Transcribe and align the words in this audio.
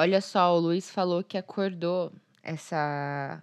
Olha 0.00 0.20
só, 0.20 0.56
o 0.56 0.60
Luiz 0.60 0.88
falou 0.88 1.24
que 1.24 1.36
acordou 1.36 2.12
essa 2.40 3.42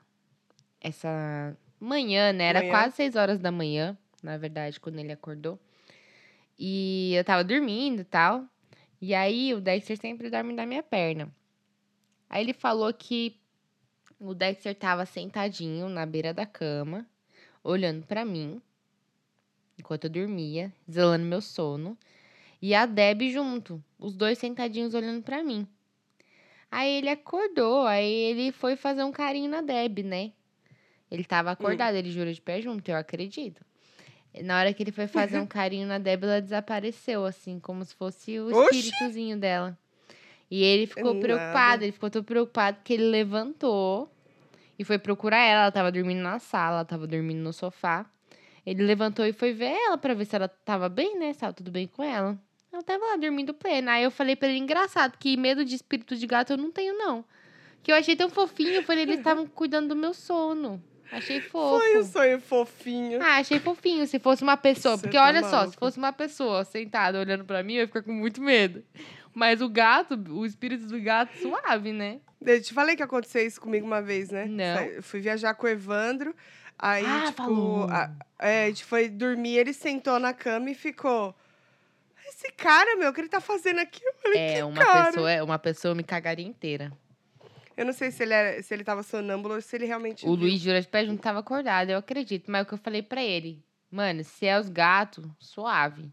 essa 0.79 1.58
manhã, 1.78 2.31
né? 2.31 2.46
Era 2.46 2.59
Manhã. 2.62 2.71
quase 2.71 2.96
6 2.96 3.17
horas 3.17 3.39
da 3.39 3.51
manhã, 3.51 3.97
na 4.24 4.38
verdade, 4.38 4.80
quando 4.80 4.98
ele 4.98 5.12
acordou. 5.12 5.60
E 6.58 7.14
eu 7.14 7.26
tava 7.26 7.44
dormindo 7.44 8.04
e 8.04 8.05
tal. 8.05 8.46
E 9.02 9.14
aí 9.14 9.54
o 9.54 9.60
Dexter 9.60 9.98
sempre 9.98 10.30
dorme 10.30 10.54
na 10.54 10.66
minha 10.66 10.82
perna. 10.82 11.30
Aí 12.30 12.41
ele 12.41 12.54
falou 12.54 12.94
que 12.94 13.38
o 14.18 14.34
Dexter 14.34 14.74
tava 14.76 15.06
sentadinho 15.06 15.90
na 15.90 16.06
beira 16.06 16.34
da 16.34 16.46
cama, 16.46 17.06
olhando 17.66 18.08
pra 18.08 18.24
mim, 18.24 18.62
enquanto 19.78 20.06
eu 20.06 20.10
dormia, 20.10 20.72
zelando 20.90 21.26
meu 21.26 21.42
sono. 21.42 21.98
E 22.62 22.74
a 22.74 22.86
Deb 22.86 23.30
junto, 23.30 23.84
os 24.00 24.16
dois 24.16 24.38
sentadinhos 24.38 24.94
olhando 24.94 25.22
pra 25.22 25.44
mim. 25.44 25.68
Aí 26.76 26.98
ele 26.98 27.10
acordou, 27.10 27.88
aí 27.88 28.12
ele 28.12 28.52
foi 28.52 28.75
fazer 28.75 29.02
um 29.06 29.11
carinho 29.11 29.50
na 29.50 29.61
Deb, 29.61 30.00
né? 30.00 30.34
Ele 31.10 31.24
tava 31.24 31.50
acordado, 31.50 31.96
ele 31.96 32.11
jurou 32.11 32.34
de 32.34 32.41
pé 32.41 32.61
junto, 32.61 32.85
eu 32.89 32.98
acredito. 32.98 33.63
Na 34.43 34.59
hora 34.59 34.73
que 34.73 34.84
ele 34.84 34.91
foi 34.91 35.07
fazer 35.07 35.39
um 35.39 35.48
carinho 35.48 35.88
na 35.88 35.98
Deb, 35.98 36.25
ela 36.25 36.41
desapareceu, 36.41 37.25
assim, 37.25 37.61
como 37.61 37.85
se 37.85 37.95
fosse 37.95 38.38
o 38.41 38.49
Oxi! 38.49 38.79
espíritozinho 38.79 39.38
dela. 39.38 39.77
E 40.51 40.61
ele 40.61 40.85
ficou 40.85 41.13
Nada. 41.13 41.20
preocupado, 41.25 41.84
ele 41.85 41.93
ficou 41.93 42.09
tão 42.09 42.21
preocupado 42.21 42.79
que 42.84 42.91
ele 42.91 43.05
levantou 43.05 44.12
e 44.77 44.84
foi 44.84 44.99
procurar 44.99 45.39
ela. 45.39 45.62
Ela 45.62 45.71
tava 45.71 45.89
dormindo 45.93 46.21
na 46.21 46.39
sala, 46.39 46.79
ela 46.79 46.85
tava 46.85 47.07
dormindo 47.07 47.39
no 47.39 47.53
sofá. 47.53 48.05
Ele 48.65 48.84
levantou 48.84 49.26
e 49.26 49.31
foi 49.31 49.53
ver 49.53 49.71
ela 49.71 49.98
pra 49.98 50.13
ver 50.13 50.26
se 50.26 50.35
ela 50.35 50.49
tava 50.49 50.89
bem, 50.89 51.17
né? 51.17 51.31
Se 51.31 51.39
tava 51.39 51.53
tudo 51.53 51.71
bem 51.71 51.87
com 51.87 52.03
ela. 52.03 52.37
Ela 52.75 52.84
tava 52.84 53.05
lá 53.05 53.15
dormindo 53.15 53.53
plena. 53.53 53.93
Aí 53.93 54.03
eu 54.03 54.11
falei 54.11 54.35
pra 54.35 54.49
ele, 54.49 54.57
engraçado, 54.57 55.17
que 55.17 55.38
medo 55.38 55.63
de 55.63 55.75
espírito 55.75 56.13
de 56.15 56.27
gato 56.27 56.52
eu 56.52 56.57
não 56.57 56.70
tenho, 56.70 56.98
não. 56.98 57.23
Que 57.81 57.89
eu 57.91 57.95
achei 57.95 58.15
tão 58.17 58.29
fofinho. 58.29 58.71
Eu 58.71 58.84
falei, 58.84 59.03
eles 59.03 59.17
estavam 59.20 59.48
cuidando 59.48 59.89
do 59.89 59.95
meu 59.95 60.13
sono. 60.13 60.84
Achei 61.12 61.40
fofo. 61.40 61.79
Foi 61.79 61.98
um 61.99 62.03
sonho 62.03 62.41
fofinho. 62.41 63.21
Ah, 63.23 63.37
achei 63.37 63.59
fofinho. 63.59 64.06
Se 64.08 64.20
fosse 64.20 64.44
uma 64.44 64.58
pessoa. 64.58 64.98
Você 64.98 65.03
Porque 65.03 65.16
tá 65.18 65.23
olha 65.23 65.42
só, 65.42 65.48
se 65.50 65.56
maluco. 65.56 65.78
fosse 65.80 65.98
uma 65.98 66.12
pessoa 66.12 66.66
sentada 66.66 67.18
olhando 67.20 67.46
pra 67.46 67.64
mim, 67.64 67.76
eu 67.76 67.81
ia 67.81 67.88
ficar 67.88 68.02
com 68.03 68.12
muito 68.12 68.42
medo. 68.42 68.84
Mas 69.34 69.62
o 69.62 69.70
gato, 69.70 70.16
o 70.31 70.46
espírito 70.46 70.86
do 70.88 71.00
gato, 71.00 71.31
suave, 71.38 71.94
né? 71.94 72.20
Eu 72.42 72.62
te 72.62 72.73
falei 72.73 72.96
que 72.96 73.03
aconteceu 73.03 73.46
isso 73.46 73.62
comigo 73.62 73.86
uma 73.86 74.02
vez, 74.02 74.31
né? 74.31 74.46
Não. 74.46 74.81
Eu 74.81 75.03
fui 75.03 75.20
viajar 75.22 75.53
com 75.53 75.66
o 75.66 75.70
Evandro. 75.70 76.36
Aí, 76.78 77.06
Ah, 77.06 77.26
tipo, 77.28 77.38
falou. 77.38 77.84
a, 77.90 78.12
é, 78.40 78.66
a 78.66 78.68
gente 78.68 78.84
foi 78.84 79.08
dormir, 79.08 79.58
ele 79.58 79.72
sentou 79.73 80.20
na 80.20 80.34
cama 80.34 80.70
e 80.72 80.76
ficou. 80.76 81.34
Esse 82.28 82.52
cara, 82.52 82.95
meu, 82.98 83.09
o 83.09 83.14
que 83.14 83.22
ele 83.22 83.30
tá 83.30 83.40
fazendo 83.42 83.80
aqui? 83.80 84.04
Eu 84.06 84.14
falei, 84.16 84.40
É, 84.40 84.56
que 84.56 84.64
uma 84.64 84.86
cara? 84.86 85.06
pessoa, 85.12 85.44
uma 85.44 85.59
pessoa 85.59 85.95
me 85.95 86.04
cagaria 86.04 86.45
inteira. 86.45 86.92
Eu 87.78 87.86
não 87.86 87.94
sei 87.94 88.09
se 88.09 88.23
ele, 88.23 88.34
era, 88.34 88.64
se 88.64 88.73
ele 88.73 88.84
tava 88.84 89.04
sonâmbulo 89.04 89.56
ou 89.56 89.62
se 89.62 89.76
ele 89.76 89.86
realmente. 89.86 90.26
O 90.26 90.31
viu. 90.36 90.46
Luiz 90.48 90.62
Jura 90.62 90.81
de 90.81 90.88
Pé 90.88 91.06
Junto 91.06 91.22
tava 91.22 91.40
acordado, 91.40 91.90
eu 91.90 91.98
acredito. 91.98 92.50
Mas 92.50 92.64
o 92.64 92.66
que 92.66 92.73
eu 92.73 92.78
falei 92.78 93.02
pra 93.02 93.22
ele, 93.23 93.62
mano, 93.92 94.23
se 94.23 94.46
é 94.46 94.58
os 94.58 94.70
gatos, 94.70 95.26
suave. 95.40 96.09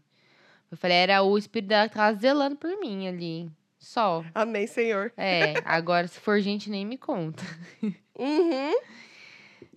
Eu 0.69 0.75
falei, 0.77 0.97
era 0.97 1.23
o 1.23 1.37
espírito 1.37 1.69
dela 1.69 1.87
que 1.87 1.95
tava 1.95 2.17
zelando 2.17 2.55
por 2.55 2.77
mim 2.79 3.07
ali. 3.07 3.49
Só. 3.79 4.23
Amém, 4.33 4.65
Senhor. 4.67 5.13
É, 5.15 5.53
agora 5.65 6.07
se 6.07 6.19
for 6.19 6.39
gente, 6.39 6.69
nem 6.69 6.85
me 6.85 6.97
conta. 6.97 7.43
Uhum. 8.15 8.71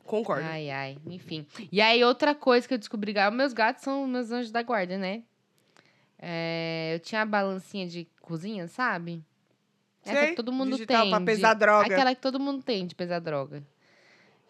Concordo. 0.04 0.46
Ai, 0.46 0.68
ai, 0.68 0.98
enfim. 1.06 1.46
E 1.72 1.80
aí, 1.80 2.04
outra 2.04 2.34
coisa 2.34 2.68
que 2.68 2.74
eu 2.74 2.78
descobri, 2.78 3.14
meus 3.32 3.54
gatos 3.54 3.82
são 3.82 4.06
meus 4.06 4.30
anjos 4.30 4.50
da 4.52 4.62
guarda, 4.62 4.98
né? 4.98 5.22
É, 6.18 6.92
eu 6.94 7.00
tinha 7.00 7.22
a 7.22 7.26
balancinha 7.26 7.86
de 7.86 8.06
cozinha, 8.20 8.66
sabe? 8.68 9.22
Essa 10.02 10.20
Sei, 10.20 10.28
que 10.28 10.36
todo 10.36 10.52
mundo 10.52 10.72
digital 10.72 11.02
tem. 11.02 11.10
pra 11.10 11.18
de- 11.18 11.24
pesar 11.24 11.54
droga. 11.54 11.86
Aquela 11.86 12.14
que 12.14 12.20
todo 12.20 12.40
mundo 12.40 12.62
tem 12.62 12.86
de 12.86 12.94
pesar 12.94 13.18
droga. 13.18 13.62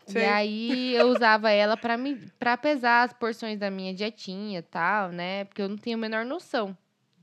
Sei. 0.06 0.22
E 0.22 0.24
aí 0.24 0.94
eu 0.94 1.08
usava 1.08 1.50
ela 1.50 1.76
pra, 1.76 1.96
me, 1.96 2.14
pra 2.38 2.56
pesar 2.56 3.04
as 3.04 3.12
porções 3.12 3.58
da 3.58 3.70
minha 3.70 3.92
dietinha 3.92 4.60
e 4.60 4.62
tal, 4.62 5.10
né? 5.10 5.44
Porque 5.44 5.60
eu 5.60 5.68
não 5.68 5.76
tenho 5.76 5.96
a 5.96 6.00
menor 6.00 6.24
noção, 6.24 6.76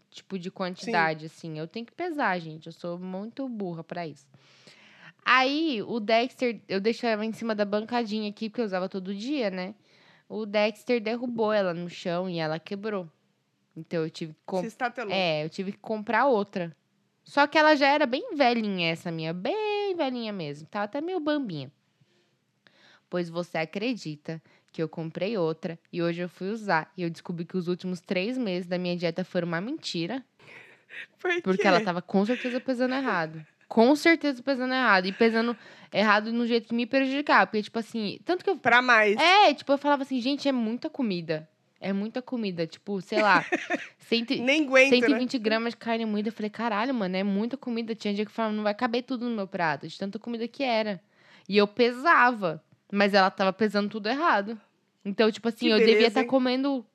tipo, 0.10 0.38
de 0.38 0.52
quantidade, 0.52 1.28
assim. 1.28 1.58
Eu 1.58 1.68
tenho 1.68 1.86
que 1.86 1.94
pesar, 1.94 2.38
gente. 2.40 2.68
Eu 2.68 2.74
sou 2.74 3.00
muito 3.00 3.48
burra 3.48 3.84
pra 3.84 4.06
isso. 4.06 4.28
Aí, 5.24 5.82
o 5.84 6.02
Dexter, 6.02 6.60
eu 6.68 6.82
deixava 6.82 7.24
em 7.26 7.32
cima 7.32 7.56
da 7.56 7.64
bancadinha 7.64 8.30
aqui, 8.30 8.50
porque 8.50 8.60
eu 8.62 8.66
usava 8.66 8.90
todo 8.90 9.16
dia, 9.16 9.50
né? 9.50 9.74
O 10.28 10.46
Dexter 10.46 11.00
derrubou 11.00 11.54
ela 11.54 11.74
no 11.74 11.90
chão 11.90 12.30
e 12.30 12.40
ela 12.40 12.60
quebrou. 12.60 13.08
Então 13.76 14.04
eu 14.04 14.10
tive 14.10 14.34
que. 14.34 15.12
É, 15.12 15.44
eu 15.44 15.50
tive 15.50 15.72
que 15.72 15.80
comprar 15.80 16.26
outra. 16.26 16.76
Só 17.24 17.48
que 17.48 17.58
ela 17.58 17.76
já 17.76 17.88
era 17.88 18.06
bem 18.06 18.36
velhinha, 18.36 18.92
essa 18.92 19.12
minha, 19.12 19.34
bem 19.34 19.96
velhinha 19.96 20.34
mesmo. 20.34 20.68
Tava 20.68 20.86
até 20.86 21.00
meio 21.02 21.20
bambinha. 21.20 21.72
Pois 23.10 23.30
você 23.30 23.60
acredita 23.60 24.42
que 24.72 24.82
eu 24.82 24.90
comprei 24.90 25.38
outra 25.38 25.80
e 25.92 26.02
hoje 26.02 26.22
eu 26.22 26.28
fui 26.28 26.50
usar. 26.50 26.92
E 26.98 27.04
eu 27.04 27.10
descobri 27.10 27.46
que 27.46 27.56
os 27.56 27.68
últimos 27.68 28.02
três 28.02 28.38
meses 28.38 28.68
da 28.68 28.78
minha 28.78 28.98
dieta 28.98 29.24
foram 29.24 29.48
uma 29.48 29.62
mentira. 29.62 30.24
Por 31.22 31.42
Porque 31.42 31.66
ela 31.66 31.82
tava 31.82 32.02
com 32.02 32.26
certeza 32.26 32.60
pesando 32.60 32.96
errado. 32.96 33.46
Com 33.68 33.96
certeza 33.96 34.44
pesando 34.44 34.74
errado. 34.74 35.06
E 35.06 35.12
pesando 35.12 35.56
errado 35.92 36.34
no 36.34 36.46
jeito 36.46 36.68
que 36.68 36.76
me 36.76 36.86
prejudicava. 36.86 37.48
Porque, 37.48 37.64
tipo 37.64 37.80
assim, 37.80 38.20
tanto 38.26 38.44
que 38.44 38.50
eu 38.50 38.58
Pra 38.58 38.82
mais. 38.82 39.16
é, 39.18 39.54
tipo, 39.54 39.72
eu 39.72 39.78
falava 39.78 40.04
assim, 40.04 40.20
gente, 40.20 40.48
é 40.48 40.52
muita 40.52 40.90
comida. 40.90 41.48
É 41.84 41.92
muita 41.92 42.22
comida. 42.22 42.66
Tipo, 42.66 43.02
sei 43.02 43.22
lá, 43.22 43.46
cento, 44.00 44.34
Nem 44.36 44.64
aguento, 44.66 44.92
né? 44.92 45.00
120 45.02 45.38
gramas 45.38 45.74
de 45.74 45.78
carne 45.78 46.06
moída. 46.06 46.30
Eu 46.30 46.34
falei, 46.34 46.50
caralho, 46.50 46.94
mano, 46.94 47.16
é 47.16 47.24
muita 47.24 47.58
comida. 47.58 47.94
Tinha 47.94 48.14
dia 48.14 48.24
que 48.26 48.32
eu 48.32 48.36
falava, 48.36 48.56
não 48.56 48.64
vai 48.64 48.74
caber 48.74 49.04
tudo 49.04 49.28
no 49.30 49.36
meu 49.36 49.48
prato, 49.48 49.88
de 49.88 49.98
tanta 49.98 50.18
comida 50.18 50.48
que 50.48 50.64
era. 50.64 51.02
E 51.48 51.58
eu 51.58 51.68
pesava, 51.68 52.64
mas 52.92 53.14
ela 53.14 53.30
tava 53.30 53.52
pesando 53.52 53.90
tudo 53.90 54.08
errado. 54.08 54.58
Então, 55.04 55.30
tipo 55.30 55.50
assim, 55.50 55.66
Que 55.66 55.68
eu 55.68 55.78
devia 55.78 55.94
beleza, 55.96 56.08
estar 56.08 56.22
hein? 56.22 56.28
comendo, 56.28 56.86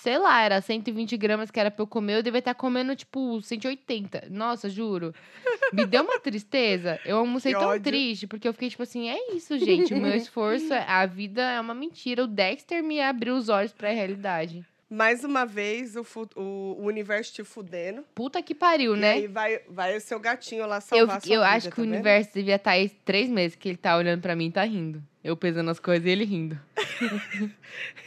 sei 0.00 0.16
lá, 0.18 0.40
era 0.42 0.60
120 0.60 1.16
gramas 1.16 1.50
que 1.50 1.58
era 1.60 1.70
pra 1.70 1.82
eu 1.82 1.86
comer, 1.86 2.16
eu 2.18 2.22
devia 2.22 2.38
estar 2.38 2.54
comendo, 2.54 2.94
tipo, 2.96 3.40
180. 3.42 4.28
Nossa, 4.30 4.68
juro. 4.70 5.14
Me 5.72 5.84
deu 5.84 6.02
uma 6.02 6.18
tristeza. 6.20 6.98
Eu 7.04 7.18
almocei 7.18 7.52
Que 7.52 7.58
tão 7.58 7.68
ódio. 7.68 7.82
triste, 7.84 8.26
porque 8.26 8.46
eu 8.48 8.52
fiquei 8.52 8.70
tipo 8.70 8.82
assim, 8.82 9.08
é 9.10 9.34
isso, 9.34 9.58
gente. 9.58 9.92
O 9.92 9.98
meu 9.98 10.14
esforço, 10.16 10.72
é- 10.72 10.84
a 10.88 11.04
vida 11.06 11.42
é 11.42 11.60
uma 11.60 11.74
mentira. 11.74 12.24
O 12.24 12.26
Dexter 12.26 12.82
me 12.82 13.00
abriu 13.00 13.34
os 13.36 13.48
olhos 13.48 13.72
pra 13.72 13.90
realidade. 13.90 14.64
Mais 14.90 15.22
uma 15.22 15.44
vez, 15.44 15.96
o, 15.96 16.06
o, 16.34 16.40
o 16.80 16.84
universo 16.86 17.32
te 17.34 17.44
fudendo. 17.44 18.02
Puta 18.14 18.42
que 18.42 18.54
pariu, 18.54 18.96
E 18.96 18.98
né? 19.00 19.12
aí 19.12 19.26
vai, 19.26 19.60
vai 19.68 19.96
o 19.96 20.00
seu 20.00 20.18
gatinho 20.18 20.66
lá 20.66 20.76
Eu, 20.76 20.80
salvar 20.80 21.20
sua 21.20 21.30
eu 21.34 21.40
vida, 21.42 21.46
acho 21.52 21.68
que 21.68 21.76
tá 21.76 21.82
o 21.82 21.84
vendo? 21.84 21.92
universo 21.94 22.30
devia 22.32 22.54
estar 22.56 22.70
aí 22.70 22.88
três 22.88 23.28
meses 23.28 23.54
que 23.54 23.68
ele 23.68 23.76
tá 23.76 23.96
olhando 23.96 24.22
pra 24.22 24.34
mim 24.34 24.46
e 24.46 24.50
tá 24.52 24.64
rindo. 24.64 25.02
Eu 25.22 25.36
pesando 25.36 25.70
as 25.70 25.78
coisas 25.78 26.06
e 26.06 26.10
ele 26.10 26.24
rindo. 26.24 26.58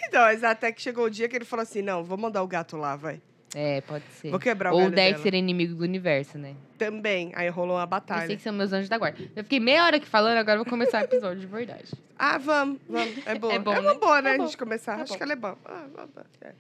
Então, 0.08 0.24
mas 0.24 0.44
até 0.44 0.72
que 0.74 0.82
chegou 0.82 1.06
o 1.06 1.10
dia 1.10 1.30
que 1.30 1.36
ele 1.38 1.46
falou 1.46 1.64
assim, 1.64 1.82
não, 1.82 2.04
vou 2.04 2.18
mandar 2.18 2.44
o 2.44 2.48
gato 2.48 2.76
lá, 2.76 2.98
vai. 2.98 3.22
É, 3.56 3.80
pode 3.82 4.04
ser. 4.20 4.30
Vou 4.30 4.40
quebrar 4.40 4.74
o 4.74 4.78
Ou 4.78 4.88
o. 4.88 4.90
Dexter 4.92 5.34
é 5.36 5.38
inimigo 5.38 5.76
do 5.76 5.84
universo, 5.84 6.38
né? 6.38 6.54
Também. 6.78 7.32
Aí 7.36 7.48
rolou 7.50 7.76
uma 7.78 7.84
Eu 7.84 7.88
batalha. 7.88 8.28
sei 8.28 8.36
que 8.36 8.42
são 8.42 8.52
meus 8.52 8.74
anjos 8.74 8.90
da 8.90 8.98
guarda. 8.98 9.20
Eu 9.36 9.44
fiquei 9.44 9.60
meia 9.60 9.86
hora 9.86 9.98
aqui 9.98 10.08
falando, 10.08 10.38
agora 10.38 10.60
eu 10.60 10.64
vou 10.64 10.70
começar 10.70 11.02
o 11.02 11.06
episódio 11.06 11.40
de 11.40 11.48
verdade. 11.48 11.94
Ah, 12.18 12.38
vamos, 12.38 12.80
vamos. 12.90 13.26
É 13.26 13.36
boa. 13.40 13.54
É 13.54 13.60
bom, 13.60 13.72
uma 13.72 13.94
né? 13.94 14.00
boa, 14.00 14.22
né, 14.22 14.32
É 14.32 14.34
a 14.34 14.38
bom. 14.38 14.46
gente 14.46 14.58
começar. 14.58 15.00
É 15.00 15.02
Acho 15.04 15.12
bom. 15.14 15.18
que 15.18 15.24
ela 15.24 15.34
é 15.34 15.36
boa. 15.38 15.58
Ah, 15.66 15.86
ah, 15.98 16.24
é. 16.42 16.54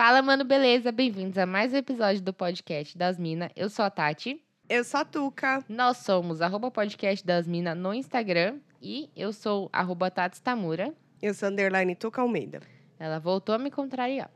Fala, 0.00 0.22
mano, 0.22 0.44
beleza? 0.44 0.90
Bem-vindos 0.90 1.36
a 1.36 1.44
mais 1.44 1.74
um 1.74 1.76
episódio 1.76 2.22
do 2.22 2.32
podcast 2.32 2.96
das 2.96 3.18
Minas. 3.18 3.50
Eu 3.54 3.68
sou 3.68 3.84
a 3.84 3.90
Tati. 3.90 4.42
Eu 4.66 4.82
sou 4.82 5.00
a 5.00 5.04
Tuca. 5.04 5.62
Nós 5.68 5.98
somos 5.98 6.40
arroba 6.40 6.70
podcast 6.70 7.22
das 7.26 7.46
Minas 7.46 7.76
no 7.76 7.92
Instagram. 7.92 8.60
E 8.80 9.10
eu 9.14 9.30
sou 9.30 9.68
arroba 9.70 10.10
Tati 10.10 10.40
Tamura. 10.40 10.94
Eu 11.20 11.34
sou 11.34 11.50
underline 11.50 11.94
Tuca 11.94 12.22
Almeida. 12.22 12.60
Ela 12.98 13.18
voltou 13.18 13.54
a 13.54 13.58
me 13.58 13.70
contrariar. 13.70 14.30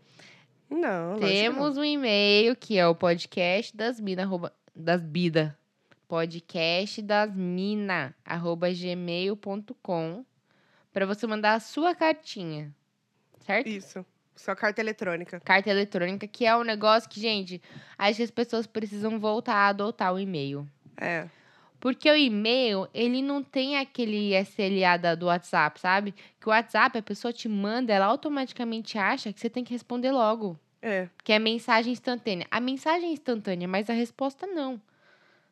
Não, 0.74 1.18
Temos 1.18 1.76
um 1.76 1.84
e-mail 1.84 2.54
que 2.56 2.76
é 2.78 2.86
o 2.86 2.94
podcast 2.94 3.76
das 3.76 4.00
minas, 4.00 4.24
arroba, 4.26 4.52
das 4.74 5.00
bida. 5.02 5.56
Podcast 6.08 7.00
das 7.02 7.34
mina, 7.34 8.14
arroba 8.24 8.68
gmail.com 8.72 10.24
para 10.92 11.06
você 11.06 11.26
mandar 11.26 11.54
a 11.54 11.60
sua 11.60 11.94
cartinha, 11.94 12.72
certo? 13.40 13.66
não. 13.68 13.76
Isso. 13.76 14.06
Sua 14.36 14.56
carta 14.56 14.80
eletrônica. 14.80 15.38
Carta 15.40 15.70
eletrônica, 15.70 16.26
que 16.26 16.44
é 16.44 16.56
um 16.56 16.64
negócio 16.64 17.08
que, 17.08 17.20
gente, 17.20 17.62
acho 17.96 18.16
que 18.16 18.22
as 18.24 18.30
pessoas 18.32 18.66
precisam 18.66 19.18
voltar 19.20 19.54
a 19.54 19.68
adotar 19.68 20.12
o 20.12 20.18
e-mail. 20.18 20.68
É. 20.96 21.28
Porque 21.78 22.10
o 22.10 22.16
e-mail, 22.16 22.88
ele 22.92 23.22
não 23.22 23.44
tem 23.44 23.76
aquele 23.76 24.34
SLA 24.34 24.96
da- 24.96 25.14
do 25.14 25.26
WhatsApp, 25.26 25.78
sabe? 25.78 26.12
Que 26.40 26.48
o 26.48 26.50
WhatsApp, 26.50 26.98
a 26.98 27.02
pessoa 27.02 27.32
te 27.32 27.48
manda, 27.48 27.92
ela 27.92 28.06
automaticamente 28.06 28.98
acha 28.98 29.32
que 29.32 29.38
você 29.38 29.48
tem 29.48 29.62
que 29.62 29.72
responder 29.72 30.10
logo. 30.10 30.58
É. 30.86 31.08
Que 31.24 31.32
é 31.32 31.38
mensagem 31.38 31.92
instantânea. 31.92 32.46
A 32.50 32.60
mensagem 32.60 33.08
é 33.08 33.12
instantânea, 33.12 33.66
mas 33.66 33.88
a 33.88 33.94
resposta 33.94 34.46
não, 34.46 34.78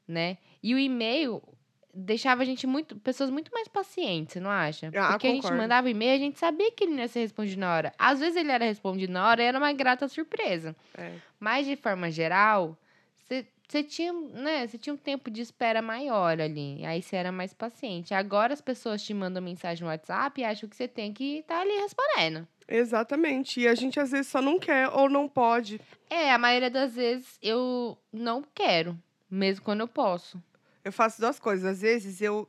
né? 0.06 0.36
E 0.62 0.74
o 0.74 0.78
e-mail, 0.78 1.42
deixava 1.94 2.42
a 2.42 2.44
gente 2.44 2.66
muito. 2.66 2.96
Pessoas 2.96 3.30
muito 3.30 3.50
mais 3.50 3.66
pacientes, 3.66 4.34
você 4.34 4.40
não 4.40 4.50
acha? 4.50 4.90
Ah, 4.94 5.12
Porque 5.12 5.26
a 5.26 5.30
gente 5.30 5.42
concordo. 5.42 5.62
mandava 5.62 5.88
e-mail, 5.88 6.14
a 6.14 6.18
gente 6.18 6.38
sabia 6.38 6.70
que 6.70 6.84
ele 6.84 6.92
não 6.92 7.00
ia 7.00 7.08
ser 7.08 7.20
respondido 7.20 7.60
na 7.60 7.74
hora. 7.74 7.92
Às 7.98 8.20
vezes 8.20 8.36
ele 8.36 8.52
era 8.52 8.64
respondido 8.66 9.10
na 9.10 9.26
hora 9.26 9.42
e 9.42 9.46
era 9.46 9.56
uma 9.56 9.72
grata 9.72 10.06
surpresa. 10.06 10.76
É. 10.96 11.14
Mas, 11.40 11.66
de 11.66 11.76
forma 11.76 12.10
geral, 12.10 12.76
você 13.72 13.82
tinha, 13.82 14.12
né, 14.12 14.66
você 14.66 14.76
tinha 14.76 14.92
um 14.92 14.98
tempo 14.98 15.30
de 15.30 15.40
espera 15.40 15.80
maior 15.80 16.38
ali. 16.38 16.84
Aí 16.84 17.00
você 17.00 17.16
era 17.16 17.32
mais 17.32 17.54
paciente. 17.54 18.12
Agora 18.12 18.52
as 18.52 18.60
pessoas 18.60 19.02
te 19.02 19.14
mandam 19.14 19.42
mensagem 19.42 19.82
no 19.82 19.88
WhatsApp 19.88 20.38
e 20.38 20.44
acham 20.44 20.68
que 20.68 20.76
você 20.76 20.86
tem 20.86 21.10
que 21.10 21.38
estar 21.38 21.62
ali 21.62 21.72
respondendo. 21.80 22.46
Exatamente. 22.74 23.60
E 23.60 23.68
a 23.68 23.74
gente 23.74 24.00
às 24.00 24.10
vezes 24.10 24.28
só 24.28 24.40
não 24.40 24.58
quer 24.58 24.88
ou 24.88 25.08
não 25.08 25.28
pode. 25.28 25.78
É, 26.08 26.32
a 26.32 26.38
maioria 26.38 26.70
das 26.70 26.94
vezes 26.94 27.38
eu 27.42 27.98
não 28.10 28.42
quero, 28.54 28.98
mesmo 29.30 29.62
quando 29.62 29.80
eu 29.80 29.88
posso. 29.88 30.42
Eu 30.82 30.90
faço 30.90 31.20
duas 31.20 31.38
coisas. 31.38 31.64
Às 31.66 31.82
vezes 31.82 32.22
eu 32.22 32.48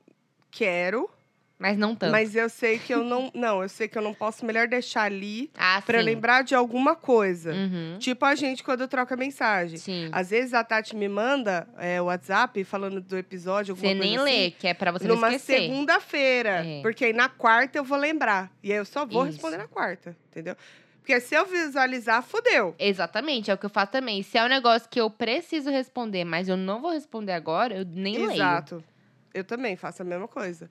quero, 0.49 1.09
Mas 1.57 1.77
não 1.77 1.95
tanto. 1.95 2.11
mas 2.11 2.35
eu 2.35 2.49
sei 2.49 2.77
que 2.77 2.93
eu 2.93 3.03
não. 3.03 3.31
Não, 3.33 3.61
eu 3.61 3.69
sei 3.69 3.87
que 3.87 3.97
eu 3.97 4.01
não 4.01 4.13
posso. 4.13 4.45
Melhor 4.45 4.67
deixar 4.67 5.03
ali 5.03 5.49
ah, 5.55 5.81
pra 5.85 5.97
eu 5.97 6.01
sim. 6.01 6.05
lembrar 6.09 6.43
de 6.43 6.53
alguma 6.53 6.95
coisa. 6.95 7.53
Uhum. 7.53 7.97
Tipo 7.99 8.25
a 8.25 8.35
gente 8.35 8.63
quando 8.63 8.87
troca 8.87 9.15
mensagem. 9.15 9.77
Sim. 9.77 10.09
Às 10.11 10.29
vezes 10.29 10.53
a 10.53 10.63
Tati 10.63 10.95
me 10.95 11.07
manda 11.07 11.67
é, 11.77 12.01
o 12.01 12.05
WhatsApp 12.05 12.63
falando 12.63 12.99
do 12.99 13.17
episódio, 13.17 13.75
Você 13.75 13.93
nem 13.93 14.17
assim, 14.17 14.25
lê, 14.25 14.51
que 14.51 14.67
é 14.67 14.73
pra 14.73 14.91
você 14.91 15.07
não 15.07 15.15
numa 15.15 15.33
esquecer. 15.33 15.61
segunda-feira. 15.61 16.65
É. 16.65 16.81
Porque 16.81 17.05
aí 17.05 17.13
na 17.13 17.29
quarta 17.29 17.77
eu 17.77 17.83
vou 17.83 17.97
lembrar. 17.97 18.51
E 18.61 18.71
aí 18.71 18.77
eu 18.77 18.85
só 18.85 19.05
vou 19.05 19.23
Isso. 19.23 19.33
responder 19.33 19.57
na 19.57 19.67
quarta, 19.67 20.15
entendeu? 20.31 20.55
Porque 20.99 21.19
se 21.19 21.35
eu 21.35 21.45
visualizar, 21.45 22.23
fudeu. 22.23 22.73
Exatamente, 22.79 23.51
é 23.51 23.53
o 23.53 23.57
que 23.57 23.65
eu 23.65 23.69
faço 23.69 23.91
também. 23.91 24.23
Se 24.23 24.37
é 24.37 24.43
um 24.43 24.47
negócio 24.47 24.87
que 24.89 24.99
eu 25.01 25.09
preciso 25.09 25.69
responder, 25.69 26.23
mas 26.23 26.47
eu 26.47 26.55
não 26.55 26.81
vou 26.81 26.91
responder 26.91 27.33
agora, 27.33 27.75
eu 27.75 27.85
nem 27.85 28.17
leio. 28.17 28.31
Exato. 28.31 28.83
Eu 29.33 29.43
também 29.43 29.75
faço 29.75 30.01
a 30.01 30.05
mesma 30.05 30.27
coisa. 30.27 30.69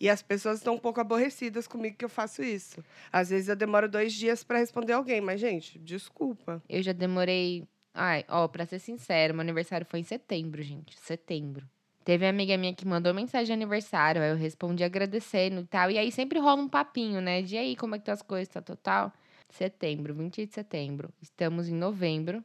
E 0.00 0.08
as 0.08 0.22
pessoas 0.22 0.58
estão 0.58 0.74
um 0.74 0.78
pouco 0.78 1.00
aborrecidas 1.00 1.66
comigo 1.66 1.96
que 1.96 2.04
eu 2.04 2.08
faço 2.08 2.42
isso. 2.42 2.84
Às 3.12 3.30
vezes 3.30 3.48
eu 3.48 3.56
demoro 3.56 3.88
dois 3.88 4.12
dias 4.12 4.44
pra 4.44 4.58
responder 4.58 4.92
alguém, 4.92 5.20
mas, 5.20 5.40
gente, 5.40 5.78
desculpa. 5.78 6.62
Eu 6.68 6.82
já 6.82 6.92
demorei. 6.92 7.66
Ai, 7.92 8.24
ó, 8.28 8.46
pra 8.46 8.64
ser 8.64 8.78
sincero, 8.78 9.34
meu 9.34 9.40
aniversário 9.40 9.84
foi 9.84 9.98
em 10.00 10.04
setembro, 10.04 10.62
gente. 10.62 10.96
Setembro. 11.00 11.66
Teve 12.04 12.24
uma 12.24 12.30
amiga 12.30 12.56
minha 12.56 12.72
que 12.72 12.86
mandou 12.86 13.12
mensagem 13.12 13.46
de 13.46 13.52
aniversário, 13.52 14.22
aí 14.22 14.30
eu 14.30 14.36
respondi 14.36 14.84
agradecendo 14.84 15.60
e 15.62 15.66
tal. 15.66 15.90
E 15.90 15.98
aí 15.98 16.10
sempre 16.12 16.38
rola 16.38 16.62
um 16.62 16.68
papinho, 16.68 17.20
né? 17.20 17.42
De 17.42 17.56
aí, 17.58 17.74
como 17.76 17.96
é 17.96 17.98
que 17.98 18.04
tá 18.04 18.12
as 18.12 18.22
coisas, 18.22 18.48
tal, 18.48 18.62
tal, 18.62 18.76
tal. 18.76 19.12
Setembro, 19.50 20.14
20 20.14 20.46
de 20.46 20.54
setembro. 20.54 21.10
Estamos 21.20 21.68
em 21.68 21.74
novembro 21.74 22.42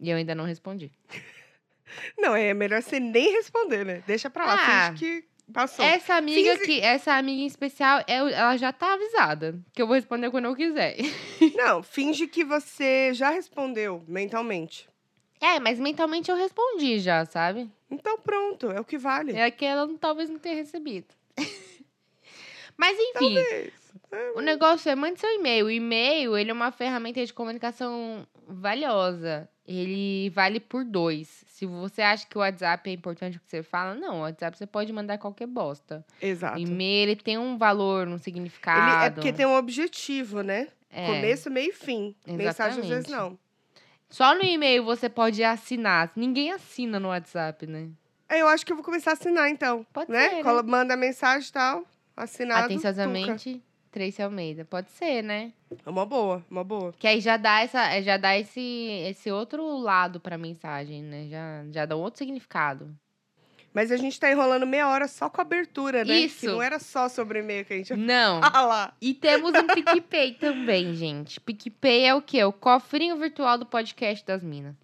e 0.00 0.08
eu 0.10 0.16
ainda 0.16 0.34
não 0.34 0.44
respondi. 0.44 0.90
Não, 2.18 2.36
é 2.36 2.52
melhor 2.52 2.82
você 2.82 3.00
nem 3.00 3.32
responder, 3.32 3.84
né? 3.84 4.02
Deixa 4.06 4.28
pra 4.28 4.44
lá, 4.44 4.54
Ah. 4.58 4.90
finge 4.92 4.98
que 5.22 5.28
passou. 5.52 5.84
Essa 5.84 6.14
amiga 6.14 6.52
Finge- 6.54 6.64
que, 6.66 6.80
essa 6.80 7.14
amiga 7.14 7.42
em 7.42 7.46
especial, 7.46 8.02
ela 8.06 8.56
já 8.56 8.72
tá 8.72 8.94
avisada 8.94 9.58
que 9.72 9.80
eu 9.82 9.86
vou 9.86 9.94
responder 9.96 10.30
quando 10.30 10.46
eu 10.46 10.54
quiser. 10.56 10.96
Não, 11.56 11.82
finge 11.82 12.26
que 12.26 12.44
você 12.44 13.12
já 13.14 13.30
respondeu 13.30 14.02
mentalmente. 14.08 14.88
É, 15.40 15.60
mas 15.60 15.78
mentalmente 15.78 16.30
eu 16.30 16.36
respondi 16.36 16.98
já, 16.98 17.24
sabe? 17.24 17.70
Então 17.90 18.18
pronto, 18.18 18.70
é 18.70 18.80
o 18.80 18.84
que 18.84 18.98
vale. 18.98 19.32
É 19.36 19.50
que 19.50 19.64
ela 19.64 19.88
talvez 20.00 20.28
não 20.28 20.38
tenha 20.38 20.56
recebido. 20.56 21.06
mas 22.76 22.98
enfim, 22.98 23.34
Talvez. 23.34 23.72
o 24.34 24.40
negócio 24.40 24.90
é 24.90 24.94
mande 24.94 25.20
seu 25.20 25.30
e-mail. 25.34 25.66
O 25.66 25.70
e-mail, 25.70 26.36
ele 26.36 26.50
é 26.50 26.52
uma 26.52 26.70
ferramenta 26.72 27.24
de 27.24 27.32
comunicação 27.32 28.26
valiosa. 28.46 29.48
Ele 29.66 30.30
vale 30.30 30.60
por 30.60 30.84
dois. 30.84 31.44
Se 31.58 31.66
você 31.66 32.02
acha 32.02 32.24
que 32.24 32.38
o 32.38 32.40
WhatsApp 32.40 32.88
é 32.88 32.92
importante 32.92 33.36
o 33.36 33.40
que 33.40 33.50
você 33.50 33.64
fala, 33.64 33.92
não, 33.92 34.18
o 34.18 34.20
WhatsApp 34.20 34.56
você 34.56 34.64
pode 34.64 34.92
mandar 34.92 35.18
qualquer 35.18 35.48
bosta. 35.48 36.06
Exato. 36.22 36.56
E-mail, 36.56 37.10
ele 37.10 37.16
tem 37.16 37.36
um 37.36 37.58
valor, 37.58 38.06
um 38.06 38.12
Ele 38.12 38.18
significado. 38.20 39.04
é 39.06 39.10
porque 39.10 39.32
tem 39.32 39.44
um 39.44 39.56
objetivo, 39.56 40.42
né? 40.42 40.68
É. 40.88 41.06
Começo, 41.06 41.50
meio 41.50 41.70
e 41.70 41.72
fim. 41.72 42.14
Mensagem 42.24 42.80
às 42.80 42.88
vezes 42.88 43.08
Exatamente. 43.08 43.32
não. 43.32 43.38
Só 44.08 44.36
no 44.36 44.44
e-mail 44.44 44.84
você 44.84 45.08
pode 45.08 45.42
assinar. 45.42 46.12
Ninguém 46.14 46.52
assina 46.52 47.00
no 47.00 47.08
WhatsApp, 47.08 47.66
né? 47.66 47.88
É, 48.28 48.40
Eu 48.40 48.46
acho 48.46 48.64
que 48.64 48.70
eu 48.70 48.76
vou 48.76 48.84
começar 48.84 49.10
a 49.10 49.14
assinar, 49.14 49.50
então. 49.50 49.84
Pode 49.92 50.12
né? 50.12 50.30
ser, 50.30 50.44
né? 50.44 50.62
Manda 50.62 50.96
mensagem 50.96 51.48
e 51.48 51.52
tal, 51.52 51.84
assinado. 52.16 52.66
Atenciosamente, 52.66 53.60
Tracy 53.88 54.22
Almeida. 54.22 54.64
Pode 54.64 54.90
ser, 54.90 55.22
né? 55.22 55.52
É 55.84 55.90
uma 55.90 56.06
boa, 56.06 56.44
uma 56.50 56.64
boa. 56.64 56.92
Que 56.98 57.06
aí 57.06 57.20
já 57.20 57.36
dá, 57.36 57.60
essa, 57.60 57.92
é, 57.92 58.02
já 58.02 58.16
dá 58.16 58.38
esse, 58.38 58.60
esse 59.08 59.30
outro 59.30 59.78
lado 59.78 60.20
pra 60.20 60.38
mensagem, 60.38 61.02
né? 61.02 61.26
Já, 61.28 61.64
já 61.70 61.86
dá 61.86 61.96
um 61.96 62.00
outro 62.00 62.18
significado. 62.18 62.94
Mas 63.72 63.92
a 63.92 63.96
gente 63.96 64.18
tá 64.18 64.30
enrolando 64.30 64.66
meia 64.66 64.88
hora 64.88 65.06
só 65.06 65.28
com 65.28 65.40
a 65.40 65.44
abertura, 65.44 66.04
né? 66.04 66.20
Isso. 66.20 66.40
Que 66.40 66.46
não 66.46 66.62
era 66.62 66.78
só 66.78 67.08
sobre 67.08 67.40
e-mail 67.40 67.64
que 67.64 67.74
a 67.74 67.76
gente 67.76 67.94
Não. 67.94 68.40
falar. 68.50 68.96
E 69.00 69.14
temos 69.14 69.52
um 69.52 69.66
PicPay 69.66 70.34
também, 70.34 70.94
gente. 70.94 71.40
PicPay 71.40 72.06
é 72.06 72.14
o 72.14 72.22
quê? 72.22 72.42
O 72.44 72.52
cofrinho 72.52 73.16
virtual 73.16 73.58
do 73.58 73.66
podcast 73.66 74.24
das 74.24 74.42
minas. 74.42 74.74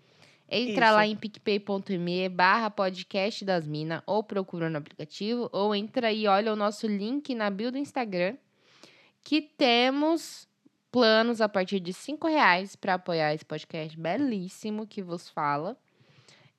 Entra 0.48 0.86
Isso. 0.86 0.94
lá 0.94 1.06
em 1.06 1.16
picpay.me 1.16 2.28
barra 2.28 2.70
podcast 2.70 3.44
das 3.44 3.66
minas, 3.66 4.02
ou 4.06 4.22
procura 4.22 4.68
no 4.68 4.78
aplicativo, 4.78 5.48
ou 5.50 5.74
entra 5.74 6.12
e 6.12 6.26
olha 6.28 6.52
o 6.52 6.56
nosso 6.56 6.86
link 6.86 7.34
na 7.34 7.50
bio 7.50 7.72
do 7.72 7.78
Instagram, 7.78 8.36
que 9.24 9.40
temos 9.40 10.46
planos 10.92 11.40
a 11.40 11.48
partir 11.48 11.80
de 11.80 11.92
cinco 11.92 12.28
reais 12.28 12.76
para 12.76 12.94
apoiar 12.94 13.34
esse 13.34 13.44
podcast 13.44 13.98
belíssimo 13.98 14.86
que 14.86 15.02
vos 15.02 15.28
fala. 15.28 15.76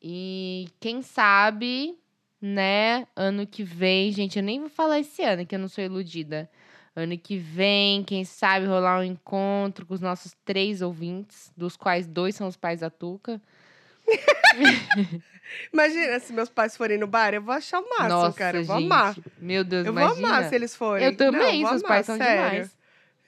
E 0.01 0.67
quem 0.79 1.01
sabe, 1.01 1.97
né, 2.41 3.07
ano 3.15 3.47
que 3.47 3.63
vem, 3.63 4.11
gente, 4.11 4.37
eu 4.37 4.43
nem 4.43 4.59
vou 4.59 4.69
falar 4.69 4.99
esse 4.99 5.23
ano, 5.23 5.45
que 5.45 5.55
eu 5.55 5.59
não 5.59 5.69
sou 5.69 5.83
iludida. 5.83 6.49
Ano 6.95 7.17
que 7.17 7.37
vem, 7.37 8.03
quem 8.03 8.25
sabe 8.25 8.65
rolar 8.65 8.99
um 8.99 9.03
encontro 9.03 9.85
com 9.85 9.93
os 9.93 10.01
nossos 10.01 10.35
três 10.43 10.81
ouvintes, 10.81 11.53
dos 11.55 11.77
quais 11.77 12.07
dois 12.07 12.35
são 12.35 12.47
os 12.47 12.57
pais 12.57 12.81
da 12.81 12.89
Tuca. 12.89 13.41
Imagina, 15.73 16.19
se 16.19 16.33
meus 16.33 16.49
pais 16.49 16.75
forem 16.75 16.97
no 16.97 17.07
bar, 17.07 17.33
eu 17.33 17.41
vou 17.41 17.53
achar 17.53 17.79
o 17.79 17.89
máximo, 17.89 18.09
Nossa, 18.09 18.37
cara. 18.37 18.57
Eu 18.57 18.65
vou 18.65 18.77
gente. 18.77 18.85
amar. 18.85 19.15
Meu 19.39 19.63
Deus, 19.63 19.85
Eu 19.85 19.93
vou 19.93 20.01
imagina. 20.01 20.27
amar 20.27 20.49
se 20.49 20.55
eles 20.55 20.75
forem. 20.75 21.05
Eu 21.05 21.15
também, 21.15 21.61
não, 21.61 21.69
vou 21.69 21.69
seus 21.69 21.83
amar, 21.83 21.87
pais 21.95 22.05
são 22.05 22.17
sério. 22.17 22.43
demais. 22.49 22.77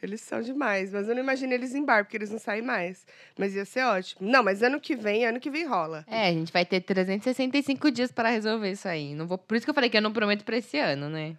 Eles 0.02 0.22
são 0.22 0.42
demais, 0.42 0.92
mas 0.92 1.10
eu 1.10 1.16
não 1.16 1.24
imagino 1.24 1.54
eles 1.54 1.74
em 1.74 1.84
bar, 1.84 2.04
porque 2.04 2.18
eles 2.18 2.30
não 2.30 2.38
saem 2.38 2.62
mais. 2.62 3.04
Mas 3.38 3.56
ia 3.56 3.66
ser 3.66 3.84
ótimo. 3.84 4.30
Não, 4.30 4.44
mas 4.44 4.62
ano 4.62 4.80
que 4.80 4.96
vem, 4.96 5.26
ano 5.26 5.40
que 5.40 5.50
vem 5.50 5.66
rola. 5.66 6.06
É, 6.08 6.28
a 6.28 6.32
gente 6.32 6.54
vai 6.54 6.64
ter 6.64 6.82
365 6.82 7.90
dias 7.90 8.12
para 8.12 8.30
resolver 8.30 8.70
isso 8.72 8.88
aí. 8.88 9.16
Não 9.16 9.26
vou... 9.26 9.40
Por 9.40 9.56
isso 9.58 9.66
que 9.66 9.70
eu 9.72 9.74
falei 9.74 9.90
que 9.90 9.98
eu 9.98 10.02
não 10.02 10.14
prometo 10.14 10.44
pra 10.46 10.58
esse 10.58 10.78
ano, 10.78 11.10
né? 11.10 11.36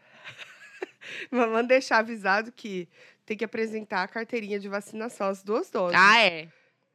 Vamos 1.30 1.68
deixar 1.68 1.98
avisado 1.98 2.50
que 2.50 2.88
tem 3.24 3.36
que 3.36 3.44
apresentar 3.44 4.02
a 4.02 4.08
carteirinha 4.08 4.58
de 4.58 4.68
vacinação, 4.68 5.28
as 5.28 5.42
duas 5.42 5.70
doses. 5.70 5.96
Ah, 5.96 6.18
é. 6.20 6.48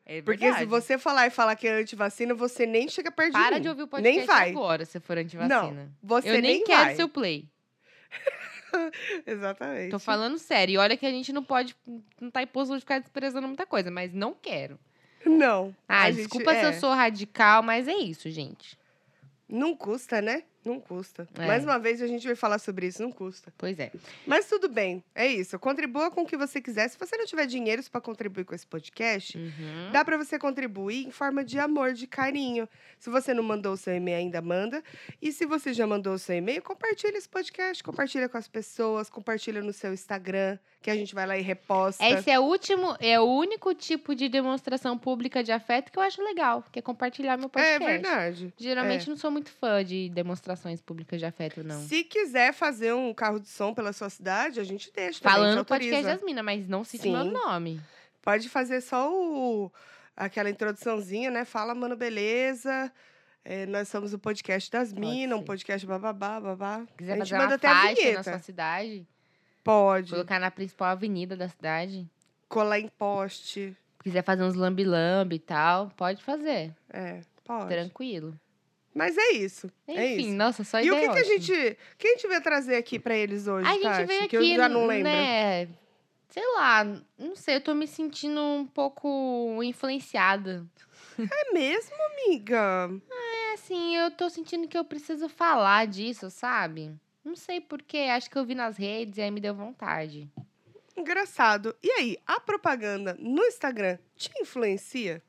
É 0.05 0.21
Porque 0.21 0.53
se 0.55 0.65
você 0.65 0.97
falar 0.97 1.27
e 1.27 1.29
falar 1.29 1.55
que 1.55 1.67
é 1.67 1.79
antivacina, 1.79 2.33
você 2.33 2.65
nem 2.65 2.89
chega 2.89 3.09
perto 3.09 3.31
Para 3.31 3.55
de 3.57 3.63
de 3.63 3.69
ouvir 3.69 3.83
o 3.83 3.87
podcast 3.87 4.17
Nem 4.17 4.27
vai. 4.27 4.49
agora, 4.51 4.85
se 4.85 4.99
for 4.99 5.17
antivacina. 5.17 5.91
Você 6.01 6.29
eu 6.29 6.33
nem, 6.33 6.41
nem 6.41 6.63
quero 6.63 6.83
vai. 6.85 6.95
seu 6.95 7.07
play. 7.07 7.47
Exatamente. 9.25 9.91
Tô 9.91 9.99
falando 9.99 10.37
sério. 10.37 10.73
E 10.73 10.77
olha 10.77 10.97
que 10.97 11.05
a 11.05 11.11
gente 11.11 11.31
não 11.31 11.43
pode. 11.43 11.75
Não 12.19 12.29
tá 12.29 12.41
imposto 12.41 12.73
de 12.73 12.81
ficar 12.81 12.99
desprezando 12.99 13.47
muita 13.47 13.65
coisa, 13.65 13.89
mas 13.91 14.13
não 14.13 14.33
quero. 14.33 14.79
Não. 15.25 15.73
Ah, 15.87 16.03
a 16.03 16.11
gente- 16.11 16.23
desculpa 16.23 16.51
se 16.53 16.63
eu 16.63 16.69
é. 16.69 16.73
sou 16.73 16.93
radical, 16.93 17.63
mas 17.63 17.87
é 17.87 17.95
isso, 17.95 18.29
gente. 18.29 18.77
Não 19.47 19.75
custa, 19.75 20.21
né? 20.21 20.43
Não 20.65 20.79
custa. 20.79 21.27
É. 21.37 21.45
Mais 21.45 21.63
uma 21.63 21.77
vez 21.77 22.01
a 22.01 22.07
gente 22.07 22.25
vai 22.25 22.35
falar 22.35 22.59
sobre 22.59 22.87
isso, 22.87 23.01
não 23.01 23.11
custa. 23.11 23.53
Pois 23.57 23.77
é. 23.79 23.91
Mas 24.25 24.47
tudo 24.47 24.69
bem, 24.69 25.03
é 25.13 25.27
isso. 25.27 25.57
Contribua 25.59 26.09
com 26.09 26.21
o 26.21 26.25
que 26.25 26.37
você 26.37 26.61
quiser. 26.61 26.87
Se 26.89 26.97
você 26.97 27.17
não 27.17 27.25
tiver 27.25 27.45
dinheiro 27.45 27.81
para 27.91 27.99
contribuir 28.01 28.45
com 28.45 28.55
esse 28.55 28.65
podcast, 28.65 29.37
Uhum. 29.37 29.91
dá 29.91 30.03
para 30.05 30.17
você 30.17 30.39
contribuir 30.39 31.05
em 31.05 31.11
forma 31.11 31.43
de 31.43 31.59
amor, 31.59 31.93
de 31.93 32.07
carinho. 32.07 32.67
Se 32.99 33.09
você 33.09 33.33
não 33.33 33.43
mandou 33.43 33.73
o 33.73 33.77
seu 33.77 33.93
e-mail 33.95 34.17
ainda, 34.19 34.41
manda. 34.41 34.81
E 35.21 35.31
se 35.31 35.45
você 35.45 35.73
já 35.73 35.85
mandou 35.85 36.13
o 36.13 36.19
seu 36.19 36.35
e-mail, 36.35 36.61
compartilha 36.61 37.17
esse 37.17 37.27
podcast, 37.27 37.83
compartilha 37.83 38.29
com 38.29 38.37
as 38.37 38.47
pessoas, 38.47 39.09
compartilha 39.09 39.61
no 39.61 39.73
seu 39.73 39.93
Instagram, 39.93 40.57
que 40.81 40.89
a 40.89 40.95
gente 40.95 41.13
vai 41.13 41.25
lá 41.27 41.37
e 41.37 41.41
reposta. 41.41 42.03
Esse 42.07 42.29
é 42.29 42.39
o 42.39 42.43
último, 42.43 42.95
é 42.99 43.19
o 43.19 43.23
único 43.23 43.73
tipo 43.73 44.15
de 44.15 44.29
demonstração 44.29 44.97
pública 44.97 45.43
de 45.43 45.51
afeto 45.51 45.91
que 45.91 45.97
eu 45.97 46.03
acho 46.03 46.21
legal, 46.23 46.63
que 46.71 46.79
é 46.79 46.81
compartilhar 46.81 47.37
meu 47.37 47.47
É 47.47 47.49
podcast. 47.49 47.85
verdade. 47.85 48.53
Geralmente 48.57 49.09
não 49.09 49.17
sou 49.17 49.31
muito 49.31 49.49
fã 49.51 49.83
de 49.83 50.09
demonstrações 50.53 50.81
públicas 50.81 51.19
de 51.19 51.25
afeto, 51.25 51.63
não. 51.63 51.81
Se 51.87 52.03
quiser 52.03 52.53
fazer 52.53 52.93
um 52.93 53.13
carro 53.13 53.39
de 53.39 53.47
som 53.47 53.73
pela 53.73 53.91
sua 53.91 54.09
cidade, 54.09 54.59
a 54.59 54.63
gente 54.63 54.91
deixa. 54.93 55.19
também, 55.19 55.33
Falando 55.37 55.53
te 55.53 55.57
no 55.57 55.65
podcast 55.65 55.95
autoriza. 55.95 56.15
das 56.17 56.25
minas, 56.25 56.45
mas 56.45 56.67
não 56.67 56.83
cite 56.83 57.09
meu 57.09 57.23
Sim. 57.23 57.31
nome. 57.31 57.81
Pode 58.21 58.47
fazer 58.49 58.81
só 58.81 59.11
o, 59.11 59.71
aquela 60.15 60.49
introduçãozinha, 60.49 61.29
né? 61.29 61.43
Fala, 61.45 61.75
mano, 61.75 61.95
beleza. 61.95 62.91
É, 63.43 63.65
nós 63.65 63.89
somos 63.89 64.13
o 64.13 64.19
podcast 64.19 64.71
das 64.71 64.93
minas, 64.93 65.37
um 65.37 65.43
podcast 65.43 65.85
bababá, 65.85 66.39
babá. 66.39 66.85
Quiser 66.97 67.13
a 67.13 67.15
gente 67.17 67.29
fazer 67.29 67.41
manda 67.41 67.49
uma 67.49 67.55
até 67.55 67.67
a 67.67 67.75
faixa 67.75 67.89
na 67.89 67.95
vinheta. 67.95 68.23
sua 68.23 68.39
cidade, 68.39 69.07
Pode. 69.63 70.11
colocar 70.11 70.39
na 70.39 70.49
principal 70.49 70.89
avenida 70.89 71.35
da 71.35 71.49
cidade. 71.49 72.09
Colar 72.47 72.79
em 72.79 72.87
poste. 72.87 73.75
Quiser 74.01 74.23
fazer 74.23 74.43
uns 74.43 74.55
lambi-lambi 74.55 75.37
e 75.37 75.39
tal, 75.39 75.89
pode 75.97 76.23
fazer. 76.23 76.73
É, 76.89 77.19
pode. 77.43 77.67
Tranquilo. 77.67 78.37
Mas 78.93 79.17
é 79.17 79.31
isso. 79.31 79.71
é 79.87 80.13
Enfim, 80.13 80.27
isso. 80.27 80.35
nossa, 80.37 80.63
só 80.63 80.79
E 80.79 80.83
o 80.91 80.93
ideia 80.93 81.07
que, 81.09 81.13
que 81.15 81.19
a 81.19 81.23
gente. 81.23 81.77
Quem 81.97 82.11
a 82.11 82.13
gente 82.15 82.27
veio 82.27 82.41
trazer 82.41 82.75
aqui 82.75 82.99
pra 82.99 83.15
eles 83.15 83.47
hoje, 83.47 83.67
A 83.67 83.73
gente 83.73 83.81
Tati? 83.83 84.05
veio 84.05 84.27
que 84.29 84.37
aqui, 84.37 84.51
eu 84.51 84.55
já 84.57 84.69
não 84.69 84.85
lembro. 84.85 85.03
né? 85.05 85.67
Sei 86.29 86.43
lá, 86.55 86.83
não 87.17 87.35
sei, 87.35 87.55
eu 87.57 87.61
tô 87.61 87.75
me 87.75 87.85
sentindo 87.87 88.41
um 88.41 88.65
pouco 88.65 89.61
influenciada. 89.63 90.65
É 91.19 91.53
mesmo, 91.53 91.95
amiga? 92.11 92.89
É 93.11 93.53
assim, 93.53 93.95
eu 93.95 94.09
tô 94.09 94.29
sentindo 94.31 94.67
que 94.67 94.75
eu 94.77 94.83
preciso 94.83 95.29
falar 95.29 95.85
disso, 95.85 96.29
sabe? 96.31 96.91
Não 97.23 97.35
sei 97.35 97.61
porquê, 97.61 98.09
acho 98.11 98.29
que 98.31 98.37
eu 98.37 98.45
vi 98.45 98.55
nas 98.55 98.77
redes 98.77 99.17
e 99.17 99.21
aí 99.21 99.29
me 99.29 99.39
deu 99.39 99.53
vontade. 99.53 100.27
Engraçado. 100.97 101.75
E 101.83 101.89
aí, 101.91 102.17
a 102.25 102.39
propaganda 102.39 103.15
no 103.19 103.43
Instagram 103.45 103.97
te 104.15 104.31
influencia? 104.39 105.21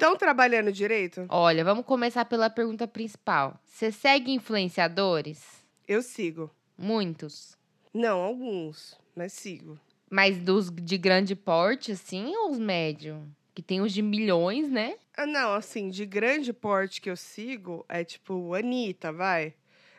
Estão 0.00 0.16
trabalhando 0.16 0.70
direito? 0.70 1.26
Olha, 1.28 1.64
vamos 1.64 1.84
começar 1.84 2.24
pela 2.24 2.48
pergunta 2.48 2.86
principal. 2.86 3.58
Você 3.64 3.90
segue 3.90 4.30
influenciadores? 4.30 5.42
Eu 5.88 6.02
sigo. 6.02 6.48
Muitos. 6.78 7.58
Não, 7.92 8.20
alguns, 8.20 8.96
mas 9.16 9.32
sigo. 9.32 9.76
Mas 10.08 10.38
dos 10.38 10.70
de 10.70 10.96
grande 10.96 11.34
porte, 11.34 11.90
assim, 11.90 12.32
ou 12.36 12.52
os 12.52 12.60
médios? 12.60 13.18
Que 13.52 13.60
tem 13.60 13.80
os 13.80 13.92
de 13.92 14.00
milhões, 14.00 14.70
né? 14.70 14.94
Ah, 15.16 15.26
não, 15.26 15.52
assim, 15.52 15.88
de 15.90 16.06
grande 16.06 16.52
porte 16.52 17.00
que 17.00 17.10
eu 17.10 17.16
sigo 17.16 17.84
é 17.88 18.04
tipo 18.04 18.54
Anitta, 18.54 19.12
vai. 19.12 19.52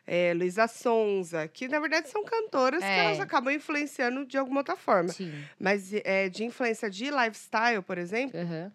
É, 0.08 0.34
Luísa 0.34 0.66
Sonza, 0.70 1.46
que 1.50 1.68
na 1.68 1.78
verdade 1.82 2.08
são 2.08 2.24
cantoras 2.24 2.80
que 2.80 2.90
É. 2.90 3.00
elas 3.00 3.20
acabam 3.20 3.54
influenciando 3.54 4.26
de 4.26 4.38
alguma 4.38 4.62
outra 4.62 4.78
forma. 4.78 5.10
Sim. 5.10 5.44
Mas 5.60 5.92
é, 5.94 6.30
de 6.30 6.46
influência 6.46 6.90
de 6.90 7.12
lifestyle, 7.12 7.82
por 7.86 7.98
exemplo, 7.98 8.40
Aham. 8.40 8.72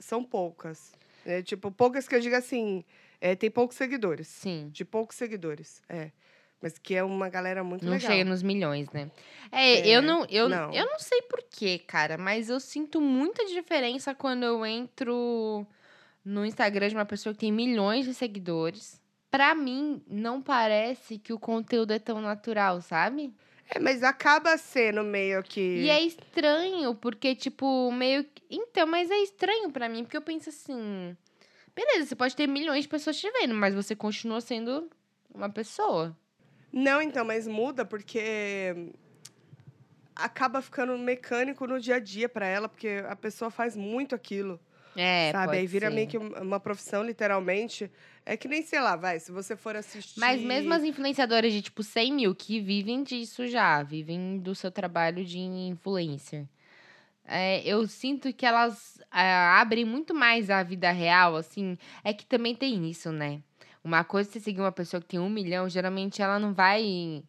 São 0.00 0.24
poucas. 0.24 0.92
É, 1.24 1.42
tipo, 1.42 1.70
poucas 1.70 2.08
que 2.08 2.14
eu 2.16 2.20
digo 2.20 2.34
assim, 2.34 2.84
é, 3.20 3.36
tem 3.36 3.50
poucos 3.50 3.76
seguidores. 3.76 4.26
Sim. 4.26 4.68
De 4.72 4.84
poucos 4.84 5.16
seguidores, 5.16 5.80
é. 5.88 6.10
Mas 6.62 6.76
que 6.78 6.94
é 6.94 7.02
uma 7.02 7.28
galera 7.30 7.62
muito 7.64 7.84
Não 7.86 7.92
legal. 7.92 8.10
chega 8.10 8.28
nos 8.28 8.42
milhões, 8.42 8.90
né? 8.90 9.10
É, 9.50 9.76
É, 9.80 9.88
eu 9.88 10.02
não, 10.02 10.26
eu 10.28 10.46
não. 10.48 10.72
eu 10.72 10.84
não 10.86 10.98
sei 10.98 11.22
porquê, 11.22 11.78
cara, 11.78 12.18
mas 12.18 12.50
eu 12.50 12.60
sinto 12.60 13.00
muita 13.00 13.46
diferença 13.46 14.14
quando 14.14 14.42
eu 14.42 14.66
entro 14.66 15.66
no 16.22 16.44
Instagram 16.44 16.88
de 16.88 16.94
uma 16.94 17.06
pessoa 17.06 17.32
que 17.32 17.40
tem 17.40 17.52
milhões 17.52 18.04
de 18.04 18.12
seguidores. 18.12 19.00
Pra 19.30 19.54
mim, 19.54 20.02
não 20.06 20.42
parece 20.42 21.16
que 21.18 21.32
o 21.32 21.38
conteúdo 21.38 21.92
é 21.92 21.98
tão 21.98 22.20
natural, 22.20 22.82
sabe? 22.82 23.32
É, 23.72 23.78
mas 23.78 24.02
acaba 24.02 24.56
sendo 24.58 25.02
meio 25.04 25.42
que. 25.42 25.60
E 25.60 25.90
é 25.90 26.02
estranho, 26.02 26.94
porque, 26.94 27.34
tipo, 27.34 27.90
meio. 27.92 28.24
que- 28.24 28.42
Então, 28.50 28.86
mas 28.86 29.10
é 29.10 29.18
estranho 29.18 29.70
pra 29.70 29.88
mim, 29.88 30.02
porque 30.04 30.16
eu 30.16 30.22
penso 30.22 30.48
assim. 30.48 31.16
Beleza, 31.74 32.06
você 32.08 32.16
pode 32.16 32.34
ter 32.34 32.48
milhões 32.48 32.82
de 32.82 32.88
pessoas 32.88 33.16
te 33.18 33.30
vendo, 33.30 33.54
mas 33.54 33.74
você 33.74 33.94
continua 33.94 34.40
sendo 34.40 34.90
uma 35.32 35.48
pessoa. 35.48 36.16
Não, 36.72 37.00
então, 37.00 37.24
mas 37.24 37.46
muda 37.46 37.84
porque 37.84 38.74
acaba 40.14 40.60
ficando 40.60 40.96
mecânico 40.98 41.66
no 41.66 41.80
dia 41.80 41.96
a 41.96 42.00
dia 42.00 42.28
pra 42.28 42.46
ela, 42.46 42.68
porque 42.68 43.02
a 43.08 43.16
pessoa 43.16 43.50
faz 43.50 43.76
muito 43.76 44.14
aquilo, 44.14 44.60
É, 44.96 45.30
sabe? 45.32 45.58
Aí 45.58 45.66
vira 45.66 45.88
ser. 45.88 45.94
meio 45.94 46.06
que 46.08 46.18
um- 46.18 46.32
uma 46.42 46.58
profissão, 46.60 47.02
literalmente. 47.02 47.90
É 48.26 48.36
que 48.36 48.48
nem, 48.48 48.62
sei 48.62 48.80
lá, 48.80 48.96
vai, 48.96 49.18
se 49.20 49.30
você 49.32 49.56
for 49.56 49.76
assistir. 49.76 50.18
Mas 50.18 50.42
mesmo 50.42 50.72
as 50.74 50.82
influenciadoras 50.82 51.52
de, 51.52 51.62
tipo, 51.62 51.82
100 51.82 52.12
mil 52.12 52.34
que 52.34 52.60
vivem 52.60 53.02
disso 53.02 53.46
já, 53.46 53.82
vivem 53.82 54.38
do 54.38 54.54
seu 54.54 54.70
trabalho 54.70 55.24
de 55.24 55.38
influencer. 55.38 56.46
É, 57.24 57.62
eu 57.64 57.86
sinto 57.86 58.32
que 58.32 58.44
elas 58.44 59.00
ah, 59.10 59.60
abrem 59.60 59.84
muito 59.84 60.12
mais 60.12 60.50
a 60.50 60.62
vida 60.62 60.90
real, 60.90 61.36
assim. 61.36 61.78
É 62.02 62.12
que 62.12 62.26
também 62.26 62.54
tem 62.54 62.90
isso, 62.90 63.12
né? 63.12 63.40
Uma 63.84 64.02
coisa 64.04 64.28
é 64.28 64.32
você 64.32 64.40
seguir 64.40 64.60
uma 64.60 64.72
pessoa 64.72 65.00
que 65.00 65.06
tem 65.06 65.20
um 65.20 65.30
milhão, 65.30 65.68
geralmente 65.68 66.20
ela 66.20 66.38
não 66.38 66.52
vai 66.52 67.22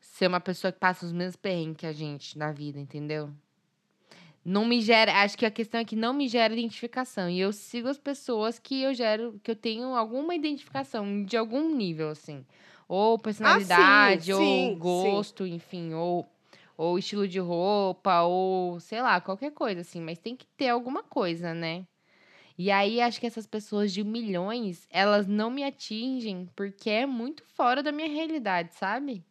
ser 0.00 0.26
uma 0.28 0.38
pessoa 0.40 0.70
que 0.70 0.78
passa 0.78 1.04
os 1.06 1.12
mesmos 1.12 1.36
perrengues 1.36 1.78
que 1.78 1.86
a 1.86 1.92
gente 1.92 2.38
na 2.38 2.52
vida, 2.52 2.78
entendeu? 2.78 3.30
Não 4.48 4.64
me 4.64 4.80
gera. 4.80 5.22
Acho 5.22 5.36
que 5.36 5.44
a 5.46 5.50
questão 5.50 5.80
é 5.80 5.84
que 5.84 5.94
não 5.96 6.12
me 6.14 6.26
gera 6.28 6.52
identificação. 6.54 7.28
E 7.28 7.38
eu 7.40 7.52
sigo 7.52 7.88
as 7.88 7.98
pessoas 7.98 8.58
que 8.58 8.82
eu 8.82 8.94
gero, 8.94 9.38
que 9.42 9.50
eu 9.50 9.56
tenho 9.56 9.94
alguma 9.94 10.34
identificação, 10.34 11.24
de 11.24 11.36
algum 11.36 11.74
nível, 11.74 12.08
assim. 12.10 12.46
Ou 12.88 13.18
personalidade, 13.18 14.32
ou 14.32 14.70
Ah, 14.70 14.76
sim, 14.76 14.80
sim. 14.84 15.26
gosto, 15.26 15.46
enfim, 15.46 15.92
ou, 15.94 16.26
ou 16.76 16.98
estilo 16.98 17.28
de 17.28 17.38
roupa, 17.38 18.22
ou 18.22 18.80
sei 18.80 19.02
lá, 19.02 19.20
qualquer 19.20 19.50
coisa, 19.52 19.82
assim. 19.82 20.00
Mas 20.00 20.18
tem 20.18 20.34
que 20.36 20.46
ter 20.56 20.68
alguma 20.70 21.02
coisa, 21.02 21.52
né? 21.54 21.86
E 22.58 22.70
aí, 22.70 23.00
acho 23.00 23.20
que 23.20 23.26
essas 23.26 23.46
pessoas 23.46 23.92
de 23.92 24.04
milhões, 24.04 24.86
elas 24.90 25.26
não 25.28 25.50
me 25.50 25.64
atingem 25.64 26.48
porque 26.56 26.90
é 26.90 27.06
muito 27.06 27.44
fora 27.44 27.82
da 27.82 27.92
minha 27.92 28.08
realidade, 28.08 28.74
sabe? 28.74 29.24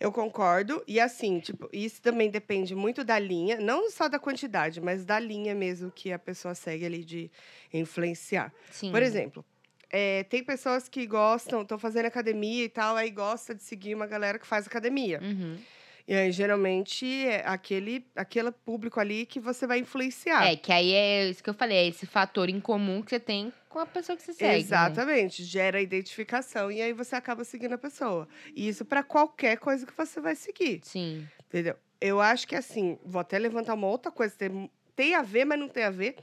Eu 0.00 0.12
concordo. 0.12 0.82
E 0.86 1.00
assim, 1.00 1.40
tipo, 1.40 1.68
isso 1.72 2.00
também 2.00 2.30
depende 2.30 2.74
muito 2.74 3.02
da 3.02 3.18
linha, 3.18 3.58
não 3.58 3.90
só 3.90 4.08
da 4.08 4.18
quantidade, 4.18 4.80
mas 4.80 5.04
da 5.04 5.18
linha 5.18 5.54
mesmo 5.54 5.90
que 5.90 6.12
a 6.12 6.18
pessoa 6.18 6.54
segue 6.54 6.86
ali 6.86 7.04
de 7.04 7.30
influenciar. 7.72 8.52
Sim. 8.70 8.92
Por 8.92 9.02
exemplo, 9.02 9.44
é, 9.90 10.22
tem 10.24 10.44
pessoas 10.44 10.88
que 10.88 11.06
gostam, 11.06 11.62
estão 11.62 11.78
fazendo 11.78 12.06
academia 12.06 12.64
e 12.64 12.68
tal, 12.68 12.96
aí 12.96 13.10
gosta 13.10 13.54
de 13.54 13.62
seguir 13.62 13.94
uma 13.94 14.06
galera 14.06 14.38
que 14.38 14.46
faz 14.46 14.66
academia. 14.66 15.20
Uhum. 15.22 15.58
E 16.06 16.14
aí, 16.14 16.32
geralmente, 16.32 17.04
é 17.26 17.42
aquele, 17.44 18.06
aquele 18.16 18.50
público 18.50 18.98
ali 18.98 19.26
que 19.26 19.38
você 19.38 19.66
vai 19.66 19.80
influenciar. 19.80 20.46
É, 20.46 20.56
que 20.56 20.72
aí 20.72 20.92
é 20.92 21.28
isso 21.28 21.44
que 21.44 21.50
eu 21.50 21.54
falei, 21.54 21.76
é 21.76 21.86
esse 21.86 22.06
fator 22.06 22.48
em 22.48 22.60
comum 22.60 23.02
que 23.02 23.10
você 23.10 23.20
tem 23.20 23.52
com 23.68 23.78
a 23.78 23.86
pessoa 23.86 24.16
que 24.16 24.22
você 24.22 24.32
segue. 24.32 24.52
né? 24.52 24.58
Exatamente, 24.58 25.44
gera 25.44 25.80
identificação 25.80 26.70
e 26.70 26.80
aí 26.80 26.92
você 26.92 27.14
acaba 27.16 27.44
seguindo 27.44 27.74
a 27.74 27.78
pessoa. 27.78 28.28
E 28.54 28.68
isso 28.68 28.84
para 28.84 29.02
qualquer 29.02 29.58
coisa 29.58 29.86
que 29.86 29.92
você 29.96 30.20
vai 30.20 30.34
seguir, 30.34 30.80
Sim. 30.82 31.26
entendeu? 31.46 31.76
Eu 32.00 32.20
acho 32.20 32.46
que 32.46 32.54
assim, 32.56 32.98
vou 33.04 33.20
até 33.20 33.38
levantar 33.38 33.74
uma 33.74 33.86
outra 33.88 34.10
coisa, 34.10 34.34
tem, 34.36 34.70
tem 34.94 35.14
a 35.14 35.22
ver, 35.22 35.44
mas 35.44 35.58
não 35.58 35.68
tem 35.68 35.84
a 35.84 35.90
ver, 35.90 36.16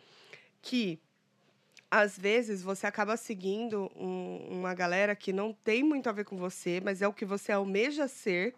que 0.61 0.99
às 1.91 2.17
vezes 2.17 2.61
você 2.63 2.87
acaba 2.87 3.15
seguindo 3.15 3.91
um- 3.95 4.47
uma 4.59 4.73
galera 4.73 5.15
que 5.15 5.31
não 5.31 5.53
tem 5.53 5.83
muito 5.83 6.09
a 6.09 6.11
ver 6.11 6.25
com 6.25 6.37
você, 6.37 6.81
mas 6.83 7.01
é 7.01 7.07
o 7.07 7.13
que 7.13 7.25
você 7.25 7.51
almeja 7.51 8.07
ser. 8.07 8.53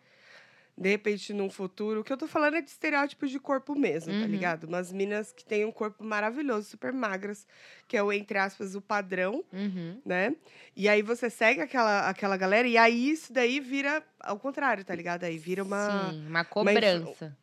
De 0.78 0.90
repente, 0.90 1.34
num 1.34 1.50
futuro, 1.50 2.02
o 2.02 2.04
que 2.04 2.14
eu 2.14 2.18
tô 2.18 2.28
falando 2.28 2.56
é 2.58 2.62
de 2.62 2.70
estereótipos 2.70 3.32
de 3.32 3.40
corpo 3.40 3.74
mesmo, 3.76 4.14
tá 4.14 4.26
Uhum. 4.26 4.32
ligado? 4.32 4.66
Umas 4.66 4.92
minas 4.94 5.34
que 5.34 5.44
têm 5.44 5.66
um 5.66 5.72
corpo 5.72 6.04
maravilhoso, 6.04 6.70
super 6.70 6.94
magras, 6.94 7.48
que 7.88 7.98
é 7.98 8.04
o, 8.04 8.14
entre 8.14 8.38
aspas, 8.38 8.76
o 8.76 8.82
padrão, 8.82 9.44
Uhum. 9.52 10.00
né? 10.06 10.36
E 10.76 10.88
aí 10.88 11.02
você 11.02 11.30
segue 11.32 11.62
aquela, 11.62 12.08
aquela 12.08 12.38
galera, 12.38 12.68
e 12.68 12.78
aí 12.78 13.10
isso 13.10 13.34
daí 13.34 13.60
vira 13.60 14.04
ao 14.20 14.38
contrário, 14.38 14.86
tá 14.86 14.94
ligado? 14.94 15.24
Aí 15.24 15.38
vira 15.38 15.64
uma. 15.64 16.12
Sim, 16.14 16.28
uma 16.28 16.46
cobrança. 16.46 17.36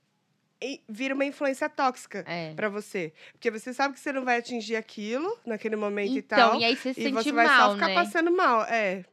e 0.62 0.80
Vira 0.88 1.14
uma 1.14 1.24
influência 1.24 1.68
tóxica 1.68 2.24
É. 2.26 2.54
pra 2.54 2.68
você. 2.68 3.12
Porque 3.32 3.50
você 3.50 3.72
sabe 3.74 3.94
que 3.94 4.00
você 4.00 4.12
não 4.12 4.24
vai 4.24 4.38
atingir 4.38 4.76
aquilo 4.76 5.38
naquele 5.44 5.76
momento 5.76 6.14
e 6.14 6.18
Então, 6.18 6.52
tal. 6.52 6.60
e 6.60 6.64
aí 6.64 6.76
você 6.76 6.94
se 6.94 7.00
E 7.00 7.02
sente 7.04 7.14
você 7.14 7.32
vai 7.32 7.46
mal, 7.46 7.70
só 7.70 7.74
ficar 7.74 7.88
né? 7.88 7.94
passando 7.94 8.30
mal. 8.30 8.62
É. 8.64 9.04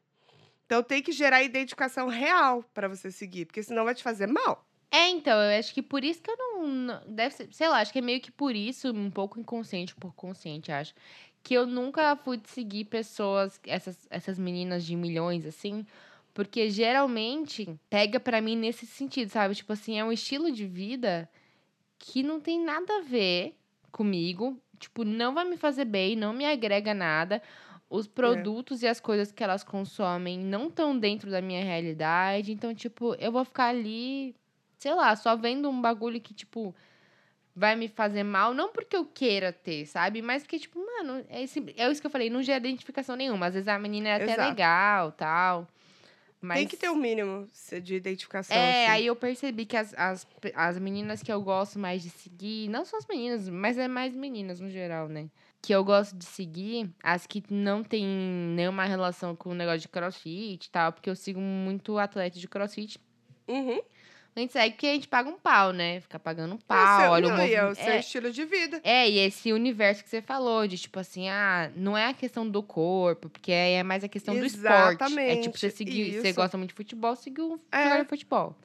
Então 0.71 0.81
tem 0.81 1.03
que 1.03 1.11
gerar 1.11 1.43
identificação 1.43 2.07
real 2.07 2.63
pra 2.73 2.87
você 2.87 3.11
seguir, 3.11 3.45
porque 3.45 3.61
senão 3.61 3.83
vai 3.83 3.93
te 3.93 4.01
fazer 4.01 4.25
mal. 4.25 4.65
É, 4.89 5.09
então, 5.09 5.37
eu 5.37 5.59
acho 5.59 5.73
que 5.73 5.81
por 5.81 6.01
isso 6.01 6.21
que 6.21 6.31
eu 6.31 6.37
não. 6.37 7.01
Deve 7.07 7.35
ser, 7.35 7.49
sei 7.51 7.67
lá, 7.67 7.81
acho 7.81 7.91
que 7.91 7.99
é 7.99 8.01
meio 8.01 8.21
que 8.21 8.31
por 8.31 8.55
isso, 8.55 8.89
um 8.89 9.11
pouco 9.11 9.37
inconsciente, 9.37 9.93
pouco 9.93 10.15
consciente, 10.15 10.71
acho. 10.71 10.93
Que 11.43 11.55
eu 11.55 11.67
nunca 11.67 12.15
fui 12.15 12.39
seguir 12.45 12.85
pessoas, 12.85 13.59
essas, 13.67 14.07
essas 14.09 14.39
meninas 14.39 14.85
de 14.85 14.95
milhões, 14.95 15.45
assim. 15.45 15.85
Porque 16.33 16.69
geralmente 16.69 17.77
pega 17.89 18.17
pra 18.17 18.39
mim 18.39 18.55
nesse 18.55 18.85
sentido, 18.85 19.29
sabe? 19.29 19.53
Tipo 19.53 19.73
assim, 19.73 19.99
é 19.99 20.05
um 20.05 20.11
estilo 20.13 20.49
de 20.53 20.65
vida 20.65 21.29
que 21.99 22.23
não 22.23 22.39
tem 22.39 22.63
nada 22.63 22.99
a 22.99 23.01
ver 23.01 23.57
comigo. 23.91 24.57
Tipo, 24.79 25.03
não 25.03 25.33
vai 25.33 25.43
me 25.43 25.57
fazer 25.57 25.83
bem, 25.83 26.15
não 26.15 26.31
me 26.31 26.45
agrega 26.45 26.93
nada. 26.93 27.43
Os 27.91 28.07
produtos 28.07 28.81
e 28.83 28.87
as 28.87 29.01
coisas 29.01 29.33
que 29.33 29.43
elas 29.43 29.65
consomem 29.65 30.39
não 30.39 30.67
estão 30.67 30.97
dentro 30.97 31.29
da 31.29 31.41
minha 31.41 31.61
realidade. 31.61 32.53
Então, 32.53 32.73
tipo, 32.73 33.15
eu 33.15 33.33
vou 33.33 33.43
ficar 33.43 33.65
ali, 33.65 34.33
sei 34.77 34.95
lá, 34.95 35.13
só 35.17 35.35
vendo 35.35 35.69
um 35.69 35.81
bagulho 35.81 36.21
que, 36.21 36.33
tipo, 36.33 36.73
vai 37.53 37.75
me 37.75 37.89
fazer 37.89 38.23
mal. 38.23 38.53
Não 38.53 38.71
porque 38.71 38.95
eu 38.95 39.03
queira 39.03 39.51
ter, 39.51 39.85
sabe? 39.85 40.21
Mas 40.21 40.47
que, 40.47 40.57
tipo, 40.57 40.79
mano, 40.79 41.25
é, 41.27 41.43
esse, 41.43 41.61
é 41.75 41.91
isso 41.91 41.99
que 41.99 42.07
eu 42.07 42.11
falei, 42.11 42.29
não 42.29 42.41
gera 42.41 42.65
identificação 42.65 43.17
nenhuma. 43.17 43.47
Às 43.47 43.55
vezes 43.55 43.67
a 43.67 43.77
menina 43.77 44.07
é 44.07 44.15
até 44.15 44.31
Exato. 44.31 44.49
legal 44.49 45.11
tal. 45.11 45.67
Mas... 46.39 46.59
Tem 46.59 46.67
que 46.67 46.77
ter 46.77 46.89
um 46.89 46.95
mínimo 46.95 47.47
de 47.83 47.95
identificação. 47.95 48.55
É, 48.55 48.85
assim. 48.85 48.91
aí 48.93 49.05
eu 49.05 49.15
percebi 49.17 49.65
que 49.65 49.75
as, 49.75 49.93
as, 49.95 50.25
as 50.55 50.79
meninas 50.79 51.21
que 51.21 51.31
eu 51.31 51.41
gosto 51.41 51.77
mais 51.77 52.01
de 52.01 52.09
seguir, 52.09 52.67
não 52.69 52.85
só 52.85 52.97
as 52.97 53.05
meninas, 53.05 53.49
mas 53.49 53.77
é 53.77 53.87
mais 53.87 54.15
meninas 54.15 54.61
no 54.61 54.69
geral, 54.69 55.07
né? 55.07 55.29
Que 55.61 55.73
eu 55.73 55.83
gosto 55.83 56.15
de 56.15 56.25
seguir, 56.25 56.89
as 57.03 57.27
que 57.27 57.43
não 57.49 57.83
tem 57.83 58.03
nenhuma 58.05 58.85
relação 58.85 59.35
com 59.35 59.51
o 59.51 59.53
negócio 59.53 59.81
de 59.81 59.87
crossfit 59.87 60.65
e 60.65 60.69
tal, 60.71 60.91
porque 60.91 61.09
eu 61.09 61.15
sigo 61.15 61.39
muito 61.39 61.97
atleta 61.99 62.39
de 62.39 62.47
crossfit, 62.47 62.99
Uhum. 63.47 63.81
A 64.33 64.39
gente 64.39 64.53
segue 64.53 64.75
porque 64.75 64.87
a 64.87 64.93
gente 64.93 65.09
paga 65.09 65.29
um 65.29 65.37
pau, 65.37 65.73
né? 65.73 65.99
Fica 65.99 66.17
pagando 66.17 66.51
um 66.53 66.57
É 66.57 66.59
o 66.59 66.63
pau, 66.65 67.01
seu- 67.01 67.11
olha 67.11 67.27
o 67.27 67.31
não, 67.31 67.45
e 67.45 67.53
é 67.53 67.65
o 67.65 67.75
seu 67.75 67.83
É, 67.93 67.99
estilo 67.99 68.31
de 68.31 68.45
vida. 68.45 68.79
é, 68.81 69.09
e 69.09 69.17
esse 69.19 69.51
universo 69.51 70.01
que 70.03 70.09
você 70.09 70.21
falou, 70.21 70.65
de 70.65 70.77
tipo 70.77 70.97
assim, 70.97 71.27
ah, 71.27 71.69
não 71.75 71.97
é 71.97 72.05
a 72.07 72.13
questão 72.13 72.47
do 72.49 72.63
corpo, 72.63 73.29
porque 73.29 73.51
é 73.51 73.83
mais 73.83 74.05
a 74.05 74.07
questão 74.07 74.33
do 74.33 74.45
esporte. 74.45 75.03
É 75.19 75.35
tipo, 75.35 75.57
você 75.59 75.67
Exatamente, 75.67 75.75
seguir, 75.77 76.13
você 76.13 76.31
gosta 76.31 76.57
muito 76.57 76.69
de 76.69 76.75
futebol, 76.75 77.13
seguir 77.17 77.41
um 77.41 77.59
É. 77.73 77.83
jogador 77.83 78.03
de 78.03 78.09
futebol. 78.09 78.55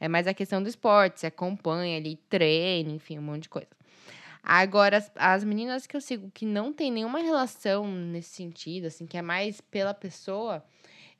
É 0.00 0.08
mais 0.08 0.26
a 0.26 0.32
questão 0.32 0.62
do 0.62 0.68
esporte, 0.68 1.20
você 1.20 1.26
acompanha 1.26 1.98
ali, 1.98 2.16
treina, 2.30 2.90
enfim, 2.92 3.18
um 3.18 3.22
monte 3.22 3.42
de 3.42 3.48
coisa. 3.50 3.68
Agora, 4.42 4.96
as, 4.98 5.10
as 5.14 5.44
meninas 5.44 5.86
que 5.86 5.96
eu 5.96 6.00
sigo 6.00 6.30
que 6.32 6.44
não 6.44 6.72
tem 6.72 6.90
nenhuma 6.90 7.20
relação 7.20 7.86
nesse 7.86 8.30
sentido, 8.30 8.86
assim, 8.86 9.06
que 9.06 9.16
é 9.16 9.22
mais 9.22 9.60
pela 9.60 9.94
pessoa, 9.94 10.64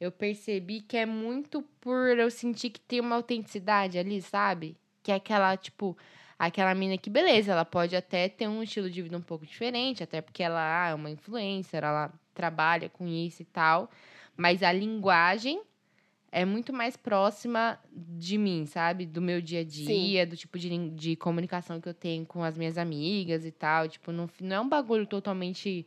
eu 0.00 0.10
percebi 0.10 0.80
que 0.80 0.96
é 0.96 1.06
muito 1.06 1.62
por 1.80 2.18
eu 2.18 2.30
sentir 2.30 2.70
que 2.70 2.80
tem 2.80 3.00
uma 3.00 3.16
autenticidade 3.16 3.98
ali, 3.98 4.20
sabe? 4.20 4.76
Que 5.02 5.12
é 5.12 5.14
aquela, 5.14 5.56
tipo, 5.56 5.96
aquela 6.38 6.74
mina 6.74 6.98
que, 6.98 7.08
beleza, 7.08 7.52
ela 7.52 7.64
pode 7.64 7.94
até 7.94 8.28
ter 8.28 8.48
um 8.48 8.62
estilo 8.62 8.90
de 8.90 9.00
vida 9.02 9.16
um 9.16 9.22
pouco 9.22 9.46
diferente, 9.46 10.02
até 10.02 10.20
porque 10.20 10.42
ela 10.42 10.86
ah, 10.86 10.88
é 10.90 10.94
uma 10.94 11.10
influencer, 11.10 11.84
ela 11.84 12.12
trabalha 12.34 12.88
com 12.88 13.06
isso 13.06 13.42
e 13.42 13.44
tal, 13.44 13.88
mas 14.36 14.62
a 14.62 14.72
linguagem 14.72 15.62
é 16.32 16.46
muito 16.46 16.72
mais 16.72 16.96
próxima 16.96 17.78
de 17.92 18.38
mim, 18.38 18.64
sabe? 18.64 19.04
Do 19.04 19.20
meu 19.20 19.42
dia 19.42 19.60
a 19.60 19.64
dia, 19.64 20.26
do 20.26 20.34
tipo 20.34 20.58
de, 20.58 20.88
de 20.90 21.14
comunicação 21.14 21.78
que 21.78 21.88
eu 21.88 21.92
tenho 21.94 22.24
com 22.24 22.42
as 22.42 22.56
minhas 22.56 22.78
amigas 22.78 23.44
e 23.44 23.52
tal. 23.52 23.86
Tipo, 23.86 24.10
não, 24.10 24.28
não 24.40 24.56
é 24.56 24.60
um 24.60 24.68
bagulho 24.68 25.06
totalmente 25.06 25.86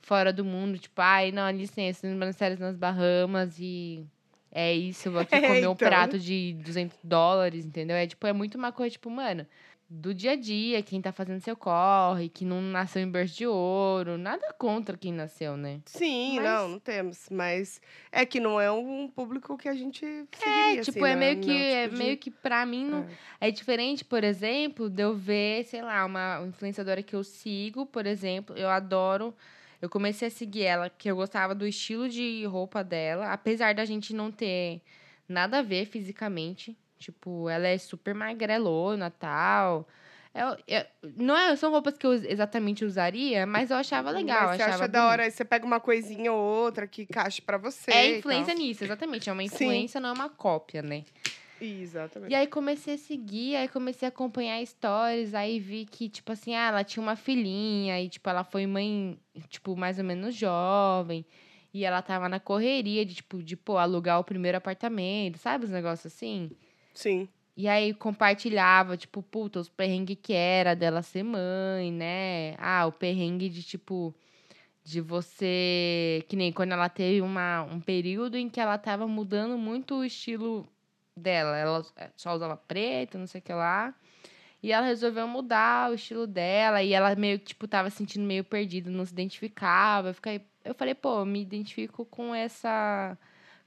fora 0.00 0.32
do 0.32 0.44
mundo. 0.44 0.76
Tipo, 0.76 1.00
ai, 1.00 1.30
não, 1.30 1.48
licença, 1.50 2.06
nas 2.08 2.36
férias 2.36 2.58
nas 2.58 2.76
Bahamas 2.76 3.58
e 3.60 4.04
é 4.50 4.74
isso, 4.74 5.06
eu 5.08 5.12
vou 5.12 5.20
aqui 5.20 5.34
É, 5.36 5.40
comer 5.40 5.54
um 5.68 5.72
então. 5.72 5.76
prato 5.76 6.18
de 6.18 6.54
200 6.64 6.98
dólares, 7.04 7.64
entendeu? 7.64 7.94
É 7.94 8.06
tipo, 8.08 8.26
é 8.26 8.32
muito 8.32 8.56
uma 8.58 8.72
coisa, 8.72 8.90
tipo, 8.90 9.08
mano, 9.08 9.46
do 9.88 10.12
dia 10.12 10.32
a 10.32 10.36
dia, 10.36 10.82
quem 10.82 11.00
tá 11.00 11.12
fazendo 11.12 11.40
seu 11.40 11.56
corre, 11.56 12.28
que 12.28 12.44
não 12.44 12.60
nasceu 12.60 13.00
em 13.02 13.08
berço 13.10 13.36
de 13.36 13.46
ouro. 13.46 14.18
Nada 14.18 14.52
contra 14.58 14.96
quem 14.96 15.12
nasceu, 15.12 15.56
né? 15.56 15.80
Sim, 15.86 16.36
Mas- 16.36 16.44
não, 16.44 16.68
não 16.70 16.78
temos. 16.80 17.28
Mas 17.30 17.80
é 18.10 18.26
que 18.26 18.40
não 18.40 18.60
é 18.60 18.70
um 18.70 19.06
público 19.08 19.56
que 19.56 19.68
a 19.68 19.74
gente 19.74 20.04
É, 20.04 20.26
seguiria, 20.36 20.82
tipo, 20.82 20.98
assim, 21.04 21.08
é 21.08 21.12
não 21.12 21.18
meio 21.20 21.34
não 21.36 21.42
que, 21.42 21.50
o 21.50 21.54
é 21.54 21.82
tipo 21.84 21.94
de- 21.96 22.02
meio 22.02 22.16
que 22.16 22.30
pra 22.32 22.66
mim 22.66 22.84
não, 22.86 23.06
É. 23.40 23.48
É 23.48 23.50
diferente, 23.52 24.04
por 24.04 24.24
exemplo, 24.24 24.90
de 24.90 25.02
eu 25.02 25.14
ver, 25.14 25.64
sei 25.64 25.82
lá, 25.82 26.04
uma 26.04 26.42
influenciadora 26.48 27.02
que 27.02 27.14
eu 27.14 27.22
sigo, 27.22 27.86
por 27.86 28.06
exemplo, 28.06 28.56
eu 28.56 28.68
adoro. 28.68 29.32
Eu 29.80 29.88
comecei 29.90 30.26
a 30.28 30.30
seguir 30.30 30.62
ela, 30.64 30.88
que 30.90 31.08
eu 31.08 31.14
gostava 31.14 31.54
do 31.54 31.66
estilo 31.66 32.08
de 32.08 32.44
roupa 32.46 32.82
dela, 32.82 33.30
apesar 33.32 33.74
da 33.74 33.84
gente 33.84 34.14
não 34.14 34.32
ter 34.32 34.80
nada 35.28 35.58
a 35.58 35.62
ver 35.62 35.84
fisicamente. 35.86 36.76
Tipo, 36.98 37.48
ela 37.48 37.66
é 37.68 37.76
super 37.78 38.14
magrelona 38.14 39.10
tal. 39.10 39.86
Eu, 40.34 40.56
eu- 40.68 40.84
não 41.16 41.36
é, 41.36 41.54
são 41.56 41.70
roupas 41.70 41.96
que 41.96 42.06
eu 42.06 42.12
exatamente 42.12 42.84
usaria, 42.84 43.46
mas 43.46 43.70
eu 43.70 43.76
achava 43.76 44.10
legal. 44.10 44.48
Mas 44.48 44.56
você 44.56 44.62
achava 44.62 44.84
acha 44.84 44.88
da 44.88 45.06
hora, 45.06 45.22
aí 45.24 45.30
você 45.30 45.44
pega 45.44 45.64
uma 45.64 45.80
coisinha 45.80 46.32
ou 46.32 46.38
outra 46.38 46.86
que 46.86 47.02
encaixe 47.02 47.40
pra 47.40 47.56
você. 47.56 47.90
É 47.90 48.18
influência 48.18 48.52
nisso, 48.54 48.84
exatamente. 48.84 49.28
É 49.30 49.32
uma 49.32 49.42
Sim. 49.42 49.46
influência, 49.46 50.00
não 50.00 50.10
é 50.10 50.12
uma 50.12 50.28
cópia, 50.28 50.82
né? 50.82 51.04
Exatamente. 51.58 52.32
E 52.32 52.34
aí 52.34 52.46
comecei 52.46 52.94
a 52.94 52.98
seguir, 52.98 53.56
aí 53.56 53.68
comecei 53.68 54.06
a 54.06 54.10
acompanhar 54.10 54.64
stories, 54.66 55.32
aí 55.32 55.58
vi 55.58 55.86
que, 55.86 56.08
tipo 56.08 56.30
assim, 56.32 56.54
ah, 56.54 56.68
ela 56.68 56.84
tinha 56.84 57.02
uma 57.02 57.16
filhinha, 57.16 57.98
e, 58.00 58.08
tipo, 58.10 58.28
ela 58.28 58.44
foi 58.44 58.66
mãe, 58.66 59.18
tipo, 59.48 59.74
mais 59.74 59.98
ou 59.98 60.04
menos 60.04 60.34
jovem. 60.34 61.24
E 61.72 61.84
ela 61.84 62.02
tava 62.02 62.28
na 62.28 62.38
correria 62.40 63.06
de, 63.06 63.14
tipo, 63.14 63.42
de, 63.42 63.56
pô, 63.56 63.78
alugar 63.78 64.18
o 64.20 64.24
primeiro 64.24 64.58
apartamento, 64.58 65.38
sabe? 65.38 65.64
Os 65.64 65.70
negócios 65.70 66.12
assim. 66.12 66.50
Sim. 66.96 67.28
E 67.56 67.68
aí 67.68 67.94
compartilhava, 67.94 68.96
tipo, 68.96 69.22
puta, 69.22 69.60
os 69.60 69.68
perrengues 69.68 70.18
que 70.22 70.32
era 70.34 70.74
dela 70.74 71.02
ser 71.02 71.22
mãe, 71.22 71.92
né? 71.92 72.54
Ah, 72.58 72.86
o 72.86 72.92
perrengue 72.92 73.48
de, 73.48 73.62
tipo, 73.62 74.14
de 74.84 75.00
você. 75.00 76.24
Que 76.28 76.36
nem 76.36 76.52
quando 76.52 76.72
ela 76.72 76.88
teve 76.88 77.20
uma, 77.22 77.62
um 77.64 77.80
período 77.80 78.36
em 78.36 78.48
que 78.48 78.60
ela 78.60 78.76
tava 78.78 79.06
mudando 79.06 79.56
muito 79.56 79.96
o 79.96 80.04
estilo 80.04 80.66
dela. 81.16 81.56
Ela 81.56 81.84
só 82.16 82.34
usava 82.34 82.56
preto, 82.56 83.18
não 83.18 83.26
sei 83.26 83.40
o 83.40 83.44
que 83.44 83.52
lá. 83.52 83.94
E 84.62 84.72
ela 84.72 84.86
resolveu 84.86 85.26
mudar 85.28 85.90
o 85.90 85.94
estilo 85.94 86.26
dela. 86.26 86.82
E 86.82 86.92
ela 86.92 87.14
meio 87.14 87.38
que, 87.38 87.46
tipo, 87.46 87.68
tava 87.68 87.88
se 87.90 87.96
sentindo 87.96 88.26
meio 88.26 88.44
perdida, 88.44 88.90
não 88.90 89.04
se 89.04 89.12
identificava. 89.12 90.08
Eu, 90.08 90.14
fiquei, 90.14 90.42
eu 90.64 90.74
falei, 90.74 90.94
pô, 90.94 91.20
eu 91.20 91.26
me 91.26 91.40
identifico 91.40 92.04
com 92.04 92.34
essa. 92.34 93.16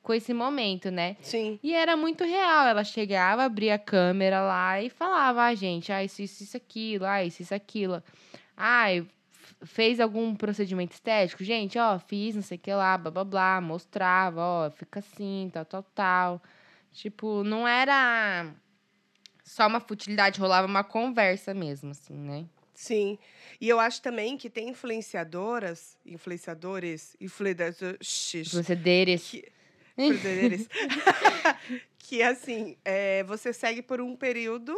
Com 0.10 0.14
esse 0.16 0.34
momento, 0.34 0.90
né? 0.90 1.18
Sim. 1.22 1.60
E 1.62 1.72
era 1.72 1.96
muito 1.96 2.24
real. 2.24 2.66
Ela 2.66 2.84
chegava, 2.84 3.44
abria 3.44 3.76
a 3.76 3.78
câmera 3.78 4.42
lá 4.42 4.82
e 4.82 4.90
falava, 4.90 5.44
ah, 5.44 5.54
gente, 5.54 5.92
ah, 5.92 6.04
isso, 6.04 6.24
isso, 6.24 6.42
isso, 6.42 6.58
aquilo, 6.58 7.06
ah, 7.06 7.24
isso, 7.24 7.44
isso, 7.44 7.54
aquilo. 7.54 8.02
Ah, 8.58 8.88
fez 9.62 10.00
algum 10.00 10.34
procedimento 10.34 10.96
estético? 10.96 11.44
Gente, 11.44 11.78
ó, 11.78 12.00
fiz 12.00 12.34
não 12.34 12.42
sei 12.42 12.58
o 12.58 12.60
que 12.60 12.74
lá, 12.74 12.98
blá, 12.98 13.12
blá, 13.12 13.24
blá. 13.24 13.62
Mostrava, 13.62 14.42
ó, 14.42 14.72
fica 14.72 14.98
assim, 14.98 15.52
tal, 15.54 15.64
tal, 15.64 15.84
tal. 15.84 16.42
Tipo, 16.92 17.44
não 17.44 17.68
era 17.68 18.52
só 19.44 19.68
uma 19.68 19.80
futilidade, 19.80 20.40
rolava 20.40 20.66
uma 20.66 20.84
conversa 20.84 21.54
mesmo, 21.54 21.92
assim, 21.92 22.16
né? 22.16 22.48
Sim. 22.74 23.20
E 23.62 23.70
eu 23.70 23.80
acho 23.80 24.02
também 24.02 24.38
que 24.38 24.50
tem 24.50 24.70
influenciadoras, 24.70 25.96
influenciadores, 26.04 27.16
influenciadores, 27.22 28.52
Você 28.52 28.76
deres. 28.76 29.36
Que, 30.00 30.08
influenciadores, 30.16 30.70
que 32.00 32.24
assim, 32.24 32.78
é, 32.86 33.24
você 33.24 33.52
segue 33.52 33.82
por 33.82 34.00
um 34.02 34.16
período 34.16 34.76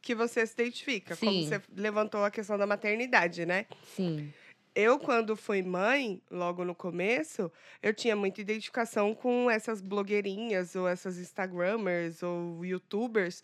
que 0.00 0.14
você 0.14 0.46
se 0.46 0.52
identifica. 0.52 1.16
Como 1.16 1.32
Sim. 1.32 1.48
você 1.48 1.60
levantou 1.74 2.24
a 2.24 2.30
questão 2.30 2.58
da 2.58 2.66
maternidade, 2.66 3.46
né? 3.46 3.66
Sim. 3.96 4.32
Eu, 4.74 4.98
quando 4.98 5.36
fui 5.36 5.62
mãe, 5.62 6.20
logo 6.28 6.64
no 6.64 6.74
começo, 6.74 7.50
eu 7.80 7.94
tinha 7.94 8.16
muita 8.16 8.40
identificação 8.40 9.14
com 9.14 9.48
essas 9.48 9.80
blogueirinhas, 9.80 10.74
ou 10.74 10.88
essas 10.88 11.16
Instagrammers, 11.16 12.24
ou 12.24 12.64
YouTubers, 12.64 13.42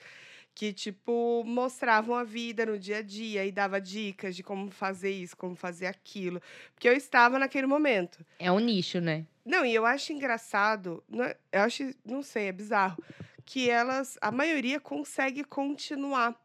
que, 0.54 0.72
tipo, 0.72 1.42
mostravam 1.46 2.14
a 2.14 2.24
vida 2.24 2.66
no 2.66 2.78
dia 2.78 2.98
a 2.98 3.02
dia 3.02 3.44
e 3.46 3.52
dava 3.52 3.80
dicas 3.80 4.36
de 4.36 4.42
como 4.42 4.70
fazer 4.70 5.10
isso, 5.10 5.36
como 5.36 5.54
fazer 5.54 5.86
aquilo. 5.86 6.40
Porque 6.74 6.88
eu 6.88 6.92
estava 6.92 7.38
naquele 7.38 7.66
momento. 7.66 8.24
É 8.38 8.50
um 8.50 8.58
nicho, 8.58 9.00
né? 9.00 9.24
Não, 9.44 9.64
e 9.64 9.74
eu 9.74 9.86
acho 9.86 10.12
engraçado, 10.12 11.02
é- 11.14 11.36
eu 11.52 11.62
acho, 11.62 11.94
não 12.04 12.22
sei, 12.22 12.48
é 12.48 12.52
bizarro, 12.52 13.02
que 13.44 13.70
elas, 13.70 14.18
a 14.20 14.30
maioria 14.30 14.78
consegue 14.78 15.42
continuar, 15.44 16.38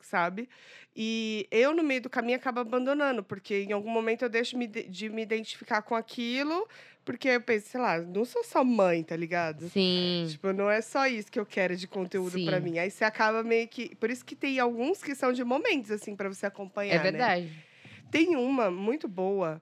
sabe? 0.00 0.48
E 0.94 1.46
eu, 1.50 1.74
no 1.74 1.82
meio 1.82 2.02
do 2.02 2.10
caminho, 2.10 2.36
acabo 2.36 2.60
abandonando, 2.60 3.22
porque 3.22 3.62
em 3.62 3.72
algum 3.72 3.90
momento 3.90 4.22
eu 4.22 4.28
deixo 4.28 4.56
de 4.58 5.08
me 5.08 5.22
identificar 5.22 5.82
com 5.82 5.94
aquilo, 5.94 6.68
porque 7.04 7.28
eu 7.28 7.40
penso, 7.40 7.68
sei 7.68 7.80
lá, 7.80 7.98
não 7.98 8.24
sou 8.24 8.44
só 8.44 8.62
mãe, 8.62 9.02
tá 9.02 9.16
ligado? 9.16 9.68
Sim. 9.70 10.26
Tipo, 10.28 10.52
não 10.52 10.70
é 10.70 10.80
só 10.80 11.06
isso 11.06 11.30
que 11.30 11.40
eu 11.40 11.46
quero 11.46 11.76
de 11.76 11.86
conteúdo 11.88 12.42
pra 12.44 12.58
Sim. 12.58 12.64
mim. 12.64 12.78
Aí 12.78 12.90
você 12.90 13.04
acaba 13.04 13.42
meio 13.42 13.66
que. 13.68 13.94
Por 13.96 14.10
isso 14.10 14.24
que 14.24 14.36
tem 14.36 14.58
alguns 14.58 15.02
que 15.02 15.14
são 15.14 15.32
de 15.32 15.42
momentos, 15.42 15.90
assim, 15.90 16.14
pra 16.14 16.28
você 16.28 16.46
acompanhar. 16.46 16.94
É 16.94 16.98
né? 16.98 17.02
verdade. 17.02 17.64
Tem 18.10 18.36
uma 18.36 18.70
muito 18.70 19.08
boa, 19.08 19.60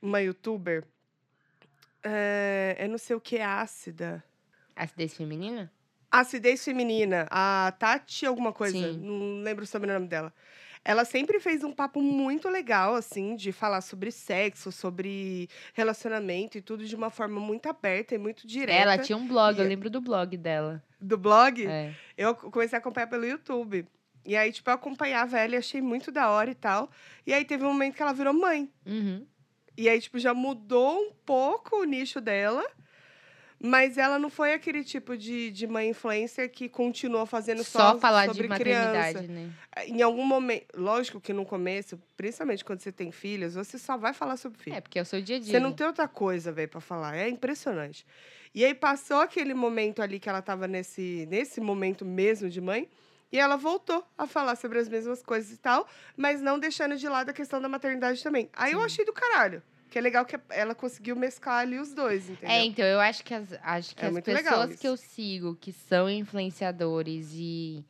uma 0.00 0.20
youtuber. 0.20 0.84
É, 2.02 2.76
é 2.78 2.88
não 2.88 2.98
sei 2.98 3.14
o 3.14 3.20
que, 3.20 3.38
ácida. 3.38 4.22
Acidez 4.74 5.16
feminina? 5.16 5.70
Acidez 6.10 6.64
feminina. 6.64 7.26
A 7.30 7.72
Tati, 7.78 8.26
alguma 8.26 8.52
coisa. 8.52 8.76
Sim. 8.76 8.98
Não 8.98 9.42
lembro 9.42 9.64
o 9.64 9.66
sobrenome 9.66 10.08
dela. 10.08 10.32
Ela 10.84 11.04
sempre 11.04 11.38
fez 11.38 11.62
um 11.62 11.72
papo 11.72 12.02
muito 12.02 12.48
legal, 12.48 12.94
assim, 12.96 13.36
de 13.36 13.52
falar 13.52 13.80
sobre 13.82 14.10
sexo, 14.10 14.72
sobre 14.72 15.48
relacionamento 15.74 16.58
e 16.58 16.60
tudo 16.60 16.84
de 16.84 16.96
uma 16.96 17.08
forma 17.08 17.38
muito 17.40 17.68
aberta 17.68 18.14
e 18.14 18.18
muito 18.18 18.46
direta. 18.46 18.72
Ela 18.82 18.98
tinha 18.98 19.16
um 19.16 19.26
blog, 19.26 19.58
eu 19.58 19.64
E- 19.64 19.68
lembro 19.68 19.88
do 19.88 20.00
blog 20.00 20.36
dela. 20.36 20.82
Do 21.00 21.16
blog, 21.16 21.64
É. 21.66 21.92
eu 22.16 22.34
comecei 22.34 22.76
a 22.76 22.80
acompanhar 22.80 23.06
pelo 23.06 23.24
YouTube. 23.24 23.86
E 24.24 24.36
aí, 24.36 24.52
tipo, 24.52 24.70
eu 24.70 24.74
acompanhava 24.74 25.38
ela 25.38 25.54
e 25.54 25.58
achei 25.58 25.80
muito 25.80 26.10
da 26.12 26.30
hora 26.30 26.50
e 26.50 26.54
tal. 26.54 26.90
E 27.26 27.32
aí 27.32 27.44
teve 27.44 27.64
um 27.64 27.68
momento 27.72 27.94
que 27.96 28.02
ela 28.02 28.12
virou 28.12 28.32
mãe. 28.32 28.68
Uhum. 28.86 29.24
E 29.76 29.88
aí, 29.88 30.00
tipo, 30.00 30.18
já 30.18 30.34
mudou 30.34 30.98
um 31.00 31.12
pouco 31.24 31.76
o 31.80 31.84
nicho 31.84 32.20
dela. 32.20 32.64
Mas 33.64 33.96
ela 33.96 34.18
não 34.18 34.28
foi 34.28 34.52
aquele 34.54 34.82
tipo 34.82 35.16
de, 35.16 35.52
de 35.52 35.68
mãe 35.68 35.90
influencer 35.90 36.50
que 36.50 36.68
continuou 36.68 37.24
fazendo 37.24 37.62
só, 37.62 37.92
Só 37.92 37.98
falar 38.00 38.26
sobre 38.26 38.42
de 38.42 38.48
maternidade, 38.48 39.18
criança. 39.18 39.32
né? 39.32 39.52
Em 39.86 40.02
algum 40.02 40.24
momento, 40.24 40.66
lógico 40.74 41.20
que 41.20 41.32
no 41.32 41.46
começo, 41.46 41.96
principalmente 42.16 42.64
quando 42.64 42.80
você 42.80 42.90
tem 42.90 43.12
filhos, 43.12 43.54
você 43.54 43.78
só 43.78 43.96
vai 43.96 44.12
falar 44.12 44.36
sobre 44.36 44.58
filho. 44.58 44.74
É, 44.74 44.80
porque 44.80 44.98
é 44.98 45.02
o 45.02 45.04
seu 45.04 45.22
dia 45.22 45.36
a 45.36 45.38
dia. 45.38 45.52
Você 45.52 45.60
não 45.60 45.70
né? 45.70 45.76
tem 45.76 45.86
outra 45.86 46.08
coisa, 46.08 46.50
velho, 46.50 46.68
pra 46.68 46.80
falar. 46.80 47.16
É 47.16 47.28
impressionante. 47.28 48.04
E 48.52 48.64
aí 48.64 48.74
passou 48.74 49.18
aquele 49.18 49.54
momento 49.54 50.02
ali 50.02 50.18
que 50.18 50.28
ela 50.28 50.42
tava 50.42 50.66
nesse, 50.66 51.26
nesse 51.30 51.60
momento 51.60 52.04
mesmo 52.04 52.50
de 52.50 52.60
mãe. 52.60 52.88
E 53.30 53.38
ela 53.38 53.56
voltou 53.56 54.04
a 54.18 54.26
falar 54.26 54.56
sobre 54.56 54.78
as 54.80 54.88
mesmas 54.88 55.22
coisas 55.22 55.52
e 55.52 55.56
tal, 55.56 55.88
mas 56.16 56.42
não 56.42 56.58
deixando 56.58 56.96
de 56.96 57.08
lado 57.08 57.30
a 57.30 57.32
questão 57.32 57.62
da 57.62 57.68
maternidade 57.68 58.22
também. 58.22 58.50
Aí 58.52 58.72
eu 58.72 58.80
Sim. 58.80 58.84
achei 58.86 59.04
do 59.04 59.12
caralho. 59.12 59.62
Que 59.92 59.98
é 59.98 60.00
legal 60.00 60.24
que 60.24 60.40
ela 60.48 60.74
conseguiu 60.74 61.14
mesclar 61.14 61.58
ali 61.58 61.78
os 61.78 61.92
dois, 61.92 62.30
entendeu? 62.30 62.48
É, 62.48 62.64
então, 62.64 62.82
eu 62.82 62.98
acho 62.98 63.22
que 63.22 63.34
as, 63.34 63.52
acho 63.62 63.94
que 63.94 64.02
É 64.02 64.08
as 64.08 64.20
pessoas 64.20 64.76
que 64.76 64.88
eu 64.88 64.96
sigo, 64.96 65.54
que 65.54 65.70
são 65.70 66.08
influenciadores 66.08 67.30
e 67.34 67.84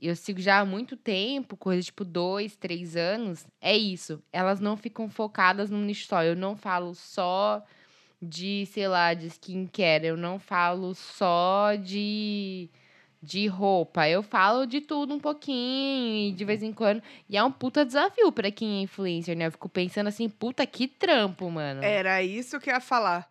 eu 0.00 0.16
sigo 0.16 0.40
já 0.40 0.60
há 0.60 0.64
muito 0.64 0.96
tempo, 0.96 1.54
coisa 1.54 1.82
tipo 1.82 2.06
dois, 2.06 2.56
três 2.56 2.96
anos, 2.96 3.46
é 3.60 3.76
isso. 3.76 4.22
Elas 4.32 4.60
não 4.60 4.78
ficam 4.78 5.10
focadas 5.10 5.68
num 5.68 5.82
nicho 5.82 6.06
só. 6.06 6.24
Eu 6.24 6.34
não 6.34 6.56
falo 6.56 6.94
só 6.94 7.62
de, 8.20 8.64
sei 8.72 8.88
lá, 8.88 9.12
de 9.12 9.26
skincare. 9.26 10.06
Eu 10.06 10.16
não 10.16 10.38
falo 10.38 10.94
só 10.94 11.74
de, 11.74 12.70
de 13.22 13.46
roupa. 13.46 14.08
Eu 14.08 14.22
falo 14.22 14.66
de 14.66 14.80
tudo 14.80 15.14
um 15.14 15.20
pouquinho, 15.20 16.30
e 16.30 16.32
de 16.32 16.44
vez 16.44 16.62
em 16.62 16.72
quando. 16.72 17.02
E 17.28 17.36
é 17.36 17.44
um 17.44 17.52
puta 17.52 17.84
desafio 17.84 18.32
pra 18.32 18.50
quem 18.50 18.78
é 18.78 18.82
influencer, 18.82 19.36
né? 19.36 19.46
Eu 19.46 19.52
fico 19.52 19.68
pensando 19.68 20.08
assim, 20.08 20.28
puta, 20.28 20.66
que 20.66 20.88
trampo, 20.88 21.48
mano. 21.48 21.82
Era 21.84 22.22
isso 22.22 22.58
que 22.58 22.68
eu 22.68 22.74
ia 22.74 22.80
falar. 22.80 23.30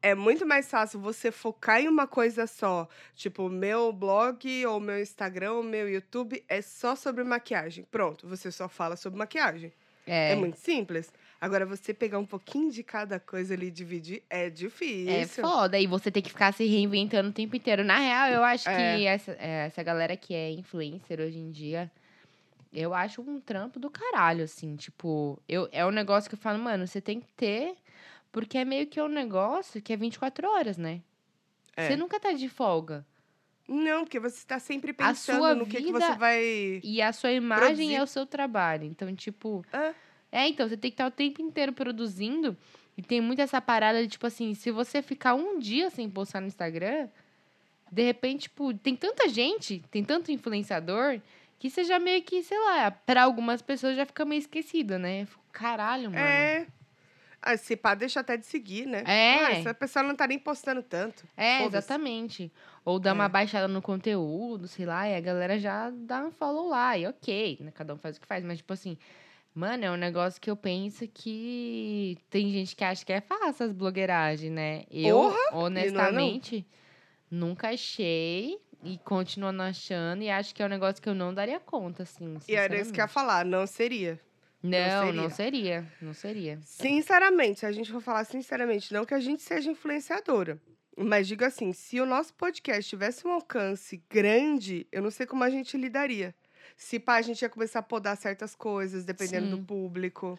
É 0.00 0.14
muito 0.14 0.44
mais 0.46 0.70
fácil 0.70 1.00
você 1.00 1.32
focar 1.32 1.80
em 1.80 1.88
uma 1.88 2.06
coisa 2.06 2.46
só. 2.46 2.86
Tipo, 3.14 3.48
meu 3.48 3.90
blog, 3.90 4.66
ou 4.66 4.78
meu 4.78 5.00
Instagram, 5.00 5.52
ou 5.54 5.62
meu 5.62 5.88
YouTube 5.88 6.44
é 6.46 6.60
só 6.60 6.94
sobre 6.94 7.24
maquiagem. 7.24 7.86
Pronto, 7.90 8.28
você 8.28 8.52
só 8.52 8.68
fala 8.68 8.96
sobre 8.96 9.18
maquiagem. 9.18 9.72
É, 10.06 10.32
É, 10.32 10.34
muito 10.36 10.58
simples. 10.58 11.10
Agora, 11.40 11.66
você 11.66 11.92
pegar 11.92 12.18
um 12.18 12.24
pouquinho 12.24 12.70
de 12.70 12.82
cada 12.82 13.20
coisa 13.20 13.52
ali 13.54 13.66
e 13.66 13.70
dividir 13.70 14.22
é 14.30 14.46
É 14.46 14.50
difícil. 14.50 15.44
foda, 15.44 15.78
e 15.78 15.86
você 15.86 16.10
tem 16.10 16.22
que 16.22 16.30
ficar 16.30 16.52
se 16.54 16.64
reinventando 16.64 17.28
o 17.28 17.32
tempo 17.32 17.54
inteiro. 17.54 17.84
Na 17.84 17.98
real, 17.98 18.28
eu 18.30 18.42
acho 18.44 18.68
É. 18.68 18.96
que 18.96 19.06
essa, 19.06 19.32
é, 19.32 19.66
essa 19.66 19.82
galera 19.82 20.16
que 20.16 20.32
é 20.34 20.50
influencer 20.52 21.20
hoje 21.20 21.38
em 21.38 21.50
dia, 21.50 21.90
eu 22.72 22.94
acho 22.94 23.20
um 23.20 23.40
trampo 23.40 23.78
do 23.78 23.90
caralho, 23.90 24.44
assim. 24.44 24.74
Tipo, 24.76 25.38
eu, 25.48 25.68
é 25.70 25.84
um 25.84 25.90
negócio 25.90 26.30
que 26.30 26.34
eu 26.34 26.38
falo, 26.40 26.58
mano, 26.58 26.86
você 26.86 27.00
tem 27.00 27.20
que 27.20 27.28
ter, 27.36 27.74
porque 28.32 28.56
é 28.58 28.64
meio 28.64 28.86
que 28.86 29.00
um 29.00 29.08
negócio 29.08 29.82
que 29.82 29.92
é 29.92 29.96
24 29.96 30.48
horas, 30.48 30.78
né? 30.78 31.02
É. 31.76 31.88
Você 31.88 31.96
nunca 31.96 32.18
tá 32.18 32.32
de 32.32 32.48
folga. 32.48 33.04
Não, 33.68 34.04
porque 34.04 34.20
você 34.20 34.36
está 34.36 34.58
sempre 34.58 34.92
pensando 34.92 35.54
no 35.56 35.66
que, 35.66 35.82
que 35.82 35.90
você 35.92 36.14
vai. 36.16 36.80
E 36.82 37.00
a 37.02 37.12
sua 37.12 37.32
imagem 37.32 37.66
Produzir. 37.88 37.94
é 37.94 38.02
o 38.02 38.06
seu 38.06 38.26
trabalho. 38.26 38.84
Então, 38.84 39.14
tipo. 39.14 39.64
É. 39.72 39.94
É, 40.36 40.48
então, 40.48 40.68
você 40.68 40.76
tem 40.76 40.90
que 40.90 40.94
estar 40.94 41.06
o 41.06 41.10
tempo 41.10 41.40
inteiro 41.40 41.72
produzindo. 41.72 42.56
E 42.96 43.02
tem 43.02 43.20
muito 43.20 43.40
essa 43.40 43.60
parada 43.60 44.02
de, 44.02 44.08
tipo 44.08 44.26
assim, 44.26 44.54
se 44.54 44.70
você 44.70 45.00
ficar 45.02 45.34
um 45.34 45.58
dia 45.58 45.90
sem 45.90 46.08
postar 46.10 46.40
no 46.40 46.46
Instagram, 46.46 47.08
de 47.90 48.02
repente, 48.02 48.42
tipo, 48.42 48.74
tem 48.74 48.96
tanta 48.96 49.28
gente, 49.28 49.82
tem 49.90 50.04
tanto 50.04 50.30
influenciador, 50.32 51.20
que 51.58 51.70
você 51.70 51.84
já 51.84 51.98
meio 51.98 52.22
que, 52.22 52.42
sei 52.42 52.58
lá, 52.58 52.90
pra 52.90 53.22
algumas 53.22 53.62
pessoas 53.62 53.96
já 53.96 54.04
fica 54.04 54.24
meio 54.24 54.38
esquecido, 54.40 54.98
né? 54.98 55.24
Fico, 55.26 55.40
Caralho, 55.52 56.10
mano. 56.10 56.18
É. 56.18 56.66
Ah, 57.40 57.56
se 57.56 57.76
pá, 57.76 57.94
deixa 57.94 58.20
até 58.20 58.36
de 58.36 58.46
seguir, 58.46 58.86
né? 58.86 59.02
É. 59.06 59.34
Ah, 59.44 59.52
essa 59.52 59.74
pessoa 59.74 60.02
não 60.02 60.16
tá 60.16 60.26
nem 60.26 60.38
postando 60.38 60.82
tanto. 60.82 61.24
É, 61.36 61.58
Foda-se. 61.58 61.76
exatamente. 61.86 62.50
Ou 62.84 62.98
dá 62.98 63.12
uma 63.12 63.26
É. 63.26 63.28
baixada 63.28 63.68
no 63.68 63.82
conteúdo, 63.82 64.66
sei 64.66 64.86
lá, 64.86 65.06
e 65.08 65.14
a 65.14 65.20
galera 65.20 65.58
já 65.58 65.90
dá 65.90 66.24
um 66.24 66.30
follow 66.30 66.68
lá. 66.70 66.96
E 66.96 67.06
ok, 67.06 67.58
né? 67.60 67.70
Cada 67.74 67.92
um 67.94 67.98
faz 67.98 68.16
o 68.16 68.20
que 68.20 68.26
faz. 68.26 68.42
Mas, 68.42 68.58
tipo 68.58 68.72
assim, 68.72 68.96
mano, 69.54 69.84
é 69.84 69.90
um 69.90 69.96
negócio 69.96 70.40
que 70.40 70.50
eu 70.50 70.56
penso 70.56 71.06
que 71.06 72.18
tem 72.28 72.50
gente 72.50 72.74
que 72.74 72.84
acha 72.84 73.04
que 73.04 73.12
é 73.12 73.20
fácil 73.20 73.66
as 73.66 73.72
blogueiragens, 73.72 74.52
né? 74.52 74.84
Eu, 74.90 75.16
Porra! 75.16 75.38
honestamente, 75.52 76.66
nunca 77.30 77.70
achei 77.70 78.58
e 78.82 78.98
continuo 78.98 79.52
não 79.52 79.64
achando. 79.64 80.22
E 80.22 80.30
acho 80.30 80.54
que 80.54 80.62
é 80.62 80.66
um 80.66 80.68
negócio 80.68 81.00
que 81.00 81.08
eu 81.08 81.14
não 81.14 81.32
daria 81.32 81.60
conta, 81.60 82.02
assim. 82.02 82.36
E 82.48 82.54
era 82.54 82.76
isso 82.76 82.92
que 82.92 83.00
eu 83.00 83.04
ia 83.04 83.08
falar, 83.08 83.44
não 83.44 83.66
seria. 83.66 84.20
Não, 84.62 85.06
seria. 85.06 85.22
não 85.22 85.30
seria. 85.30 85.92
Não 86.00 86.14
seria. 86.14 86.58
Sinceramente, 86.62 87.60
se 87.60 87.66
a 87.66 87.72
gente 87.72 87.92
for 87.92 88.00
falar 88.00 88.24
sinceramente, 88.24 88.92
não 88.92 89.04
que 89.04 89.14
a 89.14 89.20
gente 89.20 89.42
seja 89.42 89.70
influenciadora. 89.70 90.58
Mas 90.96 91.26
digo 91.28 91.44
assim, 91.44 91.72
se 91.72 92.00
o 92.00 92.06
nosso 92.06 92.32
podcast 92.34 92.88
tivesse 92.88 93.26
um 93.26 93.32
alcance 93.32 94.02
grande, 94.08 94.86
eu 94.90 95.02
não 95.02 95.10
sei 95.10 95.26
como 95.26 95.44
a 95.44 95.50
gente 95.50 95.76
lidaria. 95.76 96.34
Se 96.76 96.98
pá, 96.98 97.14
a 97.16 97.22
gente 97.22 97.40
ia 97.42 97.48
começar 97.48 97.78
a 97.80 97.82
podar 97.82 98.16
certas 98.16 98.54
coisas, 98.54 99.04
dependendo 99.04 99.46
Sim. 99.46 99.50
do 99.56 99.58
público. 99.64 100.38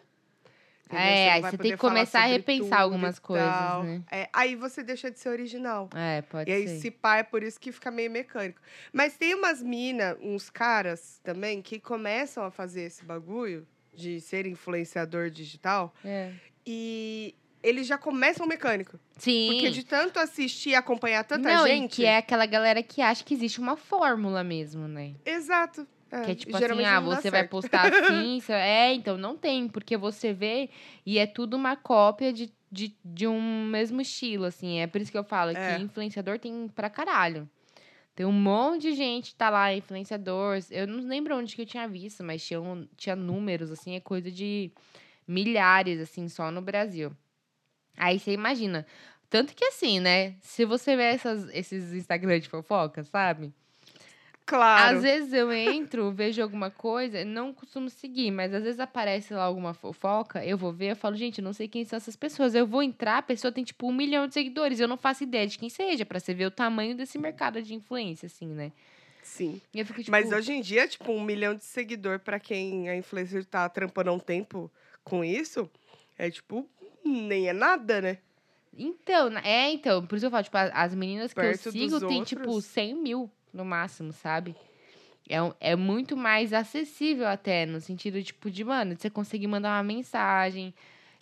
Entendeu? 0.84 1.04
É, 1.04 1.32
aí 1.32 1.40
você 1.42 1.58
tem 1.58 1.70
que 1.72 1.76
começar 1.78 2.20
a 2.20 2.26
repensar 2.26 2.78
e 2.78 2.82
algumas 2.82 3.18
coisas, 3.18 3.48
né? 3.84 4.02
É, 4.08 4.28
aí 4.32 4.54
você 4.54 4.84
deixa 4.84 5.10
de 5.10 5.18
ser 5.18 5.30
original. 5.30 5.90
É, 5.92 6.22
pode 6.22 6.48
E 6.48 6.54
aí, 6.54 6.68
ser. 6.68 6.78
se 6.78 6.90
pá, 6.92 7.16
é 7.16 7.22
por 7.24 7.42
isso 7.42 7.58
que 7.58 7.72
fica 7.72 7.90
meio 7.90 8.08
mecânico. 8.10 8.60
Mas 8.92 9.16
tem 9.16 9.34
umas 9.34 9.60
minas, 9.60 10.16
uns 10.22 10.48
caras 10.48 11.18
também, 11.24 11.60
que 11.60 11.80
começam 11.80 12.44
a 12.44 12.52
fazer 12.52 12.82
esse 12.82 13.04
bagulho 13.04 13.66
de 13.92 14.20
ser 14.20 14.46
influenciador 14.46 15.28
digital 15.28 15.92
É. 16.04 16.30
e 16.64 17.34
eles 17.64 17.84
já 17.88 17.98
começam 17.98 18.46
mecânico. 18.46 18.96
Sim. 19.16 19.48
Porque 19.50 19.70
de 19.70 19.82
tanto 19.84 20.20
assistir 20.20 20.70
e 20.70 20.74
acompanhar 20.76 21.24
tanta 21.24 21.52
não, 21.52 21.66
gente. 21.66 21.94
e 21.94 21.96
que 21.96 22.04
é 22.04 22.18
aquela 22.18 22.46
galera 22.46 22.80
que 22.80 23.02
acha 23.02 23.24
que 23.24 23.34
existe 23.34 23.58
uma 23.58 23.76
fórmula 23.76 24.44
mesmo, 24.44 24.86
né? 24.86 25.14
Exato. 25.24 25.84
É, 26.10 26.22
que 26.22 26.30
é 26.30 26.34
tipo 26.34 26.56
assim, 26.56 26.84
ah, 26.84 27.00
não 27.00 27.08
dá 27.10 27.16
você 27.16 27.30
vai 27.30 27.40
certo. 27.40 27.50
postar 27.50 27.92
assim. 27.92 28.40
É, 28.48 28.94
então 28.94 29.16
não 29.18 29.36
tem, 29.36 29.68
porque 29.68 29.96
você 29.96 30.32
vê 30.32 30.70
e 31.04 31.18
é 31.18 31.26
tudo 31.26 31.56
uma 31.56 31.76
cópia 31.76 32.32
de, 32.32 32.52
de, 32.70 32.96
de 33.04 33.26
um 33.26 33.64
mesmo 33.66 34.00
estilo, 34.00 34.44
assim. 34.44 34.78
É 34.80 34.86
por 34.86 35.00
isso 35.00 35.10
que 35.10 35.18
eu 35.18 35.24
falo 35.24 35.50
É. 35.50 35.54
que 35.76 35.82
influenciador 35.82 36.38
tem 36.38 36.68
pra 36.68 36.88
caralho. 36.88 37.48
Tem 38.14 38.24
um 38.24 38.32
monte 38.32 38.82
de 38.82 38.92
gente 38.94 39.30
que 39.32 39.36
tá 39.36 39.50
lá, 39.50 39.74
influenciador. 39.74 40.58
Eu 40.70 40.86
não 40.86 41.06
lembro 41.06 41.36
onde 41.36 41.54
que 41.54 41.60
eu 41.62 41.66
tinha 41.66 41.86
visto, 41.86 42.24
mas 42.24 42.42
tinha, 42.46 42.58
um- 42.60 42.88
tinha 42.96 43.14
números, 43.14 43.70
assim, 43.70 43.94
é 43.94 44.00
coisa 44.00 44.30
de 44.30 44.70
milhares, 45.28 46.00
assim, 46.00 46.28
só 46.28 46.50
no 46.50 46.62
Brasil. 46.62 47.12
Aí 47.96 48.18
você 48.18 48.32
imagina. 48.32 48.86
Tanto 49.28 49.54
que 49.54 49.64
assim, 49.66 49.98
né? 50.00 50.36
Se 50.40 50.64
você 50.64 50.96
vê 50.96 51.02
essas, 51.04 51.48
esses 51.52 51.92
Instagram 51.92 52.38
de 52.40 52.48
fofoca, 52.48 53.02
sabe? 53.04 53.52
Claro. 54.46 54.96
Às 54.96 55.02
vezes 55.02 55.32
eu 55.32 55.52
entro, 55.52 56.12
vejo 56.12 56.40
alguma 56.40 56.70
coisa, 56.70 57.24
não 57.24 57.52
costumo 57.52 57.90
seguir, 57.90 58.30
mas 58.30 58.54
às 58.54 58.62
vezes 58.62 58.78
aparece 58.78 59.34
lá 59.34 59.42
alguma 59.42 59.74
fofoca, 59.74 60.44
eu 60.44 60.56
vou 60.56 60.72
ver, 60.72 60.92
eu 60.92 60.96
falo, 60.96 61.16
gente, 61.16 61.38
eu 61.40 61.44
não 61.44 61.52
sei 61.52 61.66
quem 61.66 61.84
são 61.84 61.96
essas 61.96 62.14
pessoas. 62.14 62.54
Eu 62.54 62.64
vou 62.64 62.80
entrar, 62.80 63.18
a 63.18 63.22
pessoa 63.22 63.50
tem 63.50 63.64
tipo 63.64 63.88
um 63.88 63.92
milhão 63.92 64.28
de 64.28 64.34
seguidores, 64.34 64.78
eu 64.78 64.86
não 64.86 64.96
faço 64.96 65.24
ideia 65.24 65.48
de 65.48 65.58
quem 65.58 65.68
seja, 65.68 66.06
pra 66.06 66.20
você 66.20 66.32
ver 66.32 66.46
o 66.46 66.50
tamanho 66.50 66.96
desse 66.96 67.18
mercado 67.18 67.60
de 67.60 67.74
influência, 67.74 68.26
assim, 68.26 68.46
né? 68.46 68.70
Sim. 69.20 69.60
Fico 69.72 69.94
tipo. 69.98 70.12
Mas 70.12 70.30
hoje 70.30 70.52
em 70.52 70.60
dia, 70.60 70.86
tipo, 70.86 71.10
um 71.10 71.20
milhão 71.20 71.52
de 71.56 71.64
seguidor 71.64 72.20
pra 72.20 72.38
quem 72.38 72.88
a 72.88 72.96
influencer 72.96 73.44
tá 73.44 73.68
trampando 73.68 74.10
há 74.10 74.12
um 74.12 74.20
tempo 74.20 74.70
com 75.02 75.24
isso, 75.24 75.68
é 76.16 76.30
tipo, 76.30 76.64
nem 77.04 77.48
é 77.48 77.52
nada, 77.52 78.00
né? 78.00 78.18
Então, 78.78 79.36
é, 79.38 79.72
então, 79.72 80.06
por 80.06 80.16
isso 80.16 80.26
eu 80.26 80.30
falo, 80.30 80.44
tipo, 80.44 80.56
as 80.56 80.94
meninas 80.94 81.32
que 81.32 81.40
Perto 81.40 81.66
eu 81.66 81.72
sigo 81.72 81.98
tem, 82.06 82.22
tipo, 82.22 82.48
outros. 82.48 82.66
100 82.66 82.94
mil 82.94 83.30
no 83.56 83.64
máximo, 83.64 84.12
sabe? 84.12 84.54
É, 85.28 85.70
é 85.72 85.76
muito 85.76 86.16
mais 86.16 86.52
acessível 86.52 87.26
até, 87.26 87.66
no 87.66 87.80
sentido, 87.80 88.22
tipo, 88.22 88.50
de, 88.50 88.62
mano, 88.62 88.94
de 88.94 89.02
você 89.02 89.10
conseguir 89.10 89.48
mandar 89.48 89.76
uma 89.76 89.82
mensagem. 89.82 90.72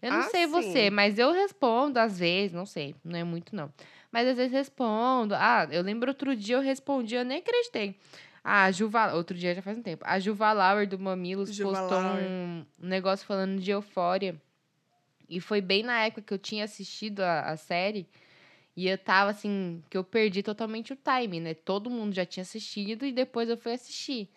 Eu 0.03 0.13
não 0.13 0.19
Ah, 0.21 0.29
sei 0.29 0.47
você, 0.47 0.85
sim. 0.89 0.91
mas 0.91 1.19
eu 1.19 1.33
respondo 1.33 1.99
às 1.99 2.19
vezes, 2.19 2.53
não 2.53 2.67
sei, 2.67 2.95
não 3.03 3.19
é 3.19 3.25
muito 3.25 3.57
não. 3.57 3.73
Mas 4.13 4.29
às 4.29 4.37
vezes 4.37 4.53
respondo. 4.53 5.35
Ah, 5.35 5.67
eu 5.71 5.83
lembro 5.83 6.11
outro 6.11 6.37
dia 6.37 6.57
eu 6.57 6.61
respondi, 6.61 7.15
eu 7.15 7.25
nem 7.25 7.39
acreditei. 7.39 7.97
A 8.45 8.71
Juva, 8.71 9.15
outro 9.15 9.35
dia 9.37 9.55
já 9.55 9.63
faz 9.63 9.79
um 9.79 9.83
tempo. 9.83 10.05
A 10.07 10.21
Juva 10.21 10.53
Lauer 10.53 10.87
do 10.87 10.99
Mamilos 10.99 11.55
Juva 11.55 11.71
postou 11.71 11.99
Lauer. 11.99 12.29
um 12.29 12.67
negócio 12.79 13.27
falando 13.27 13.59
de 13.59 13.71
eufória. 13.71 14.39
E 15.27 15.41
foi 15.41 15.63
bem 15.63 15.83
na 15.83 16.05
época 16.05 16.21
que 16.21 16.35
eu 16.35 16.39
tinha 16.39 16.65
assistido 16.65 17.21
a, 17.21 17.41
a 17.41 17.57
série. 17.57 18.07
E 18.77 18.89
eu 18.89 18.99
tava 18.99 19.31
assim, 19.31 19.83
que 19.89 19.97
eu 19.97 20.03
perdi 20.03 20.43
totalmente 20.43 20.93
o 20.93 20.97
time, 20.97 21.39
né? 21.41 21.55
Todo 21.55 21.89
mundo 21.91 22.13
já 22.15 22.25
tinha 22.27 22.43
assistido 22.43 23.07
e 23.07 23.13
depois 23.13 23.49
eu 23.49 23.57
fui 23.57 23.73
assistir. 23.73 24.29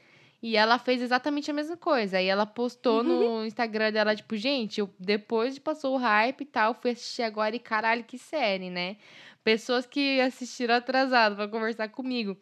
E 0.42 0.56
ela 0.56 0.78
fez 0.78 1.02
exatamente 1.02 1.50
a 1.50 1.54
mesma 1.54 1.76
coisa. 1.76 2.18
Aí 2.18 2.28
ela 2.28 2.46
postou 2.46 3.04
no 3.04 3.46
Instagram 3.46 3.92
dela, 3.92 4.16
tipo, 4.16 4.36
gente, 4.36 4.80
eu, 4.80 4.90
depois 5.00 5.58
passou 5.58 5.96
o 5.96 5.98
hype 5.98 6.42
e 6.42 6.46
tal, 6.46 6.76
fui 6.76 6.92
assistir 6.92 7.24
agora 7.24 7.56
e 7.56 7.60
caralho, 7.60 8.04
que 8.04 8.18
série, 8.20 8.70
né? 8.70 8.98
Pessoas 9.44 9.88
que 9.88 10.22
assistiram 10.22 10.76
atrasado 10.76 11.36
pra 11.36 11.48
conversar 11.48 11.90
comigo. 11.90 12.38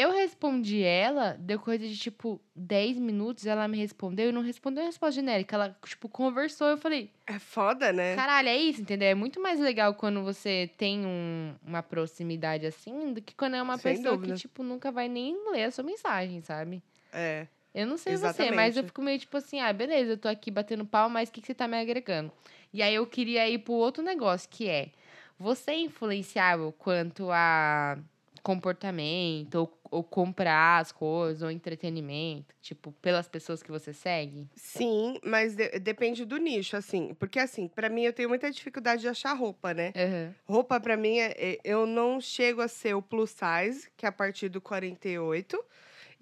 Eu 0.00 0.12
respondi 0.12 0.82
ela, 0.82 1.36
deu 1.40 1.58
coisa 1.58 1.86
de 1.86 1.96
tipo 1.98 2.40
10 2.54 2.96
minutos, 2.98 3.46
ela 3.46 3.66
me 3.66 3.76
respondeu 3.78 4.28
e 4.28 4.32
não 4.32 4.42
respondeu 4.42 4.82
uma 4.84 4.88
resposta 4.88 5.12
genérica. 5.16 5.56
Ela, 5.56 5.76
tipo, 5.84 6.08
conversou. 6.08 6.68
Eu 6.68 6.78
falei, 6.78 7.10
É 7.26 7.38
foda, 7.38 7.92
né? 7.92 8.14
caralho, 8.14 8.48
é 8.48 8.56
isso, 8.56 8.80
entendeu? 8.80 9.08
É 9.08 9.14
muito 9.14 9.40
mais 9.40 9.58
legal 9.58 9.94
quando 9.94 10.22
você 10.22 10.70
tem 10.76 11.04
um- 11.04 11.54
uma 11.66 11.82
proximidade 11.82 12.64
assim 12.64 13.12
do 13.12 13.20
que 13.20 13.34
quando 13.34 13.56
é 13.56 13.62
uma 13.62 13.76
Sem 13.76 13.96
pessoa 13.96 14.14
dúvida. 14.16 14.34
que, 14.34 14.40
tipo, 14.40 14.62
nunca 14.62 14.92
vai 14.92 15.08
nem 15.08 15.36
ler 15.50 15.64
a 15.64 15.70
sua 15.70 15.82
mensagem, 15.82 16.40
sabe? 16.42 16.80
É. 17.12 17.46
Eu 17.74 17.86
não 17.86 17.96
sei 17.96 18.16
você, 18.16 18.24
mas 18.24 18.30
Exatamente. 18.44 18.78
eu 18.78 18.84
fico 18.84 19.02
meio 19.02 19.18
tipo 19.18 19.36
assim, 19.36 19.60
ah, 19.60 19.72
beleza, 19.72 20.12
eu 20.12 20.18
tô 20.18 20.28
aqui 20.28 20.50
batendo 20.50 20.84
pau, 20.86 21.08
mas 21.10 21.28
o 21.28 21.32
que, 21.32 21.40
que 21.40 21.46
você 21.48 21.54
tá 21.54 21.66
me 21.68 21.76
agregando? 21.78 22.30
E 22.72 22.82
aí 22.82 22.94
eu 22.94 23.06
queria 23.06 23.48
ir 23.48 23.58
pro 23.58 23.72
outro 23.74 24.02
negócio, 24.02 24.48
que 24.48 24.68
é, 24.68 24.90
você 25.38 25.72
é 25.72 25.80
influenciável 25.80 26.72
quanto 26.78 27.30
a 27.30 27.98
comportamento, 28.42 29.56
ou, 29.56 29.77
ou 29.90 30.02
comprar 30.04 30.78
as 30.80 30.92
coisas, 30.92 31.42
ou 31.42 31.50
entretenimento, 31.50 32.54
tipo, 32.60 32.92
pelas 33.00 33.28
pessoas 33.28 33.62
que 33.62 33.70
você 33.70 33.92
segue? 33.92 34.48
Sim, 34.54 35.18
mas 35.24 35.54
de- 35.54 35.78
depende 35.78 36.24
do 36.24 36.36
nicho, 36.36 36.76
assim. 36.76 37.14
Porque, 37.14 37.38
assim, 37.38 37.68
pra 37.68 37.88
mim, 37.88 38.02
eu 38.02 38.12
tenho 38.12 38.28
muita 38.28 38.50
dificuldade 38.50 39.02
de 39.02 39.08
achar 39.08 39.32
roupa, 39.34 39.72
né? 39.74 39.92
Aham. 39.96 40.34
Roupa, 40.46 40.80
pra 40.80 40.96
mim, 40.96 41.18
é, 41.18 41.34
é- 41.38 41.58
eu 41.64 41.86
não 41.86 42.20
chego 42.20 42.60
a 42.60 42.68
ser 42.68 42.94
o 42.94 43.02
plus 43.02 43.30
size, 43.30 43.88
que 43.96 44.04
é 44.06 44.08
a 44.08 44.12
partir 44.12 44.48
do 44.48 44.60
48. 44.60 45.62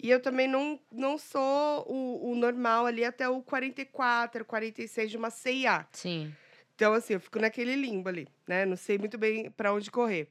E 0.01 0.09
eu 0.11 0.21
também 0.21 0.47
não, 0.47 0.79
não 0.91 1.17
sou 1.17 1.83
o, 1.87 2.31
o 2.31 2.35
normal 2.35 2.85
ali 2.85 3.03
até 3.03 3.27
o 3.27 3.41
44, 3.41 4.45
46 4.45 5.09
de 5.09 5.17
uma 5.17 5.29
CIA. 5.31 5.87
Sim. 5.91 6.31
Então, 6.75 6.93
assim, 6.93 7.13
eu 7.13 7.19
fico 7.19 7.39
naquele 7.39 7.75
limbo 7.75 8.07
ali, 8.07 8.27
né? 8.47 8.63
Não 8.63 8.75
sei 8.75 8.99
muito 8.99 9.17
bem 9.17 9.49
pra 9.49 9.73
onde 9.73 9.89
correr. 9.89 10.27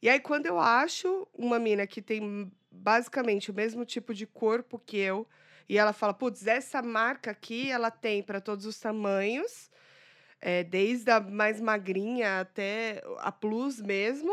E 0.00 0.08
aí, 0.08 0.20
quando 0.20 0.46
eu 0.46 0.58
acho 0.60 1.26
uma 1.36 1.58
mina 1.58 1.86
que 1.86 2.00
tem 2.00 2.50
basicamente 2.80 3.50
o 3.50 3.54
mesmo 3.54 3.84
tipo 3.84 4.14
de 4.14 4.26
corpo 4.26 4.78
que 4.84 4.96
eu, 4.96 5.26
e 5.68 5.78
ela 5.78 5.92
fala, 5.92 6.12
putz, 6.14 6.46
essa 6.46 6.82
marca 6.82 7.30
aqui, 7.30 7.70
ela 7.70 7.90
tem 7.90 8.22
pra 8.22 8.40
todos 8.40 8.64
os 8.66 8.78
tamanhos, 8.80 9.70
é, 10.40 10.64
desde 10.64 11.10
a 11.10 11.20
mais 11.20 11.60
magrinha 11.60 12.40
até 12.40 13.02
a 13.18 13.30
plus 13.30 13.80
mesmo, 13.80 14.32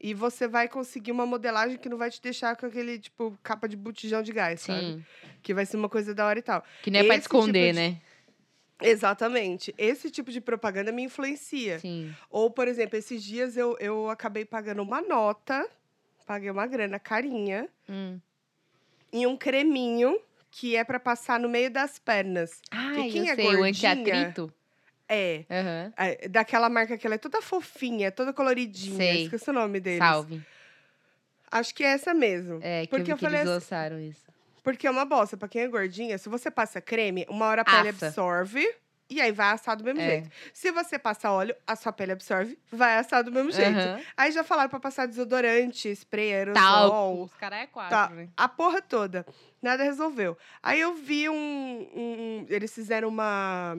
e 0.00 0.14
você 0.14 0.46
vai 0.46 0.68
conseguir 0.68 1.10
uma 1.10 1.26
modelagem 1.26 1.76
que 1.78 1.88
não 1.88 1.98
vai 1.98 2.10
te 2.10 2.22
deixar 2.22 2.54
com 2.56 2.66
aquele, 2.66 2.98
tipo, 3.00 3.36
capa 3.42 3.66
de 3.68 3.76
botijão 3.76 4.22
de 4.22 4.32
gás, 4.32 4.60
sabe? 4.60 4.80
Sim. 4.80 5.04
Que 5.42 5.52
vai 5.52 5.66
ser 5.66 5.76
uma 5.76 5.88
coisa 5.88 6.14
da 6.14 6.24
hora 6.26 6.38
e 6.38 6.42
tal. 6.42 6.62
Que 6.82 6.90
não 6.90 7.00
é 7.00 7.04
pra 7.04 7.14
Esse 7.16 7.24
tipo 7.24 7.36
esconder, 7.38 7.72
de- 7.72 7.78
né? 7.80 8.00
Exatamente. 8.80 9.74
Esse 9.76 10.08
tipo 10.08 10.30
de 10.30 10.40
propaganda 10.40 10.92
me 10.92 11.02
influencia. 11.02 11.80
Sim. 11.80 12.14
Ou, 12.30 12.48
por 12.48 12.68
exemplo, 12.68 12.96
esses 12.96 13.24
dias 13.24 13.56
eu, 13.56 13.76
eu 13.80 14.08
acabei 14.08 14.44
pagando 14.44 14.82
uma 14.82 15.00
nota, 15.00 15.68
paguei 16.28 16.50
uma 16.50 16.66
grana 16.66 16.98
carinha, 16.98 17.66
Hum. 17.88 18.20
e 19.10 19.26
um 19.26 19.34
creminho 19.36 20.20
que 20.50 20.76
é 20.76 20.84
pra 20.84 21.00
passar 21.00 21.40
no 21.40 21.48
meio 21.48 21.70
das 21.70 21.98
pernas. 21.98 22.60
Quem 22.94 23.26
eu 23.28 23.32
é 23.32 23.34
sei, 23.34 23.46
o 23.54 23.56
gordinha- 23.56 23.92
antiatrito. 23.92 24.52
É, 25.08 25.44
Aham. 25.50 25.92
é, 25.96 26.28
daquela 26.28 26.68
marca 26.68 26.98
que 26.98 27.06
ela 27.06 27.14
é 27.14 27.18
toda 27.18 27.40
fofinha, 27.40 28.12
toda 28.12 28.30
coloridinha. 28.30 28.96
Sei. 28.96 29.22
Esqueci 29.24 29.48
o 29.48 29.54
nome 29.54 29.80
deles. 29.80 29.98
Salve. 30.00 30.42
Acho 31.50 31.74
que 31.74 31.82
é 31.82 31.88
essa 31.92 32.12
mesmo. 32.12 32.60
É, 32.62 32.82
que 32.82 32.88
Porque 32.88 33.10
eu 33.10 33.14
eu 33.14 33.16
que 33.16 33.24
falei 33.24 33.40
eles 33.40 33.48
assim- 33.50 33.54
lançaram 33.54 33.98
isso. 33.98 34.28
Porque 34.62 34.86
é 34.86 34.90
uma 34.90 35.06
bosta. 35.06 35.34
Pra 35.34 35.48
quem 35.48 35.62
é 35.62 35.68
gordinha, 35.68 36.18
se 36.18 36.28
você 36.28 36.50
passa 36.50 36.78
creme, 36.78 37.24
uma 37.30 37.46
hora 37.46 37.62
a 37.62 37.64
pele 37.64 37.88
Assa. 37.88 38.08
absorve. 38.08 38.68
E 39.10 39.20
aí 39.22 39.32
vai 39.32 39.52
assar 39.52 39.74
do 39.76 39.82
mesmo 39.84 40.00
É. 40.00 40.06
jeito. 40.06 40.30
Se 40.52 40.70
você 40.70 40.98
passa 40.98 41.30
óleo, 41.30 41.56
a 41.66 41.74
sua 41.74 41.90
pele 41.92 42.12
absorve, 42.12 42.58
vai 42.70 42.98
assar 42.98 43.24
do 43.24 43.32
mesmo 43.32 43.50
jeito. 43.50 43.78
Aham. 43.78 44.00
Aí 44.16 44.30
já 44.32 44.44
falaram 44.44 44.68
pra 44.68 44.78
passar 44.78 45.06
desodorante, 45.06 45.88
spray, 45.90 46.32
aerosol, 46.34 46.62
Talco. 46.62 47.22
Os 47.24 47.34
caras 47.34 47.58
é 47.60 47.66
quatro, 47.66 47.90
Tá. 47.90 48.08
né? 48.10 48.28
a 48.36 48.48
porra 48.48 48.82
toda. 48.82 49.24
Nada 49.62 49.82
resolveu. 49.82 50.36
Aí 50.62 50.78
eu 50.80 50.94
vi 50.94 51.28
um, 51.28 51.34
um- 51.94 52.46
Eles 52.50 52.74
fizeram 52.74 53.08
uma. 53.08 53.76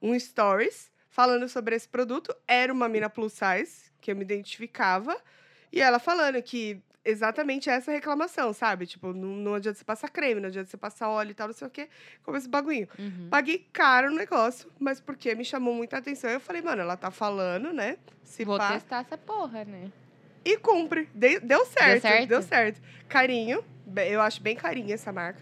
Um 0.00 0.16
stories 0.18 0.90
falando 1.10 1.48
sobre 1.48 1.74
esse 1.74 1.88
produto. 1.88 2.32
Era 2.46 2.72
uma 2.72 2.88
mina 2.88 3.10
plus 3.10 3.32
size, 3.32 3.90
que 4.00 4.12
eu 4.12 4.16
me 4.16 4.22
identificava. 4.22 5.16
E 5.72 5.80
ela 5.80 5.98
falando 5.98 6.40
que 6.42 6.80
exatamente 7.10 7.70
essa 7.70 7.90
reclamação, 7.90 8.52
sabe? 8.52 8.86
Tipo, 8.86 9.12
não, 9.12 9.28
não 9.28 9.54
adianta 9.54 9.78
você 9.78 9.84
passar 9.84 10.08
creme, 10.10 10.40
não 10.40 10.48
adianta 10.48 10.68
você 10.70 10.76
passar 10.76 11.08
óleo 11.08 11.30
e 11.30 11.34
tal, 11.34 11.48
não 11.48 11.54
sei 11.54 11.66
o 11.66 11.70
quê. 11.70 11.88
Como 12.22 12.36
esse 12.36 12.48
bagulho. 12.48 12.88
Uhum. 12.98 13.28
Paguei 13.30 13.66
caro 13.72 14.10
no 14.10 14.16
negócio, 14.16 14.70
mas 14.78 15.00
porque 15.00 15.34
me 15.34 15.44
chamou 15.44 15.74
muita 15.74 15.98
atenção. 15.98 16.30
Eu 16.30 16.40
falei, 16.40 16.62
mano, 16.62 16.82
ela 16.82 16.96
tá 16.96 17.10
falando, 17.10 17.72
né? 17.72 17.96
Se 18.22 18.44
Vou 18.44 18.58
pá, 18.58 18.72
testar 18.74 19.00
essa 19.00 19.16
porra, 19.16 19.64
né? 19.64 19.90
e 20.44 20.56
cumpre. 20.56 21.08
De- 21.14 21.40
deu 21.40 21.66
certo, 21.66 22.02
certo? 22.02 22.28
deu 22.28 22.42
certo. 22.42 22.80
Carinho, 23.08 23.62
eu 24.08 24.20
acho 24.20 24.40
bem 24.40 24.56
carinho 24.56 24.92
essa 24.94 25.12
marca. 25.12 25.40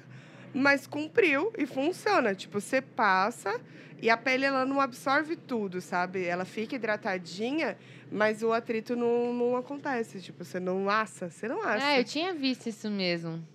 Mas 0.57 0.87
cumpriu 0.87 1.53
e 1.59 1.67
funciona. 1.67 2.35
Tipo, 2.35 2.63
você 2.63 2.81
passa 2.81 3.61
e 4.01 4.09
a 4.09 4.17
pele 4.17 4.47
ela 4.47 4.65
não 4.65 4.81
absorve 4.81 5.37
tudo, 5.37 5.83
sabe? 5.83 6.25
Ela 6.25 6.47
fica 6.47 6.77
hidratadinha, 6.77 7.77
mas 8.11 8.43
o 8.43 8.51
atrito 8.55 8.97
não, 8.97 9.35
não 9.35 9.55
acontece. 9.55 10.19
Tipo, 10.19 10.47
você 10.47 10.59
não 10.59 10.89
assa, 10.89 11.29
você 11.29 11.47
não 11.47 11.63
assa. 11.63 11.87
Ah, 11.87 11.99
eu 11.99 12.05
tinha 12.05 12.33
visto 12.33 12.71
isso 12.71 12.91
mesmo. 12.91 13.47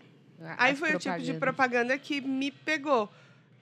Aí 0.60 0.76
foi 0.76 0.96
o 0.96 1.00
tipo 1.00 1.20
de 1.20 1.34
propaganda 1.34 1.98
que 1.98 2.22
me 2.22 2.52
pegou. 2.52 3.12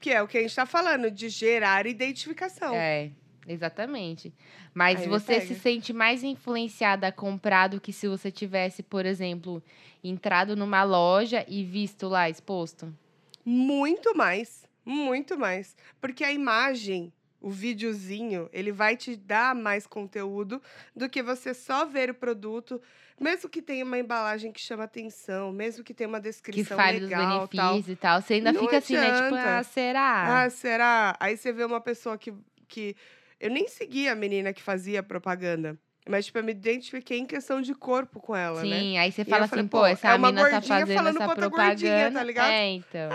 Que 0.01 0.11
é 0.11 0.21
o 0.21 0.27
que 0.27 0.37
a 0.37 0.41
gente 0.41 0.53
tá 0.53 0.65
falando, 0.65 1.09
de 1.09 1.29
gerar 1.29 1.87
identificação. 1.87 2.75
É, 2.75 3.09
exatamente. 3.47 4.33
Mas 4.73 4.99
Aí 4.99 5.07
você 5.07 5.39
se 5.39 5.55
sente 5.55 5.93
mais 5.93 6.25
influenciada 6.25 7.07
a 7.07 7.11
comprar 7.11 7.67
do 7.69 7.79
que 7.79 7.93
se 7.93 8.05
você 8.05 8.29
tivesse, 8.29 8.83
por 8.83 9.05
exemplo, 9.05 9.63
entrado 10.03 10.57
numa 10.57 10.83
loja 10.83 11.45
e 11.47 11.63
visto 11.63 12.09
lá 12.09 12.29
exposto? 12.29 12.93
Muito 13.51 14.15
mais, 14.15 14.63
muito 14.85 15.35
mais. 15.35 15.75
Porque 15.99 16.23
a 16.23 16.31
imagem, 16.31 17.11
o 17.41 17.49
videozinho, 17.49 18.47
ele 18.53 18.71
vai 18.71 18.95
te 18.95 19.15
dar 19.15 19.55
mais 19.55 19.87
conteúdo 19.87 20.61
do 20.95 21.09
que 21.09 21.23
você 21.23 21.51
só 21.55 21.83
ver 21.83 22.11
o 22.11 22.13
produto, 22.13 22.79
mesmo 23.19 23.49
que 23.49 23.59
tenha 23.59 23.83
uma 23.83 23.97
embalagem 23.97 24.51
que 24.51 24.61
chama 24.61 24.83
atenção, 24.83 25.51
mesmo 25.51 25.83
que 25.83 25.95
tenha 25.95 26.07
uma 26.07 26.19
Que 26.19 26.25
descrição 26.29 26.77
fale 26.77 26.99
dos 26.99 27.09
legal, 27.09 27.47
tal. 27.47 27.69
benefícios 27.71 27.93
e 27.93 27.95
tal. 27.95 28.21
Você 28.21 28.33
ainda 28.35 28.53
fica 28.53 28.77
assim, 28.77 28.93
né? 28.93 29.13
Tipo, 29.13 29.35
adianta. 29.35 29.57
ah, 29.57 29.63
será? 29.63 30.43
Ah, 30.43 30.49
será? 30.51 31.17
Aí 31.19 31.35
você 31.35 31.51
vê 31.51 31.65
uma 31.65 31.81
pessoa 31.81 32.19
que, 32.19 32.31
que 32.67 32.95
eu 33.39 33.49
nem 33.49 33.67
seguia 33.67 34.11
a 34.11 34.15
menina 34.15 34.53
que 34.53 34.61
fazia 34.61 35.01
propaganda, 35.01 35.75
mas 36.09 36.25
tipo, 36.25 36.39
eu 36.39 36.43
me 36.43 36.51
identifiquei 36.51 37.19
em 37.19 37.25
questão 37.25 37.61
de 37.61 37.75
corpo 37.75 38.19
com 38.19 38.35
ela, 38.35 38.63
né? 38.63 38.79
Sim, 38.79 38.97
aí 38.97 39.11
você 39.11 39.23
fala 39.23 39.45
assim, 39.45 39.49
falei, 39.49 39.65
pô, 39.65 39.77
pô, 39.77 39.85
essa 39.85 40.07
é 40.09 40.17
mina 40.17 40.49
tá 40.49 40.61
fazendo 40.61 40.97
falando 40.97 41.15
essa 41.15 41.27
outra 41.27 41.49
propaganda. 41.49 41.67
gordinha, 41.67 42.11
tá 42.11 42.23
ligado? 42.23 42.51
É, 42.51 42.69
então. 42.69 43.09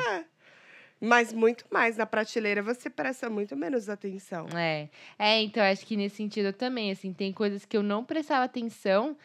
Mas 1.01 1.33
muito 1.33 1.65
mais 1.73 1.97
na 1.97 2.07
prateleira, 2.07 2.63
você 2.63 2.89
presta 2.89 3.29
muito 3.29 3.57
menos 3.57 3.89
atenção. 3.89 4.47
É. 4.57 4.89
É, 5.19 5.43
então, 5.43 5.63
acho 5.65 5.85
que 5.85 5.97
nesse 5.97 6.17
sentido 6.17 6.47
eu 6.47 6.53
também, 6.53 6.93
assim, 6.93 7.13
tem 7.13 7.33
coisas 7.33 7.65
que 7.65 7.77
eu 7.77 7.83
não 7.83 8.05
prestava 8.05 8.45
atenção. 8.45 9.17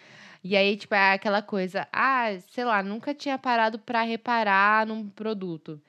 E 0.44 0.58
aí, 0.58 0.76
tipo, 0.76 0.96
é 0.96 1.14
aquela 1.14 1.44
coisa, 1.44 1.88
ah, 1.94 2.30
sei 2.50 2.66
lá, 2.66 2.82
nunca 2.82 3.14
tinha 3.14 3.38
parado 3.38 3.78
pra 3.78 4.02
reparar 4.02 4.88
num 4.88 5.08
produto. 5.08 5.80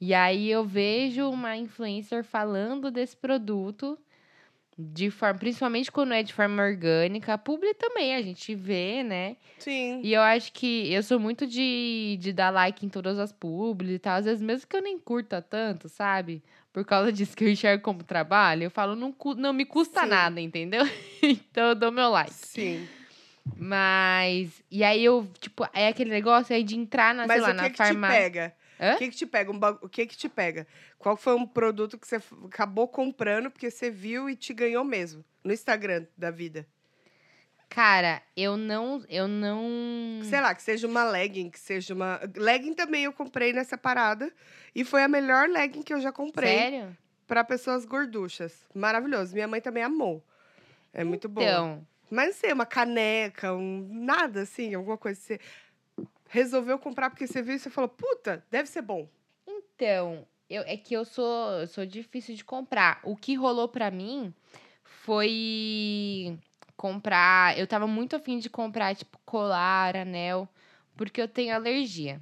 E 0.00 0.12
aí 0.12 0.50
eu 0.50 0.64
vejo 0.64 1.30
uma 1.30 1.56
influencer 1.56 2.24
falando 2.24 2.90
desse 2.90 3.16
produto 3.16 3.96
de 4.78 5.10
forma, 5.10 5.40
principalmente 5.40 5.90
quando 5.90 6.12
é 6.12 6.22
de 6.22 6.32
forma 6.32 6.62
orgânica, 6.62 7.34
a 7.34 7.38
publi 7.38 7.74
também, 7.74 8.14
a 8.14 8.22
gente 8.22 8.54
vê, 8.54 9.02
né? 9.02 9.36
Sim. 9.58 10.00
E 10.04 10.12
eu 10.12 10.20
acho 10.20 10.52
que 10.52 10.92
eu 10.92 11.02
sou 11.02 11.18
muito 11.18 11.48
de, 11.48 12.16
de 12.20 12.32
dar 12.32 12.50
like 12.50 12.86
em 12.86 12.88
todas 12.88 13.18
as 13.18 13.32
publis 13.32 13.96
e 13.96 13.98
tal. 13.98 14.16
Às 14.16 14.24
vezes, 14.24 14.40
mesmo 14.40 14.68
que 14.68 14.76
eu 14.76 14.82
nem 14.82 14.96
curta 14.96 15.42
tanto, 15.42 15.88
sabe? 15.88 16.44
Por 16.72 16.84
causa 16.84 17.10
disso 17.12 17.36
que 17.36 17.42
eu 17.42 17.48
enxergo 17.48 17.82
como 17.82 18.04
trabalho, 18.04 18.62
eu 18.62 18.70
falo, 18.70 18.94
não, 18.94 19.12
não 19.36 19.52
me 19.52 19.64
custa 19.64 20.02
Sim. 20.02 20.08
nada, 20.08 20.40
entendeu? 20.40 20.84
então 21.20 21.70
eu 21.70 21.74
dou 21.74 21.90
meu 21.90 22.10
like. 22.10 22.32
Sim. 22.32 22.86
Mas. 23.56 24.62
E 24.70 24.84
aí 24.84 25.04
eu, 25.04 25.26
tipo, 25.40 25.66
é 25.74 25.88
aquele 25.88 26.10
negócio 26.10 26.54
aí 26.54 26.62
de 26.62 26.76
entrar 26.76 27.14
na, 27.14 27.26
Mas 27.26 27.32
sei 27.32 27.40
lá, 27.42 27.48
o 27.48 27.50
que, 27.50 27.56
na 27.56 27.70
que 27.70 27.74
te 27.74 27.78
farmácia. 27.78 28.20
pega? 28.20 28.54
Hã? 28.80 28.94
O 28.94 28.98
que, 28.98 29.08
que 29.10 29.16
te 29.16 29.26
pega? 29.26 29.50
Um 29.50 29.58
ba- 29.58 29.78
O 29.82 29.88
que, 29.88 30.06
que 30.06 30.16
te 30.16 30.28
pega? 30.28 30.66
Qual 30.98 31.16
foi 31.16 31.34
um 31.34 31.46
produto 31.46 31.98
que 31.98 32.06
você 32.06 32.20
acabou 32.46 32.86
comprando 32.88 33.50
porque 33.50 33.70
você 33.70 33.90
viu 33.90 34.28
e 34.30 34.36
te 34.36 34.52
ganhou 34.54 34.84
mesmo? 34.84 35.24
No 35.42 35.52
Instagram 35.52 36.06
da 36.16 36.30
vida. 36.30 36.66
Cara, 37.68 38.22
eu 38.36 38.56
não. 38.56 39.04
Eu 39.08 39.28
não. 39.28 40.20
Sei 40.24 40.40
lá, 40.40 40.54
que 40.54 40.62
seja 40.62 40.86
uma 40.86 41.04
legging, 41.04 41.50
que 41.50 41.58
seja 41.60 41.94
uma. 41.94 42.20
Legging 42.34 42.72
também 42.74 43.04
eu 43.04 43.12
comprei 43.12 43.52
nessa 43.52 43.76
parada. 43.76 44.32
E 44.74 44.84
foi 44.84 45.02
a 45.02 45.08
melhor 45.08 45.48
legging 45.48 45.82
que 45.82 45.92
eu 45.92 46.00
já 46.00 46.10
comprei 46.10 46.56
Sério? 46.58 46.96
pra 47.26 47.44
pessoas 47.44 47.84
gorduchas. 47.84 48.54
Maravilhoso. 48.74 49.34
Minha 49.34 49.46
mãe 49.48 49.60
também 49.60 49.82
amou. 49.82 50.24
É 50.92 51.04
muito 51.04 51.28
bom. 51.28 51.42
Então. 51.42 51.86
Mas 52.10 52.26
não 52.28 52.34
sei, 52.34 52.52
uma 52.54 52.64
caneca, 52.64 53.52
um 53.52 53.86
nada 53.92 54.40
assim, 54.40 54.74
alguma 54.74 54.96
coisa 54.96 55.20
você 55.20 55.38
resolveu 56.28 56.78
comprar 56.78 57.10
porque 57.10 57.26
você 57.26 57.42
viu 57.42 57.54
e 57.56 57.58
você 57.58 57.70
falou, 57.70 57.88
puta, 57.88 58.44
deve 58.50 58.68
ser 58.68 58.82
bom. 58.82 59.08
Então, 59.46 60.26
eu, 60.48 60.62
é 60.62 60.76
que 60.76 60.94
eu 60.94 61.04
sou, 61.04 61.52
eu 61.60 61.66
sou 61.66 61.84
difícil 61.86 62.34
de 62.34 62.44
comprar. 62.44 63.00
O 63.02 63.16
que 63.16 63.34
rolou 63.34 63.68
pra 63.68 63.90
mim 63.90 64.32
foi 65.18 66.38
comprar. 66.76 67.58
Eu 67.58 67.66
tava 67.66 67.86
muito 67.86 68.16
afim 68.16 68.38
de 68.38 68.48
comprar, 68.50 68.94
tipo, 68.94 69.18
colar, 69.24 69.96
anel, 69.96 70.48
porque 70.96 71.20
eu 71.20 71.28
tenho 71.28 71.54
alergia. 71.54 72.20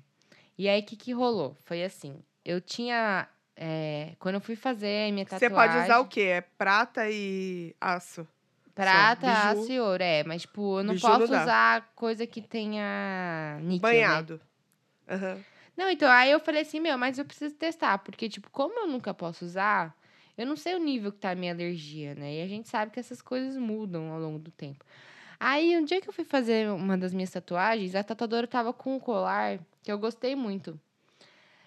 E 0.58 0.68
aí, 0.68 0.80
o 0.80 0.84
que, 0.84 0.96
que 0.96 1.12
rolou? 1.12 1.56
Foi 1.64 1.84
assim: 1.84 2.22
eu 2.44 2.60
tinha. 2.60 3.28
é, 3.56 4.14
quando 4.18 4.36
eu 4.36 4.40
fui 4.40 4.56
fazer 4.56 5.08
a 5.08 5.12
minha 5.12 5.26
Você 5.26 5.48
tatuagem. 5.48 5.72
pode 5.74 5.84
usar 5.84 5.98
o 5.98 6.06
quê? 6.08 6.20
É 6.22 6.40
prata 6.40 7.10
e 7.10 7.74
aço. 7.80 8.26
Prata, 8.76 9.26
Biju. 9.26 9.62
aço 9.62 9.72
e 9.72 9.80
ouro, 9.80 10.02
é. 10.02 10.22
Mas, 10.24 10.42
tipo, 10.42 10.78
eu 10.80 10.84
não 10.84 10.94
não 10.94 11.00
posso 11.00 11.32
dá. 11.32 11.42
usar 11.42 11.92
coisa 11.94 12.26
que 12.26 12.42
tenha 12.42 13.58
níquel, 13.62 13.90
né? 13.90 13.98
Banhado. 13.98 14.40
Aham. 15.08 15.38
Não, 15.76 15.90
então, 15.90 16.10
aí 16.10 16.30
eu 16.30 16.40
falei 16.40 16.62
assim, 16.62 16.80
meu, 16.80 16.96
mas 16.96 17.18
eu 17.18 17.24
preciso 17.24 17.54
testar, 17.54 17.98
porque, 17.98 18.28
tipo, 18.28 18.50
como 18.50 18.78
eu 18.80 18.86
nunca 18.86 19.12
posso 19.12 19.44
usar, 19.44 19.94
eu 20.36 20.46
não 20.46 20.56
sei 20.56 20.74
o 20.74 20.78
nível 20.78 21.12
que 21.12 21.18
tá 21.18 21.32
a 21.32 21.34
minha 21.34 21.52
alergia, 21.52 22.14
né? 22.14 22.36
E 22.36 22.42
a 22.42 22.46
gente 22.48 22.68
sabe 22.68 22.90
que 22.92 23.00
essas 23.00 23.20
coisas 23.20 23.56
mudam 23.56 24.10
ao 24.10 24.18
longo 24.18 24.38
do 24.38 24.50
tempo. 24.50 24.84
Aí, 25.38 25.76
um 25.76 25.84
dia 25.84 26.00
que 26.00 26.08
eu 26.08 26.12
fui 26.14 26.24
fazer 26.24 26.70
uma 26.70 26.96
das 26.96 27.12
minhas 27.12 27.30
tatuagens, 27.30 27.94
a 27.94 28.02
tatuadora 28.02 28.46
tava 28.46 28.72
com 28.72 28.96
um 28.96 29.00
colar 29.00 29.58
que 29.82 29.92
eu 29.92 29.98
gostei 29.98 30.34
muito. 30.34 30.80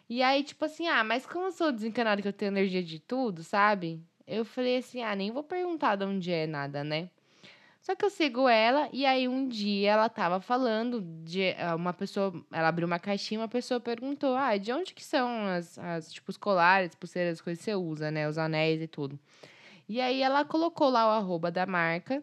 E 0.10 0.24
aí, 0.24 0.44
tipo 0.44 0.66
assim, 0.66 0.88
ah, 0.88 1.04
mas 1.04 1.26
como 1.26 1.46
eu 1.46 1.52
sou 1.52 1.72
desencanada 1.72 2.22
que 2.22 2.28
eu 2.28 2.34
tenho 2.34 2.50
energia 2.50 2.82
de 2.84 3.00
tudo, 3.00 3.44
sabe? 3.44 4.02
Eu 4.30 4.46
falei 4.46 4.78
assim, 4.78 5.02
ah, 5.02 5.16
nem 5.16 5.32
vou 5.32 5.44
perguntar 5.44 5.96
de 5.96 6.06
onde 6.06 6.32
é 6.32 6.46
nada, 6.46 6.84
né? 6.84 7.10
Só 7.82 7.96
que 7.96 8.06
eu 8.06 8.10
sigo 8.10 8.48
ela 8.48 8.88
e 8.94 9.06
aí 9.06 9.28
um 9.28 9.48
dia 9.48 9.92
ela 9.92 10.10
tava 10.10 10.40
falando 10.40 11.02
de 11.24 11.42
eh, 11.42 11.74
uma 11.74 11.94
pessoa, 11.94 12.32
ela 12.52 12.68
abriu 12.68 12.86
uma 12.86 13.00
caixinha, 13.00 13.40
uma 13.40 13.48
pessoa 13.48 13.80
perguntou: 13.80 14.36
"Ah, 14.36 14.56
de 14.58 14.72
onde 14.72 14.94
que 14.94 15.04
são 15.04 15.48
as, 15.48 15.80
as 15.80 16.12
tipo 16.12 16.30
os 16.30 16.38
colares, 16.38 16.94
pulseiras, 16.94 17.40
as 17.40 17.42
coisas 17.42 17.60
que 17.60 17.72
você 17.72 17.76
usa, 17.76 18.12
né, 18.12 18.28
os 18.30 18.38
anéis 18.38 18.82
e 18.82 18.88
tudo?" 18.88 19.18
E 19.88 20.00
aí 20.00 20.22
ela 20.22 20.46
colocou 20.46 20.90
lá 20.90 21.08
o 21.08 21.18
arroba 21.18 21.50
da 21.50 21.66
marca, 21.66 22.22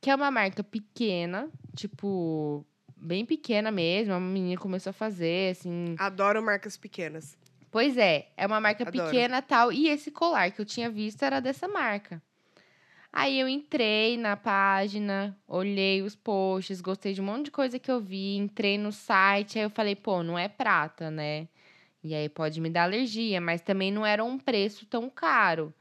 que 0.00 0.10
é 0.10 0.14
uma 0.14 0.30
marca 0.30 0.62
pequena, 0.62 1.50
tipo, 1.74 2.64
bem 2.96 3.24
pequena 3.24 3.72
mesmo, 3.72 4.12
uma 4.12 4.20
menina 4.20 4.60
começou 4.60 4.90
a 4.90 4.94
fazer 4.94 5.50
assim. 5.50 5.96
Adoro 5.98 6.40
marcas 6.42 6.76
pequenas. 6.76 7.36
Pois 7.74 7.98
é, 7.98 8.28
é 8.36 8.46
uma 8.46 8.60
marca 8.60 8.86
Adoro. 8.86 9.08
pequena 9.08 9.42
tal, 9.42 9.72
e 9.72 9.88
esse 9.88 10.08
colar 10.12 10.52
que 10.52 10.60
eu 10.60 10.64
tinha 10.64 10.88
visto 10.88 11.24
era 11.24 11.40
dessa 11.40 11.66
marca. 11.66 12.22
Aí 13.12 13.40
eu 13.40 13.48
entrei 13.48 14.16
na 14.16 14.36
página, 14.36 15.36
olhei 15.48 16.00
os 16.00 16.14
posts, 16.14 16.80
gostei 16.80 17.12
de 17.14 17.20
um 17.20 17.24
monte 17.24 17.46
de 17.46 17.50
coisa 17.50 17.76
que 17.76 17.90
eu 17.90 18.00
vi, 18.00 18.36
entrei 18.36 18.78
no 18.78 18.92
site, 18.92 19.58
aí 19.58 19.64
eu 19.64 19.70
falei, 19.70 19.96
pô, 19.96 20.22
não 20.22 20.38
é 20.38 20.46
prata, 20.46 21.10
né? 21.10 21.48
E 22.00 22.14
aí 22.14 22.28
pode 22.28 22.60
me 22.60 22.70
dar 22.70 22.84
alergia, 22.84 23.40
mas 23.40 23.60
também 23.60 23.90
não 23.90 24.06
era 24.06 24.22
um 24.22 24.38
preço 24.38 24.86
tão 24.86 25.10
caro. 25.10 25.74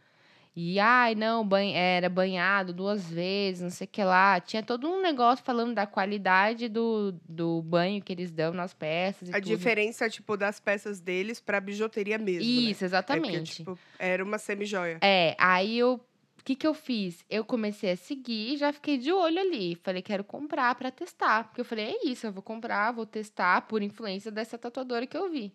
E 0.56 0.80
ai, 0.80 1.16
não, 1.16 1.44
banho, 1.48 1.76
era 1.76 2.08
banhado 2.10 2.72
duas 2.74 3.10
vezes, 3.10 3.64
não 3.64 3.70
sei 3.72 3.86
o 3.86 3.88
que 3.90 4.04
lá. 4.04 4.40
Tinha 4.40 4.62
todo 4.62 4.88
um 4.88 5.02
negócio 5.02 5.44
falando 5.44 5.74
da 5.74 5.88
qualidade 5.88 6.70
do, 6.70 7.12
do 7.28 7.62
banho 7.64 8.04
que 8.04 8.14
eles 8.14 8.32
dão 8.32 8.54
nas 8.54 8.72
peças. 8.72 9.30
A 9.30 9.34
tudo. 9.34 9.46
diferença, 9.46 10.08
tipo, 10.08 10.38
das 10.38 10.60
peças 10.60 11.00
deles 11.00 11.40
pra 11.40 11.60
bijuteria 11.60 12.20
mesmo, 12.20 12.42
né? 12.48 12.70
Isso, 12.70 12.84
É 12.84 12.86
exatamente. 12.86 13.64
porque, 13.64 13.74
tipo, 13.74 13.80
era 13.98 14.24
uma 14.24 14.38
semi-joia. 14.38 15.00
É, 15.02 15.36
aí 15.40 15.78
eu. 15.78 16.00
O 16.40 16.44
que, 16.44 16.56
que 16.58 16.68
eu 16.68 16.74
fiz? 16.74 17.24
Eu 17.30 17.46
comecei 17.46 17.92
a 17.92 17.96
seguir 17.96 18.54
e 18.54 18.58
já 18.58 18.74
fiquei 18.74 18.98
de 18.98 19.14
olho 19.14 19.40
ali. 19.40 19.76
Falei, 19.82 20.02
quero 20.02 20.26
comprar 20.26 20.76
pra 20.76 20.92
testar. 20.92 21.46
Porque 21.46 21.62
eu 21.62 21.66
falei, 21.66 21.86
é 21.86 22.06
isso, 22.06 22.28
eu 22.28 22.34
vou 22.34 22.44
comprar, 22.44 22.92
vou 22.92 23.06
testar 23.06 23.62
por 23.62 23.82
influência 23.82 24.30
dessa 24.30 24.58
tatuadora 24.58 25.08
que 25.08 25.16
eu 25.16 25.32
vi. 25.32 25.54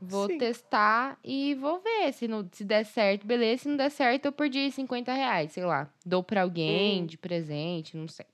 Vou 0.00 0.28
Sim. 0.28 0.38
testar 0.38 1.18
e 1.24 1.54
vou 1.56 1.80
ver. 1.80 2.12
Se, 2.12 2.28
não, 2.28 2.48
se 2.52 2.64
der 2.64 2.84
certo, 2.84 3.26
beleza. 3.26 3.62
Se 3.64 3.68
não 3.68 3.76
der 3.76 3.90
certo, 3.90 4.26
eu 4.26 4.32
perdi 4.32 4.70
50 4.70 5.12
reais, 5.12 5.52
sei 5.52 5.64
lá. 5.64 5.88
Dou 6.06 6.22
pra 6.22 6.42
alguém 6.42 7.02
Hum. 7.02 7.06
de 7.06 7.18
presente, 7.18 7.96
não 7.96 8.06
sei. 8.08 8.26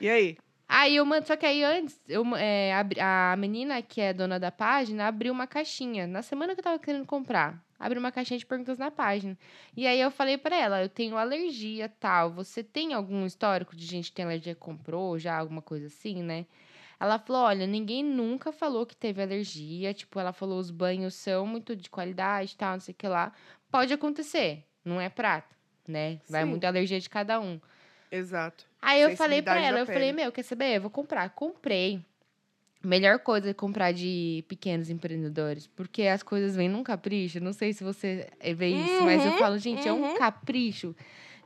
E 0.00 0.08
aí? 0.08 0.36
Aí 0.68 0.96
eu 0.96 1.06
mando, 1.06 1.24
só 1.28 1.36
que 1.36 1.46
aí 1.46 1.62
antes, 1.62 1.96
eu, 2.08 2.24
é, 2.34 2.74
abri- 2.74 2.98
a 3.00 3.36
menina 3.38 3.80
que 3.80 4.00
é 4.00 4.12
dona 4.12 4.38
da 4.38 4.50
página 4.50 5.06
abriu 5.06 5.32
uma 5.32 5.46
caixinha. 5.46 6.08
Na 6.08 6.22
semana 6.22 6.54
que 6.54 6.60
eu 6.60 6.64
tava 6.64 6.78
querendo 6.80 7.06
comprar, 7.06 7.64
abriu 7.78 8.00
uma 8.00 8.10
caixinha 8.10 8.36
de 8.36 8.44
perguntas 8.44 8.76
na 8.76 8.90
página. 8.90 9.38
E 9.76 9.86
aí 9.86 10.00
eu 10.00 10.10
falei 10.10 10.36
pra 10.36 10.56
ela, 10.56 10.82
eu 10.82 10.88
tenho 10.88 11.16
alergia 11.16 11.88
tal. 12.00 12.32
Você 12.32 12.64
tem 12.64 12.92
algum 12.94 13.24
histórico 13.24 13.76
de 13.76 13.86
gente 13.86 14.10
que 14.10 14.16
tem 14.16 14.24
alergia 14.24 14.54
que 14.56 14.60
comprou 14.60 15.16
já, 15.20 15.38
alguma 15.38 15.62
coisa 15.62 15.86
assim, 15.86 16.20
né? 16.20 16.44
Ela 16.98 17.18
falou: 17.18 17.42
olha, 17.42 17.66
ninguém 17.66 18.02
nunca 18.02 18.52
falou 18.52 18.86
que 18.86 18.96
teve 18.96 19.22
alergia. 19.22 19.92
Tipo, 19.92 20.18
ela 20.18 20.32
falou: 20.32 20.58
os 20.58 20.70
banhos 20.70 21.14
são 21.14 21.46
muito 21.46 21.76
de 21.76 21.90
qualidade 21.90 22.56
tal, 22.56 22.72
não 22.74 22.80
sei 22.80 22.92
o 22.92 22.96
que 22.96 23.06
lá. 23.08 23.32
Pode 23.70 23.92
acontecer, 23.92 24.64
não 24.84 25.00
é 25.00 25.08
prata, 25.08 25.54
né? 25.86 26.18
Vai 26.28 26.44
Sim. 26.44 26.50
muito 26.50 26.64
alergia 26.64 26.98
de 27.00 27.08
cada 27.10 27.38
um. 27.40 27.60
Exato. 28.10 28.66
Aí 28.80 29.02
eu 29.02 29.16
falei 29.16 29.42
pra 29.42 29.60
ela, 29.60 29.80
eu 29.80 29.86
falei, 29.86 30.12
meu, 30.12 30.30
quer 30.30 30.42
saber? 30.44 30.76
Eu 30.76 30.82
vou 30.82 30.90
comprar. 30.90 31.28
Comprei. 31.30 32.00
Melhor 32.84 33.18
coisa 33.18 33.50
é 33.50 33.54
comprar 33.54 33.92
de 33.92 34.44
pequenos 34.46 34.88
empreendedores, 34.90 35.66
porque 35.66 36.02
as 36.02 36.22
coisas 36.22 36.54
vêm 36.54 36.68
num 36.68 36.84
capricho. 36.84 37.40
Não 37.40 37.52
sei 37.52 37.72
se 37.72 37.82
você 37.82 38.28
vê 38.54 38.68
isso, 38.68 39.02
mas 39.02 39.24
eu 39.24 39.32
Uhum, 39.32 39.38
falo, 39.38 39.58
gente, 39.58 39.88
é 39.88 39.92
um 39.92 40.02
uhum. 40.02 40.14
capricho. 40.14 40.94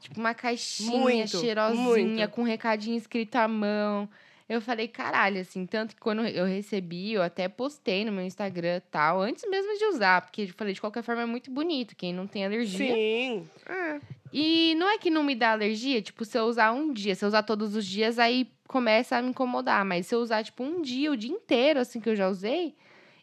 Tipo, 0.01 0.21
uma 0.21 0.35
caixinha 0.35 0.99
Muito, 0.99 1.39
cheirosinha, 1.39 1.87
muito. 1.89 2.31
com 2.31 2.43
um 2.43 2.45
recadinho 2.45 2.97
escrito 2.97 3.37
à 3.37 3.49
mão. 3.49 4.09
Eu 4.51 4.61
falei, 4.61 4.89
caralho, 4.89 5.41
assim, 5.41 5.65
tanto 5.65 5.95
que 5.95 6.01
quando 6.01 6.27
eu 6.27 6.45
recebi, 6.45 7.13
eu 7.13 7.23
até 7.23 7.47
postei 7.49 8.05
no 8.05 8.11
meu 8.11 8.25
Instagram 8.25 8.79
e 8.79 8.81
tal, 8.81 9.21
antes 9.21 9.49
mesmo 9.49 9.79
de 9.79 9.85
usar, 9.85 10.23
porque 10.23 10.43
eu 10.43 10.49
falei, 10.49 10.75
de 10.75 10.81
qualquer 10.81 11.05
forma 11.05 11.23
é 11.23 11.25
muito 11.25 11.53
bonito. 11.53 11.95
Quem 11.95 12.13
não 12.13 12.27
tem 12.27 12.45
alergia, 12.45 12.93
Sim. 12.93 13.49
É. 13.69 14.01
e 14.33 14.75
não 14.75 14.91
é 14.91 14.99
que 14.99 15.09
não 15.09 15.23
me 15.23 15.37
dá 15.37 15.53
alergia, 15.53 16.03
tipo, 16.03 16.25
se 16.25 16.37
eu 16.37 16.47
usar 16.47 16.73
um 16.73 16.93
dia, 16.93 17.15
se 17.15 17.25
eu 17.25 17.29
usar 17.29 17.45
todos 17.45 17.77
os 17.77 17.87
dias, 17.87 18.19
aí 18.19 18.51
começa 18.67 19.17
a 19.17 19.23
me 19.23 19.29
incomodar. 19.31 19.85
Mas 19.85 20.07
se 20.07 20.17
eu 20.17 20.19
usar, 20.19 20.43
tipo, 20.43 20.65
um 20.65 20.83
dia, 20.83 21.13
o 21.13 21.17
dia 21.17 21.31
inteiro, 21.31 21.79
assim, 21.79 22.01
que 22.01 22.09
eu 22.09 22.17
já 22.17 22.29
usei, 22.29 22.75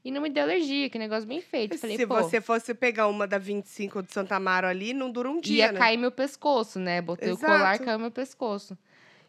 e 0.06 0.12
não 0.12 0.22
me 0.22 0.30
deu 0.30 0.44
alergia, 0.44 0.90
que 0.90 0.98
negócio 0.98 1.28
bem 1.28 1.42
feito. 1.42 1.78
Falei, 1.78 1.98
Se 1.98 2.08
pô, 2.08 2.16
você 2.16 2.40
fosse 2.40 2.74
pegar 2.74 3.08
uma 3.08 3.28
da 3.28 3.38
25 3.38 4.02
de 4.02 4.14
Santa 4.14 4.38
Amaro 4.38 4.66
ali, 4.66 4.94
não 4.94 5.12
dura 5.12 5.30
um 5.30 5.42
dia, 5.42 5.66
ia 5.66 5.72
né? 5.74 5.78
cair 5.78 5.98
meu 5.98 6.10
pescoço, 6.10 6.80
né? 6.80 7.02
Botei 7.02 7.34
o 7.34 7.38
colar, 7.38 7.74
Exato. 7.74 7.84
caiu 7.84 8.00
meu 8.00 8.12
pescoço. 8.12 8.78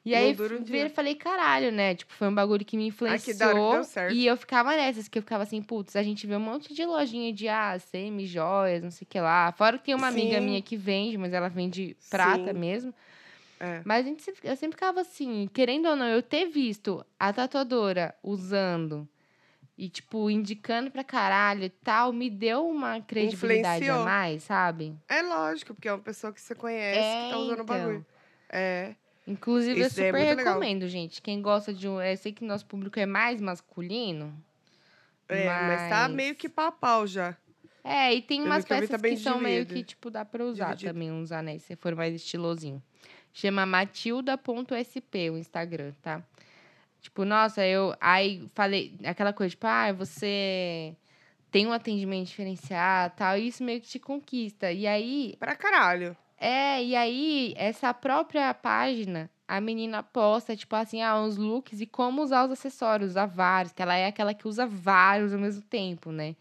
E 0.05 0.15
aí, 0.15 0.33
um 0.33 0.63
dia. 0.63 0.89
falei, 0.91 1.15
caralho, 1.15 1.71
né? 1.71 1.95
Tipo, 1.95 2.13
foi 2.15 2.29
um 2.29 2.35
bagulho 2.35 2.65
que 2.65 2.77
me 2.77 2.85
Ai, 2.85 2.89
influenciou. 2.89 3.49
hora 3.49 3.61
que 3.61 3.73
deu 3.75 3.85
certo. 3.85 4.17
E 4.17 4.27
eu 4.27 4.37
ficava 4.37 4.75
nessas, 4.75 5.09
que 5.09 5.19
eu 5.19 5.23
ficava 5.23 5.43
assim, 5.43 5.61
putz, 5.63 5.97
a 5.97 6.03
gente 6.03 6.27
vê 6.27 6.37
um 6.37 6.41
monte 6.41 6.73
de 6.73 6.85
lojinha 6.85 7.33
de 7.33 7.49
ah, 7.49 7.79
semi, 7.79 8.27
joias, 8.27 8.83
não 8.83 8.91
sei 8.91 9.05
o 9.05 9.09
que 9.09 9.21
lá. 9.21 9.53
Fora 9.53 9.77
que 9.79 9.85
tem 9.85 9.95
uma 9.95 10.09
amiga 10.09 10.41
Sim. 10.41 10.47
minha 10.47 10.63
que 10.63 10.77
vende, 10.77 11.19
mas 11.19 11.33
ela 11.33 11.49
vende 11.49 11.97
prata 12.09 12.53
Sim. 12.53 12.59
mesmo. 12.59 12.95
É. 13.61 13.83
Mas 13.85 14.07
a 14.07 14.09
gente 14.09 14.25
eu 14.45 14.57
sempre 14.57 14.77
ficava 14.77 15.01
assim, 15.01 15.49
querendo 15.53 15.89
ou 15.89 15.97
não, 15.97 16.07
eu 16.07 16.23
ter 16.23 16.47
visto 16.47 17.05
a 17.19 17.33
tatuadora 17.33 18.15
usando 18.23 19.09
e, 19.77 19.89
tipo, 19.89 20.29
indicando 20.29 20.91
pra 20.91 21.05
caralho 21.05 21.65
e 21.65 21.71
tal, 21.71 22.13
me 22.13 22.29
deu 22.29 22.67
uma 22.67 23.01
credibilidade 23.01 23.89
a 23.89 23.99
mais, 23.99 24.43
sabe? 24.43 24.97
É 25.09 25.23
lógico, 25.23 25.73
porque 25.73 25.87
é 25.89 25.93
uma 25.93 26.03
pessoa 26.03 26.33
que 26.33 26.41
você 26.41 26.55
conhece 26.55 27.17
que 27.17 27.31
tá 27.31 27.39
usando 27.39 27.61
o 27.61 27.63
então. 27.63 27.77
bagulho. 27.77 28.07
É. 28.51 28.95
Inclusive, 29.29 29.81
eu 29.81 29.87
Isso 29.87 30.01
é 30.01 30.07
super 30.07 30.19
legal. 30.19 30.37
recomendo, 30.55 30.89
gente. 30.89 31.21
Quem 31.21 31.43
gosta 31.43 31.73
de 31.75 31.87
um. 31.87 32.01
Eu 32.01 32.17
sei 32.17 32.33
que 32.33 32.45
nosso 32.45 32.65
público 32.65 32.99
é 32.99 33.05
mais 33.07 33.41
masculino. 33.41 34.35
É, 35.29 35.45
mas 35.45 35.91
tá 35.91 36.09
meio 36.09 36.35
que 36.35 36.49
pau 36.49 36.67
a 36.69 36.73
pau 36.73 37.07
já. 37.07 37.37
É, 37.85 38.15
e 38.15 38.23
tem 38.23 38.39
Pelo 38.41 38.51
umas 38.51 38.65
que 38.65 38.73
eu 38.73 38.79
peças 38.79 39.01
tá 39.01 39.09
que 39.09 39.17
são 39.19 39.39
meio 39.39 39.65
dividido. 39.65 39.75
que, 39.75 39.83
tipo, 39.85 40.11
dá 40.11 40.25
pra 40.25 40.45
usar 40.45 40.69
Dividido. 40.75 40.93
também, 40.93 41.13
uns 41.13 41.31
anéis, 41.31 41.63
se 41.63 41.77
for 41.77 41.95
mais 41.95 42.15
estilosinho. 42.15 42.83
Chama 43.33 43.65
matilda.sp 43.67 45.31
o 45.31 45.37
Instagram, 45.39 45.93
tá? 46.03 46.23
Tipo, 47.01 47.25
nossa, 47.25 47.65
eu. 47.67 47.95
Aí 48.01 48.49
falei, 48.55 48.95
aquela 49.05 49.33
coisa, 49.33 49.51
tipo, 49.51 49.67
ah, 49.67 49.93
você 49.93 50.97
tem 51.51 51.67
um 51.67 51.73
atendimento 51.73 52.27
diferenciado 52.29 53.15
tal, 53.17 53.37
e 53.39 53.47
isso 53.49 53.63
meio 53.63 53.81
que 53.81 53.89
te 53.89 53.99
conquista. 53.99 54.73
E 54.73 54.87
aí, 54.87 55.37
Pra 55.39 55.55
caralho. 55.55 56.17
É, 56.39 56.83
e 56.85 56.95
aí, 56.97 57.55
essa 57.57 57.93
própria 57.93 58.53
página, 58.55 59.31
a 59.47 59.61
menina 59.61 60.03
posta, 60.03 60.57
tipo 60.57 60.75
assim, 60.77 61.03
ah, 61.03 61.19
uns 61.21 61.37
looks 61.37 61.81
e 61.81 61.87
como 61.87 62.23
usar 62.23 62.45
os 62.45 62.53
acessórios, 62.53 63.11
usar 63.11 63.27
vários, 63.27 63.73
que 63.73 63.83
ela 63.83 63.97
é 63.97 64.07
aquela 64.07 64.35
que 64.35 64.47
usa 64.47 64.67
vários 64.67 65.33
ao 65.33 65.39
mesmo 65.41 65.63
tempo, 65.63 66.13
né? 66.13 66.37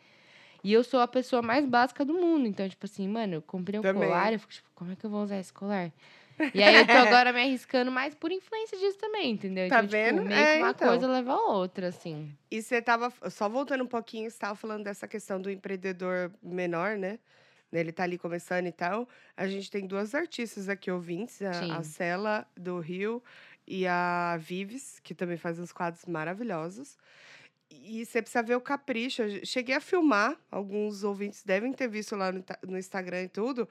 E 0.64 0.74
eu 0.74 0.84
sou 0.84 1.00
a 1.00 1.08
pessoa 1.08 1.42
mais 1.42 1.66
básica 1.66 2.04
do 2.04 2.14
mundo. 2.14 2.48
Então, 2.48 2.68
tipo 2.68 2.86
assim, 2.86 3.08
mano, 3.08 3.36
eu 3.36 3.42
comprei 3.42 3.80
um 3.80 3.84
Também. 3.84 4.04
colar, 4.04 4.34
eu 4.34 4.40
fico, 4.40 4.52
tipo, 4.54 4.70
como 4.76 4.92
é 4.92 4.96
que 4.96 5.06
eu 5.06 5.10
vou 5.10 5.24
usar 5.24 5.38
esse 5.38 5.54
colar? 5.54 5.92
E 6.54 6.62
aí 6.62 6.76
eu 6.76 6.86
tô 6.86 6.92
agora 6.98 7.32
me 7.34 7.42
arriscando 7.42 7.92
mais 7.92 8.14
por 8.16 8.32
influência 8.32 8.78
disso 8.78 8.98
também, 8.98 9.32
entendeu? 9.32 9.68
Tá 9.68 9.78
então, 9.78 9.88
vendo? 9.88 10.18
tipo, 10.18 10.28
meio 10.28 10.46
É, 10.46 10.54
que 10.54 10.64
uma 10.64 10.72
então. 10.72 10.88
coisa 10.90 11.08
leva 11.08 11.34
a 11.34 11.42
outra, 11.54 11.88
assim. 11.88 12.32
E 12.50 12.62
você 12.62 12.82
tava, 12.82 13.12
só 13.30 13.50
voltando 13.50 13.84
um 13.84 13.88
pouquinho, 13.88 14.30
você 14.32 14.38
tava 14.40 14.56
falando 14.56 14.84
dessa 14.84 15.08
questão 15.08 15.42
do 15.42 15.50
empreendedor 15.52 16.32
menor, 16.42 16.98
né? 16.98 17.20
Ele 17.72 17.92
tá 17.92 18.04
ali 18.04 18.18
começando 18.18 18.68
e 18.68 18.72
tal. 18.72 19.08
A 19.36 19.48
gente 19.48 19.70
tem 19.70 19.86
duas 19.86 20.16
artistas 20.16 20.70
aqui 20.70 20.90
ouvintes, 20.90 21.42
a, 21.42 21.78
a. 21.78 21.84
Cela 21.84 22.48
do 22.56 22.80
Rio 22.80 23.22
e 23.68 23.86
a 23.86 24.38
Vives, 24.40 25.00
que 25.04 25.14
também 25.14 25.38
faz 25.38 25.60
uns 25.60 25.72
quadros 25.72 26.06
maravilhosos. 26.06 26.98
E 27.70 28.06
você 28.06 28.22
precisa 28.22 28.42
ver 28.42 28.56
o 28.56 28.62
capricho. 28.62 29.22
Eu 29.22 29.46
cheguei 29.46 29.76
a 29.76 29.82
filmar, 29.82 30.38
alguns 30.50 31.04
ouvintes 31.04 31.44
devem 31.44 31.74
ter 31.74 31.90
visto 31.90 32.16
lá 32.16 32.32
no, 32.32 32.44
no 32.66 32.78
Instagram 32.78 33.24
e 33.24 33.28
tudo. 33.28 33.68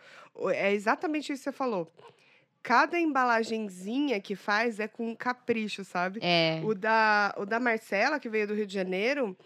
É 0.52 0.72
exatamente 0.72 1.32
isso 1.32 1.42
que 1.42 1.50
você 1.50 1.52
falou. 1.52 1.90
Cada 2.62 2.98
embalagenzinha 2.98 4.20
que 4.20 4.35
faz 4.35 4.80
é 4.80 4.88
com 4.88 5.11
um 5.11 5.14
capricho, 5.14 5.85
sabe? 5.85 6.18
É. 6.20 6.61
O 6.64 6.74
da, 6.74 7.32
o 7.38 7.46
da 7.46 7.59
Marcela, 7.59 8.20
que 8.20 8.28
veio 8.28 8.48
do 8.48 8.54
Rio 8.54 8.66
de 8.66 8.74
Janeiro, 8.74 9.37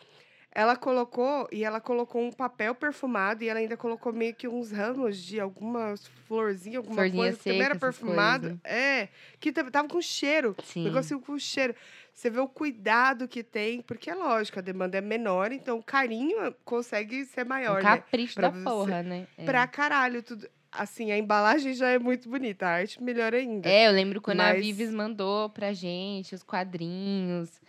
ela 0.52 0.74
colocou, 0.76 1.48
e 1.52 1.64
ela 1.64 1.80
colocou 1.80 2.20
um 2.22 2.32
papel 2.32 2.74
perfumado, 2.74 3.44
e 3.44 3.48
ela 3.48 3.60
ainda 3.60 3.76
colocou 3.76 4.12
meio 4.12 4.34
que 4.34 4.48
uns 4.48 4.72
ramos 4.72 5.16
de 5.16 5.38
algumas 5.38 6.06
florzinhas, 6.26 6.78
alguma 6.78 6.96
Florzinha 6.96 7.22
coisa, 7.22 7.38
que 7.38 7.44
também 7.44 7.62
era 7.62 7.76
perfumado. 7.78 8.42
coisas. 8.48 8.60
É, 8.64 9.08
que 9.38 9.52
tava 9.52 9.86
com 9.88 10.00
cheiro. 10.02 10.56
Sim. 10.64 10.84
Negocinho 10.84 11.20
com 11.20 11.38
cheiro. 11.38 11.74
Você 12.12 12.28
vê 12.28 12.40
o 12.40 12.48
cuidado 12.48 13.28
que 13.28 13.42
tem, 13.44 13.80
porque 13.80 14.10
é 14.10 14.14
lógico, 14.14 14.58
a 14.58 14.62
demanda 14.62 14.98
é 14.98 15.00
menor, 15.00 15.52
então 15.52 15.78
o 15.78 15.82
carinho 15.82 16.54
consegue 16.64 17.24
ser 17.24 17.46
Um 17.46 17.48
maior, 17.48 17.82
né? 17.82 17.96
capricho 17.98 18.34
Pra 18.34 18.48
da 18.48 18.58
você- 18.58 18.64
porra, 18.64 19.02
né? 19.02 19.26
É. 19.38 19.44
Pra 19.44 19.66
caralho, 19.66 20.22
tudo. 20.22 20.48
assim, 20.72 21.10
a 21.12 21.18
embalagem 21.18 21.74
já 21.74 21.88
é 21.88 21.98
muito 21.98 22.28
bonita, 22.28 22.66
a 22.66 22.70
arte 22.70 23.02
melhor 23.02 23.34
ainda. 23.34 23.68
É, 23.68 23.88
eu 23.88 23.92
lembro 23.92 24.20
quando 24.20 24.40
a 24.40 24.52
Mas- 24.52 24.60
Vives 24.64 24.90
mandou 24.92 25.48
pra 25.50 25.72
gente 25.72 26.34
os 26.34 26.42
quadrinhos. 26.42 27.60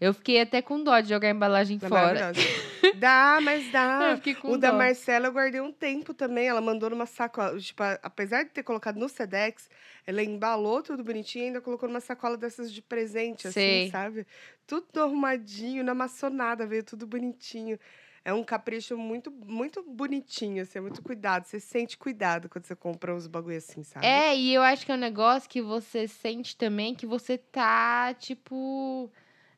Eu 0.00 0.14
fiquei 0.14 0.40
até 0.40 0.62
com 0.62 0.82
dó 0.82 0.98
de 1.00 1.10
jogar 1.10 1.28
a 1.28 1.30
embalagem 1.32 1.78
É 1.82 1.88
fora. 1.88 2.32
Dá, 2.96 3.38
mas 3.42 3.66
Eu 3.66 3.72
dá. 3.72 4.16
fiquei 4.16 4.34
com 4.34 4.52
O 4.52 4.56
da 4.58 4.70
dó. 4.70 4.78
Marcela 4.78 5.26
eu 5.26 5.32
guardei 5.32 5.60
um 5.60 5.70
tempo 5.70 6.14
também. 6.14 6.48
Ela 6.48 6.60
mandou 6.60 6.88
numa 6.88 7.06
sacola. 7.06 7.58
Tipo, 7.58 7.82
apesar 8.02 8.42
de 8.42 8.50
ter 8.50 8.62
colocado 8.62 8.96
no 8.98 9.08
Sedex, 9.08 9.68
ela 10.06 10.22
embalou 10.22 10.82
tudo 10.82 11.04
bonitinho 11.04 11.44
e 11.44 11.46
ainda 11.48 11.60
colocou 11.60 11.88
numa 11.88 12.00
sacola 12.00 12.36
dessas 12.36 12.72
de 12.72 12.80
presente, 12.80 13.46
assim, 13.46 13.52
Sei. 13.60 13.90
sabe? 13.90 14.26
Tudo 14.66 15.02
arrumadinho, 15.02 15.84
na 15.84 15.94
maçonada, 15.94 16.66
veio 16.66 16.82
tudo 16.82 17.06
bonitinho. 17.06 17.78
É 18.24 18.34
um 18.34 18.44
capricho 18.44 18.98
muito, 18.98 19.30
muito 19.30 19.82
bonitinho, 19.82 20.62
assim, 20.62 20.78
é 20.78 20.80
muito 20.82 21.02
cuidado. 21.02 21.46
Você 21.46 21.58
sente 21.58 21.96
cuidado 21.96 22.48
quando 22.48 22.66
você 22.66 22.76
compra 22.76 23.14
uns 23.14 23.26
bagulho 23.26 23.56
assim, 23.56 23.82
sabe? 23.82 24.06
É, 24.06 24.36
e 24.36 24.52
eu 24.52 24.62
acho 24.62 24.84
que 24.84 24.92
é 24.92 24.94
um 24.94 24.98
negócio 24.98 25.48
que 25.48 25.62
você 25.62 26.06
sente 26.06 26.56
também 26.56 26.94
que 26.94 27.06
você 27.06 27.38
tá, 27.38 28.14
tipo. 28.14 29.10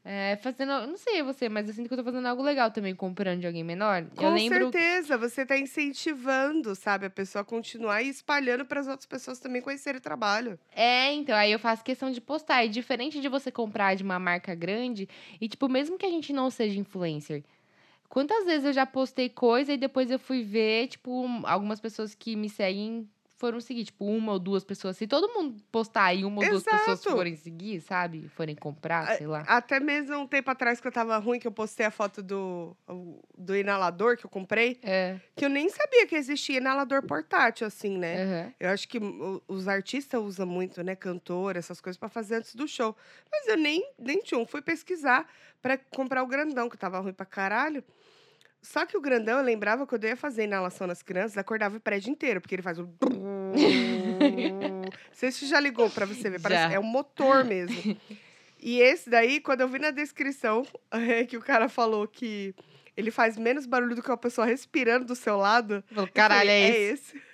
É, 0.04 0.36
fazendo. 0.36 0.86
Não 0.86 0.96
sei 0.96 1.22
você, 1.22 1.48
mas 1.48 1.68
eu 1.68 1.74
sinto 1.74 1.86
que 1.88 1.94
eu 1.94 1.98
tô 1.98 2.04
fazendo 2.04 2.26
algo 2.26 2.42
legal 2.42 2.70
também 2.70 2.94
comprando 2.94 3.40
de 3.40 3.46
alguém 3.46 3.62
menor. 3.62 4.04
Com 4.16 4.24
eu 4.24 4.34
lembro. 4.34 4.58
certeza, 4.72 5.16
você 5.16 5.42
está 5.42 5.56
incentivando, 5.56 6.74
sabe, 6.74 7.06
a 7.06 7.10
pessoa 7.10 7.42
a 7.42 7.44
continuar 7.44 8.02
e 8.02 8.08
espalhando 8.08 8.64
para 8.64 8.80
as 8.80 8.88
outras 8.88 9.06
pessoas 9.06 9.38
também 9.38 9.62
conhecerem 9.62 9.98
o 9.98 10.02
trabalho. 10.02 10.58
É, 10.74 11.12
então, 11.12 11.34
aí 11.36 11.52
eu 11.52 11.58
faço 11.58 11.84
questão 11.84 12.10
de 12.10 12.20
postar. 12.20 12.64
E 12.64 12.68
diferente 12.68 13.20
de 13.20 13.28
você 13.28 13.50
comprar 13.50 13.94
de 13.94 14.02
uma 14.02 14.18
marca 14.18 14.54
grande, 14.54 15.08
e, 15.40 15.48
tipo, 15.48 15.68
mesmo 15.68 15.96
que 15.98 16.06
a 16.06 16.10
gente 16.10 16.32
não 16.32 16.50
seja 16.50 16.78
influencer, 16.78 17.44
quantas 18.08 18.44
vezes 18.44 18.64
eu 18.64 18.72
já 18.72 18.84
postei 18.84 19.28
coisa 19.28 19.72
e 19.72 19.76
depois 19.76 20.10
eu 20.10 20.18
fui 20.18 20.42
ver, 20.42 20.88
tipo, 20.88 21.24
um- 21.24 21.46
algumas 21.46 21.80
pessoas 21.80 22.14
que 22.14 22.34
me 22.36 22.48
seguem 22.50 23.08
foram 23.42 23.60
seguir, 23.60 23.86
tipo, 23.86 24.04
uma 24.04 24.34
ou 24.34 24.38
duas 24.38 24.62
pessoas. 24.62 24.96
Se 24.96 25.04
todo 25.04 25.26
mundo 25.34 25.60
postar 25.72 26.14
e 26.14 26.24
uma 26.24 26.40
ou 26.40 26.48
duas 26.48 26.62
pessoas 26.62 27.00
Exato. 27.00 27.10
forem 27.16 27.34
seguir, 27.34 27.80
sabe? 27.80 28.28
Forem 28.36 28.54
comprar, 28.54 29.16
sei 29.16 29.26
lá. 29.26 29.40
Até 29.48 29.80
mesmo 29.80 30.16
um 30.16 30.28
tempo 30.28 30.48
atrás 30.48 30.80
que 30.80 30.86
eu 30.86 30.92
tava 30.92 31.18
ruim, 31.18 31.40
que 31.40 31.46
eu 31.48 31.50
postei 31.50 31.84
a 31.84 31.90
foto 31.90 32.22
do, 32.22 32.76
do 33.36 33.56
inalador 33.56 34.16
que 34.16 34.24
eu 34.24 34.30
comprei, 34.30 34.78
É. 34.80 35.18
que 35.34 35.44
eu 35.44 35.48
nem 35.48 35.68
sabia 35.68 36.06
que 36.06 36.14
existia 36.14 36.58
inalador 36.58 37.02
portátil, 37.04 37.66
assim, 37.66 37.98
né? 37.98 38.22
aham. 38.22 38.54
Eu 38.60 38.70
acho 38.70 38.86
que 38.88 39.00
os 39.48 39.66
artistas 39.66 40.22
usam 40.22 40.46
muito, 40.46 40.80
né? 40.84 40.94
Cantor, 40.94 41.56
essas 41.56 41.80
coisas, 41.80 41.98
pra 41.98 42.08
fazer 42.08 42.36
antes 42.36 42.54
do 42.54 42.68
show. 42.68 42.94
Mas 43.28 43.48
eu 43.48 43.56
nem, 43.56 43.84
nem 43.98 44.20
tinha 44.20 44.38
um. 44.38 44.46
Fui 44.46 44.62
pesquisar 44.62 45.26
pra 45.60 45.76
comprar 45.76 46.22
o 46.22 46.28
grandão, 46.28 46.68
que 46.70 46.76
tava 46.78 47.00
ruim 47.00 47.12
pra 47.12 47.26
caralho. 47.26 47.82
Só 48.62 48.86
que 48.86 48.96
o 48.96 49.00
grandão, 49.00 49.38
eu 49.38 49.44
lembrava 49.44 49.86
quando 49.86 50.04
eu 50.04 50.10
ia 50.10 50.16
fazer 50.16 50.44
inalação 50.44 50.86
nas 50.86 51.02
crianças, 51.02 51.36
acordava 51.36 51.76
o 51.76 51.80
prédio 51.80 52.10
inteiro, 52.10 52.40
porque 52.40 52.54
ele 52.54 52.62
faz 52.62 52.78
o. 52.78 52.88
Você 55.12 55.46
já 55.46 55.58
ligou 55.58 55.90
pra 55.90 56.06
você 56.06 56.30
ver? 56.30 56.40
Parece, 56.40 56.74
é 56.74 56.80
um 56.80 56.84
motor 56.84 57.44
mesmo. 57.44 57.98
E 58.60 58.80
esse 58.80 59.10
daí, 59.10 59.40
quando 59.40 59.62
eu 59.62 59.68
vi 59.68 59.80
na 59.80 59.90
descrição 59.90 60.64
é, 60.90 61.24
que 61.26 61.36
o 61.36 61.40
cara 61.40 61.68
falou 61.68 62.06
que 62.06 62.54
ele 62.96 63.10
faz 63.10 63.36
menos 63.36 63.66
barulho 63.66 63.96
do 63.96 64.02
que 64.02 64.10
uma 64.10 64.16
pessoa 64.16 64.46
respirando 64.46 65.04
do 65.04 65.16
seu 65.16 65.36
lado, 65.36 65.82
Caralho, 66.14 66.48
falei, 66.48 66.62
é 66.62 66.68
é 66.68 66.80
esse. 66.80 67.22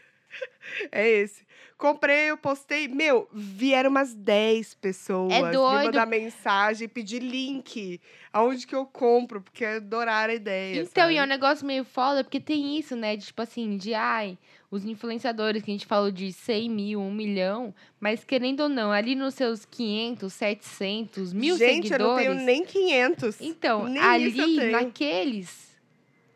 É 0.93 1.09
esse. 1.09 1.47
Comprei, 1.79 2.31
eu 2.31 2.37
postei. 2.37 2.89
Meu, 2.89 3.29
vieram 3.33 3.89
umas 3.89 4.13
10 4.13 4.75
pessoas 4.75 5.29
me 5.29 5.35
É 5.35 5.51
doido. 5.53 5.85
mandar 5.85 6.07
mensagem, 6.07 6.89
pedir 6.89 7.21
link 7.21 8.01
aonde 8.33 8.67
que 8.67 8.75
eu 8.75 8.85
compro, 8.85 9.41
porque 9.41 9.65
adoraram 9.65 10.33
a 10.33 10.37
ideia. 10.37 10.83
Então, 10.83 11.09
e 11.09 11.15
é 11.17 11.21
um 11.21 11.23
sabe? 11.23 11.29
negócio 11.29 11.65
meio 11.65 11.85
foda, 11.85 12.25
porque 12.25 12.41
tem 12.41 12.77
isso, 12.77 12.97
né? 12.97 13.15
De, 13.17 13.27
tipo 13.27 13.41
assim, 13.41 13.77
de 13.77 13.95
ai, 13.95 14.37
os 14.73 14.85
influenciadores 14.85 15.63
que 15.63 15.71
a 15.71 15.75
gente 15.75 15.87
falou 15.87 16.11
de 16.11 16.33
100 16.33 16.69
mil, 16.69 17.01
1 17.01 17.13
milhão, 17.13 17.73
mas 18.01 18.25
querendo 18.25 18.65
ou 18.65 18.69
não, 18.69 18.91
ali 18.91 19.15
nos 19.15 19.35
seus 19.35 19.65
500, 19.65 20.33
700, 20.33 21.33
mil 21.33 21.57
Gente, 21.57 21.93
eu 21.93 21.99
não 22.01 22.17
seguidores. 22.17 22.27
tenho 22.27 22.35
nem 22.45 22.65
500. 22.65 23.41
Então, 23.41 23.85
nem 23.87 24.03
ali, 24.03 24.71
naqueles, 24.73 25.79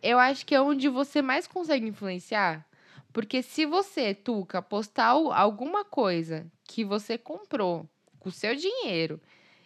eu 0.00 0.20
acho 0.20 0.46
que 0.46 0.54
é 0.54 0.60
onde 0.60 0.88
você 0.88 1.20
mais 1.20 1.48
consegue 1.48 1.84
influenciar. 1.88 2.64
Porque 3.12 3.42
se 3.42 3.66
você, 3.66 4.14
Tuca, 4.14 4.62
postar 4.62 5.06
al- 5.08 5.32
alguma 5.32 5.84
coisa 5.84 6.50
que 6.64 6.84
você 6.84 7.18
comprou 7.18 7.88
com 8.18 8.28
o 8.28 8.32
seu 8.32 8.54
dinheiro 8.54 9.20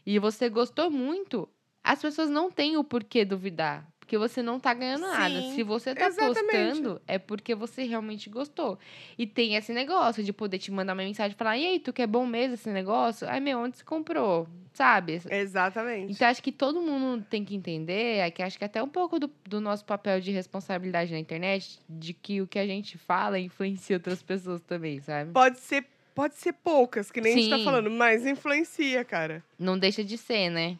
e 0.04 0.18
você 0.18 0.48
gostou 0.48 0.90
muito, 0.90 1.48
as 1.84 2.00
pessoas 2.02 2.30
não 2.30 2.50
têm 2.50 2.76
o 2.76 2.84
porquê 2.84 3.24
duvidar. 3.24 3.86
Porque 4.06 4.16
você 4.16 4.40
não 4.40 4.60
tá 4.60 4.72
ganhando 4.72 5.00
nada. 5.00 5.42
Sim, 5.42 5.56
Se 5.56 5.62
você 5.64 5.92
tá 5.92 6.06
exatamente. 6.06 6.44
postando, 6.44 7.02
é 7.08 7.18
porque 7.18 7.56
você 7.56 7.82
realmente 7.82 8.30
gostou. 8.30 8.78
E 9.18 9.26
tem 9.26 9.56
esse 9.56 9.72
negócio 9.72 10.22
de 10.22 10.32
poder 10.32 10.58
te 10.58 10.70
mandar 10.70 10.92
uma 10.92 11.02
mensagem 11.02 11.34
e 11.34 11.36
falar: 11.36 11.58
e 11.58 11.66
aí, 11.66 11.80
tu 11.80 11.92
que 11.92 12.02
é 12.02 12.06
bom 12.06 12.24
mesmo 12.24 12.54
esse 12.54 12.70
negócio? 12.70 13.28
Ai, 13.28 13.40
meu, 13.40 13.58
onde 13.58 13.76
você 13.76 13.84
comprou? 13.84 14.46
Sabe? 14.72 15.20
Exatamente. 15.28 16.12
Então, 16.12 16.28
acho 16.28 16.40
que 16.40 16.52
todo 16.52 16.80
mundo 16.80 17.26
tem 17.28 17.44
que 17.44 17.56
entender, 17.56 18.18
é 18.18 18.30
que 18.30 18.44
acho 18.44 18.56
que 18.56 18.64
até 18.64 18.80
um 18.80 18.88
pouco 18.88 19.18
do, 19.18 19.28
do 19.44 19.60
nosso 19.60 19.84
papel 19.84 20.20
de 20.20 20.30
responsabilidade 20.30 21.10
na 21.10 21.18
internet, 21.18 21.80
de 21.88 22.14
que 22.14 22.40
o 22.40 22.46
que 22.46 22.60
a 22.60 22.66
gente 22.66 22.96
fala 22.96 23.40
influencia 23.40 23.96
outras 23.96 24.22
pessoas 24.22 24.60
também, 24.60 25.00
sabe? 25.00 25.32
Pode 25.32 25.58
ser, 25.58 25.84
pode 26.14 26.36
ser 26.36 26.52
poucas, 26.52 27.10
que 27.10 27.20
nem 27.20 27.32
a 27.32 27.36
gente 27.36 27.50
tá 27.50 27.58
Sim. 27.58 27.64
falando, 27.64 27.90
mas 27.90 28.24
influencia, 28.24 29.04
cara. 29.04 29.42
Não 29.58 29.76
deixa 29.76 30.04
de 30.04 30.16
ser, 30.16 30.48
né? 30.48 30.78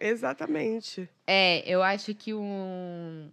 Exatamente. 0.00 1.08
É, 1.26 1.62
eu 1.66 1.82
acho 1.82 2.14
que 2.14 2.32
um, 2.34 3.30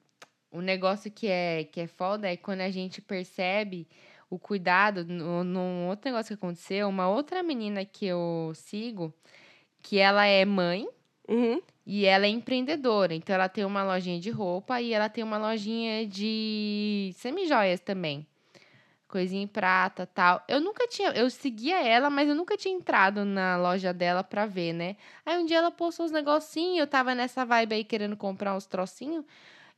um 0.51 0.61
negócio 0.61 1.11
que 1.11 1.27
é, 1.27 1.63
que 1.65 1.81
é 1.81 1.87
foda 1.87 2.27
é 2.31 2.35
quando 2.37 2.61
a 2.61 2.71
gente 2.71 3.01
percebe 3.01 3.87
o 4.29 4.39
cuidado. 4.39 5.05
no- 5.05 5.43
Num 5.43 5.87
outro 5.87 6.09
negócio 6.09 6.29
que 6.35 6.43
aconteceu, 6.43 6.87
uma 6.89 7.07
outra 7.07 7.43
menina 7.43 7.85
que 7.85 8.05
eu 8.05 8.51
sigo, 8.55 9.13
que 9.81 9.97
ela 9.99 10.25
é 10.25 10.43
mãe. 10.45 10.87
Uhum. 11.27 11.61
E 11.87 12.05
ela 12.05 12.25
é 12.25 12.29
empreendedora, 12.29 13.13
então 13.13 13.35
ela 13.35 13.47
tem 13.47 13.63
uma 13.63 13.83
lojinha 13.83 14.19
de 14.19 14.31
roupa 14.31 14.81
e 14.81 14.91
ela 14.91 15.07
tem 15.07 15.23
uma 15.23 15.37
lojinha 15.37 16.05
de 16.07 17.11
semijoias 17.15 17.79
também. 17.79 18.25
Coisinha 19.15 19.43
em 19.43 19.47
prata, 19.47 20.05
tal. 20.05 20.43
Eu 20.45 20.59
nunca 20.59 20.85
tinha, 20.89 21.09
eu 21.11 21.29
seguia 21.29 21.81
ela, 21.81 22.09
mas 22.09 22.27
eu 22.27 22.35
nunca 22.35 22.57
tinha 22.57 22.75
entrado 22.75 23.23
na 23.23 23.55
loja 23.55 23.93
dela 23.93 24.25
pra 24.25 24.45
ver, 24.45 24.73
né? 24.73 24.97
Aí 25.25 25.37
um 25.37 25.45
dia 25.45 25.59
ela 25.59 25.71
postou 25.71 26.05
uns 26.05 26.11
negocinhos, 26.11 26.79
eu 26.79 26.85
tava 26.85 27.15
nessa 27.15 27.45
vibe 27.45 27.75
aí 27.75 27.85
querendo 27.85 28.17
comprar 28.17 28.53
uns 28.53 28.65
trocinhos. 28.65 29.23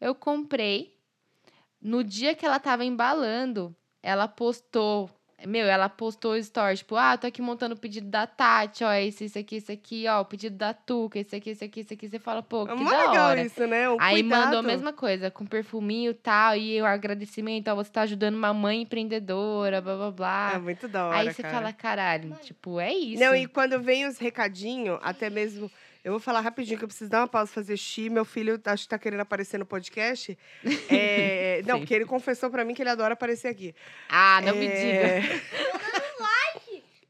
Eu 0.02 0.16
comprei. 0.16 0.98
No 1.80 2.04
dia 2.04 2.34
que 2.34 2.48
ela 2.48 2.60
tava 2.60 2.84
embalando, 2.84 3.76
ela 4.02 4.28
postou 4.28 5.08
meu, 5.46 5.68
ela 5.68 5.88
postou 5.88 6.36
story, 6.36 6.78
tipo, 6.78 6.96
ah, 6.96 7.16
tô 7.16 7.28
aqui 7.28 7.42
montando 7.44 7.76
o 7.76 7.78
pedido 7.78 8.08
da 8.10 8.26
Tati, 8.26 8.84
ó, 8.84 8.92
esse, 8.94 9.26
esse 9.26 9.38
aqui, 9.38 9.58
esse 9.58 9.72
aqui, 9.72 10.06
ó, 10.08 10.22
o 10.22 10.26
pedido 10.26 10.56
da 10.58 10.74
Tuca, 10.74 11.20
esse 11.20 11.36
aqui, 11.36 11.52
esse 11.52 11.64
aqui, 11.64 11.80
esse 11.82 11.94
aqui. 11.94 12.10
Você 12.10 12.18
fala, 12.18 12.42
pô, 12.42 12.64
É 12.64 12.76
que 12.76 12.84
mó 12.84 12.90
da 12.90 12.98
legal 13.10 13.30
hora. 13.30 13.42
isso, 13.42 13.68
né? 13.68 13.88
O 13.88 13.98
Aí 14.00 14.24
cuidado. 14.24 14.46
mandou 14.46 14.60
a 14.60 14.64
mesma 14.64 14.92
coisa, 14.92 15.30
com 15.30 15.46
perfuminho 15.46 16.10
e 16.12 16.16
tal, 16.16 16.56
e 16.56 16.82
o 16.82 16.86
agradecimento, 16.86 17.68
ó, 17.70 17.76
você 17.76 17.92
tá 17.92 18.02
ajudando 18.02 18.34
uma 18.36 18.52
mãe 18.54 18.82
empreendedora, 18.82 19.80
blá, 19.80 19.96
blá, 19.96 20.12
blá. 20.12 20.52
É 20.56 20.58
muito 20.60 20.88
da 20.88 21.06
hora, 21.06 21.18
Aí 21.20 21.32
você 21.32 21.42
cara. 21.44 21.54
fala, 21.54 21.72
caralho, 21.74 22.36
tipo, 22.42 22.80
é 22.80 22.92
isso. 22.94 23.22
Não, 23.24 23.36
e 23.36 23.46
quando 23.48 23.80
vem 23.80 24.08
os 24.08 24.18
recadinhos, 24.18 25.00
até 25.04 25.30
mesmo. 25.30 25.70
Eu 26.08 26.14
vou 26.14 26.22
falar 26.22 26.40
rapidinho 26.40 26.78
que 26.78 26.86
eu 26.86 26.88
preciso 26.88 27.12
dar 27.12 27.20
uma 27.20 27.28
pausa 27.28 27.52
fazer 27.52 27.76
xixi. 27.76 28.10
Meu 28.10 28.24
filho 28.24 28.58
acho 28.64 28.84
que 28.84 28.90
tá 28.90 28.98
querendo 28.98 29.20
aparecer 29.20 29.58
no 29.58 29.66
podcast. 29.66 30.38
É, 30.90 31.62
não, 31.66 31.80
porque 31.80 31.94
ele 31.94 32.06
confessou 32.06 32.50
pra 32.50 32.64
mim 32.64 32.74
que 32.74 32.82
ele 32.82 32.90
adora 32.90 33.14
aparecer 33.14 33.50
aqui. 33.50 33.76
Ah, 34.08 34.40
não 34.42 34.56
me 34.56 34.68
diga. 34.68 35.22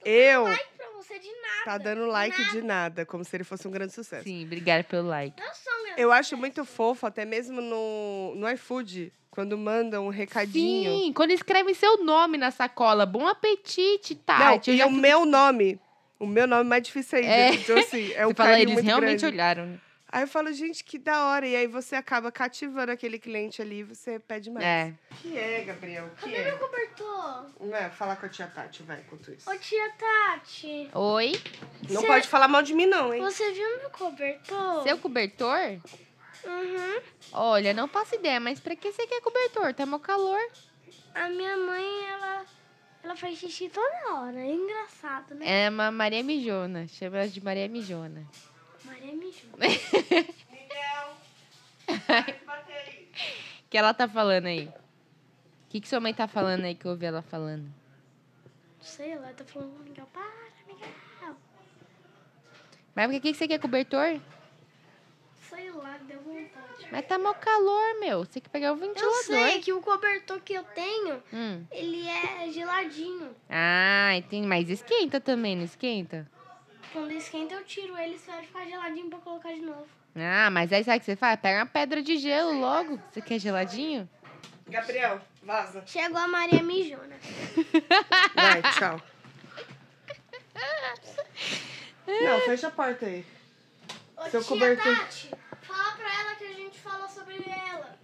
É, 0.03 0.35
Eu 0.35 0.45
pra 0.45 0.89
você 0.95 1.19
de 1.19 1.27
nada. 1.27 1.65
tá 1.65 1.77
dando 1.77 2.05
like 2.05 2.51
de 2.51 2.61
nada, 2.61 3.05
como 3.05 3.23
se 3.25 3.35
ele 3.35 3.43
fosse 3.43 3.67
um 3.67 3.71
grande 3.71 3.93
sucesso. 3.93 4.23
Sim, 4.23 4.45
obrigada 4.45 4.83
pelo 4.83 5.07
like. 5.07 5.37
Não 5.39 5.45
meus 5.83 5.97
Eu 5.97 6.11
acho 6.11 6.37
muito 6.37 6.63
fofo, 6.63 7.05
até 7.05 7.25
mesmo 7.25 7.61
no, 7.61 8.33
no 8.35 8.49
iFood, 8.51 9.11
quando 9.29 9.57
mandam 9.57 10.07
um 10.07 10.09
recadinho. 10.09 10.91
Sim, 10.91 11.13
quando 11.13 11.31
escrevem 11.31 11.73
seu 11.73 12.03
nome 12.03 12.37
na 12.37 12.51
sacola, 12.51 13.05
bom 13.05 13.27
apetite, 13.27 14.15
Não, 14.15 14.23
Tati. 14.23 14.69
eu 14.69 14.75
e 14.75 14.77
já 14.79 14.87
o 14.87 14.91
meu 14.91 15.25
nome. 15.25 15.77
O 16.19 16.25
meu 16.25 16.47
nome 16.47 16.61
é 16.61 16.63
mais 16.63 16.83
difícil 16.83 17.19
ainda. 17.19 17.29
É. 17.31 17.49
Então, 17.53 17.77
assim, 17.77 18.11
é 18.13 18.25
um 18.27 18.33
fala, 18.33 18.49
carinho 18.49 18.63
eles 18.65 18.73
muito 18.75 18.85
realmente 18.85 19.19
grande. 19.21 19.35
olharam. 19.35 19.65
né? 19.67 19.79
Aí 20.09 20.23
eu 20.23 20.27
falo, 20.27 20.51
gente, 20.53 20.85
que 20.85 20.97
da 20.97 21.25
hora. 21.25 21.45
E 21.45 21.53
aí 21.55 21.67
você 21.67 21.93
acaba 21.95 22.31
cativando 22.31 22.91
aquele 22.93 23.19
cliente 23.19 23.61
ali 23.61 23.79
e 23.79 23.83
você 23.83 24.17
pede 24.19 24.49
mais. 24.49 24.65
É. 24.65 24.93
que 25.21 25.37
é, 25.37 25.61
Gabriel? 25.65 26.09
que 26.17 26.21
Cadê 26.21 26.35
é? 26.35 26.45
meu 26.45 26.57
cobertor? 26.57 27.45
Vai, 27.69 27.89
falar 27.89 28.15
com 28.15 28.25
a 28.25 28.29
tia 28.29 28.47
Tati, 28.47 28.83
vai, 28.83 28.99
enquanto 29.01 29.31
isso. 29.33 29.49
Ô, 29.49 29.55
tia 29.57 29.91
Tati, 29.99 30.89
Oi, 30.93 31.33
Não 31.89 32.01
Cê- 32.01 32.07
pode 32.07 32.27
falar 32.29 32.47
mal 32.47 32.63
de 32.63 32.73
mim, 32.73 32.85
não, 32.85 33.13
hein? 33.13 33.21
você 33.21 33.51
viu 33.51 33.77
meu 33.79 33.89
cobertor? 33.89 34.83
seu 34.83 34.97
cobertor? 34.97 35.59
Uhum. 36.45 37.01
Olha, 37.33 37.73
não 37.73 37.87
faço 37.89 38.15
ideia, 38.15 38.39
mas 38.39 38.59
pra 38.61 38.75
que 38.75 38.89
você 38.91 39.05
quer 39.07 39.19
cobertor? 39.21 39.73
Tá 39.73 39.85
mó 39.85 39.99
calor. 39.99 40.39
A 41.13 41.27
minha 41.29 41.57
mãe, 41.57 41.85
ela, 42.11 42.45
ela 43.07 43.15
faz 43.15 43.37
xixi 43.39 43.69
toda 43.69 44.13
hora. 44.13 44.37
É 44.37 44.53
engraçado, 44.53 45.33
né? 45.33 45.65
É 45.65 45.69
uma 45.69 45.89
Maria 45.89 46.21
Mijona. 46.21 46.87
Chama 46.87 47.19
ela 47.19 47.27
de 47.27 47.41
Maria 47.41 47.67
Mijona. 47.69 48.27
Maria. 48.83 49.13
O 51.87 51.87
que 53.69 53.77
ela 53.77 53.93
tá 53.93 54.09
falando 54.09 54.47
aí? 54.47 54.67
O 54.67 54.73
que, 55.69 55.79
que 55.79 55.87
sua 55.87 56.01
mãe 56.01 56.13
tá 56.13 56.27
falando 56.27 56.65
aí 56.65 56.75
que 56.75 56.85
eu 56.85 56.91
ouvi 56.91 57.05
ela 57.05 57.21
falando? 57.21 57.65
Sei 58.81 59.17
lá, 59.17 59.31
tá 59.33 59.45
falando 59.45 59.71
com 59.71 59.81
o 59.81 59.83
Miguel. 59.83 60.07
Para, 60.13 60.51
Miguel. 60.67 60.89
Mas 62.93 63.11
por 63.11 63.21
que, 63.21 63.31
que 63.31 63.37
você 63.37 63.47
quer 63.47 63.59
cobertor? 63.59 64.19
Deu 66.07 66.19
vontade. 66.21 66.87
Mas 66.91 67.05
tá 67.05 67.17
mó 67.19 67.33
calor, 67.33 67.99
meu. 67.99 68.19
Você 68.23 68.33
tem 68.33 68.41
que 68.43 68.49
pegar 68.49 68.71
o 68.71 68.75
Eu 68.75 68.79
ventilador. 68.79 69.23
sei 69.23 69.59
que 69.59 69.73
o 69.73 69.81
cobertor 69.81 70.39
que 70.41 70.53
eu 70.53 70.63
tenho, 70.63 71.21
Hum. 71.33 71.65
ele 71.71 72.07
é 72.07 72.49
geladinho. 72.51 73.35
Ah, 73.49 74.11
entendi. 74.15 74.47
Mas 74.47 74.69
esquenta 74.69 75.19
também, 75.19 75.55
não 75.55 75.63
esquenta? 75.65 76.25
Quando 76.93 77.11
esquenta, 77.11 77.55
eu 77.55 77.63
tiro 77.65 77.97
ele, 77.97 78.15
espero 78.15 78.41
ficar 78.43 78.65
geladinho 78.65 79.09
pra 79.09 79.19
colocar 79.19 79.53
de 79.53 79.61
novo. 79.61 79.85
Ah, 80.15 80.49
mas 80.49 80.71
aí 80.71 80.83
sabe 80.83 80.97
o 80.97 80.99
que 81.01 81.05
você 81.05 81.15
faz? 81.15 81.39
Pega 81.39 81.59
uma 81.59 81.65
pedra 81.65 82.01
de 82.01 82.17
gelo 82.17 82.53
logo. 82.59 82.99
Você 83.11 83.21
quer 83.21 83.37
geladinho? 83.37 84.09
Gabriel, 84.67 85.21
vaza. 85.43 85.83
Chegou 85.85 86.17
a 86.17 86.27
Maria 86.27 86.63
Mijona. 86.63 87.15
Vai, 88.33 88.61
tchau. 88.73 89.01
Não, 92.07 92.39
fecha 92.41 92.67
a 92.67 92.71
porta 92.71 93.05
aí. 93.05 93.25
Ô, 94.17 94.23
Seu 94.29 94.43
cobertor- 94.43 94.97
Tati, 94.97 95.29
fala 95.67 95.95
pra 95.95 96.19
ela 96.21 96.35
que 96.35 96.43
a 96.45 96.53
gente 96.53 96.79
falou 96.79 97.07
sobre 97.09 97.35
ela. 97.49 97.97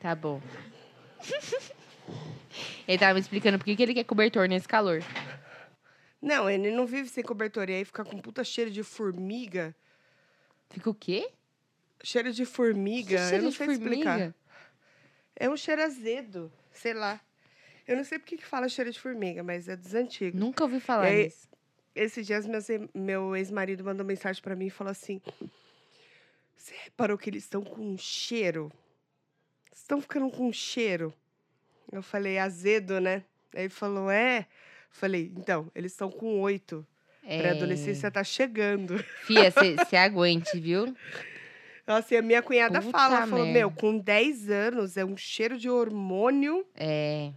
Tá 0.00 0.14
bom. 0.14 0.40
ele 2.86 2.98
tava 2.98 3.14
me 3.14 3.20
explicando 3.20 3.58
por 3.58 3.64
que 3.64 3.76
que 3.76 3.82
ele 3.82 3.94
quer 3.94 4.04
cobertor 4.04 4.48
nesse 4.48 4.68
calor. 4.68 5.02
Não, 6.20 6.48
ele 6.48 6.70
não 6.70 6.86
vive 6.86 7.08
sem 7.08 7.22
cobertor. 7.24 7.68
E 7.68 7.74
aí 7.74 7.84
fica 7.84 8.04
com 8.04 8.18
puta 8.18 8.42
cheiro 8.44 8.70
de 8.70 8.82
formiga. 8.82 9.74
Fica 10.70 10.88
o 10.90 10.94
quê? 10.94 11.30
Cheiro 12.02 12.32
de 12.32 12.44
formiga. 12.44 13.16
Que 13.16 13.22
cheiro 13.28 13.36
eu 13.36 13.42
não 13.42 13.50
de 13.50 13.56
sei 13.56 13.66
explicar. 13.68 14.18
formiga? 14.18 14.34
É 15.36 15.48
um 15.50 15.56
cheiro 15.56 15.82
azedo. 15.82 16.52
Sei 16.72 16.94
lá. 16.94 17.20
Eu 17.86 17.96
não 17.96 18.04
sei 18.04 18.18
por 18.18 18.24
que 18.26 18.38
que 18.38 18.46
fala 18.46 18.68
cheiro 18.68 18.90
de 18.90 18.98
formiga, 18.98 19.42
mas 19.42 19.68
é 19.68 19.76
dos 19.76 19.94
antigos. 19.94 20.38
Nunca 20.40 20.64
ouvi 20.64 20.80
falar 20.80 21.10
E 21.10 21.14
aí- 21.16 21.24
nisso. 21.24 21.48
Esses 21.94 22.26
dias 22.26 22.44
meus 22.46 22.68
e- 22.68 22.88
meu 22.92 23.36
ex-marido 23.36 23.84
mandou 23.84 24.04
mensagem 24.04 24.42
pra 24.42 24.56
mim 24.56 24.66
e 24.66 24.70
falou 24.70 24.90
assim: 24.90 25.20
Você 26.56 26.74
reparou 26.84 27.18
que 27.18 27.30
eles 27.30 27.44
estão 27.44 27.62
com 27.62 27.82
um 27.82 27.98
cheiro? 27.98 28.72
Estão 29.72 30.00
ficando 30.00 30.30
com 30.30 30.48
um 30.48 30.52
cheiro? 30.52 31.12
Eu 31.92 32.02
falei, 32.02 32.38
azedo, 32.38 33.00
né? 33.00 33.24
Aí 33.54 33.62
ele 33.62 33.68
falou, 33.68 34.10
é. 34.10 34.46
Falei, 34.90 35.32
então, 35.36 35.70
eles 35.74 35.92
estão 35.92 36.10
com 36.10 36.40
oito. 36.40 36.86
É... 37.22 37.38
Pré-adolescência 37.38 38.10
tá 38.10 38.22
chegando. 38.22 38.98
Fia, 39.26 39.50
você 39.50 39.96
aguente, 39.96 40.58
viu? 40.58 40.94
Assim, 41.86 42.16
a 42.16 42.22
minha 42.22 42.42
cunhada 42.42 42.80
Puta 42.80 42.96
fala, 42.96 43.16
ela 43.18 43.26
falou, 43.26 43.46
meu, 43.46 43.70
com 43.70 43.98
10 43.98 44.48
anos 44.48 44.96
é 44.96 45.04
um 45.04 45.16
cheiro 45.16 45.58
de 45.58 45.68
hormônio. 45.68 46.66
É. 46.74 47.32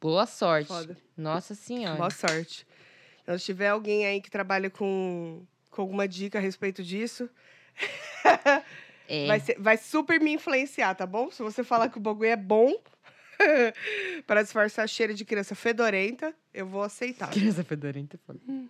Boa 0.00 0.26
sorte. 0.26 0.68
Foda. 0.68 0.96
Nossa 1.16 1.54
senhora. 1.54 1.96
Boa 1.96 2.10
sorte. 2.10 2.66
Então, 3.22 3.36
se 3.38 3.44
tiver 3.46 3.68
alguém 3.68 4.06
aí 4.06 4.20
que 4.20 4.30
trabalha 4.30 4.70
com, 4.70 5.42
com 5.70 5.82
alguma 5.82 6.06
dica 6.06 6.38
a 6.38 6.40
respeito 6.40 6.82
disso, 6.84 7.28
É. 9.08 9.26
vai, 9.26 9.40
ser- 9.40 9.56
vai 9.60 9.76
super 9.76 10.18
me 10.20 10.32
influenciar, 10.32 10.94
tá 10.94 11.06
bom? 11.06 11.30
Se 11.30 11.42
você 11.42 11.62
falar 11.62 11.88
que 11.90 11.98
o 11.98 12.00
bagulho 12.00 12.30
é 12.30 12.36
bom 12.36 12.72
para 14.26 14.42
disfarçar 14.42 14.88
cheiro 14.88 15.12
de 15.14 15.24
criança 15.24 15.54
fedorenta, 15.54 16.34
eu 16.52 16.66
vou 16.66 16.82
aceitar. 16.82 17.30
Criança 17.30 17.62
fedorenta. 17.64 18.18
foda. 18.26 18.40
Não, 18.46 18.68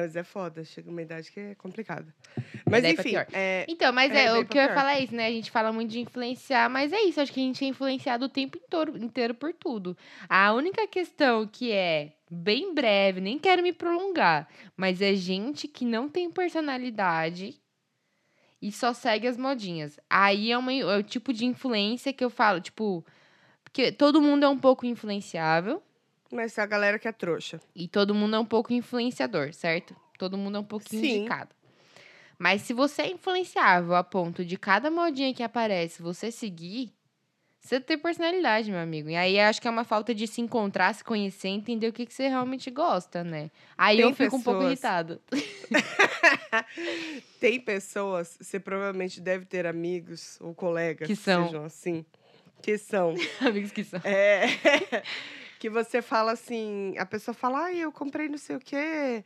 mas 0.00 0.16
é 0.16 0.22
foda, 0.24 0.64
chega 0.64 0.88
uma 0.90 1.02
idade 1.02 1.30
que 1.30 1.38
é 1.38 1.54
complicado. 1.56 2.10
É 2.38 2.40
Mas 2.70 2.84
enfim, 2.84 3.10
pior. 3.10 3.26
é, 3.32 3.66
Então, 3.68 3.92
mas 3.92 4.10
É, 4.12 4.24
é, 4.26 4.32
o 4.32 4.44
que 4.46 4.56
eu 4.56 4.62
ia 4.62 4.68
pior. 4.68 4.74
falar 4.74 4.94
é 4.96 5.02
isso, 5.02 5.14
né? 5.14 5.26
A 5.26 5.30
gente 5.30 5.50
fala 5.50 5.70
muito 5.72 5.90
de 5.90 6.00
influenciar, 6.00 6.70
mas 6.70 6.90
é 6.92 7.02
isso. 7.02 7.20
Acho 7.20 7.30
que 7.32 7.40
a 7.40 7.42
gente 7.42 7.62
é 7.64 7.68
influenciado 7.68 8.24
o 8.24 8.28
tempo 8.28 8.56
inteiro, 8.56 8.96
inteiro 8.96 9.34
por 9.34 9.52
tudo. 9.52 9.96
A 10.26 10.52
única 10.54 10.86
questão 10.86 11.46
que 11.46 11.70
é 11.70 12.12
bem 12.30 12.72
breve, 12.74 13.20
nem 13.20 13.38
quero 13.38 13.62
me 13.62 13.72
prolongar, 13.74 14.48
mas 14.74 15.02
é 15.02 15.14
gente 15.14 15.68
que 15.68 15.84
não 15.84 16.08
tem 16.08 16.30
personalidade 16.30 17.60
e 18.64 18.72
só 18.72 18.94
segue 18.94 19.28
as 19.28 19.36
modinhas. 19.36 20.00
Aí 20.08 20.50
é, 20.50 20.56
uma, 20.56 20.72
é 20.72 20.96
o 20.96 21.02
tipo 21.02 21.34
de 21.34 21.44
influência 21.44 22.14
que 22.14 22.24
eu 22.24 22.30
falo, 22.30 22.62
tipo, 22.62 23.04
porque 23.62 23.92
todo 23.92 24.22
mundo 24.22 24.46
é 24.46 24.48
um 24.48 24.58
pouco 24.58 24.86
influenciável. 24.86 25.82
mas 26.32 26.58
a 26.58 26.64
galera 26.64 26.98
que 26.98 27.06
é 27.06 27.12
trouxa. 27.12 27.60
E 27.76 27.86
todo 27.86 28.14
mundo 28.14 28.36
é 28.36 28.38
um 28.38 28.44
pouco 28.46 28.72
influenciador, 28.72 29.52
certo? 29.52 29.94
Todo 30.18 30.38
mundo 30.38 30.56
é 30.56 30.60
um 30.60 30.64
pouquinho 30.64 31.02
Sim. 31.02 31.22
de 31.24 31.28
cada. 31.28 31.50
Mas 32.38 32.62
se 32.62 32.72
você 32.72 33.02
é 33.02 33.10
influenciável 33.10 33.94
a 33.94 34.02
ponto 34.02 34.42
de 34.42 34.56
cada 34.56 34.90
modinha 34.90 35.34
que 35.34 35.42
aparece 35.42 36.00
você 36.00 36.32
seguir, 36.32 36.90
você 37.64 37.80
tem 37.80 37.96
personalidade, 37.98 38.70
meu 38.70 38.78
amigo. 38.78 39.08
E 39.08 39.16
aí 39.16 39.40
acho 39.40 39.58
que 39.60 39.66
é 39.66 39.70
uma 39.70 39.84
falta 39.84 40.14
de 40.14 40.26
se 40.26 40.42
encontrar, 40.42 40.94
se 40.94 41.02
conhecer, 41.02 41.48
entender 41.48 41.88
o 41.88 41.92
que, 41.94 42.04
que 42.04 42.12
você 42.12 42.28
realmente 42.28 42.70
gosta, 42.70 43.24
né? 43.24 43.50
Aí 43.76 43.96
Tem 43.96 44.06
eu 44.06 44.14
fico 44.14 44.36
um 44.36 44.42
pouco 44.42 44.60
pessoas- 44.60 44.72
irritado. 44.72 45.20
Tem 47.40 47.60
pessoas, 47.60 48.36
você 48.40 48.58
provavelmente 48.60 49.20
deve 49.20 49.44
ter 49.44 49.66
amigos 49.66 50.38
ou 50.40 50.54
colegas 50.54 51.06
Que 51.06 51.16
são. 51.16 51.46
sejam 51.46 51.64
assim, 51.64 52.04
que 52.62 52.78
são 52.78 53.14
Amigos 53.40 53.72
que 53.72 53.84
são. 53.84 54.00
É, 54.04 54.46
que 55.58 55.68
você 55.70 56.00
fala 56.02 56.32
assim, 56.32 56.94
a 56.98 57.06
pessoa 57.06 57.34
fala, 57.34 57.64
ai, 57.64 57.78
eu 57.78 57.92
comprei 57.92 58.28
não 58.28 58.38
sei 58.38 58.56
o 58.56 58.60
quê 58.60 59.24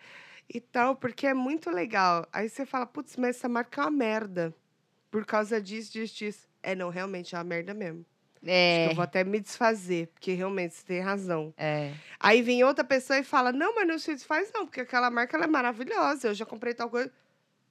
e 0.53 0.61
tal, 0.61 0.97
porque 0.97 1.26
é 1.26 1.34
muito 1.34 1.70
legal. 1.70 2.26
Aí 2.32 2.49
você 2.49 2.64
fala, 2.64 2.86
putz, 2.86 3.16
mas 3.16 3.36
essa 3.36 3.49
marca 3.49 3.80
é 3.80 3.84
uma 3.84 3.91
merda. 3.91 4.55
Por 5.11 5.24
causa 5.24 5.61
disso, 5.61 5.93
disso, 5.93 6.14
disso. 6.16 6.49
É, 6.62 6.74
não, 6.74 6.91
realmente 6.91 7.34
é 7.34 7.39
uma 7.39 7.45
merda 7.45 7.72
mesmo. 7.74 8.05
Acho 8.49 8.80
que 8.84 8.88
É, 8.88 8.90
eu 8.90 8.94
vou 8.94 9.05
até 9.05 9.24
me 9.24 9.40
desfazer, 9.40 10.09
porque 10.09 10.32
realmente 10.32 10.74
você 10.74 10.84
tem 10.84 11.01
razão. 11.01 11.53
é. 11.57 11.92
Aí 12.20 12.42
vem 12.42 12.64
outra 12.64 12.82
pessoa 12.84 13.18
e 13.18 13.22
fala, 13.24 13.53
não, 13.53 13.74
mas 13.74 13.86
não 13.86 13.99
se 13.99 14.12
desfaz 14.14 14.51
não, 14.53 14.66
porque 14.66 14.80
aquela 14.80 15.11
marca 15.11 15.36
ela 15.36 15.44
é 15.44 15.49
maravilhosa, 15.49 16.28
eu 16.28 16.34
já 16.34 16.44
comprei 16.44 16.74
tal 16.74 16.90
coisa. 16.90 17.12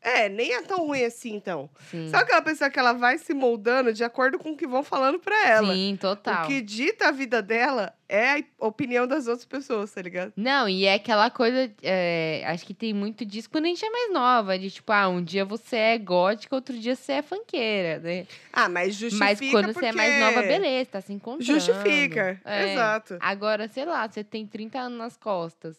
É, 0.01 0.29
nem 0.29 0.53
é 0.53 0.61
tão 0.61 0.85
ruim 0.87 1.03
assim, 1.03 1.33
então. 1.33 1.69
Sim. 1.91 2.07
Sabe 2.09 2.23
aquela 2.23 2.41
pessoa 2.41 2.69
que 2.69 2.79
ela 2.79 2.93
vai 2.93 3.17
se 3.17 3.33
moldando 3.33 3.91
de 3.91 4.03
acordo 4.03 4.37
com 4.39 4.51
o 4.51 4.55
que 4.57 4.67
vão 4.67 4.83
falando 4.83 5.19
pra 5.19 5.47
ela? 5.49 5.73
Sim, 5.73 5.97
total. 5.99 6.43
O 6.45 6.47
que 6.47 6.61
dita 6.61 7.09
a 7.09 7.11
vida 7.11 7.41
dela 7.41 7.93
é 8.07 8.35
a 8.35 8.43
opinião 8.59 9.05
das 9.05 9.27
outras 9.27 9.45
pessoas, 9.45 9.91
tá 9.91 10.01
ligado? 10.01 10.31
Não, 10.35 10.69
e 10.69 10.85
é 10.85 10.93
aquela 10.93 11.29
coisa, 11.29 11.69
é, 11.81 12.41
acho 12.47 12.65
que 12.65 12.73
tem 12.73 12.93
muito 12.93 13.25
disso 13.25 13.49
quando 13.49 13.65
a 13.65 13.67
gente 13.67 13.83
é 13.83 13.89
mais 13.89 14.13
nova, 14.13 14.57
de 14.57 14.71
tipo, 14.71 14.91
ah, 14.93 15.09
um 15.09 15.21
dia 15.21 15.43
você 15.43 15.75
é 15.75 15.97
gótica, 15.97 16.55
outro 16.55 16.77
dia 16.77 16.95
você 16.95 17.13
é 17.13 17.21
funkeira, 17.21 17.99
né? 17.99 18.25
Ah, 18.53 18.69
mas 18.69 18.95
justifica 18.95 19.25
Mas 19.25 19.51
quando 19.51 19.73
você 19.73 19.87
é 19.87 19.91
mais 19.91 20.13
porque 20.13 20.35
nova, 20.35 20.47
beleza, 20.47 20.89
tá 20.91 21.01
se 21.01 21.11
encontrando. 21.11 21.43
Justifica, 21.43 22.39
É. 22.45 22.73
exato. 22.73 23.17
Agora, 23.19 23.67
sei 23.67 23.83
lá, 23.83 24.07
você 24.07 24.23
tem 24.23 24.45
30 24.47 24.79
anos 24.79 24.97
nas 24.97 25.17
costas. 25.17 25.75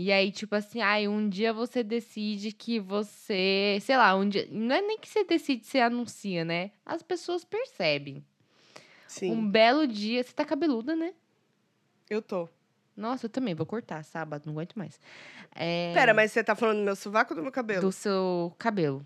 E 0.00 0.12
aí, 0.12 0.30
tipo 0.30 0.54
assim, 0.54 0.80
ai, 0.80 1.08
um 1.08 1.28
dia 1.28 1.52
você 1.52 1.82
decide 1.82 2.52
que 2.52 2.78
você, 2.78 3.78
sei 3.82 3.96
lá, 3.96 4.14
um 4.14 4.28
dia, 4.28 4.46
não 4.48 4.76
é 4.76 4.80
nem 4.80 4.96
que 4.96 5.08
você 5.08 5.24
decide, 5.24 5.66
você 5.66 5.80
anuncia, 5.80 6.44
né? 6.44 6.70
As 6.86 7.02
pessoas 7.02 7.44
percebem. 7.44 8.24
Sim, 9.08 9.32
Um 9.32 9.50
belo 9.50 9.88
dia, 9.88 10.22
você 10.22 10.32
tá 10.32 10.44
cabeluda, 10.44 10.94
né? 10.94 11.14
eu 12.08 12.22
tô. 12.22 12.48
Nossa, 12.96 13.26
eu 13.26 13.30
também 13.30 13.54
vou 13.54 13.66
cortar 13.66 14.02
sábado, 14.04 14.44
não 14.46 14.52
aguento 14.54 14.76
mais. 14.78 14.98
É, 15.54 15.92
Pera, 15.92 16.14
mas 16.14 16.30
você 16.32 16.42
tá 16.44 16.54
falando 16.54 16.78
do 16.78 16.84
meu 16.84 16.96
sovaco 16.96 17.32
ou 17.32 17.36
do 17.36 17.42
meu 17.42 17.52
cabelo? 17.52 17.80
do 17.82 17.90
seu 17.92 18.54
cabelo. 18.56 19.04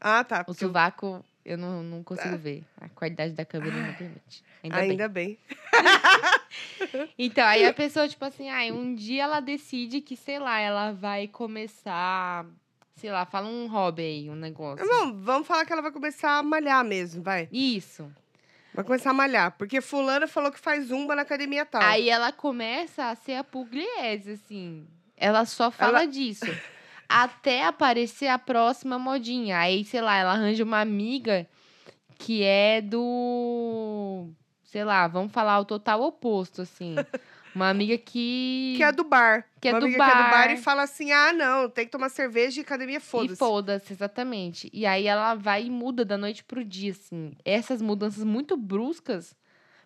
Ah, 0.00 0.22
tá. 0.24 0.40
O 0.42 0.44
porque 0.46 0.64
eu- 0.64 0.68
sovaco, 0.68 1.24
eu 1.44 1.58
não, 1.58 1.82
não 1.82 2.02
consigo 2.02 2.36
ver. 2.38 2.64
A 2.80 2.88
qualidade 2.88 3.32
da 3.34 3.44
câmera 3.44 3.74
não 3.76 3.94
permite. 3.94 4.42
Ainda, 4.62 4.76
bem. 4.80 4.90
Ainda 4.90 5.08
bem. 5.08 5.38
Então, 7.18 7.44
aí 7.44 7.66
a 7.66 7.74
pessoa, 7.74 8.08
tipo 8.08 8.24
assim, 8.24 8.48
ai, 8.48 8.70
um 8.70 8.94
dia 8.94 9.24
ela 9.24 9.40
decide 9.40 10.00
que, 10.00 10.16
sei 10.16 10.38
lá, 10.38 10.60
ela 10.60 10.92
vai 10.92 11.26
começar. 11.26 12.46
Sei 12.96 13.10
lá, 13.10 13.26
fala 13.26 13.48
um 13.48 13.66
hobby 13.66 14.02
aí, 14.02 14.30
um 14.30 14.36
negócio. 14.36 14.86
Não, 14.86 15.12
vamos 15.20 15.46
falar 15.48 15.64
que 15.64 15.72
ela 15.72 15.82
vai 15.82 15.90
começar 15.90 16.38
a 16.38 16.42
malhar 16.42 16.84
mesmo, 16.84 17.22
vai. 17.22 17.48
Isso. 17.50 18.10
Vai 18.72 18.84
começar 18.84 19.10
a 19.10 19.14
malhar. 19.14 19.52
Porque 19.58 19.80
fulana 19.80 20.26
falou 20.28 20.52
que 20.52 20.60
faz 20.60 20.86
zumba 20.86 21.16
na 21.16 21.22
academia 21.22 21.64
tal. 21.66 21.82
Aí 21.82 22.08
ela 22.08 22.30
começa 22.32 23.06
a 23.06 23.14
ser 23.16 23.34
a 23.34 23.44
pugliese, 23.44 24.32
assim. 24.32 24.86
Ela 25.16 25.44
só 25.44 25.70
fala 25.70 26.02
Ela- 26.02 26.06
disso. 26.06 26.46
Até 27.08 27.64
aparecer 27.66 28.28
a 28.28 28.38
próxima 28.38 28.98
modinha. 28.98 29.58
Aí, 29.58 29.84
sei 29.84 30.00
lá, 30.00 30.16
ela 30.16 30.32
arranja 30.32 30.64
uma 30.64 30.80
amiga 30.80 31.46
que 32.18 32.42
é 32.42 32.80
do. 32.80 34.28
Sei 34.64 34.84
lá, 34.84 35.06
vamos 35.06 35.32
falar 35.32 35.60
o 35.60 35.64
total 35.64 36.02
oposto, 36.02 36.62
assim. 36.62 36.96
Uma 37.54 37.68
amiga 37.68 37.96
que. 37.96 38.74
Que 38.76 38.82
é 38.82 38.90
do 38.90 39.04
bar. 39.04 39.46
Que 39.60 39.68
é 39.68 39.72
Uma 39.72 39.80
do 39.80 39.86
amiga 39.86 40.04
que 40.04 40.10
é 40.10 40.14
do 40.14 40.22
bar 40.22 40.30
bar. 40.48 40.50
e 40.52 40.56
fala 40.56 40.82
assim: 40.82 41.12
ah, 41.12 41.32
não, 41.32 41.68
tem 41.70 41.84
que 41.84 41.92
tomar 41.92 42.08
cerveja 42.08 42.60
e 42.60 42.62
academia 42.62 42.96
E 42.96 43.00
foda-se. 43.00 43.36
foda-se, 43.36 43.92
exatamente. 43.92 44.68
E 44.72 44.84
aí 44.84 45.06
ela 45.06 45.34
vai 45.34 45.64
e 45.66 45.70
muda 45.70 46.04
da 46.04 46.18
noite 46.18 46.42
pro 46.42 46.64
dia, 46.64 46.90
assim. 46.90 47.32
Essas 47.44 47.80
mudanças 47.80 48.24
muito 48.24 48.56
bruscas. 48.56 49.36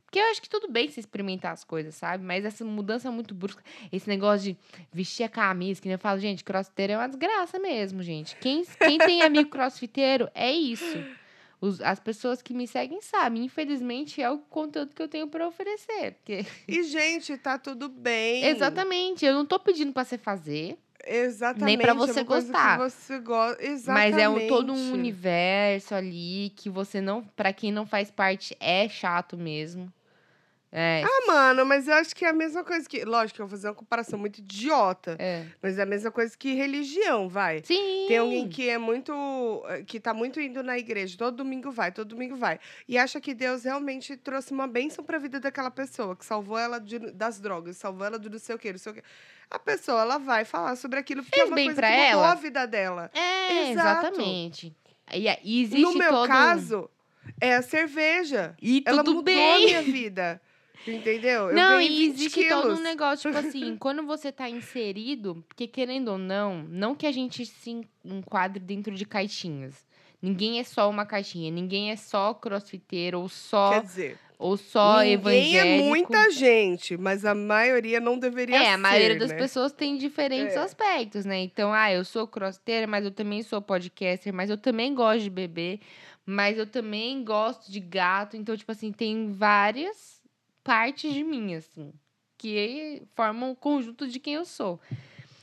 Porque 0.09 0.19
eu 0.19 0.25
acho 0.31 0.41
que 0.41 0.49
tudo 0.49 0.71
bem 0.71 0.89
você 0.89 1.01
experimentar 1.01 1.53
as 1.53 1.65
coisas, 1.65 1.95
sabe? 1.95 2.25
Mas 2.25 2.43
essa 2.43 2.65
mudança 2.65 3.11
muito 3.11 3.35
brusca, 3.35 3.63
esse 3.93 4.09
negócio 4.09 4.55
de 4.55 4.59
vestir 4.91 5.23
a 5.23 5.29
camisa, 5.29 5.83
que 5.83 5.87
nem 5.87 5.97
eu 5.97 5.99
falo, 5.99 6.19
gente, 6.19 6.43
crossfiteiro 6.43 6.95
é 6.95 6.97
uma 6.97 7.09
desgraça 7.09 7.59
mesmo, 7.59 8.03
gente. 8.03 8.35
Quem, 8.37 8.65
quem 8.65 8.97
tem 8.97 9.21
amigo 9.21 9.51
crossfiteiro 9.51 10.31
é 10.35 10.51
isso. 10.51 10.97
Os, 11.61 11.83
as 11.83 12.01
pessoas 12.01 12.41
que 12.41 12.55
me 12.55 12.67
seguem 12.67 13.03
sabem. 13.03 13.45
Infelizmente, 13.45 14.23
é 14.23 14.31
o 14.31 14.39
conteúdo 14.39 14.95
que 14.95 15.03
eu 15.03 15.09
tenho 15.09 15.29
pra 15.29 15.47
oferecer. 15.47 16.13
Porque... 16.15 16.47
E, 16.67 16.83
gente, 16.85 17.37
tá 17.37 17.59
tudo 17.59 17.91
bem. 17.91 18.45
Exatamente. 18.47 19.27
Eu 19.27 19.35
não 19.35 19.45
tô 19.45 19.59
pedindo 19.59 19.93
pra 19.93 20.05
você 20.05 20.17
fazer. 20.17 20.79
Exatamente. 21.07 21.67
Nem 21.67 21.77
pra 21.77 21.91
é 21.91 21.95
você 21.95 22.21
uma 22.21 22.25
coisa 22.25 22.47
gostar. 22.47 22.79
Você. 22.79 23.15
Exatamente. 23.15 23.87
Mas 23.87 24.17
é 24.17 24.29
um, 24.29 24.47
todo 24.47 24.73
um 24.73 24.93
universo 24.93 25.95
ali 25.95 26.51
que 26.57 26.71
você 26.71 27.01
não. 27.01 27.23
Pra 27.23 27.53
quem 27.53 27.71
não 27.71 27.85
faz 27.85 28.11
parte, 28.11 28.57
é 28.59 28.89
chato 28.89 29.37
mesmo. 29.37 29.93
É. 30.71 31.03
Ah, 31.03 31.27
mano, 31.27 31.65
mas 31.65 31.89
eu 31.89 31.95
acho 31.95 32.15
que 32.15 32.25
é 32.27 32.29
a 32.29 32.33
mesma 32.33 32.63
coisa 32.63 32.87
que. 32.87 33.03
Lógico, 33.05 33.41
eu 33.41 33.47
vou 33.47 33.51
fazer 33.57 33.69
uma 33.69 33.75
comparação 33.75 34.19
muito 34.19 34.39
idiota. 34.39 35.17
é. 35.19 35.47
Mas 35.63 35.79
é 35.79 35.83
a 35.83 35.87
mesma 35.87 36.11
coisa 36.11 36.37
que 36.37 36.53
religião, 36.53 37.27
vai. 37.29 37.63
Sim. 37.65 38.05
Tem 38.07 38.19
alguém 38.19 38.47
que 38.49 38.69
é 38.69 38.77
muito. 38.77 39.13
que 39.87 39.99
tá 39.99 40.13
muito 40.13 40.39
indo 40.41 40.63
na 40.63 40.79
igreja, 40.79 41.17
todo 41.17 41.37
domingo 41.39 41.71
vai, 41.71 41.91
todo 41.91 42.09
domingo 42.09 42.37
vai. 42.37 42.59
E 42.87 42.99
acha 42.99 43.19
que 43.21 43.33
Deus 43.33 43.65
realmente 43.65 44.15
trouxe 44.17 44.53
uma 44.53 44.67
bênção 44.67 45.03
pra 45.03 45.17
vida 45.19 45.41
daquela 45.41 45.71
pessoa, 45.71 46.15
que 46.15 46.25
salvou 46.25 46.59
ela 46.59 46.79
de- 46.79 47.13
das 47.13 47.41
drogas, 47.41 47.79
salvou 47.79 48.05
ela 48.07 48.19
do 48.19 48.29
não 48.29 48.39
sei 48.39 48.55
o 48.55 48.59
quê, 48.59 48.71
não 48.71 48.79
sei 48.79 48.93
o 48.93 48.95
quê. 48.95 49.03
A 49.51 49.59
pessoa, 49.59 50.03
ela 50.03 50.19
vai 50.19 50.45
falar 50.45 50.77
sobre 50.77 50.99
aquilo 50.99 51.23
porque 51.23 51.37
Fez 51.37 51.47
é 51.49 51.51
uma 51.51 51.55
bem 51.57 51.65
coisa 51.69 51.81
pra 51.81 51.89
que 51.91 51.97
mudou 51.97 52.11
ela? 52.11 52.33
a 52.33 52.35
vida 52.35 52.67
dela. 52.67 53.11
É, 53.15 53.71
Exato. 53.71 54.07
exatamente. 54.09 54.77
E, 55.15 55.27
e 55.43 55.63
existe 55.63 55.81
no 55.81 55.95
meu 55.95 56.11
todo. 56.11 56.29
caso, 56.29 56.91
é 57.41 57.55
a 57.57 57.63
cerveja. 57.63 58.55
E 58.61 58.83
ela 58.85 58.99
tudo 59.03 59.17
mudou 59.17 59.25
bem. 59.25 59.55
a 59.55 59.59
minha 59.67 59.83
vida. 59.83 60.39
Entendeu? 60.87 61.51
Eu 61.51 61.55
não, 61.55 61.81
e 61.81 61.89
20 61.89 62.11
existe 62.13 62.49
todo 62.49 62.63
quilos. 62.65 62.79
um 62.79 62.83
negócio, 62.83 63.31
tipo 63.31 63.47
assim, 63.47 63.77
quando 63.81 64.05
você 64.07 64.33
tá 64.33 64.49
inserido, 64.49 65.45
porque 65.49 65.67
querendo 65.67 66.09
ou 66.13 66.19
não, 66.19 66.63
não 66.65 66.95
que 66.95 67.07
a 67.07 67.13
gente 67.13 67.45
se 67.45 67.71
en- 67.71 67.85
enquadre 68.05 68.59
dentro 68.59 68.95
de 68.95 69.05
caixinhas. 69.05 69.87
Ninguém 70.21 70.59
é 70.59 70.65
só 70.65 70.89
uma 70.91 71.07
caixinha, 71.07 71.51
ninguém 71.51 71.91
é 71.93 71.97
só 71.97 72.35
crossfiteiro 72.35 73.21
ou 73.21 73.29
só, 73.29 73.71
Quer 73.71 73.83
dizer, 73.85 74.19
ou 74.39 74.57
só 74.57 74.99
ninguém 75.01 75.13
evangélico. 75.13 75.79
é 75.79 75.83
muita 75.83 76.31
gente, 76.31 76.97
mas 76.97 77.25
a 77.25 77.35
maioria 77.35 78.01
não 78.01 78.19
deveria 78.19 78.59
ser, 78.59 78.65
É, 78.65 78.73
a 78.73 78.79
maioria 78.79 79.17
das 79.17 79.31
né? 79.31 79.37
pessoas 79.37 79.71
tem 79.73 79.97
diferentes 79.97 80.57
É. 80.57 80.61
aspectos, 80.61 81.25
né? 81.25 81.39
Então, 81.41 81.73
ah, 81.73 81.93
eu 81.93 82.05
sou 82.05 82.27
crossfiteira, 82.27 82.87
mas 82.87 83.05
eu 83.05 83.13
também 83.13 83.43
sou 83.43 83.63
podcaster, 83.63 84.33
mas 84.33 84.51
eu 84.51 84.57
também 84.59 84.93
gosto 84.93 85.23
de 85.23 85.31
beber, 85.31 85.79
mas 86.27 86.59
eu 86.59 86.67
também 86.67 87.23
gosto 87.23 87.71
de 87.71 87.79
gato. 87.79 88.37
Então, 88.37 88.57
tipo 88.57 88.73
assim, 88.73 88.91
tem 88.91 89.31
várias 89.33 90.18
partes 90.63 91.13
de 91.13 91.25
mim, 91.25 91.55
assim, 91.55 91.93
que 92.37 93.03
formam 93.15 93.51
o 93.51 93.57
conjunto 93.57 94.07
de 94.07 94.19
quem 94.21 94.35
eu 94.35 94.45
sou. 94.45 94.81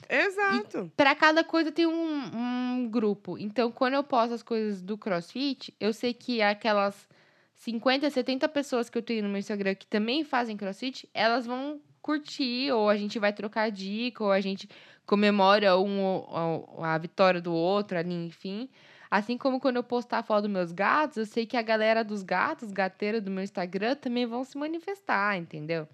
Exato. 0.09 0.91
Pra 0.95 1.15
cada 1.15 1.43
coisa 1.43 1.71
tem 1.71 1.85
um, 1.85 2.31
um 2.35 2.89
grupo. 2.89 3.37
Então, 3.37 3.71
quando 3.71 3.95
eu 3.95 4.03
posto 4.03 4.33
as 4.33 4.43
coisas 4.43 4.81
do 4.81 4.97
CrossFit, 4.97 5.73
eu 5.79 5.91
sei 5.91 6.13
que 6.13 6.41
aquelas 6.41 7.07
50, 7.55 8.09
70 8.09 8.47
pessoas 8.49 8.89
que 8.89 8.97
eu 8.97 9.01
tenho 9.01 9.23
no 9.23 9.29
meu 9.29 9.39
Instagram 9.39 9.75
que 9.75 9.87
também 9.87 10.23
fazem 10.23 10.57
CrossFit, 10.57 11.09
elas 11.13 11.45
vão 11.45 11.81
curtir, 12.01 12.71
ou 12.71 12.87
a 12.87 12.95
gente 12.95 13.17
vai 13.17 13.33
trocar 13.33 13.71
dica, 13.71 14.23
ou 14.23 14.31
a 14.31 14.39
gente 14.39 14.69
comemora 15.07 15.77
um, 15.77 16.79
a, 16.79 16.93
a 16.93 16.97
vitória 16.97 17.41
do 17.41 17.53
outro 17.53 17.97
ali, 17.97 18.13
enfim. 18.13 18.69
Assim 19.15 19.37
como 19.37 19.61
quando 19.61 19.77
eu 19.77 19.83
postar 19.83 20.19
a 20.19 20.23
foto 20.23 20.41
dos 20.43 20.51
meus 20.51 20.71
gatos, 20.73 21.15
eu 21.15 21.25
sei 21.25 21.45
que 21.45 21.55
a 21.55 21.61
galera 21.61 22.03
dos 22.03 22.21
gatos, 22.21 22.69
gateira 22.69 23.21
do 23.21 23.31
meu 23.31 23.43
Instagram, 23.43 23.95
também 23.95 24.25
vão 24.25 24.43
se 24.43 24.57
manifestar, 24.57 25.37
entendeu? 25.37 25.87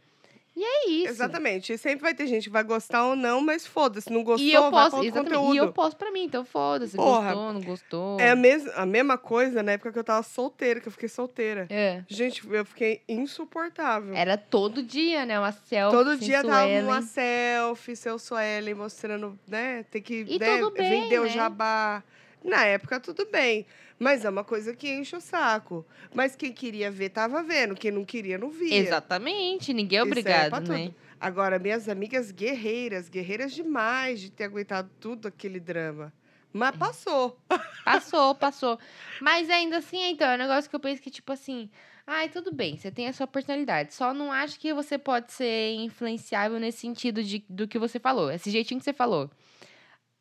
E 0.55 0.63
é 0.63 0.89
isso. 0.89 1.09
Exatamente. 1.13 1.71
E 1.71 1.77
sempre 1.77 2.01
vai 2.01 2.15
ter 2.15 2.25
gente 2.25 2.45
que 2.45 2.49
vai 2.49 2.63
gostar 2.63 3.05
ou 3.05 3.15
não, 3.15 3.39
mas 3.39 3.65
foda-se. 3.65 4.11
Não 4.11 4.23
gostou, 4.23 4.45
E 4.45 4.51
eu 4.51 4.71
vai 4.71 4.85
outro 4.85 5.03
exatamente. 5.03 5.33
conteúdo. 5.33 5.53
E 5.53 5.57
eu 5.57 5.71
posto 5.71 5.97
pra 5.97 6.11
mim, 6.11 6.23
então 6.23 6.43
foda-se. 6.43 6.97
Gostou, 6.97 7.53
não 7.53 7.61
gostou. 7.61 8.19
É 8.19 8.31
a, 8.31 8.35
mes 8.35 8.67
a 8.75 8.85
mesma 8.85 9.17
coisa 9.19 9.61
na 9.61 9.73
época 9.73 9.93
que 9.93 9.99
eu 9.99 10.03
tava 10.03 10.23
solteira, 10.23 10.79
que 10.81 10.87
eu 10.87 10.91
fiquei 10.91 11.07
solteira. 11.07 11.67
É. 11.69 12.03
Gente, 12.07 12.41
eu 12.51 12.65
fiquei 12.65 13.01
insuportável. 13.07 14.13
Era 14.13 14.35
todo 14.35 14.83
dia, 14.83 15.25
né? 15.27 15.39
Uma 15.39 15.51
selfie. 15.51 15.95
Todo 15.95 16.17
dia 16.17 16.43
tava 16.43 16.67
hein? 16.67 17.01
selfie, 17.03 17.95
seu 17.95 18.17
Suelen 18.17 18.73
mostrando, 18.73 19.39
né? 19.47 19.85
Tem 19.91 20.01
que 20.01 20.25
E 20.27 20.39
né, 20.39 20.59
bem, 20.75 21.01
vender 21.03 21.19
o 21.19 21.23
né? 21.23 21.29
jabá. 21.29 22.03
Na 22.43 22.65
época, 22.65 22.99
tudo 22.99 23.25
bem. 23.31 23.65
Mas 23.99 24.25
é 24.25 24.29
uma 24.29 24.43
coisa 24.43 24.75
que 24.75 24.89
enche 24.91 25.15
o 25.15 25.21
saco. 25.21 25.85
Mas 26.13 26.35
quem 26.35 26.51
queria 26.51 26.89
ver, 26.89 27.09
tava 27.09 27.43
vendo. 27.43 27.75
Quem 27.75 27.91
não 27.91 28.03
queria, 28.03 28.37
não 28.37 28.49
via. 28.49 28.75
Exatamente. 28.75 29.73
Ninguém 29.73 29.99
é 29.99 30.01
aí 30.01 30.07
obrigado, 30.07 30.59
né? 30.67 30.85
tudo. 30.85 30.95
Agora, 31.19 31.59
minhas 31.59 31.87
amigas 31.87 32.31
guerreiras, 32.31 33.07
guerreiras 33.07 33.51
demais 33.51 34.19
de 34.19 34.31
ter 34.31 34.45
aguentado 34.45 34.89
tudo 34.99 35.27
aquele 35.27 35.59
drama. 35.59 36.11
Mas 36.51 36.75
passou. 36.75 37.39
Passou, 37.85 38.35
passou. 38.35 38.79
Mas 39.21 39.49
ainda 39.49 39.77
assim, 39.77 40.11
então, 40.11 40.27
é 40.27 40.35
um 40.35 40.37
negócio 40.37 40.69
que 40.69 40.75
eu 40.75 40.79
penso 40.79 41.01
que, 41.01 41.09
tipo 41.09 41.31
assim, 41.31 41.69
ai, 42.05 42.29
tudo 42.29 42.53
bem, 42.53 42.77
você 42.77 42.91
tem 42.91 43.07
a 43.07 43.13
sua 43.13 43.25
personalidade. 43.25 43.93
Só 43.93 44.13
não 44.13 44.31
acho 44.31 44.59
que 44.59 44.73
você 44.73 44.97
pode 44.97 45.31
ser 45.31 45.73
influenciável 45.75 46.59
nesse 46.59 46.79
sentido 46.79 47.23
de, 47.23 47.43
do 47.49 47.67
que 47.67 47.79
você 47.79 47.99
falou. 47.99 48.29
Esse 48.29 48.51
jeitinho 48.51 48.79
que 48.79 48.83
você 48.83 48.93
falou. 48.93 49.31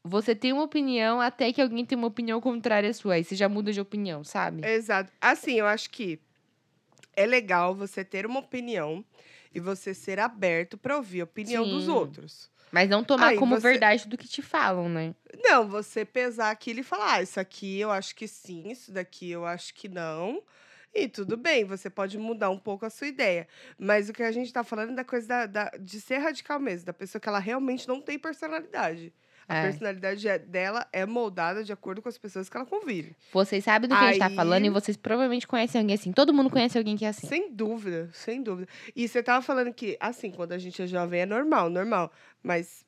Você 0.03 0.35
tem 0.35 0.53
uma 0.53 0.63
opinião 0.63 1.21
até 1.21 1.53
que 1.53 1.61
alguém 1.61 1.85
tem 1.85 1.97
uma 1.97 2.07
opinião 2.09 2.41
contrária 2.41 2.89
à 2.89 2.95
sua. 2.95 3.15
Aí 3.15 3.25
você 3.25 3.37
já 3.37 3.49
muda 3.49 3.73
de 3.73 3.81
opinião, 3.81 4.25
sabe? 4.25 4.67
Exato. 4.67 5.13
Assim, 5.21 5.55
eu 5.55 5.67
acho 5.67 5.91
que 5.91 6.19
é 7.15 7.27
legal 7.27 7.75
você 7.75 8.05
ter 8.05 8.25
uma 8.25 8.41
opinião 8.41 9.05
e 9.55 9.61
você 9.61 9.93
ser 9.93 10.19
aberto 10.19 10.79
para 10.79 10.97
ouvir 10.97 11.21
a 11.21 11.25
opinião 11.25 11.69
dos 11.69 11.85
Sim. 11.85 11.91
outros. 11.91 12.51
Mas 12.73 12.89
não 12.89 13.03
tomar 13.05 13.29
Aí 13.31 13.37
como 13.37 13.57
você- 13.57 13.69
verdade 13.69 14.09
do 14.09 14.17
que 14.17 14.29
te 14.29 14.41
falam, 14.41 14.89
né? 14.89 15.15
Não, 15.43 15.69
você 15.69 16.05
pesar 16.05 16.51
aquilo 16.51 16.81
e 16.81 16.85
falar, 16.85 17.15
ah, 17.15 17.23
isso 17.23 17.39
aqui 17.41 17.79
eu 17.81 17.91
acho 17.91 18.15
que 18.15 18.29
sim, 18.29 18.71
isso 18.71 18.93
daqui 18.93 19.31
eu 19.31 19.45
acho 19.45 19.75
que 19.75 19.89
não. 19.89 20.43
E 20.95 21.09
tudo 21.09 21.37
bem, 21.37 21.65
você 21.65 21.91
pode 21.91 22.17
mudar 22.17 22.49
um 22.51 22.59
pouco 22.59 22.87
a 22.87 22.91
sua 22.91 23.09
ideia. 23.09 23.47
Mas 23.79 24.09
o 24.09 24.13
que 24.13 24.23
a 24.23 24.33
gente 24.33 24.53
tá 24.53 24.65
falando 24.65 24.93
é 24.93 24.95
da 24.95 25.05
coisa 25.05 25.27
da, 25.27 25.47
da- 25.47 25.71
de 25.79 26.01
ser 26.01 26.19
radical 26.19 26.59
mesmo, 26.61 26.87
da 26.87 26.93
pessoa 26.93 27.21
que 27.21 27.29
ela 27.29 27.39
realmente 27.39 27.87
não 27.87 28.01
tem 28.01 28.19
personalidade. 28.19 29.13
A 29.51 29.57
É. 29.57 29.63
personalidade 29.65 30.29
é- 30.29 30.39
dela 30.39 30.87
é 30.93 31.05
moldada 31.05 31.65
de 31.65 31.73
acordo 31.73 32.01
com 32.01 32.09
as 32.09 32.17
pessoas 32.17 32.49
que 32.49 32.57
ela 32.57 32.65
convive. 32.65 33.17
Vocês 33.33 33.65
sabem 33.65 33.89
do 33.89 33.97
que 33.97 34.01
a 34.05 34.09
gente 34.09 34.19
tá 34.21 34.27
Aí- 34.29 34.35
falando 34.37 34.65
e 34.65 34.71
vocês 34.71 34.97
provavelmente 34.97 35.47
conhecem 35.47 35.81
alguém 35.81 35.95
assim. 35.95 36.13
Todo 36.13 36.33
mundo 36.33 36.49
conhece 36.49 36.79
alguém 36.79 36.97
que 36.97 37.05
é 37.05 37.09
assim. 37.09 37.27
Sem 37.27 37.53
dúvida, 37.53 38.09
sem 38.13 38.43
dúvida. 38.43 38.69
E 38.95 39.09
você 39.09 39.23
tava 39.23 39.43
falando 39.43 39.73
que, 39.75 39.97
assim, 39.99 40.31
quando 40.31 40.53
a 40.53 40.59
gente 40.59 40.81
é 40.81 40.87
jovem 40.87 41.23
é 41.23 41.27
normal, 41.27 41.69
normal. 41.69 42.13
Mas 42.43 42.85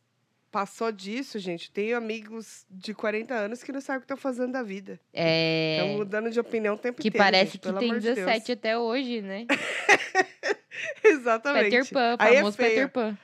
passou 0.52 0.92
disso, 0.92 1.38
gente. 1.38 1.70
Tenho 1.72 1.96
amigos 1.96 2.64
de 2.70 2.92
40 2.94 3.34
anos 3.34 3.62
que 3.62 3.72
não 3.72 3.80
sabem 3.80 3.98
o 3.98 4.00
que 4.02 4.04
estão 4.04 4.16
fazendo 4.16 4.52
da 4.52 4.62
vida. 4.62 5.00
É. 5.12 5.78
Estão 5.80 5.96
mudando 5.96 6.30
de 6.30 6.38
opinião 6.38 6.74
o 6.74 6.78
tempo 6.78 7.00
Que 7.02 7.08
inteiro. 7.08 7.24
parece 7.24 7.52
gente, 7.52 7.58
que 7.60 7.72
tem 7.72 7.88
amor 7.90 7.98
de 8.00 8.06
Deus. 8.14 8.16
17 8.18 8.52
até 8.52 8.78
hoje, 8.78 9.20
né? 9.22 9.46
Exatamente. 11.04 11.64
Peter 11.70 11.88
Pan, 11.90 12.16
Aí 12.18 12.34
é 12.34 12.38
famoso 12.38 12.56
feio. 12.56 12.70
Peter 12.70 12.88
Pan. 12.90 13.18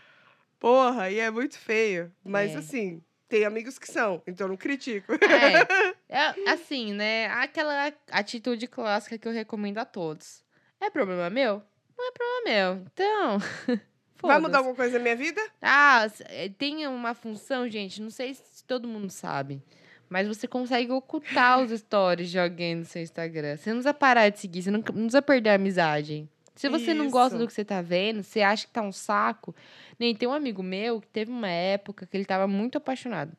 Porra, 0.58 1.02
aí 1.04 1.18
é 1.20 1.30
muito 1.30 1.56
feio. 1.58 2.10
Mas 2.24 2.52
É. 2.52 2.56
assim, 2.58 3.02
tem 3.28 3.44
amigos 3.44 3.78
que 3.78 3.90
são, 3.90 4.22
então 4.26 4.46
eu 4.46 4.48
não 4.48 4.56
critico. 4.56 5.12
É, 5.12 5.96
é, 6.08 6.34
assim, 6.50 6.94
né? 6.94 7.26
Aquela 7.26 7.92
atitude 8.10 8.66
clássica 8.66 9.18
que 9.18 9.28
eu 9.28 9.32
recomendo 9.32 9.78
a 9.78 9.84
todos. 9.84 10.42
É 10.80 10.88
problema 10.88 11.28
meu? 11.28 11.62
Não 11.96 12.08
é 12.08 12.12
problema 12.12 12.42
meu. 12.46 12.86
Então. 12.92 13.38
Vai 14.20 14.40
mudar 14.40 14.58
alguma 14.58 14.74
coisa 14.74 14.98
na 14.98 15.02
minha 15.02 15.14
vida? 15.14 15.40
Ah, 15.62 16.06
eh, 16.30 16.50
tem 16.58 16.86
uma 16.88 17.14
função, 17.14 17.68
gente, 17.68 18.02
não 18.02 18.10
sei 18.10 18.34
se 18.34 18.64
todo 18.64 18.88
mundo 18.88 19.10
sabe. 19.10 19.62
Mas 20.08 20.26
você 20.26 20.48
consegue 20.48 20.90
ocultar 20.90 21.60
os 21.60 21.70
stories 21.78 22.30
de 22.30 22.38
alguém 22.38 22.74
no 22.76 22.84
seu 22.84 23.00
Instagram. 23.00 23.56
Você 23.56 23.70
não 23.70 23.76
precisa 23.76 23.94
parar 23.94 24.28
de 24.30 24.40
seguir, 24.40 24.62
você 24.62 24.70
não, 24.70 24.78
não 24.78 24.82
precisa 24.82 25.22
perder 25.22 25.50
a 25.50 25.54
amizade. 25.54 26.28
Se 26.58 26.68
você 26.68 26.92
não 26.92 27.08
gosta 27.08 27.36
Isso. 27.36 27.44
do 27.44 27.46
que 27.46 27.52
você 27.52 27.64
tá 27.64 27.80
vendo, 27.80 28.20
você 28.20 28.40
acha 28.40 28.66
que 28.66 28.72
tá 28.72 28.82
um 28.82 28.90
saco. 28.90 29.54
Nem 29.96 30.12
tem 30.12 30.28
um 30.28 30.32
amigo 30.32 30.60
meu 30.60 31.00
que 31.00 31.06
teve 31.06 31.30
uma 31.30 31.48
época 31.48 32.04
que 32.04 32.16
ele 32.16 32.24
tava 32.24 32.48
muito 32.48 32.76
apaixonado. 32.78 33.32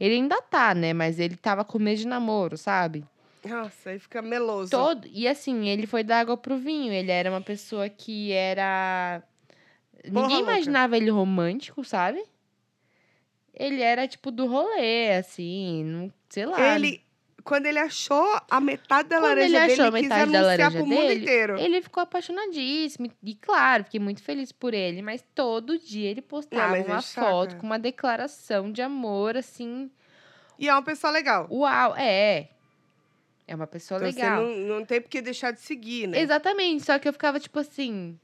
Ele 0.00 0.14
ainda 0.14 0.42
tá, 0.42 0.74
né? 0.74 0.92
Mas 0.92 1.20
ele 1.20 1.36
tava 1.36 1.64
com 1.64 1.78
medo 1.78 1.98
de 1.98 2.08
namoro, 2.08 2.58
sabe? 2.58 3.04
Nossa, 3.44 3.90
aí 3.90 4.00
fica 4.00 4.20
meloso. 4.20 4.72
Todo, 4.72 5.06
e 5.12 5.28
assim, 5.28 5.68
ele 5.68 5.86
foi 5.86 6.02
da 6.02 6.18
água 6.18 6.36
pro 6.36 6.58
vinho. 6.58 6.92
Ele 6.92 7.12
era 7.12 7.30
uma 7.30 7.40
pessoa 7.40 7.88
que 7.88 8.32
era. 8.32 9.22
Porra 10.02 10.22
Ninguém 10.22 10.38
louca. 10.38 10.52
imaginava 10.52 10.96
ele 10.96 11.10
romântico, 11.10 11.84
sabe? 11.84 12.20
Ele 13.54 13.80
era 13.80 14.08
tipo 14.08 14.32
do 14.32 14.46
rolê, 14.46 15.12
assim, 15.12 15.84
não, 15.84 16.12
sei 16.28 16.44
lá. 16.44 16.74
Ele, 16.74 17.00
quando 17.48 17.64
ele 17.64 17.78
achou 17.78 18.38
a 18.50 18.60
metade 18.60 19.08
da 19.08 19.16
Quando 19.16 19.28
laranja 19.28 19.46
ele 19.46 19.58
dele, 19.58 19.72
achou 19.72 19.84
a 19.86 19.90
metade 19.90 20.32
da 20.32 20.40
laranja 20.42 20.82
dele, 20.82 21.14
inteiro. 21.22 21.58
Ele 21.58 21.80
ficou 21.80 22.02
apaixonadíssimo. 22.02 23.10
E 23.22 23.34
claro, 23.34 23.84
fiquei 23.84 23.98
muito 23.98 24.22
feliz 24.22 24.52
por 24.52 24.74
ele. 24.74 25.00
Mas 25.00 25.24
todo 25.34 25.78
dia 25.78 26.10
ele 26.10 26.20
postava 26.20 26.76
é 26.76 26.82
uma 26.82 27.00
foto 27.00 27.56
com 27.56 27.64
uma 27.64 27.78
declaração 27.78 28.70
de 28.70 28.82
amor, 28.82 29.34
assim. 29.34 29.90
E 30.58 30.68
é 30.68 30.72
uma 30.74 30.82
pessoa 30.82 31.10
legal. 31.10 31.48
Uau, 31.50 31.96
é. 31.96 32.50
É 33.46 33.54
uma 33.54 33.66
pessoa 33.66 33.96
Então 33.96 34.08
legal. 34.10 34.44
você 34.44 34.60
não, 34.66 34.76
não 34.76 34.84
tem 34.84 35.00
por 35.00 35.08
que 35.08 35.22
deixar 35.22 35.50
de 35.50 35.60
seguir, 35.60 36.06
né? 36.06 36.20
Exatamente, 36.20 36.84
só 36.84 36.98
que 36.98 37.08
eu 37.08 37.14
ficava 37.14 37.40
tipo 37.40 37.58
assim. 37.58 38.18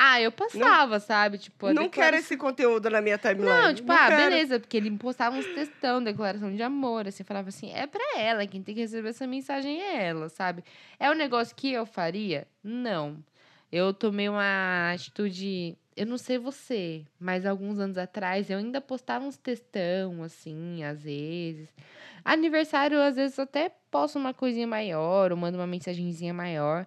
Ah, 0.00 0.20
eu 0.20 0.30
passava, 0.30 1.00
sabe? 1.00 1.38
Tipo, 1.38 1.72
não 1.72 1.88
quero 1.88 2.16
esse 2.16 2.36
conteúdo 2.36 2.88
na 2.88 3.00
minha 3.00 3.18
timeline. 3.18 3.46
Não, 3.46 3.74
tipo, 3.74 3.90
ah, 3.90 4.06
quero. 4.06 4.30
beleza, 4.30 4.60
porque 4.60 4.76
ele 4.76 4.92
postava 4.92 5.36
uns 5.36 5.46
textão, 5.46 6.00
declaração 6.00 6.54
de 6.54 6.62
amor, 6.62 7.08
assim, 7.08 7.24
falava 7.24 7.48
assim, 7.48 7.72
é 7.72 7.84
pra 7.84 8.00
ela, 8.16 8.46
quem 8.46 8.62
tem 8.62 8.76
que 8.76 8.80
receber 8.82 9.08
essa 9.08 9.26
mensagem 9.26 9.82
é 9.82 10.06
ela, 10.06 10.28
sabe? 10.28 10.62
É 11.00 11.10
um 11.10 11.14
negócio 11.14 11.56
que 11.56 11.72
eu 11.72 11.84
faria? 11.84 12.46
Não. 12.62 13.16
Eu 13.72 13.92
tomei 13.92 14.28
uma 14.28 14.92
atitude, 14.94 15.76
eu 15.96 16.06
não 16.06 16.16
sei 16.16 16.38
você, 16.38 17.04
mas 17.18 17.44
alguns 17.44 17.80
anos 17.80 17.98
atrás 17.98 18.48
eu 18.48 18.58
ainda 18.58 18.80
postava 18.80 19.24
uns 19.24 19.36
textão, 19.36 20.22
assim, 20.22 20.84
às 20.84 21.02
vezes. 21.02 21.68
Aniversário, 22.24 23.00
às 23.00 23.16
vezes, 23.16 23.36
eu 23.36 23.44
até 23.44 23.72
posto 23.90 24.16
uma 24.16 24.32
coisinha 24.32 24.66
maior, 24.66 25.32
ou 25.32 25.36
mando 25.36 25.58
uma 25.58 25.66
mensagenzinha 25.66 26.32
maior. 26.32 26.86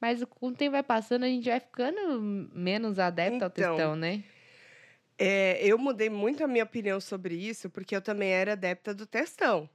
Mas 0.00 0.22
com 0.24 0.48
o 0.48 0.52
tempo 0.52 0.72
vai 0.72 0.82
passando, 0.82 1.24
a 1.24 1.28
gente 1.28 1.48
vai 1.48 1.60
ficando 1.60 2.20
menos 2.54 2.98
adepto 2.98 3.44
ao 3.44 3.48
Então, 3.48 3.50
textão, 3.50 3.96
né? 3.96 4.22
É, 5.18 5.58
eu 5.62 5.78
mudei 5.78 6.10
muito 6.10 6.44
a 6.44 6.46
minha 6.46 6.64
opinião 6.64 7.00
sobre 7.00 7.34
isso, 7.34 7.70
porque 7.70 7.96
eu 7.96 8.02
também 8.02 8.30
era 8.30 8.52
adepta 8.52 8.94
do 8.94 9.06
textão. 9.06 9.68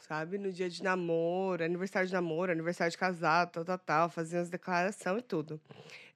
Sabe? 0.00 0.38
No 0.38 0.52
dia 0.52 0.68
de 0.68 0.82
namoro, 0.82 1.64
aniversário 1.64 2.06
de 2.06 2.12
namoro, 2.12 2.52
aniversário 2.52 2.90
de 2.90 2.98
casado, 2.98 3.50
tal, 3.52 3.64
tal, 3.64 3.78
tal, 3.78 4.08
fazia 4.10 4.40
as 4.40 4.48
declarações 4.48 5.18
e 5.18 5.22
tudo. 5.22 5.60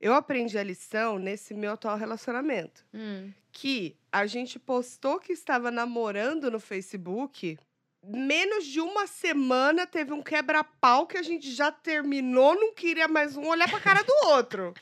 Eu 0.01 0.15
aprendi 0.15 0.57
a 0.59 0.63
lição 0.63 1.19
nesse 1.19 1.55
meu 1.55 1.73
atual 1.73 1.97
relacionamento. 1.97 2.85
Hum. 2.95 3.33
Que 3.51 3.97
a 4.13 4.27
gente 4.27 4.59
postou 4.61 5.19
que 5.19 5.33
estava 5.33 5.71
namorando 5.71 6.51
no 6.51 6.61
Facebook. 6.61 7.59
Menos 8.03 8.65
de 8.65 8.81
uma 8.81 9.07
semana 9.07 9.87
teve 9.87 10.13
um 10.13 10.23
quebra-pau 10.23 11.07
que 11.07 11.19
a 11.19 11.23
gente 11.23 11.51
já 11.53 11.71
terminou, 11.71 12.55
não 12.55 12.73
queria 12.75 13.07
mais 13.07 13.37
um 13.37 13.47
olhar 13.47 13.69
pra 13.69 13.79
cara 13.79 14.03
do 14.03 14.13
outro. 14.29 14.73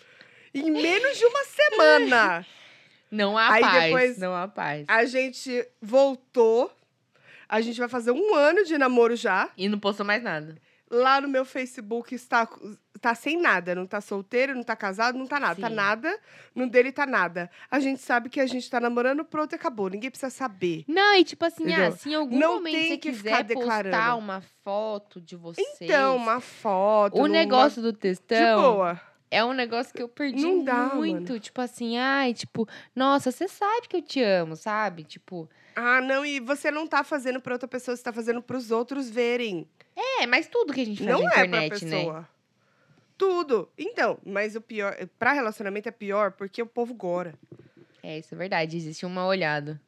Em 0.54 0.70
menos 0.70 1.18
de 1.18 1.24
uma 1.26 1.44
semana. 1.44 2.46
Não 3.10 3.36
há 3.36 3.52
Aí 3.54 3.60
paz, 3.62 3.84
depois- 3.84 4.18
não 4.18 4.34
há 4.34 4.46
paz. 4.46 4.84
A 4.88 5.04
gente 5.04 5.66
voltou. 5.82 6.72
A 7.48 7.60
gente 7.60 7.78
vai 7.80 7.88
fazer 7.88 8.10
um 8.12 8.34
ano 8.34 8.64
de 8.64 8.76
namoro 8.78 9.16
já. 9.16 9.50
E 9.56 9.68
não 9.68 9.78
postou 9.80 10.04
mais 10.06 10.22
nada. 10.22 10.56
Lá 10.90 11.20
no 11.20 11.28
meu 11.28 11.44
Facebook 11.44 12.14
está, 12.14 12.48
tá 13.00 13.14
sem 13.14 13.38
nada. 13.38 13.74
Não 13.74 13.86
tá 13.86 14.00
solteiro, 14.00 14.54
não 14.54 14.62
tá 14.62 14.74
casado, 14.74 15.18
não 15.18 15.26
tá 15.26 15.38
nada. 15.38 15.60
Tá 15.60 15.68
Sim. 15.68 15.74
nada. 15.74 16.18
No 16.54 16.68
dele 16.68 16.90
tá 16.90 17.04
nada. 17.06 17.50
A 17.70 17.78
gente 17.78 18.00
sabe 18.00 18.30
que 18.30 18.40
a 18.40 18.46
gente 18.46 18.68
tá 18.70 18.80
namorando, 18.80 19.24
pronto, 19.24 19.54
acabou. 19.54 19.88
Ninguém 19.90 20.10
precisa 20.10 20.30
saber. 20.30 20.84
Não, 20.88 21.14
e 21.16 21.24
tipo 21.24 21.44
assim, 21.44 21.72
ah, 21.74 21.90
se 21.92 22.10
em 22.10 22.14
algum 22.14 22.38
Não 22.38 22.54
momento 22.54 22.72
tem 22.74 22.88
você 22.88 22.98
que 22.98 23.10
quiser 23.10 23.22
ficar 23.22 23.54
postar 23.54 23.82
declarando. 23.82 24.18
uma 24.18 24.42
foto 24.64 25.20
de 25.20 25.36
vocês. 25.36 25.66
Então, 25.80 26.16
uma 26.16 26.40
foto. 26.40 27.18
o 27.20 27.26
negócio 27.26 27.82
do 27.82 27.92
De 27.92 27.98
textão 27.98 28.62
boa. 28.62 29.00
é 29.30 29.44
um 29.44 29.52
negócio 29.52 29.92
que 29.94 30.02
eu 30.02 30.08
perdi 30.08 30.64
dá, 30.64 30.94
muito. 30.94 31.38
Tipo 31.38 31.60
assim, 31.60 31.98
ai, 31.98 32.32
tipo, 32.32 32.66
nossa, 32.96 33.30
você 33.30 33.46
sabe 33.46 33.88
que 33.88 33.96
eu 33.98 34.02
te 34.02 34.22
amo, 34.22 34.56
sabe? 34.56 35.04
Tipo, 35.04 35.48
Ah, 35.80 36.00
não, 36.00 36.26
e 36.26 36.40
você 36.40 36.72
não 36.72 36.88
tá 36.88 37.04
fazendo 37.04 37.40
pra 37.40 37.54
outra 37.54 37.68
pessoa, 37.68 37.96
você 37.96 38.02
tá 38.02 38.12
fazendo 38.12 38.42
pros 38.42 38.72
outros 38.72 39.08
verem. 39.08 39.64
é, 40.20 40.26
mas 40.26 40.48
tudo 40.48 40.72
que 40.72 40.80
a 40.80 40.84
gente 40.84 41.04
faz 41.04 41.08
Não 41.08 41.22
na 41.22 41.30
é 41.30 41.34
pra 41.34 41.46
internet, 41.46 41.84
né? 41.84 41.96
pessoa. 41.98 42.28
Tudo. 43.16 43.68
Então, 43.78 44.18
mas 44.26 44.56
o 44.56 44.60
pior, 44.60 44.96
pra 45.20 45.32
relacionamento 45.32 45.88
é 45.88 45.92
pior 45.92 46.32
porque 46.32 46.60
o 46.60 46.66
povo 46.66 46.92
gora. 46.94 47.32
É, 48.02 48.18
isso 48.18 48.34
é 48.34 48.38
verdade, 48.38 48.76
existe 48.76 49.06
uma 49.06 49.24
olhada. 49.24 49.80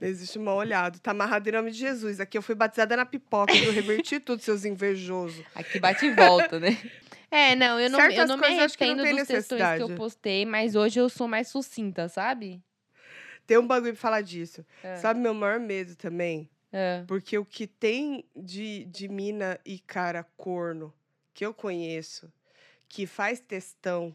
Existe 0.00 0.36
uma 0.36 0.52
olhada. 0.52 0.98
Tá 0.98 1.12
amarrado 1.12 1.48
em 1.48 1.52
nome 1.52 1.70
de 1.70 1.78
Jesus. 1.78 2.18
Aqui 2.18 2.36
eu 2.36 2.42
fui 2.42 2.56
batizada 2.56 2.96
na 2.96 3.06
pipoca, 3.06 3.54
eu 3.54 3.72
reverti 3.72 4.18
tudo, 4.18 4.42
seus 4.42 4.64
invejosos. 4.64 5.44
Aqui 5.54 5.78
bate 5.78 6.06
e 6.06 6.10
volta, 6.10 6.58
né? 6.58 6.76
É, 7.30 7.54
não, 7.54 7.78
eu 7.78 7.88
não, 7.88 8.00
eu 8.00 8.26
não 8.26 8.36
me 8.36 8.42
coisas 8.42 8.64
acho 8.64 8.78
que 8.78 8.84
não 8.84 8.94
arrependo 8.94 9.18
dos 9.18 9.28
textões 9.28 9.76
que 9.76 9.82
eu 9.82 9.94
postei, 9.94 10.44
mas 10.44 10.74
hoje 10.74 10.98
eu 10.98 11.08
sou 11.08 11.28
mais 11.28 11.46
sucinta, 11.46 12.08
sabe? 12.08 12.60
Tem 13.46 13.58
um 13.58 13.66
bagulho 13.66 13.92
pra 13.92 14.00
falar 14.00 14.20
disso. 14.20 14.64
É. 14.82 14.96
Sabe 14.96 15.20
meu 15.20 15.34
maior 15.34 15.60
medo 15.60 15.96
também? 15.96 16.48
É. 16.72 17.04
Porque 17.06 17.38
o 17.38 17.44
que 17.44 17.66
tem 17.66 18.24
de, 18.34 18.84
de 18.86 19.08
mina 19.08 19.60
e 19.64 19.78
cara 19.78 20.24
corno 20.36 20.92
que 21.32 21.44
eu 21.44 21.52
conheço, 21.52 22.32
que 22.88 23.06
faz 23.06 23.40
textão, 23.40 24.14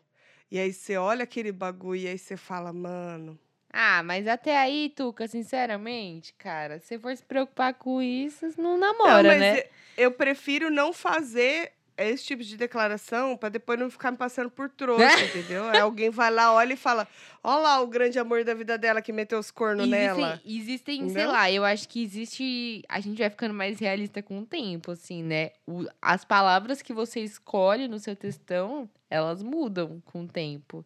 e 0.51 0.57
aí 0.57 0.73
você 0.73 0.97
olha 0.97 1.23
aquele 1.23 1.51
bagulho 1.51 2.01
e 2.01 2.07
aí 2.07 2.17
você 2.17 2.35
fala, 2.35 2.73
mano. 2.73 3.37
Ah, 3.71 4.01
mas 4.01 4.27
até 4.27 4.57
aí, 4.57 4.91
Tuca, 4.95 5.27
sinceramente, 5.27 6.33
cara, 6.33 6.79
se 6.79 6.97
for 6.97 7.15
se 7.15 7.23
preocupar 7.23 7.75
com 7.75 8.01
isso, 8.01 8.47
não 8.57 8.77
namora, 8.77 9.33
não, 9.33 9.39
né? 9.39 9.63
eu 9.95 10.11
prefiro 10.11 10.71
não 10.71 10.91
fazer 10.91 11.73
esse 12.07 12.23
tipo 12.25 12.43
de 12.43 12.55
declaração 12.55 13.35
pra 13.35 13.49
depois 13.49 13.79
não 13.79 13.89
ficar 13.89 14.11
me 14.11 14.17
passando 14.17 14.49
por 14.49 14.69
trouxa, 14.69 15.03
entendeu? 15.25 15.65
Aí 15.69 15.79
alguém 15.79 16.09
vai 16.09 16.31
lá, 16.31 16.53
olha 16.53 16.73
e 16.73 16.77
fala: 16.77 17.07
Ó 17.43 17.57
lá 17.59 17.81
o 17.81 17.87
grande 17.87 18.17
amor 18.19 18.43
da 18.43 18.53
vida 18.53 18.77
dela 18.77 19.01
que 19.01 19.11
meteu 19.11 19.39
os 19.39 19.51
cornos 19.51 19.87
nela. 19.87 20.39
Existem, 20.45 20.61
existem 20.61 21.09
sei 21.09 21.25
lá, 21.27 21.51
eu 21.51 21.63
acho 21.65 21.87
que 21.89 22.03
existe. 22.03 22.83
A 22.87 22.99
gente 22.99 23.17
vai 23.19 23.29
ficando 23.29 23.53
mais 23.53 23.79
realista 23.79 24.21
com 24.21 24.39
o 24.39 24.45
tempo, 24.45 24.91
assim, 24.91 25.23
né? 25.23 25.51
O- 25.67 25.85
as 26.01 26.23
palavras 26.23 26.81
que 26.81 26.93
você 26.93 27.19
escolhe 27.21 27.87
no 27.87 27.99
seu 27.99 28.15
textão, 28.15 28.89
elas 29.09 29.41
mudam 29.43 30.01
com 30.05 30.23
o 30.23 30.27
tempo. 30.27 30.85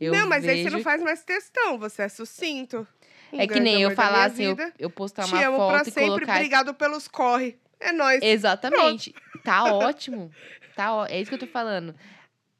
Eu 0.00 0.12
não, 0.12 0.28
mas 0.28 0.44
aí 0.48 0.56
você 0.58 0.64
vejo- 0.64 0.76
não 0.78 0.82
faz 0.82 1.00
mais 1.02 1.22
textão, 1.22 1.78
você 1.78 2.02
é 2.02 2.08
sucinto. 2.08 2.86
Um 3.32 3.40
É 3.40 3.46
que 3.46 3.60
nem 3.60 3.80
eu 3.80 3.92
falar 3.92 4.24
assim, 4.24 4.44
eu, 4.44 4.56
eu 4.78 4.90
postar 4.90 5.24
Te 5.24 5.32
uma 5.32 5.46
amo 5.46 5.56
pra 5.56 5.78
foto 5.78 5.88
e 5.88 5.92
sempre, 5.92 6.06
colocar. 6.08 6.34
obrigado 6.34 6.74
pelos 6.74 7.08
corre. 7.08 7.56
É 7.82 7.92
nóis. 7.92 8.22
Exatamente. 8.22 9.14
Tá 9.44 9.64
ótimo. 9.74 10.30
Tá 10.74 10.94
ó... 10.94 11.06
É 11.06 11.20
isso 11.20 11.28
que 11.28 11.34
eu 11.34 11.40
tô 11.40 11.46
falando. 11.46 11.94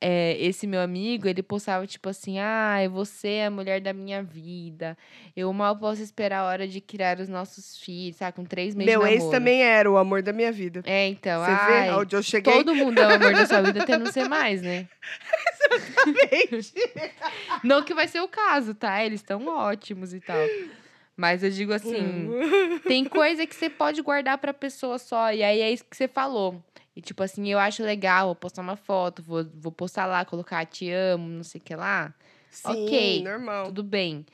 É, 0.04 0.36
esse 0.40 0.66
meu 0.66 0.80
amigo, 0.80 1.28
ele 1.28 1.44
postava 1.44 1.86
tipo 1.86 2.08
assim: 2.08 2.40
ai, 2.40 2.88
você 2.88 3.28
é 3.34 3.46
a 3.46 3.50
mulher 3.50 3.80
da 3.80 3.92
minha 3.92 4.20
vida. 4.20 4.98
Eu 5.36 5.52
mal 5.52 5.76
posso 5.76 6.02
esperar 6.02 6.40
a 6.40 6.44
hora 6.44 6.66
de 6.66 6.80
criar 6.80 7.20
os 7.20 7.28
nossos 7.28 7.78
filhos, 7.78 8.16
sabe? 8.16 8.34
Com 8.34 8.44
três 8.44 8.74
meses 8.74 8.92
Meu 8.92 9.06
ex 9.06 9.24
também 9.26 9.62
era 9.62 9.88
o 9.88 9.96
amor 9.96 10.20
da 10.20 10.32
minha 10.32 10.50
vida. 10.50 10.82
É, 10.84 11.06
então. 11.06 11.44
Você 11.44 11.50
ai, 11.52 11.84
vê 11.84 11.94
onde 11.94 12.16
eu 12.16 12.22
cheguei? 12.22 12.52
Todo 12.52 12.74
mundo 12.74 12.98
é 12.98 13.06
o 13.06 13.14
amor 13.14 13.32
da 13.32 13.46
sua 13.46 13.62
vida 13.62 13.80
até 13.80 13.96
não 13.96 14.10
ser 14.10 14.28
mais, 14.28 14.60
né? 14.60 14.88
Não 17.62 17.84
que 17.84 17.94
vai 17.94 18.08
ser 18.08 18.20
o 18.20 18.28
caso, 18.28 18.74
tá? 18.74 19.04
Eles 19.04 19.20
estão 19.20 19.46
ótimos 19.46 20.12
e 20.12 20.20
tal. 20.20 20.44
Mas 21.22 21.44
eu 21.44 21.50
digo 21.50 21.72
assim, 21.72 22.30
tem 22.82 23.04
coisa 23.04 23.46
que 23.46 23.54
você 23.54 23.70
pode 23.70 24.02
guardar 24.02 24.38
pra 24.38 24.52
pessoa 24.52 24.98
só. 24.98 25.32
E 25.32 25.40
aí 25.40 25.60
é 25.60 25.70
isso 25.70 25.84
que 25.84 25.96
você 25.96 26.08
falou. 26.08 26.60
E 26.96 27.00
tipo 27.00 27.22
assim, 27.22 27.48
eu 27.48 27.60
acho 27.60 27.80
legal, 27.84 28.26
vou 28.26 28.34
postar 28.34 28.60
uma 28.60 28.74
foto, 28.74 29.22
vou, 29.22 29.48
vou 29.54 29.70
postar 29.70 30.06
lá, 30.06 30.24
colocar 30.24 30.66
te 30.66 30.90
amo, 30.90 31.28
não 31.28 31.44
sei 31.44 31.60
o 31.60 31.64
que 31.64 31.76
lá. 31.76 32.12
Sim, 32.50 32.68
Ok, 32.70 33.22
normal. 33.22 33.66
Tudo 33.66 33.84
bem. 33.84 34.26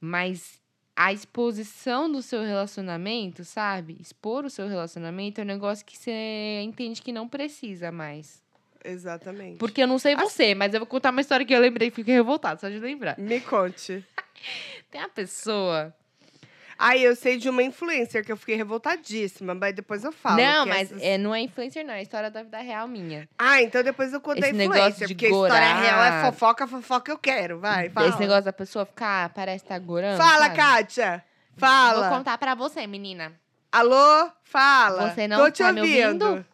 Mas 0.00 0.60
a 0.94 1.12
exposição 1.12 2.08
do 2.08 2.22
seu 2.22 2.44
relacionamento, 2.44 3.44
sabe? 3.44 3.96
Expor 4.00 4.44
o 4.44 4.50
seu 4.50 4.68
relacionamento 4.68 5.40
é 5.40 5.42
um 5.42 5.48
negócio 5.48 5.84
que 5.84 5.98
você 5.98 6.60
entende 6.62 7.02
que 7.02 7.10
não 7.10 7.26
precisa 7.26 7.90
mais. 7.90 8.40
Exatamente. 8.84 9.58
Porque 9.58 9.82
eu 9.82 9.88
não 9.88 9.98
sei 9.98 10.14
você, 10.14 10.54
mas 10.54 10.72
eu 10.72 10.78
vou 10.78 10.86
contar 10.86 11.10
uma 11.10 11.20
história 11.20 11.44
que 11.44 11.52
eu 11.52 11.58
lembrei 11.58 11.88
e 11.88 11.90
fiquei 11.90 12.14
revoltada, 12.14 12.60
só 12.60 12.68
de 12.68 12.78
lembrar. 12.78 13.18
Me 13.18 13.40
conte. 13.40 14.04
Tem 14.92 15.00
uma 15.00 15.08
pessoa. 15.08 15.92
Aí 16.78 17.02
eu 17.02 17.16
sei 17.16 17.38
de 17.38 17.48
uma 17.48 17.62
influencer 17.62 18.24
que 18.24 18.30
eu 18.30 18.36
fiquei 18.36 18.54
revoltadíssima, 18.56 19.54
mas 19.54 19.74
depois 19.74 20.04
eu 20.04 20.12
falo. 20.12 20.36
não, 20.36 20.66
mas 20.66 20.90
essas- 20.92 21.02
é, 21.02 21.16
não 21.16 21.34
é 21.34 21.40
influencer, 21.40 21.84
não. 21.86 21.94
É 21.94 22.02
história 22.02 22.30
da 22.30 22.42
vida 22.42 22.58
real 22.58 22.86
minha. 22.86 23.28
Ah, 23.38 23.62
então 23.62 23.82
depois 23.82 24.12
eu 24.12 24.20
conto 24.20 24.36
a 24.36 24.46
Esse 24.48 24.52
negócio 24.52 24.80
influencer, 24.82 25.08
porque 25.08 25.26
a 25.26 25.28
história 25.30 25.68
gorar. 25.68 25.80
real 25.80 26.04
é 26.04 26.22
fofoca, 26.30 26.66
fofoca 26.66 27.10
eu 27.10 27.18
quero. 27.18 27.58
Vai, 27.60 27.88
fala. 27.88 28.08
Esse 28.08 28.18
negócio 28.20 28.44
da 28.44 28.52
pessoa 28.52 28.84
ficar, 28.84 29.30
parece 29.30 29.64
que 29.64 29.68
tá 29.70 29.78
gorando. 29.78 30.18
Fala, 30.18 30.44
sabe? 30.44 30.56
Kátia. 30.56 31.24
Fala. 31.56 32.08
Vou 32.10 32.18
contar 32.18 32.36
pra 32.36 32.54
você, 32.54 32.86
menina. 32.86 33.32
Alô? 33.72 34.30
Fala. 34.42 35.10
Você 35.14 35.26
não 35.26 35.38
Tô 35.38 35.50
te 35.50 35.62
tá 35.62 35.72
me 35.72 35.80
ouvindo. 35.80 36.22
ouvindo? 36.26 36.46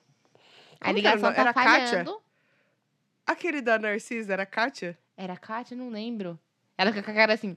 A 0.81 0.89
era 0.89 0.93
ligação 0.93 1.33
tá 1.33 1.41
Era 1.41 1.53
Kátia? 1.53 1.89
falhando. 1.89 2.23
Aquele 3.27 3.61
da 3.61 3.79
Narcisa 3.79 4.33
era 4.33 4.45
Kátia? 4.47 4.99
Era 5.17 5.33
a 5.35 5.37
Kátia? 5.37 5.77
Não 5.77 5.89
lembro. 5.91 6.39
Ela 6.77 6.91
fica 6.91 7.03
com 7.05 7.11
a 7.11 7.15
cara 7.15 7.35
assim. 7.35 7.57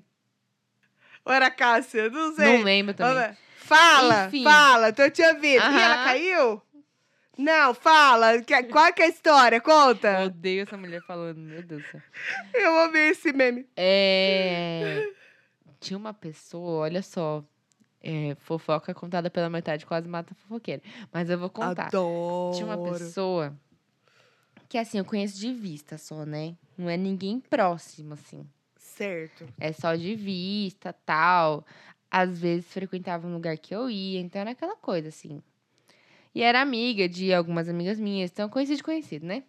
Ou 1.25 1.33
era 1.33 1.49
Cássia? 1.49 2.09
Não 2.09 2.35
sei. 2.35 2.45
Não 2.57 2.63
lembro 2.63 2.93
também. 2.93 3.35
Fala, 3.57 4.27
Enfim. 4.27 4.43
fala, 4.43 4.93
tô 4.93 5.09
te 5.09 5.23
ouvindo. 5.23 5.43
E 5.45 5.57
ela 5.57 5.95
Aham. 5.95 6.03
caiu? 6.05 6.61
Não, 7.37 7.73
fala. 7.73 8.39
Que- 8.41 8.63
Qual 8.63 8.93
que 8.93 9.01
é 9.01 9.05
a 9.05 9.09
história? 9.09 9.55
Eu 9.57 9.61
Conta. 9.61 10.23
odeio 10.23 10.61
essa 10.63 10.77
mulher 10.77 11.01
falando, 11.01 11.37
meu 11.39 11.61
Deus 11.63 11.81
do 11.83 11.89
céu. 11.89 12.01
Eu 12.53 12.79
amei 12.81 13.09
esse 13.09 13.33
meme. 13.33 13.67
É... 13.75 15.09
Tinha 15.79 15.97
uma 15.97 16.13
pessoa, 16.13 16.83
olha 16.83 17.01
só. 17.01 17.43
é, 18.01 18.35
fofoca 18.39 18.93
contada 18.93 19.29
pela 19.31 19.49
metade 19.49 19.83
quase 19.85 20.07
mata 20.07 20.33
fofoqueira. 20.35 20.81
Mas 21.11 21.27
eu 21.29 21.39
vou 21.39 21.49
contar. 21.49 21.87
Adoro. 21.87 22.55
Tinha 22.55 22.67
uma 22.67 22.77
pessoa 22.91 23.53
que, 24.69 24.77
assim, 24.77 24.99
eu 24.99 25.05
conheço 25.05 25.39
de 25.39 25.51
vista 25.51 25.97
só, 25.97 26.23
né? 26.23 26.55
Não 26.77 26.87
é 26.89 26.95
ninguém 26.97 27.39
próximo, 27.39 28.13
assim. 28.13 28.47
Certo. 28.95 29.45
É 29.59 29.73
só 29.73 29.93
de 29.93 30.15
vista, 30.15 30.93
tal. 31.05 31.65
Às 32.09 32.39
vezes 32.39 32.71
frequentava 32.71 33.27
um 33.27 33.33
lugar 33.33 33.57
que 33.57 33.75
eu 33.75 33.89
ia, 33.89 34.19
então 34.21 34.39
era 34.39 34.51
aquela 34.51 34.77
coisa, 34.77 35.09
assim. 35.09 35.41
E 36.33 36.41
era 36.41 36.61
amiga 36.61 37.07
de 37.07 37.33
algumas 37.33 37.67
amigas 37.67 37.99
minhas, 37.99 38.31
então 38.31 38.47
conhecido 38.47 38.77
de 38.77 38.83
conhecido, 38.83 39.25
né? 39.25 39.43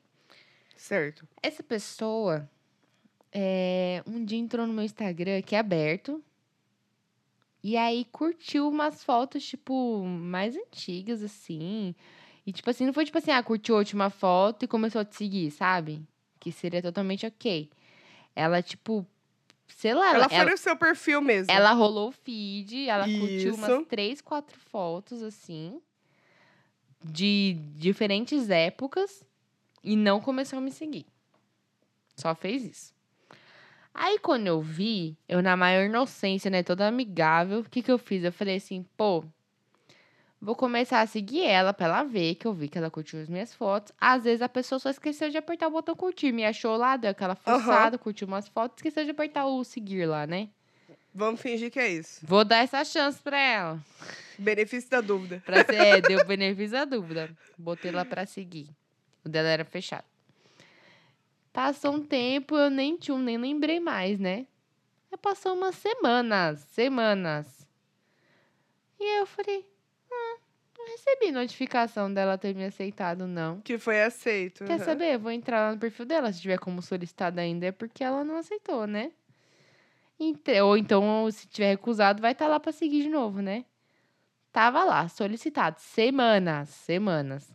Certo. 0.76 1.26
Essa 1.40 1.62
pessoa 1.62 2.48
é, 3.32 4.02
um 4.04 4.24
dia 4.24 4.38
entrou 4.38 4.66
no 4.66 4.72
meu 4.72 4.84
Instagram, 4.84 5.40
que 5.42 5.54
é 5.54 5.58
aberto. 5.60 6.22
E 7.62 7.76
aí 7.76 8.04
curtiu 8.10 8.68
umas 8.68 9.04
fotos, 9.04 9.46
tipo, 9.46 10.04
mais 10.04 10.56
antigas, 10.56 11.22
assim. 11.22 11.94
E, 12.44 12.52
tipo 12.52 12.68
assim, 12.68 12.84
não 12.84 12.92
foi 12.92 13.04
tipo 13.04 13.18
assim, 13.18 13.30
ah, 13.30 13.42
curtiu 13.42 13.76
a 13.76 13.78
última 13.78 14.10
foto 14.10 14.64
e 14.64 14.68
começou 14.68 15.00
a 15.00 15.04
te 15.04 15.14
seguir, 15.16 15.50
sabe? 15.52 16.02
Que 16.40 16.50
seria 16.50 16.82
totalmente 16.82 17.26
ok. 17.26 17.70
Ela, 18.34 18.62
tipo, 18.62 19.06
sei 19.68 19.94
lá, 19.94 20.10
Ela 20.10 20.16
ela, 20.16 20.28
foi 20.28 20.44
no 20.50 20.56
seu 20.56 20.76
perfil 20.76 21.20
mesmo. 21.20 21.52
ela 21.52 21.72
rolou 21.72 22.08
o 22.08 22.12
feed, 22.12 22.88
ela 22.88 23.08
curtiu 23.18 23.52
Isso. 23.52 23.54
umas 23.54 23.86
três, 23.86 24.20
quatro 24.20 24.58
fotos, 24.58 25.22
assim, 25.22 25.80
de 27.04 27.54
diferentes 27.76 28.50
épocas 28.50 29.24
e 29.82 29.96
não 29.96 30.20
começou 30.20 30.58
a 30.58 30.62
me 30.62 30.70
seguir. 30.72 31.06
Só 32.16 32.34
fez 32.34 32.64
isso. 32.64 32.94
Aí, 33.92 34.18
quando 34.18 34.46
eu 34.46 34.60
vi, 34.60 35.16
eu 35.26 35.40
na 35.42 35.56
maior 35.56 35.86
inocência, 35.86 36.50
né, 36.50 36.62
toda 36.62 36.86
amigável, 36.86 37.60
o 37.60 37.64
que 37.64 37.82
que 37.82 37.90
eu 37.90 37.96
fiz? 37.98 38.24
Eu 38.24 38.32
falei 38.32 38.56
assim, 38.56 38.84
pô, 38.96 39.24
vou 40.46 40.54
começar 40.54 41.00
a 41.00 41.06
seguir 41.08 41.42
ela 41.42 41.74
pra 41.74 41.86
ela 41.86 42.04
ver 42.04 42.36
que 42.36 42.46
eu 42.46 42.52
vi 42.52 42.68
que 42.68 42.78
ela 42.78 42.88
curtiu 42.88 43.20
as 43.20 43.28
minhas 43.28 43.52
fotos. 43.52 43.92
Às 44.00 44.22
vezes 44.22 44.40
a 44.40 44.48
pessoa 44.48 44.78
só 44.78 44.88
esqueceu 44.88 45.28
de 45.28 45.36
apertar 45.36 45.66
o 45.66 45.72
botão 45.72 45.96
curtir, 45.96 46.30
me 46.30 46.44
achou 46.44 46.76
lá, 46.76 46.96
deu 46.96 47.10
aquela 47.10 47.34
forçada, 47.34 47.98
curtiu 47.98 48.28
umas 48.28 48.46
fotos, 48.46 48.76
esqueceu 48.78 49.04
de 49.04 49.10
apertar 49.10 49.44
o 49.46 49.64
seguir 49.64 50.06
lá, 50.06 50.24
né? 50.24 50.48
Vamos 51.12 51.40
fingir 51.40 51.68
que 51.68 51.80
é 51.80 51.88
isso. 51.88 52.24
Vou 52.24 52.44
dar 52.44 52.58
essa 52.58 52.84
chance 52.84 53.20
pra 53.20 53.36
ela. 53.36 53.80
Benefício 54.38 54.88
da 54.88 55.00
dúvida. 55.00 55.42
Pra 55.44 55.64
ser, 55.64 55.74
é, 55.74 56.00
deu 56.00 56.22
benefício 56.24 56.72
da 56.78 56.84
dúvida. 56.84 57.28
Botei 57.58 57.90
lá 57.90 58.04
pra 58.04 58.24
seguir. 58.24 58.68
O 59.24 59.28
dela 59.28 59.48
era 59.48 59.64
fechado. 59.64 60.04
Passou 61.52 61.92
um 61.92 62.02
tempo, 62.04 62.54
eu 62.56 62.70
nem 62.70 62.96
tinha, 62.96 63.18
nem 63.18 63.36
lembrei 63.36 63.80
mais, 63.80 64.20
né? 64.20 64.46
Aí 65.10 65.18
passou 65.18 65.54
umas 65.54 65.74
semanas, 65.74 66.60
semanas. 66.70 67.66
E 69.00 69.20
eu 69.20 69.26
falei, 69.26 69.64
ah, 70.16 70.38
não 70.78 70.86
recebi 70.88 71.30
notificação 71.32 72.12
dela 72.12 72.36
ter 72.38 72.54
me 72.54 72.64
aceitado, 72.64 73.26
não. 73.26 73.60
Que 73.60 73.78
foi 73.78 74.02
aceito. 74.02 74.64
Quer 74.64 74.74
aham. 74.76 74.84
saber? 74.84 75.14
Eu 75.14 75.20
vou 75.20 75.30
entrar 75.30 75.60
lá 75.68 75.72
no 75.74 75.78
perfil 75.80 76.04
dela. 76.06 76.32
Se 76.32 76.40
tiver 76.40 76.58
como 76.58 76.80
solicitada 76.82 77.40
ainda, 77.40 77.66
é 77.66 77.72
porque 77.72 78.02
ela 78.04 78.24
não 78.24 78.36
aceitou, 78.36 78.86
né? 78.86 79.12
Ente- 80.18 80.60
Ou 80.62 80.76
então, 80.76 81.28
se 81.30 81.46
tiver 81.46 81.68
recusado, 81.70 82.22
vai 82.22 82.32
estar 82.32 82.46
lá 82.46 82.58
pra 82.58 82.72
seguir 82.72 83.02
de 83.02 83.08
novo, 83.10 83.40
né? 83.42 83.64
Tava 84.50 84.82
lá, 84.84 85.08
solicitado. 85.08 85.78
Semanas, 85.80 86.70
semanas. 86.70 87.52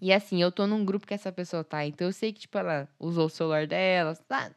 E 0.00 0.12
assim, 0.12 0.42
eu 0.42 0.50
tô 0.52 0.66
num 0.66 0.84
grupo 0.84 1.06
que 1.06 1.14
essa 1.14 1.32
pessoa 1.32 1.64
tá. 1.64 1.86
Então 1.86 2.06
eu 2.08 2.12
sei 2.12 2.32
que, 2.32 2.40
tipo, 2.40 2.58
ela 2.58 2.88
usou 2.98 3.26
o 3.26 3.30
celular 3.30 3.66
dela. 3.66 4.14
Tá? 4.28 4.50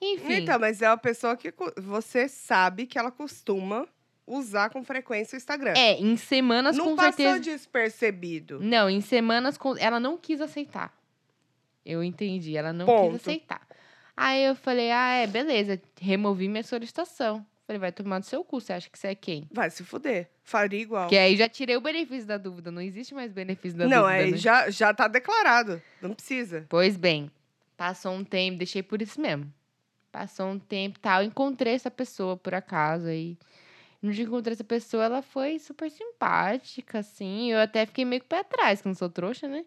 Enfim. 0.00 0.32
Então, 0.42 0.58
mas 0.58 0.82
é 0.82 0.88
uma 0.88 0.96
pessoa 0.96 1.36
que 1.36 1.52
você 1.76 2.28
sabe 2.28 2.86
que 2.86 2.98
ela 2.98 3.10
costuma 3.12 3.86
usar 4.26 4.70
com 4.70 4.82
frequência 4.82 5.36
o 5.36 5.38
Instagram. 5.38 5.74
é, 5.76 5.92
em 5.94 6.16
semanas 6.16 6.76
não 6.76 6.86
com 6.86 6.96
passou 6.96 7.12
certeza. 7.12 7.40
despercebido. 7.40 8.58
Não, 8.60 8.90
em 8.90 9.00
semanas 9.00 9.56
com... 9.56 9.76
ela 9.78 10.00
não 10.00 10.16
quis 10.16 10.40
aceitar. 10.40 10.92
Eu 11.84 12.02
entendi, 12.02 12.56
ela 12.56 12.72
não 12.72 12.86
Ponto. 12.86 13.12
quis 13.12 13.20
aceitar. 13.22 13.66
Aí 14.16 14.44
eu 14.44 14.56
falei: 14.56 14.90
"Ah, 14.90 15.12
é, 15.12 15.26
beleza, 15.26 15.80
removi 16.00 16.48
minha 16.48 16.64
solicitação". 16.64 17.46
Falei: 17.66 17.78
"Vai 17.78 17.92
tomar 17.92 18.18
no 18.18 18.24
seu 18.24 18.42
cu, 18.42 18.60
você 18.60 18.72
acha 18.72 18.90
que 18.90 18.98
você 18.98 19.08
é 19.08 19.14
quem?". 19.14 19.46
Vai 19.52 19.70
se 19.70 19.84
fuder. 19.84 20.28
Faria 20.42 20.80
igual. 20.80 21.04
Porque 21.04 21.16
aí 21.16 21.36
já 21.36 21.48
tirei 21.48 21.76
o 21.76 21.80
benefício 21.80 22.26
da 22.26 22.38
dúvida, 22.38 22.70
não 22.70 22.80
existe 22.82 23.14
mais 23.14 23.32
benefício 23.32 23.78
da 23.78 23.86
não, 23.86 24.02
dúvida. 24.02 24.22
é, 24.22 24.30
né? 24.32 24.36
já, 24.36 24.70
já 24.70 24.92
tá 24.94 25.06
declarado. 25.06 25.80
Não 26.00 26.14
precisa. 26.14 26.66
Pois 26.68 26.96
bem, 26.96 27.30
passou 27.76 28.12
um 28.12 28.24
tempo, 28.24 28.58
deixei 28.58 28.82
por 28.82 29.00
isso 29.02 29.20
mesmo. 29.20 29.52
Passou 30.10 30.46
um 30.48 30.58
tempo, 30.58 30.98
tal, 30.98 31.22
encontrei 31.22 31.74
essa 31.74 31.90
pessoa 31.90 32.36
por 32.36 32.54
acaso 32.54 33.06
aí. 33.06 33.36
No 34.06 34.12
dia 34.12 34.24
que 34.24 34.30
encontrei 34.30 34.52
essa 34.52 34.62
pessoa, 34.62 35.04
ela 35.04 35.20
foi 35.20 35.58
super 35.58 35.90
simpática, 35.90 37.00
assim. 37.00 37.50
Eu 37.50 37.58
até 37.58 37.84
fiquei 37.84 38.04
meio 38.04 38.22
que 38.22 38.28
pé 38.28 38.38
atrás, 38.38 38.80
que 38.80 38.86
eu 38.86 38.90
não 38.90 38.94
sou 38.94 39.10
trouxa, 39.10 39.48
né? 39.48 39.64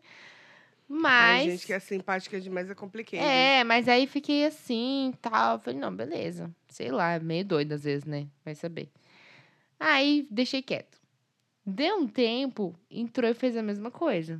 Mas. 0.87 1.41
Ai, 1.41 1.51
gente 1.51 1.65
que 1.65 1.73
é 1.73 1.79
simpática 1.79 2.39
demais 2.39 2.69
é 2.69 2.73
complicado. 2.73 3.19
É, 3.19 3.65
mas 3.65 3.89
aí 3.89 4.07
fiquei 4.07 4.45
assim, 4.45 5.13
tal. 5.21 5.59
Falei, 5.59 5.77
não, 5.77 5.93
beleza. 5.93 6.49
Sei 6.69 6.89
lá, 6.89 7.15
é 7.15 7.19
meio 7.19 7.43
doido 7.43 7.73
às 7.73 7.83
vezes, 7.83 8.05
né? 8.05 8.27
Vai 8.45 8.55
saber. 8.55 8.89
Aí 9.77 10.25
deixei 10.31 10.61
quieto. 10.61 10.97
Deu 11.65 11.97
um 11.97 12.07
tempo, 12.07 12.73
entrou 12.89 13.29
e 13.29 13.33
fez 13.33 13.57
a 13.57 13.61
mesma 13.61 13.91
coisa. 13.91 14.39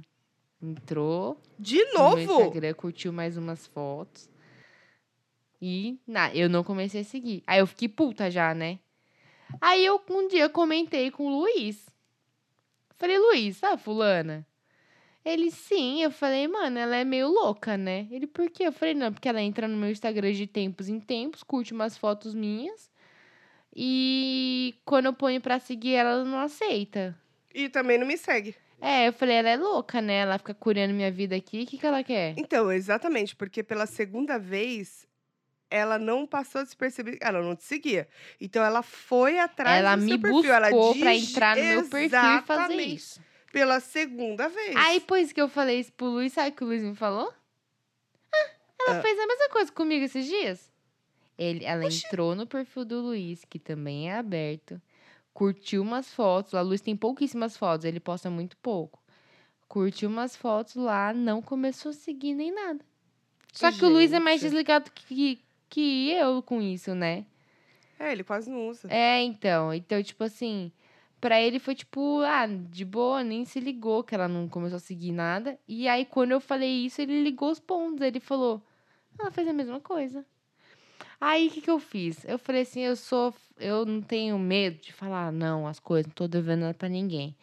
Entrou 0.62 1.42
De 1.60 1.84
no 1.84 2.16
meu 2.16 2.26
novo? 2.26 2.42
Instagram, 2.44 2.74
curtiu 2.74 3.12
mais 3.12 3.36
umas 3.36 3.68
fotos. 3.68 4.30
E 5.62 6.00
na, 6.08 6.34
eu 6.34 6.48
não 6.48 6.64
comecei 6.64 7.02
a 7.02 7.04
seguir. 7.04 7.44
Aí 7.46 7.60
eu 7.60 7.68
fiquei 7.68 7.90
puta 7.90 8.32
já, 8.32 8.54
né? 8.54 8.80
Aí 9.60 9.86
eu 9.86 10.02
um 10.10 10.28
dia 10.28 10.50
comentei 10.50 11.12
com 11.12 11.26
o 11.26 11.40
Luiz. 11.40 11.86
Falei, 12.98 13.18
Luiz, 13.18 13.58
sabe 13.58 13.82
fulana? 13.82 14.46
Ele, 15.24 15.52
sim. 15.52 16.02
Eu 16.02 16.12
falei, 16.12 16.48
mano, 16.48 16.78
ela 16.78 16.96
é 16.96 17.04
meio 17.04 17.28
louca, 17.28 17.78
né? 17.78 18.08
Ele, 18.12 18.28
por 18.28 18.50
quê? 18.50 18.64
Eu 18.64 18.72
falei, 18.72 18.94
não, 18.94 19.12
porque 19.12 19.30
ela 19.30 19.42
entra 19.42 19.68
no 19.68 19.78
meu 19.78 19.90
Instagram 19.90 20.32
de 20.34 20.48
tempos 20.48 20.90
em 20.90 21.00
tempos, 21.00 21.44
curte 21.44 21.74
umas 21.74 21.98
fotos 21.98 22.34
minhas. 22.34 22.90
E 23.76 24.76
quando 24.86 25.06
eu 25.06 25.14
ponho 25.14 25.40
pra 25.40 25.60
seguir 25.60 25.94
ela, 25.94 26.12
ela 26.12 26.26
não 26.26 26.40
aceita. 26.40 27.16
E 27.54 27.70
também 27.70 27.98
não 27.98 28.08
me 28.08 28.18
segue. 28.18 28.56
É, 28.82 29.08
eu 29.08 29.14
falei, 29.14 29.36
ela 29.36 29.50
é 29.50 29.58
louca, 29.58 30.02
né? 30.02 30.20
Ela 30.20 30.38
fica 30.38 30.54
curando 30.54 30.94
minha 30.94 31.12
vida 31.12 31.36
aqui. 31.36 31.64
O 31.64 31.66
que, 31.66 31.78
que 31.78 31.86
ela 31.86 32.04
quer? 32.04 32.34
Então, 32.38 32.72
exatamente, 32.72 33.36
porque 33.36 33.62
pela 33.62 33.86
segunda 33.86 34.40
vez 34.40 35.08
ela 35.70 36.00
não 36.00 36.26
passou 36.26 36.64
despercebida, 36.64 37.18
ela 37.22 37.42
não 37.42 37.56
te 37.56 37.64
seguia. 37.64 38.08
Então 38.42 38.64
ela 38.64 38.82
foi 38.82 39.38
atrás 39.40 39.80
ela 39.80 39.96
do 39.96 40.02
me 40.04 40.10
seu 40.12 40.20
perfil, 40.20 40.54
ela 40.54 40.70
buscou 40.70 40.96
pra 41.00 41.14
dig- 41.14 41.30
entrar 41.32 41.56
no 41.58 41.64
meu 41.64 41.90
perfil 41.90 42.20
e 42.38 42.42
fazer 42.42 42.82
isso. 42.82 43.22
Pela 43.52 43.80
segunda 43.80 44.48
vez. 44.50 44.76
Aí, 44.76 45.00
depois 45.00 45.32
que 45.32 45.42
eu 45.42 45.50
falei 45.50 45.80
isso 45.80 45.92
pro 45.94 46.06
Luiz, 46.08 46.34
sabe 46.34 46.50
o 46.50 46.52
que 46.54 46.64
o 46.64 46.68
Luiz 46.68 46.84
me 46.84 46.96
falou? 46.96 47.34
Ah, 48.32 48.50
ela 48.88 49.00
Ah. 49.00 49.02
fez 49.02 49.20
a 49.20 49.26
mesma 49.28 49.50
coisa 49.50 49.72
comigo 49.72 50.06
esses 50.06 50.26
dias. 50.26 50.72
Ele, 51.38 51.64
ela 51.66 51.86
Oxi. 51.86 52.06
entrou 52.06 52.36
no 52.36 52.46
perfil 52.46 52.86
do 52.86 53.00
Luiz, 53.02 53.44
que 53.46 53.58
também 53.58 54.10
é 54.12 54.16
aberto, 54.18 54.80
curtiu 55.34 55.82
umas 55.82 56.14
fotos. 56.14 56.54
lá. 56.54 56.62
O 56.62 56.66
Luiz 56.66 56.82
tem 56.82 56.96
pouquíssimas 56.96 57.56
fotos, 57.58 57.86
ele 57.86 58.00
posta 58.00 58.30
muito 58.30 58.56
pouco. 58.58 59.02
Curtiu 59.68 60.10
umas 60.10 60.36
fotos 60.36 60.76
lá, 60.76 61.14
não 61.14 61.42
começou 61.42 61.92
a 61.92 61.94
seguir 61.94 62.34
nem 62.34 62.52
nada. 62.52 62.84
Só 63.54 63.72
que 63.72 63.84
o 63.86 63.90
Luiz 63.90 64.12
é 64.14 64.20
mais 64.20 64.42
Gente. 64.42 64.50
desligado 64.52 64.92
que, 64.92 65.40
que 65.70 66.12
eu 66.12 66.42
com 66.42 66.62
isso, 66.62 66.96
né? 66.96 67.26
É, 68.00 68.12
ele 68.12 68.24
quase 68.24 68.50
não 68.50 68.70
usa. 68.70 68.88
É, 68.92 69.22
então. 69.22 69.74
Então, 69.74 70.02
tipo 70.02 70.24
assim, 70.24 70.72
pra 71.20 71.40
ele 71.42 71.60
foi 71.60 71.76
tipo, 71.76 72.22
ah, 72.22 72.48
de 72.48 72.86
boa, 72.86 73.24
nem 73.24 73.46
se 73.46 73.60
ligou 73.60 74.04
que 74.04 74.16
ela 74.16 74.28
não 74.28 74.48
começou 74.48 74.78
a 74.78 74.80
seguir 74.80 75.12
nada. 75.12 75.60
E 75.68 75.88
aí, 75.88 76.06
quando 76.06 76.32
eu 76.32 76.40
falei 76.40 76.86
isso, 76.86 77.02
ele 77.02 77.22
ligou 77.22 77.52
os 77.52 77.60
pontos. 77.60 78.02
Ele 78.02 78.20
falou, 78.20 78.62
ela 79.20 79.30
fez 79.32 79.48
a 79.48 79.54
mesma 79.54 79.80
coisa. 79.80 80.26
Aí, 81.20 81.48
o 81.48 81.52
que 81.52 81.62
que 81.62 81.70
eu 81.70 81.80
fiz? 81.80 82.24
Eu 82.26 82.40
falei 82.40 82.62
assim, 82.62 82.80
eu 82.80 82.96
sou, 82.96 83.34
eu 83.58 83.86
não 83.86 84.02
tenho 84.02 84.40
medo 84.40 84.80
de 84.82 84.94
falar, 84.94 85.32
não, 85.34 85.68
as 85.68 85.78
coisas, 85.78 86.08
não 86.08 86.14
tô 86.14 86.28
devendo 86.28 86.62
nada 86.62 86.74
pra 86.74 86.88
ninguém. 86.88 87.36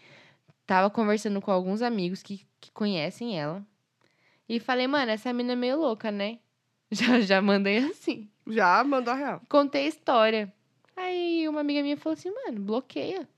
Tava 0.67 0.89
conversando 0.89 1.41
com 1.43 1.51
alguns 1.51 1.83
amigos 1.83 2.23
que, 2.23 2.47
que 2.59 2.73
conhecem 2.73 3.39
ela. 3.39 3.63
E 4.49 4.59
falei, 4.59 4.87
mano, 4.87 5.11
essa 5.11 5.33
mina 5.33 5.53
é 5.53 5.57
meio 5.57 5.79
louca, 5.79 6.11
né? 6.11 6.39
Já, 6.91 7.21
já 7.21 7.43
mandei 7.43 7.79
assim. 7.79 8.29
Já 8.47 8.83
mandou 8.85 9.13
a 9.13 9.17
real. 9.17 9.43
Contei 9.49 9.87
a 9.87 9.89
história. 9.89 10.53
Aí 10.97 11.49
uma 11.49 11.61
amiga 11.61 11.83
minha 11.83 11.97
falou 11.97 12.15
assim, 12.15 12.31
mano, 12.31 12.61
bloqueia. 12.61 13.29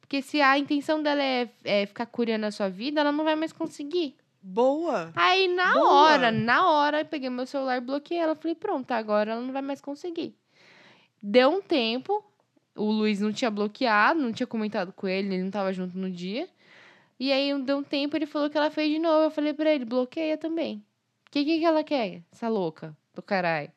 Porque 0.00 0.22
se 0.22 0.40
a 0.40 0.58
intenção 0.58 1.02
dela 1.02 1.22
é, 1.22 1.48
é 1.64 1.86
ficar 1.86 2.06
curando 2.06 2.46
a 2.46 2.50
sua 2.50 2.68
vida, 2.68 3.00
ela 3.00 3.12
não 3.12 3.24
vai 3.24 3.36
mais 3.36 3.52
conseguir. 3.52 4.16
Boa. 4.42 5.12
Aí, 5.14 5.46
na 5.46 5.72
Boa. 5.72 5.88
hora, 5.88 6.32
na 6.32 6.68
hora, 6.68 7.00
eu 7.00 7.04
peguei 7.04 7.30
meu 7.30 7.46
celular, 7.46 7.80
bloqueei 7.80 8.20
ela. 8.20 8.34
Falei, 8.34 8.56
pronto, 8.56 8.90
agora 8.90 9.32
ela 9.32 9.40
não 9.40 9.52
vai 9.52 9.62
mais 9.62 9.80
conseguir. 9.80 10.34
Deu 11.22 11.48
um 11.48 11.62
tempo, 11.62 12.24
o 12.74 12.90
Luiz 12.90 13.20
não 13.20 13.32
tinha 13.32 13.50
bloqueado, 13.50 14.20
não 14.20 14.32
tinha 14.32 14.46
comentado 14.46 14.92
com 14.92 15.06
ele, 15.06 15.34
ele 15.34 15.44
não 15.44 15.50
tava 15.50 15.72
junto 15.72 15.96
no 15.96 16.10
dia. 16.10 16.48
E 17.20 17.30
aí, 17.32 17.56
deu 17.62 17.78
um 17.78 17.84
tempo, 17.84 18.16
ele 18.16 18.26
falou 18.26 18.50
que 18.50 18.58
ela 18.58 18.70
fez 18.70 18.90
de 18.90 18.98
novo. 18.98 19.24
Eu 19.24 19.30
falei 19.30 19.54
pra 19.54 19.72
ele, 19.72 19.84
bloqueia 19.84 20.36
também. 20.36 20.82
O 21.32 21.34
que, 21.34 21.46
que 21.46 21.58
que 21.60 21.64
ela 21.64 21.82
quer? 21.82 22.20
Essa 22.30 22.46
louca 22.48 22.94
do 23.14 23.22
caralho. 23.22 23.70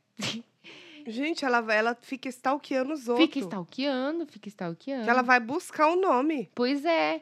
Gente, 1.07 1.45
ela, 1.45 1.61
vai- 1.61 1.77
ela 1.77 1.95
fica 2.01 2.27
stalkeando 2.27 2.91
os 2.93 3.07
outros. 3.07 3.27
Fica 3.27 3.39
stalkeando, 3.39 4.25
fica 4.25 4.49
stalkeando. 4.49 5.03
Que 5.05 5.09
ela 5.09 5.21
vai 5.21 5.39
buscar 5.39 5.87
o 5.87 5.95
nome. 5.95 6.49
Pois 6.53 6.83
é. 6.83 7.21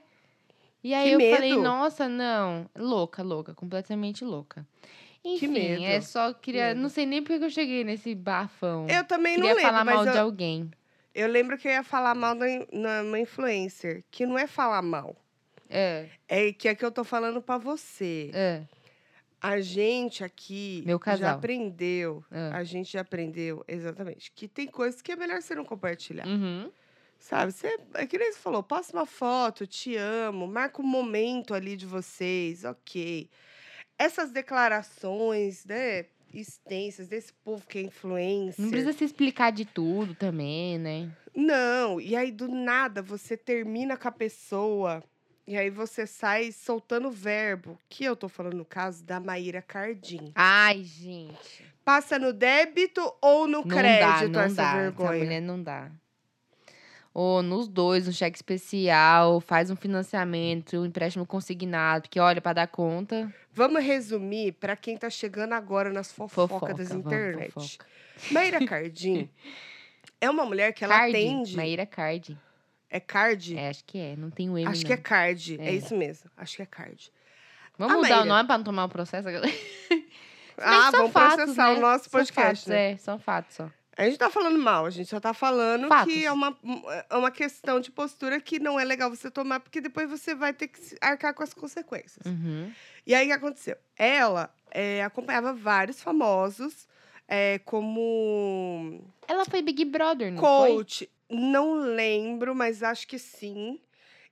E 0.84 0.92
aí 0.94 1.10
Que 1.10 1.14
eu 1.14 1.18
medo. 1.20 1.36
falei, 1.36 1.56
nossa, 1.56 2.10
não. 2.10 2.68
Louca, 2.76 3.22
louca, 3.22 3.54
completamente 3.54 4.26
louca. 4.26 4.66
Enfim, 5.24 5.50
medo. 5.50 5.84
é 5.84 6.02
só 6.02 6.34
queria. 6.34 6.70
medo. 6.70 6.82
Não 6.82 6.90
sei 6.90 7.06
nem 7.06 7.22
porque 7.22 7.38
que 7.40 7.46
eu 7.46 7.50
cheguei 7.52 7.84
nesse 7.84 8.16
bafão. 8.16 8.88
Eu 8.90 9.04
também 9.06 9.36
queria 9.36 9.50
não 9.52 9.56
lembro, 9.58 9.72
falar 9.72 9.86
mal 9.86 10.06
eu, 10.06 10.12
de 10.14 10.18
alguém. 10.18 10.72
eu 11.14 11.28
lembro 11.28 11.58
que 11.60 11.68
eu 11.68 11.72
ia 11.74 11.84
falar 11.84 12.16
mal 12.16 12.34
da 12.36 12.46
na 12.72 13.04
uma 13.04 13.20
influencer. 13.20 14.04
Que 14.10 14.26
não 14.26 14.38
é 14.38 14.48
falar 14.48 14.82
mal. 14.82 15.16
É, 15.70 16.08
É 16.28 16.52
que 16.54 16.68
é 16.68 16.76
que 16.76 16.84
eu 16.84 16.92
tô 16.92 17.04
falando 17.04 17.40
pra 17.42 17.58
você. 17.60 18.32
é. 18.34 18.64
A 19.44 19.60
gente 19.60 20.24
aqui 20.24 20.82
Meu 20.86 20.98
já 20.98 21.04
casal. 21.04 21.36
aprendeu. 21.36 22.24
Ah. 22.32 22.56
A 22.56 22.64
gente 22.64 22.94
já 22.94 23.02
aprendeu, 23.02 23.62
exatamente, 23.68 24.32
que 24.32 24.48
tem 24.48 24.68
coisas 24.68 25.02
que 25.02 25.12
é 25.12 25.18
melhor 25.18 25.42
você 25.42 25.54
não 25.54 25.66
compartilhar. 25.66 26.26
Uhum. 26.26 26.72
Sabe? 27.20 27.52
Você, 27.52 27.78
é 27.94 28.08
que 28.08 28.18
nem 28.18 28.32
você 28.32 28.40
falou, 28.40 28.64
posta 28.64 28.96
uma 28.96 29.06
foto, 29.06 29.68
te 29.68 29.98
amo, 29.98 30.48
marca 30.48 30.82
um 30.82 30.86
momento 30.86 31.54
ali 31.54 31.76
de 31.76 31.86
vocês, 31.86 32.64
ok. 32.64 33.30
Essas 34.00 34.32
declarações, 34.32 35.66
né, 35.66 36.06
extensas 36.34 37.10
desse 37.10 37.34
povo 37.34 37.68
que 37.68 37.80
é 37.80 37.82
influencer. 37.82 38.64
Não 38.64 38.70
precisa 38.72 38.94
se 38.94 39.04
explicar 39.04 39.52
de 39.52 39.66
tudo 39.66 40.16
também, 40.16 40.80
né? 40.80 41.12
Não, 41.36 42.00
e 42.00 42.16
aí 42.16 42.32
do 42.32 42.48
nada 42.48 43.02
você 43.02 43.36
termina 43.36 43.98
com 43.98 44.08
a 44.08 44.12
pessoa 44.12 45.04
e 45.46 45.58
aí 45.58 45.70
você 45.70 46.08
sai 46.08 46.52
soltando 46.52 47.10
verbo, 47.12 47.78
que 47.90 48.04
eu 48.06 48.16
tô 48.16 48.30
falando 48.30 48.56
no 48.56 48.66
caso 48.66 49.04
da 49.04 49.20
Maíra 49.20 49.62
Cardim. 49.62 50.32
Ai, 50.36 50.84
gente. 50.84 51.66
Passa 51.84 52.18
no 52.18 52.32
débito 52.32 53.02
ou 53.22 53.46
no 53.46 53.60
Não 53.60 53.68
dá, 53.68 53.76
crédito 53.76 54.30
não 54.32 54.40
essa 54.42 54.56
dá. 54.56 54.64
Essa 54.70 54.80
vergonha? 54.82 55.24
mulher 55.24 55.42
não 55.42 55.62
dá. 55.62 55.92
Ou 57.14 57.44
nos 57.44 57.68
dois, 57.68 58.08
um 58.08 58.12
cheque 58.12 58.38
especial, 58.38 59.40
faz 59.40 59.70
um 59.70 59.76
financiamento, 59.76 60.78
um 60.80 60.86
empréstimo 60.86 61.26
consignado, 61.28 62.04
porque 62.04 62.20
olha, 62.20 62.42
para 62.42 62.54
dar 62.54 62.68
conta, 62.68 63.32
Vamos 63.52 63.84
resumir 63.84 64.54
para 64.54 64.76
quem 64.76 64.98
tá 64.98 65.12
chegando 65.12 65.54
agora 65.54 65.92
nas 65.92 66.12
fofocas 66.12 66.50
fofoca. 66.60 66.74
das 66.74 66.88
vamos, 66.90 67.06
internet. 67.06 67.52
fofoca. 67.52 67.86
Maíra 68.32 68.60
Cardim 68.66 69.30
é 70.20 70.28
uma 70.28 70.44
mulher 70.46 70.74
que 70.74 70.84
ela 70.84 70.98
Card, 70.98 71.12
atende. 71.16 71.56
Maíra 71.56 71.86
Card. 71.86 72.36
É 72.94 73.00
card? 73.00 73.58
É, 73.58 73.70
acho 73.70 73.84
que 73.86 73.98
é, 73.98 74.16
não 74.16 74.30
tem 74.30 74.52
o 74.52 74.56
M 74.56 74.68
Acho 74.70 74.82
não. 74.82 74.88
que 74.88 74.94
é 74.94 74.98
card. 74.98 75.60
É. 75.60 75.70
É. 75.70 75.72
isso 75.74 75.96
mesmo. 75.98 76.30
Acho 76.38 76.58
que 76.58 76.62
é 76.62 76.66
card. 76.68 77.12
Vamos 77.76 77.96
A 77.96 77.98
mudar 77.98 78.22
o 78.22 78.26
nome 78.26 78.46
para 78.46 78.58
não 78.60 78.64
tomar 78.64 78.86
o 78.86 78.90
processo? 78.90 79.28
Ah, 80.56 80.92
são 80.92 81.00
vamos 81.00 81.12
fatos, 81.14 81.36
processar 81.36 81.72
o 81.72 81.74
né? 81.74 81.80
nosso 81.80 82.04
São 82.04 82.12
podcast, 82.12 82.46
fatos, 82.46 82.68
né? 82.68 82.92
É, 82.92 82.98
são 82.98 83.18
fatos 83.18 83.56
só. 83.56 83.72
A 83.98 84.06
gente 84.06 84.20
tá 84.20 84.30
falando 84.30 84.60
mal, 84.60 84.86
a 84.86 84.90
gente 84.92 85.10
só 85.10 85.20
tá 85.20 85.34
falando 85.34 85.88
Fatos. 85.88 86.14
que 86.14 86.24
é 86.24 86.32
uma, 86.32 86.56
é 87.10 87.16
uma 87.18 87.32
questão 87.32 87.80
de 87.80 87.90
postura 87.90 88.40
que 88.40 88.60
não 88.60 88.80
é 88.80 88.86
legal 88.86 89.10
você 89.10 89.32
tomar, 89.32 89.60
porque 89.62 89.82
depois 89.82 90.08
você 90.08 90.36
vai 90.36 90.54
ter 90.54 90.68
que 90.68 90.80
arcar 91.02 91.34
com 91.34 91.42
as 91.42 91.56
consequências. 91.56 92.24
Uhum. 92.24 92.72
E 93.06 93.16
aí, 93.16 93.26
o 93.26 93.30
que 93.30 93.34
aconteceu? 93.34 93.76
Ela 93.98 94.54
é, 94.70 95.04
acompanhava 95.04 95.54
vários 95.54 96.00
famosos 96.04 96.88
é, 97.28 97.60
como 97.66 99.04
Ela 99.28 99.46
foi 99.46 99.64
Big 99.64 99.84
Brother, 99.86 100.32
não 100.32 100.40
foi? 100.40 100.70
coach. 100.70 101.10
Não 101.34 101.74
lembro, 101.76 102.54
mas 102.56 102.84
acho 102.84 103.08
que 103.08 103.18
sim. 103.20 103.80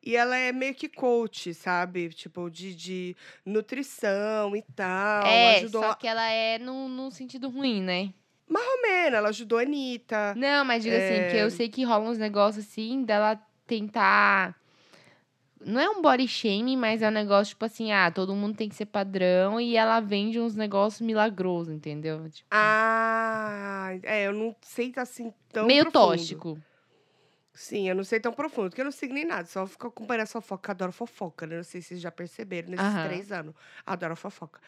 E 0.03 0.15
ela 0.15 0.35
é 0.35 0.51
meio 0.51 0.73
que 0.73 0.89
coach, 0.89 1.53
sabe? 1.53 2.09
Tipo, 2.09 2.49
de, 2.49 2.73
de 2.73 3.15
nutrição 3.45 4.55
e 4.55 4.63
tal. 4.75 5.25
É, 5.27 5.57
ajudou 5.57 5.83
só 5.83 5.91
a... 5.91 5.95
que 5.95 6.07
ela 6.07 6.27
é 6.29 6.57
no, 6.57 6.89
no 6.89 7.11
sentido 7.11 7.49
ruim, 7.49 7.81
né? 7.81 8.11
Romena, 8.81 9.17
ela 9.17 9.29
ajudou 9.29 9.59
a 9.59 9.61
Anitta. 9.61 10.33
Não, 10.35 10.65
mas 10.65 10.83
digo 10.83 10.95
assim, 10.95 11.21
porque 11.23 11.37
É. 11.37 11.43
eu 11.43 11.51
sei 11.51 11.69
que 11.69 11.83
rola 11.83 12.09
uns 12.09 12.17
negócios 12.17 12.65
assim 12.65 13.03
dela 13.03 13.39
tentar. 13.67 14.55
Não 15.63 15.79
é 15.79 15.87
um 15.87 16.01
body 16.01 16.27
shaming, 16.27 16.75
mas 16.75 17.03
é 17.03 17.07
um 17.07 17.11
negócio 17.11 17.51
tipo 17.51 17.63
assim, 17.63 17.91
ah, 17.91 18.09
todo 18.09 18.33
mundo 18.35 18.55
tem 18.55 18.67
que 18.67 18.73
ser 18.75 18.87
padrão 18.87 19.61
e 19.61 19.77
ela 19.77 19.99
vende 19.99 20.39
uns 20.39 20.55
negócios 20.55 21.01
milagrosos, 21.01 21.71
entendeu? 21.73 22.27
Tipo, 22.29 22.47
Ah, 22.51 23.91
é, 24.01 24.25
eu 24.27 24.33
não 24.33 24.55
sei 24.61 24.91
tá 24.91 25.03
assim 25.03 25.31
tão 25.53 25.67
meio 25.67 25.83
profundo. 25.83 26.07
tóxico. 26.09 26.59
Sim, 27.53 27.89
eu 27.89 27.93
não 27.95 28.03
sei 28.05 28.17
tão 28.19 28.31
profundo, 28.31 28.69
porque 28.69 28.79
eu 28.79 28.85
não 28.85 28.93
sigo 28.93 29.13
nem 29.13 29.25
nada, 29.25 29.45
só 29.45 29.67
fico 29.67 29.87
acompanhando 29.87 30.23
a 30.23 30.25
fofoca, 30.25 30.71
adoro 30.71 30.91
fofoca, 30.93 31.45
né? 31.45 31.57
Não 31.57 31.63
sei 31.63 31.81
se 31.81 31.89
vocês 31.89 32.01
já 32.01 32.09
perceberam 32.09 32.69
nesses 32.69 32.85
Aham. 32.85 33.07
três 33.07 33.29
anos. 33.31 33.53
Adoro 33.85 34.15
fofoca. 34.15 34.61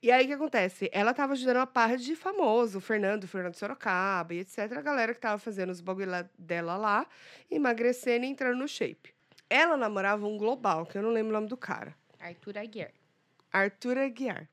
E 0.00 0.10
aí, 0.12 0.24
o 0.24 0.28
que 0.28 0.32
acontece? 0.34 0.88
Ela 0.92 1.12
tava 1.12 1.32
ajudando 1.32 1.56
uma 1.56 1.66
parra 1.66 1.96
de 1.96 2.14
famoso, 2.14 2.78
o 2.78 2.80
Fernando, 2.80 3.24
o 3.24 3.28
Fernando 3.28 3.54
Sorocaba 3.56 4.32
e 4.34 4.38
etc. 4.38 4.72
A 4.78 4.80
galera 4.82 5.12
que 5.12 5.20
tava 5.20 5.38
fazendo 5.38 5.70
os 5.70 5.80
bagulho 5.80 6.08
lá- 6.08 6.28
dela 6.38 6.76
lá, 6.76 7.06
emagrecendo 7.50 8.24
e 8.24 8.28
entrando 8.28 8.56
no 8.56 8.68
shape. 8.68 9.12
Ela 9.50 9.76
namorava 9.76 10.24
um 10.26 10.36
global, 10.38 10.86
que 10.86 10.96
eu 10.96 11.02
não 11.02 11.10
lembro 11.10 11.30
o 11.30 11.34
nome 11.34 11.48
do 11.48 11.56
cara. 11.56 11.92
Arthur 12.20 12.56
Aguiar. 12.58 12.92
Arthur 13.52 13.98
Aguiar. 13.98 14.48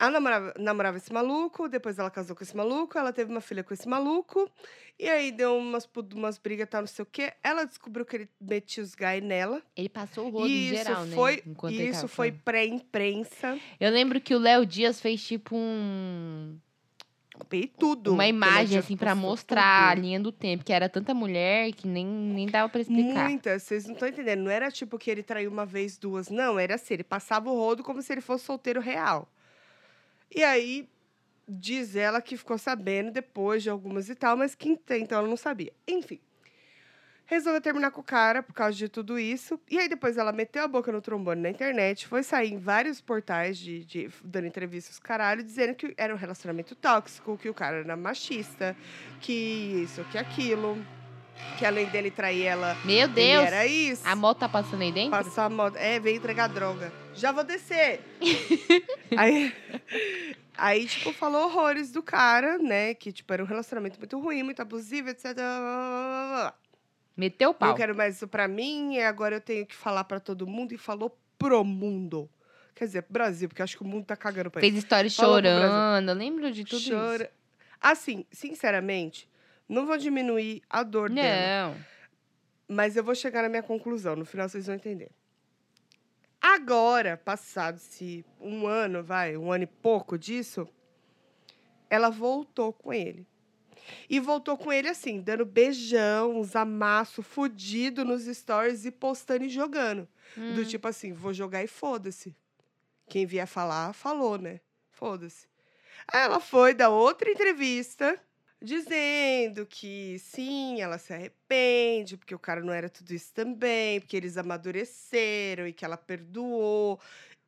Ela 0.00 0.12
namorava, 0.12 0.54
namorava 0.58 0.96
esse 0.96 1.12
maluco, 1.12 1.68
depois 1.68 1.98
ela 1.98 2.10
casou 2.10 2.34
com 2.34 2.42
esse 2.42 2.56
maluco, 2.56 2.96
ela 2.96 3.12
teve 3.12 3.30
uma 3.30 3.42
filha 3.42 3.62
com 3.62 3.74
esse 3.74 3.86
maluco, 3.86 4.50
e 4.98 5.06
aí 5.06 5.30
deu 5.30 5.58
umas, 5.58 5.86
umas 6.14 6.38
brigas, 6.38 6.66
tal, 6.70 6.80
não 6.80 6.88
sei 6.88 7.02
o 7.02 7.06
quê. 7.06 7.34
Ela 7.44 7.66
descobriu 7.66 8.06
que 8.06 8.16
ele 8.16 8.28
metia 8.40 8.82
os 8.82 8.94
gás 8.94 9.22
nela. 9.22 9.60
Ele 9.76 9.90
passou 9.90 10.28
o 10.28 10.30
rodo 10.30 10.48
E 10.48 10.52
em 10.52 10.74
isso 10.74 10.84
geral, 10.84 11.06
foi, 11.08 11.36
né? 11.36 11.42
Enquanto 11.46 11.74
e 11.74 11.82
isso 11.86 12.00
tava 12.00 12.08
foi 12.08 12.32
pré-imprensa. 12.32 13.58
Eu 13.78 13.90
lembro 13.90 14.18
que 14.22 14.34
o 14.34 14.38
Léo 14.38 14.64
Dias 14.64 14.98
fez 14.98 15.22
tipo 15.22 15.54
um. 15.54 16.56
E 17.52 17.66
tudo. 17.66 18.14
uma 18.14 18.26
imagem 18.26 18.78
assim 18.78 18.96
pra 18.96 19.12
postou, 19.12 19.30
mostrar 19.30 19.90
a 19.90 19.94
tudo. 19.94 20.02
linha 20.02 20.20
do 20.20 20.32
tempo, 20.32 20.64
que 20.64 20.72
era 20.72 20.88
tanta 20.88 21.12
mulher 21.12 21.72
que 21.72 21.86
nem, 21.86 22.06
nem 22.06 22.46
dava 22.46 22.70
pra 22.70 22.80
explicar. 22.80 23.28
Muitas, 23.28 23.62
vocês 23.64 23.84
não 23.84 23.92
estão 23.92 24.08
entendendo. 24.08 24.40
Não 24.44 24.50
era 24.50 24.70
tipo 24.70 24.98
que 24.98 25.10
ele 25.10 25.22
traiu 25.22 25.50
uma 25.50 25.66
vez, 25.66 25.98
duas. 25.98 26.30
Não, 26.30 26.58
era 26.58 26.76
assim, 26.76 26.94
ele 26.94 27.04
passava 27.04 27.50
o 27.50 27.54
rodo 27.54 27.82
como 27.82 28.00
se 28.00 28.10
ele 28.12 28.22
fosse 28.22 28.44
solteiro 28.44 28.80
real. 28.80 29.28
E 30.34 30.44
aí, 30.44 30.88
diz 31.48 31.96
ela 31.96 32.22
que 32.22 32.36
ficou 32.36 32.56
sabendo 32.56 33.10
depois 33.10 33.62
de 33.62 33.70
algumas 33.70 34.08
e 34.08 34.14
tal, 34.14 34.36
mas 34.36 34.54
que 34.54 34.68
então 34.90 35.18
ela 35.18 35.28
não 35.28 35.36
sabia. 35.36 35.72
Enfim. 35.86 36.20
Resolveu 37.26 37.60
terminar 37.60 37.92
com 37.92 38.00
o 38.00 38.04
cara 38.04 38.42
por 38.42 38.52
causa 38.52 38.76
de 38.76 38.88
tudo 38.88 39.16
isso. 39.16 39.60
E 39.70 39.78
aí 39.78 39.88
depois 39.88 40.16
ela 40.16 40.32
meteu 40.32 40.64
a 40.64 40.68
boca 40.68 40.90
no 40.90 41.00
trombone 41.00 41.40
na 41.40 41.48
internet, 41.48 42.08
foi 42.08 42.24
sair 42.24 42.52
em 42.52 42.58
vários 42.58 43.00
portais 43.00 43.56
de, 43.56 43.84
de- 43.84 44.10
dando 44.24 44.48
entrevistas 44.48 44.98
caralho, 44.98 45.40
dizendo 45.42 45.76
que 45.76 45.94
era 45.96 46.12
um 46.12 46.16
relacionamento 46.16 46.74
tóxico, 46.74 47.38
que 47.38 47.48
o 47.48 47.54
cara 47.54 47.76
era 47.78 47.96
machista, 47.96 48.76
que 49.20 49.32
isso, 49.32 50.04
que 50.10 50.18
aquilo, 50.18 50.76
que 51.58 51.66
além 51.66 51.86
dele 51.86 52.10
trair 52.10 52.46
ela, 52.46 52.76
Meu 52.84 53.04
ele 53.04 53.08
Deus! 53.08 53.46
era 53.46 53.66
isso. 53.66 54.02
A 54.06 54.16
moto 54.16 54.38
tá 54.38 54.48
passando 54.48 54.82
aí 54.82 54.90
dentro? 54.90 55.10
Passar 55.10 55.44
a 55.44 55.50
moto. 55.50 55.76
É, 55.76 56.00
veio 56.00 56.16
entregar 56.16 56.48
droga. 56.48 56.92
Já 57.14 57.32
vou 57.32 57.44
descer. 57.44 58.00
aí, 59.16 59.54
aí, 60.56 60.86
tipo, 60.86 61.12
falou 61.12 61.44
horrores 61.44 61.92
do 61.92 62.02
cara, 62.02 62.56
né? 62.58 62.94
Que, 62.94 63.12
tipo, 63.12 63.32
era 63.32 63.42
um 63.42 63.46
relacionamento 63.46 63.98
muito 63.98 64.18
ruim, 64.18 64.42
muito 64.42 64.62
abusivo, 64.62 65.10
etc. 65.10 65.36
Meteu 67.16 67.50
o 67.50 67.54
pau. 67.54 67.68
Não 67.68 67.76
quero 67.76 67.94
mais 67.94 68.16
isso 68.16 68.26
pra 68.26 68.48
mim, 68.48 68.94
e 68.94 69.02
agora 69.02 69.36
eu 69.36 69.40
tenho 69.40 69.66
que 69.66 69.74
falar 69.76 70.04
pra 70.04 70.18
todo 70.18 70.46
mundo. 70.46 70.72
E 70.72 70.78
falou 70.78 71.14
pro 71.38 71.62
mundo. 71.62 72.30
Quer 72.74 72.86
dizer, 72.86 73.04
Brasil, 73.10 73.48
porque 73.48 73.60
eu 73.60 73.64
acho 73.64 73.76
que 73.76 73.82
o 73.82 73.86
mundo 73.86 74.06
tá 74.06 74.16
cagando 74.16 74.50
pra 74.50 74.60
Fez 74.60 74.74
história 74.74 75.10
Falou 75.10 75.34
chorando. 75.34 76.08
Eu 76.08 76.14
lembro 76.14 76.50
de 76.50 76.64
tudo 76.64 76.88
Chora. 76.88 77.30
Assim, 77.78 78.24
sinceramente, 78.32 79.28
não 79.70 79.86
vou 79.86 79.96
diminuir 79.96 80.62
a 80.68 80.82
dor 80.82 81.10
isso. 81.10 81.14
dela. 81.16 81.74
Não. 81.74 81.84
Mas 82.68 82.96
eu 82.96 83.02
vou 83.04 83.14
chegar 83.14 83.42
na 83.42 83.48
minha 83.48 83.62
conclusão. 83.62 84.14
No 84.16 84.24
final 84.24 84.48
vocês 84.48 84.66
vão 84.66 84.74
entender. 84.76 85.10
Agora, 86.40 87.16
passado-se 87.16 88.24
um 88.40 88.66
ano, 88.66 89.02
vai, 89.02 89.36
um 89.36 89.52
ano 89.52 89.64
e 89.64 89.66
pouco 89.66 90.18
disso, 90.18 90.66
ela 91.88 92.08
voltou 92.10 92.72
com 92.72 92.92
ele. 92.92 93.26
E 94.08 94.20
voltou 94.20 94.56
com 94.56 94.72
ele 94.72 94.88
assim, 94.88 95.20
dando 95.20 95.44
beijão, 95.44 96.38
uns 96.38 96.54
amassos 96.54 97.26
fudido 97.26 98.04
nos 98.04 98.24
stories 98.24 98.84
e 98.84 98.90
postando 98.90 99.44
e 99.44 99.48
jogando. 99.48 100.06
Do 100.36 100.60
Hum. 100.60 100.64
tipo 100.64 100.86
assim, 100.86 101.12
vou 101.12 101.32
jogar 101.32 101.62
e 101.64 101.66
foda-se. 101.66 102.36
Quem 103.08 103.26
vier 103.26 103.46
falar, 103.46 103.92
falou, 103.92 104.38
né? 104.38 104.60
Foda-se. 104.90 105.48
Aí 106.06 106.20
ela 106.20 106.40
foi 106.40 106.72
dar 106.72 106.90
outra 106.90 107.30
entrevista 107.30 108.18
dizendo 108.62 109.64
que 109.66 110.18
sim, 110.18 110.80
ela 110.80 110.98
se 110.98 111.12
arrepende, 111.12 112.16
porque 112.16 112.34
o 112.34 112.38
cara 112.38 112.60
não 112.60 112.72
era 112.72 112.88
tudo 112.88 113.12
isso 113.12 113.32
também, 113.32 114.00
porque 114.00 114.16
eles 114.16 114.36
amadureceram 114.36 115.66
e 115.66 115.72
que 115.72 115.84
ela 115.84 115.96
perdoou. 115.96 117.00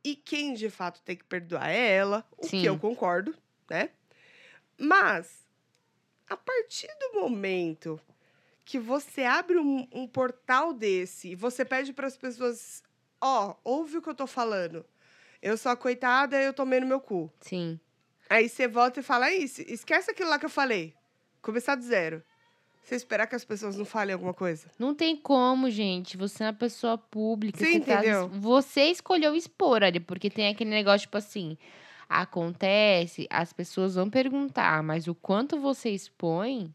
E 0.05 0.17
quem 0.17 0.55
de 0.55 0.71
fato 0.71 1.03
tem 1.03 1.17
que 1.17 1.25
perdoar 1.25 1.71
é 1.71 1.93
ela, 1.93 2.27
o 2.37 2.47
Sim. 2.47 2.61
que 2.61 2.69
eu 2.69 2.79
concordo, 2.79 3.37
né? 3.71 3.91
Mas, 4.77 5.47
a 6.29 6.37
partir 6.37 6.89
do 6.99 7.21
momento 7.21 8.01
que 8.65 8.79
você 8.79 9.23
abre 9.23 9.59
um, 9.59 9.87
um 9.93 10.07
portal 10.07 10.73
desse 10.73 11.31
e 11.33 11.35
você 11.35 11.65
pede 11.65 11.93
para 11.93 12.07
as 12.07 12.17
pessoas: 12.17 12.83
ó, 13.21 13.55
ouve 13.63 13.99
o 13.99 14.03
que 14.03 14.09
eu 14.09 14.15
tô 14.15 14.27
falando. 14.27 14.85
Eu 15.41 15.57
sou 15.57 15.71
a 15.71 15.77
coitada, 15.77 16.41
eu 16.41 16.53
tomei 16.53 16.81
no 16.81 16.87
meu 16.87 17.01
cu. 17.01 17.33
Sim. 17.41 17.79
Aí 18.31 18.49
você 18.49 18.67
volta 18.67 19.01
e 19.01 19.03
fala, 19.03 19.31
isso, 19.31 19.61
esquece 19.63 20.11
aquilo 20.11 20.31
lá 20.31 20.39
que 20.39 20.47
eu 20.47 20.51
falei. 20.51 20.95
Começar 21.43 21.75
do 21.75 21.83
zero. 21.83 22.23
Você 22.83 22.95
esperar 22.97 23.27
que 23.27 23.35
as 23.37 23.45
pessoas 23.45 23.77
não 23.77 23.85
falem 23.85 24.13
alguma 24.13 24.35
coisa? 24.35 24.69
Não 24.79 24.95
tem 24.95 25.17
como, 25.17 25.71
gente. 25.71 26.17
Você 26.17 26.43
é 26.43 26.47
uma 26.47 26.53
pessoa 26.53 26.97
pública. 26.99 27.59
Você, 27.59 27.79
tá- 27.81 27.95
entendeu? 27.95 28.29
você 28.29 28.85
escolheu 28.85 29.35
expor 29.37 29.83
ali, 29.83 30.01
porque 30.01 30.29
tem 30.31 30.49
aquele 30.49 30.71
negócio, 30.71 31.03
tipo 31.03 31.17
assim. 31.17 31.57
Acontece, 32.09 33.27
as 33.31 33.53
pessoas 33.53 33.95
vão 33.95 34.11
perguntar, 34.11 34.83
mas 34.83 35.07
o 35.09 35.15
quanto 35.15 35.59
você 35.59 35.91
expõe 35.91 36.73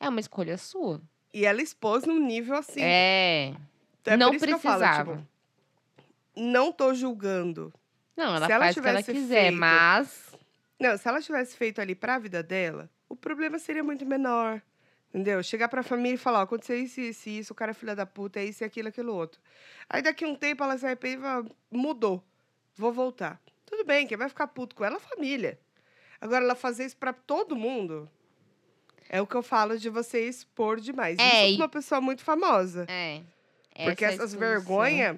é 0.00 0.08
uma 0.08 0.18
escolha 0.20 0.58
sua. 0.58 1.00
E 1.32 1.44
ela 1.46 1.62
expôs 1.62 2.04
num 2.04 2.18
nível 2.18 2.56
assim. 2.56 2.80
É. 2.82 3.54
Então 4.02 4.14
é 4.14 4.16
não 4.16 4.32
eu 4.34 4.38
falo, 4.40 4.58
precisava. 4.60 5.16
tipo, 5.16 5.28
não 6.36 6.72
tô 6.72 6.92
julgando. 6.92 7.72
Não, 8.16 8.34
ela 8.34 8.46
Se 8.46 8.52
ela 8.52 8.64
faz 8.64 8.76
o 8.76 8.82
que 8.82 8.88
ela 8.88 9.02
tivesse 9.02 9.20
quiser, 9.20 9.42
feito- 9.48 9.58
mas. 9.58 10.34
Não, 10.80 10.96
se 10.96 11.08
ela 11.08 11.20
tivesse 11.22 11.56
feito 11.56 11.80
ali 11.80 11.94
pra 11.94 12.18
vida 12.18 12.42
dela, 12.42 12.90
o 13.10 13.16
problema 13.16 13.58
seria 13.58 13.84
muito 13.84 14.06
menor. 14.06 14.62
Entendeu? 15.12 15.42
Chegar 15.42 15.68
pra 15.68 15.82
família 15.82 16.14
e 16.14 16.18
falar, 16.18 16.38
ó, 16.38 16.42
aconteceu 16.42 16.76
isso, 16.80 17.00
isso, 17.00 17.28
isso, 17.28 17.52
o 17.52 17.56
cara 17.56 17.72
é 17.72 17.74
filha 17.74 17.96
da 17.96 18.06
puta, 18.06 18.38
é 18.38 18.44
isso, 18.44 18.62
e 18.62 18.64
aquilo, 18.64 18.88
aquilo, 18.88 19.12
outro. 19.12 19.40
Aí 19.88 20.00
daqui 20.00 20.24
um 20.24 20.36
tempo 20.36 20.62
ela 20.62 20.78
se 20.78 20.86
arrepende 20.86 21.16
e 21.18 21.20
fala, 21.22 21.44
mudou, 21.68 22.22
vou 22.76 22.92
voltar. 22.92 23.40
Tudo 23.66 23.84
bem, 23.84 24.06
quem 24.06 24.16
vai 24.16 24.28
ficar 24.28 24.46
puto 24.46 24.76
com 24.76 24.84
ela 24.84 24.94
é 24.94 24.98
a 24.98 25.00
família. 25.00 25.58
Agora, 26.20 26.44
ela 26.44 26.54
fazer 26.54 26.84
isso 26.84 26.96
pra 26.96 27.12
todo 27.12 27.56
mundo, 27.56 28.08
é 29.08 29.20
o 29.20 29.26
que 29.26 29.34
eu 29.34 29.42
falo 29.42 29.76
de 29.76 29.88
você 29.90 30.28
expor 30.28 30.78
demais. 30.80 31.18
É, 31.18 31.46
isso 31.48 31.54
e- 31.58 31.60
uma 31.60 31.68
pessoa 31.68 32.00
muito 32.00 32.22
famosa. 32.22 32.86
É. 32.88 33.20
Porque 33.84 34.04
Essa 34.04 34.14
essas 34.14 34.34
vergonhas, 34.34 35.16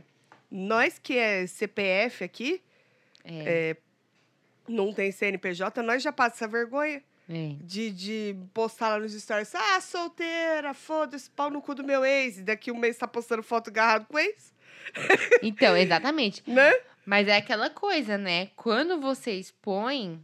nós 0.51 0.99
que 0.99 1.19
é 1.19 1.47
CPF 1.47 2.25
aqui, 2.25 2.63
É, 3.25 3.77
não 4.67 4.93
tem 4.93 5.13
CNPJ, 5.13 5.83
nós 5.83 6.03
já 6.03 6.11
passamos 6.11 6.37
essa 6.37 6.49
vergonha. 6.49 7.03
É. 7.33 7.57
de, 7.63 7.91
de 7.91 8.37
postar 8.53 8.91
lá 8.91 8.99
nos 8.99 9.13
stories, 9.13 9.55
ah, 9.55 9.81
solteira, 9.81 10.75
foda-se, 10.75 11.31
pau 11.31 11.51
no 11.51 11.63
cu 11.63 11.75
do 11.75 11.83
meu 11.83 12.05
ex, 12.05 12.39
e 12.39 12.43
daqui 12.43 12.71
um 12.71 12.77
mês 12.77 12.99
tá 12.99 13.09
postando 13.09 13.43
foto 13.43 13.69
agarrado 13.69 14.07
com 14.07 14.17
o 14.17 14.21
ex, 14.21 14.53
Então, 15.43 15.77
exatamente. 15.77 16.43
né? 16.47 16.73
Mas 17.05 17.27
é 17.29 17.37
aquela 17.37 17.71
coisa, 17.71 18.17
né? 18.19 18.51
Quando 18.55 19.01
você 19.01 19.33
expõe, 19.33 20.21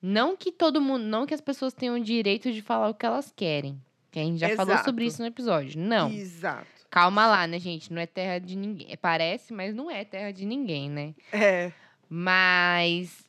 não 0.00 0.36
que 0.36 0.52
todo 0.52 0.80
mundo, 0.80 1.04
não 1.04 1.26
que 1.26 1.34
as 1.34 1.40
pessoas 1.40 1.74
tenham 1.74 1.96
o 1.96 2.00
direito 2.00 2.52
de 2.52 2.62
falar 2.62 2.88
o 2.88 2.94
que 2.94 3.04
elas 3.04 3.32
querem. 3.34 3.80
Que 4.10 4.20
a 4.20 4.22
gente 4.22 4.38
já 4.38 4.54
falou 4.54 4.72
Exato. 4.74 4.88
sobre 4.88 5.06
isso 5.06 5.20
no 5.20 5.26
episódio. 5.26 5.78
Não. 5.78 6.10
Exato. 6.10 6.66
Calma 6.88 7.26
lá, 7.26 7.46
né, 7.46 7.58
gente? 7.58 7.92
Não 7.92 8.00
é 8.00 8.06
terra 8.06 8.38
de 8.38 8.56
ninguém. 8.56 8.96
Parece, 9.02 9.52
mas 9.52 9.74
não 9.74 9.90
é 9.90 10.04
terra 10.04 10.30
de 10.30 10.46
ninguém, 10.46 10.88
né? 10.88 11.14
É, 11.32 11.72
Mas. 12.08 13.23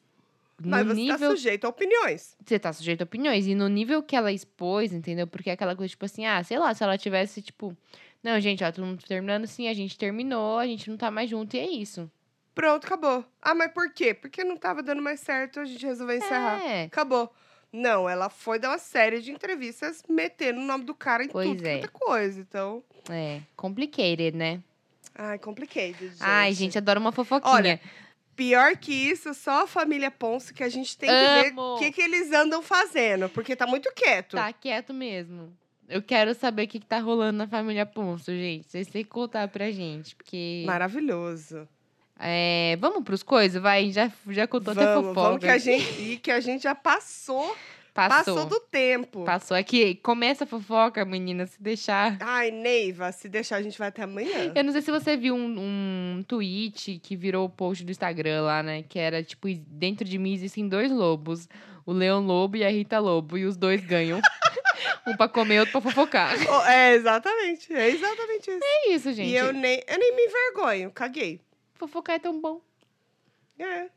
No 0.62 0.70
mas 0.70 0.88
você 0.88 0.93
nível. 0.93 1.18
tá 1.20 1.36
sujeito 1.36 1.66
a 1.66 1.70
opiniões. 1.70 2.38
Você 2.45 2.58
tá 2.58 2.72
sujeito 2.72 3.01
a 3.01 3.03
opiniões. 3.03 3.45
E 3.45 3.53
no 3.56 3.68
nível 3.68 4.01
que 4.01 4.16
ela 4.16 4.32
expôs, 4.32 4.93
entendeu? 4.93 5.28
Porque 5.28 5.49
é 5.49 5.53
aquela 5.53 5.76
coisa, 5.76 5.89
tipo 5.89 6.06
assim, 6.06 6.26
ah, 6.26 6.41
sei 6.43 6.58
lá, 6.58 6.74
se 6.74 6.84
ela 6.84 6.97
tivesse, 6.97 7.41
tipo. 7.41 7.76
Não, 8.24 8.39
gente, 8.39 8.64
ó, 8.64 8.72
todo 8.72 8.86
mundo 8.86 9.03
terminando, 9.06 9.45
sim, 9.45 9.68
a 9.68 9.74
gente 9.74 9.97
terminou, 9.97 10.58
a 10.58 10.66
gente 10.66 10.89
não 10.89 10.97
tá 10.97 11.12
mais 11.12 11.30
junto, 11.30 11.56
e 11.56 11.60
é 11.60 11.68
isso. 11.70 12.10
Pronto, 12.56 12.86
acabou. 12.88 13.24
Ah, 13.41 13.53
mas 13.53 13.72
por 13.72 13.91
quê? 13.93 14.14
Porque 14.14 14.43
não 14.43 14.56
tava 14.58 14.82
dando 14.82 15.01
mais 15.01 15.20
certo, 15.20 15.60
a 15.60 15.66
gente 15.66 15.86
resolveu 15.86 16.18
encerrar. 16.18 16.62
É. 16.66 16.84
Acabou. 16.86 17.32
Não, 17.72 18.08
ela 18.10 18.30
foi 18.30 18.58
dar 18.58 18.70
uma 18.70 18.78
série 18.78 19.20
de 19.20 19.32
entrevistas 19.32 20.01
metendo 20.08 20.62
o 20.62 20.64
nome 20.64 20.86
do 20.86 20.95
cara 20.95 21.26
em 21.26 21.28
Pois 21.28 21.49
tudo, 21.49 21.68
é. 21.68 21.72
muita 21.74 21.89
coisa. 21.89 22.39
Então, 22.39 22.82
É. 23.10 23.41
Complicated, 23.58 24.36
né? 24.38 24.62
ai, 25.14 25.38
complicated, 25.38 26.08
gente. 26.12 26.18
Ai, 26.22 26.53
gente, 26.53 26.78
adoro 26.78 26.99
uma 27.01 27.12
fofoquinha. 27.12 27.53
Olha, 27.53 27.82
Pior 28.36 28.75
que 28.75 28.91
isso, 28.93 29.33
só 29.33 29.63
a 29.63 29.67
família 29.67 30.11
Ponce 30.11 30.53
que 30.53 30.63
a 30.63 30.69
gente 30.69 30.97
tem 30.97 31.09
que 31.09 31.43
ver 31.43 31.59
o 31.59 31.77
que, 31.77 31.91
que 31.91 32.01
eles 32.01 32.31
andam 32.31 32.61
fazendo, 32.61 33.29
porque 33.29 33.55
tá 33.55 33.65
muito 33.65 33.91
quieto. 33.93 34.36
Tá 34.36 34.51
quieto 34.51 34.93
mesmo. 34.93 35.55
Eu 35.88 36.01
quero 36.01 36.33
saber 36.33 36.63
o 36.63 36.67
que, 36.67 36.79
que 36.79 36.86
tá 36.86 36.99
rolando 36.99 37.38
na 37.38 37.47
família 37.47 37.86
Ponço, 37.86 38.31
gente. 38.31 38.67
Vocês 38.67 38.88
têm 38.88 39.03
que 39.03 39.09
contar 39.09 39.47
pra 39.47 39.71
gente, 39.71 40.15
porque... 40.15 40.63
Maravilhoso. 40.65 41.67
É, 42.19 42.77
vamos 42.79 43.03
pros 43.03 43.21
coisas? 43.21 43.61
Vai, 43.61 43.91
já, 43.91 44.11
já 44.29 44.47
contou 44.47 44.71
até 44.71 44.86
Vamos, 44.86 45.09
fofoca. 45.09 45.27
vamos 45.27 45.39
que 45.41 45.49
a 45.49 45.57
gente 45.57 46.01
e 46.01 46.17
que 46.17 46.31
a 46.31 46.39
gente 46.39 46.63
já 46.63 46.73
passou, 46.73 47.55
Passou. 47.96 48.36
passou 48.36 48.46
do 48.46 48.60
tempo. 48.60 49.24
Passou 49.24 49.56
aqui. 49.56 49.96
Começa 49.96 50.43
a 50.43 50.48
fofoca, 50.48 51.06
menina, 51.06 51.48
se 51.48 51.64
deixar. 51.64 52.18
Ai, 52.20 52.52
Neiva, 52.52 53.10
se 53.14 53.30
deixar 53.30 53.56
a 53.56 53.62
gente 53.62 53.80
vai 53.80 53.88
até 53.88 54.04
amanhã. 54.04 54.52
Eu 54.54 54.66
não 54.66 54.74
sei 54.74 54.82
se 54.82 54.91
você 54.91 55.16
viu 55.16 55.34
um, 55.34 56.18
um 56.18 56.24
tweet 56.28 57.00
que 57.00 57.16
virou 57.16 57.46
o 57.46 57.50
post 57.50 57.86
do 57.86 57.91
Instagram 57.91 58.41
lá, 58.41 58.62
né? 58.62 58.84
Que 58.84 59.00
era, 59.00 59.24
tipo, 59.24 59.48
dentro 59.68 60.04
de 60.04 60.18
mim 60.18 60.34
existem 60.34 60.68
dois 60.68 60.91
lobos. 60.91 61.48
O 61.86 61.93
Leão 61.93 62.20
Lobo 62.20 62.58
e 62.58 62.66
a 62.66 62.70
Rita 62.70 63.00
Lobo. 63.00 63.38
E 63.38 63.46
os 63.46 63.56
dois 63.56 63.80
ganham. 63.86 64.20
um 65.08 65.16
pra 65.16 65.30
comer, 65.30 65.60
outro 65.62 65.72
pra 65.72 65.89
fofocar. 65.89 66.36
Oh, 66.50 66.66
é, 66.66 66.96
exatamente. 66.96 67.74
É 67.74 67.88
exatamente 67.91 68.52
isso. 68.52 68.60
É 68.62 68.89
isso, 68.89 69.14
gente. 69.14 69.30
E 69.30 69.38
eu 69.38 69.54
nem, 69.54 69.82
eu 69.88 69.98
nem 69.98 70.14
me 70.14 70.26
envergonho, 70.26 70.91
caguei. 70.91 71.39
Fofocar 71.76 72.18
é 72.18 72.20
tão 72.20 72.41
bom. 72.41 72.60
É. 73.58 73.88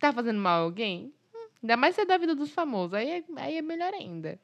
Tá 0.00 0.10
fazendo 0.10 0.40
mal 0.40 0.60
a 0.60 0.64
alguém? 0.64 1.12
Ainda 1.62 1.76
mais 1.76 1.94
se 1.94 2.00
é 2.00 2.04
da 2.04 2.16
vida 2.16 2.34
dos 2.34 2.50
famosos. 2.50 2.94
Aí 2.94 3.10
é, 3.10 3.24
aí 3.36 3.56
é 3.56 3.62
melhor 3.62 3.92
ainda. 3.92 4.38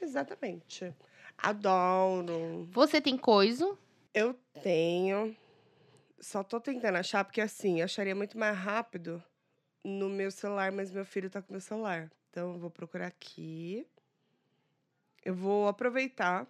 Exatamente. 0.00 0.94
Adoro. 1.36 2.68
Você 2.72 3.00
tem 3.00 3.16
coisa? 3.16 3.76
Eu 4.14 4.34
tenho. 4.62 5.36
Só 6.20 6.42
tô 6.42 6.60
tentando 6.60 6.96
achar, 6.96 7.24
porque 7.24 7.40
assim, 7.40 7.80
eu 7.80 7.84
acharia 7.84 8.14
muito 8.14 8.38
mais 8.38 8.56
rápido 8.56 9.22
no 9.84 10.08
meu 10.08 10.30
celular, 10.30 10.72
mas 10.72 10.90
meu 10.90 11.04
filho 11.04 11.28
tá 11.30 11.42
com 11.42 11.52
meu 11.52 11.60
celular. 11.60 12.10
Então 12.30 12.54
eu 12.54 12.58
vou 12.58 12.70
procurar 12.70 13.06
aqui. 13.06 13.86
Eu 15.24 15.34
vou 15.34 15.68
aproveitar 15.68 16.46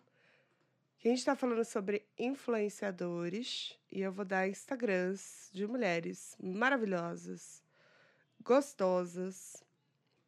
que 0.99 1.09
a 1.09 1.11
gente 1.11 1.25
tá 1.25 1.35
falando 1.35 1.65
sobre 1.65 2.07
influenciadores 2.19 3.79
e 3.91 4.01
eu 4.01 4.13
vou 4.13 4.25
dar 4.25 4.49
Instagrams 4.49 5.51
de 5.53 5.67
mulheres 5.67 6.37
maravilhosas, 6.43 7.63
gostosas, 8.43 9.63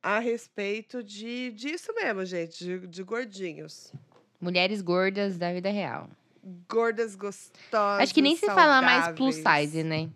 a 0.02 0.18
respeito 0.18 1.02
de 1.02 1.52
disso 1.52 1.92
mesmo, 1.94 2.24
gente, 2.24 2.64
de, 2.64 2.86
de 2.86 3.02
gordinhos. 3.02 3.92
Mulheres 4.40 4.80
gordas 4.80 5.36
da 5.36 5.52
vida 5.52 5.70
real. 5.70 6.08
Gordas 6.68 7.14
gostosas. 7.14 8.02
Acho 8.02 8.14
que 8.14 8.22
nem 8.22 8.36
se 8.36 8.46
fala 8.46 8.80
mais 8.80 9.08
plus 9.14 9.36
size, 9.36 9.82
né? 9.82 10.08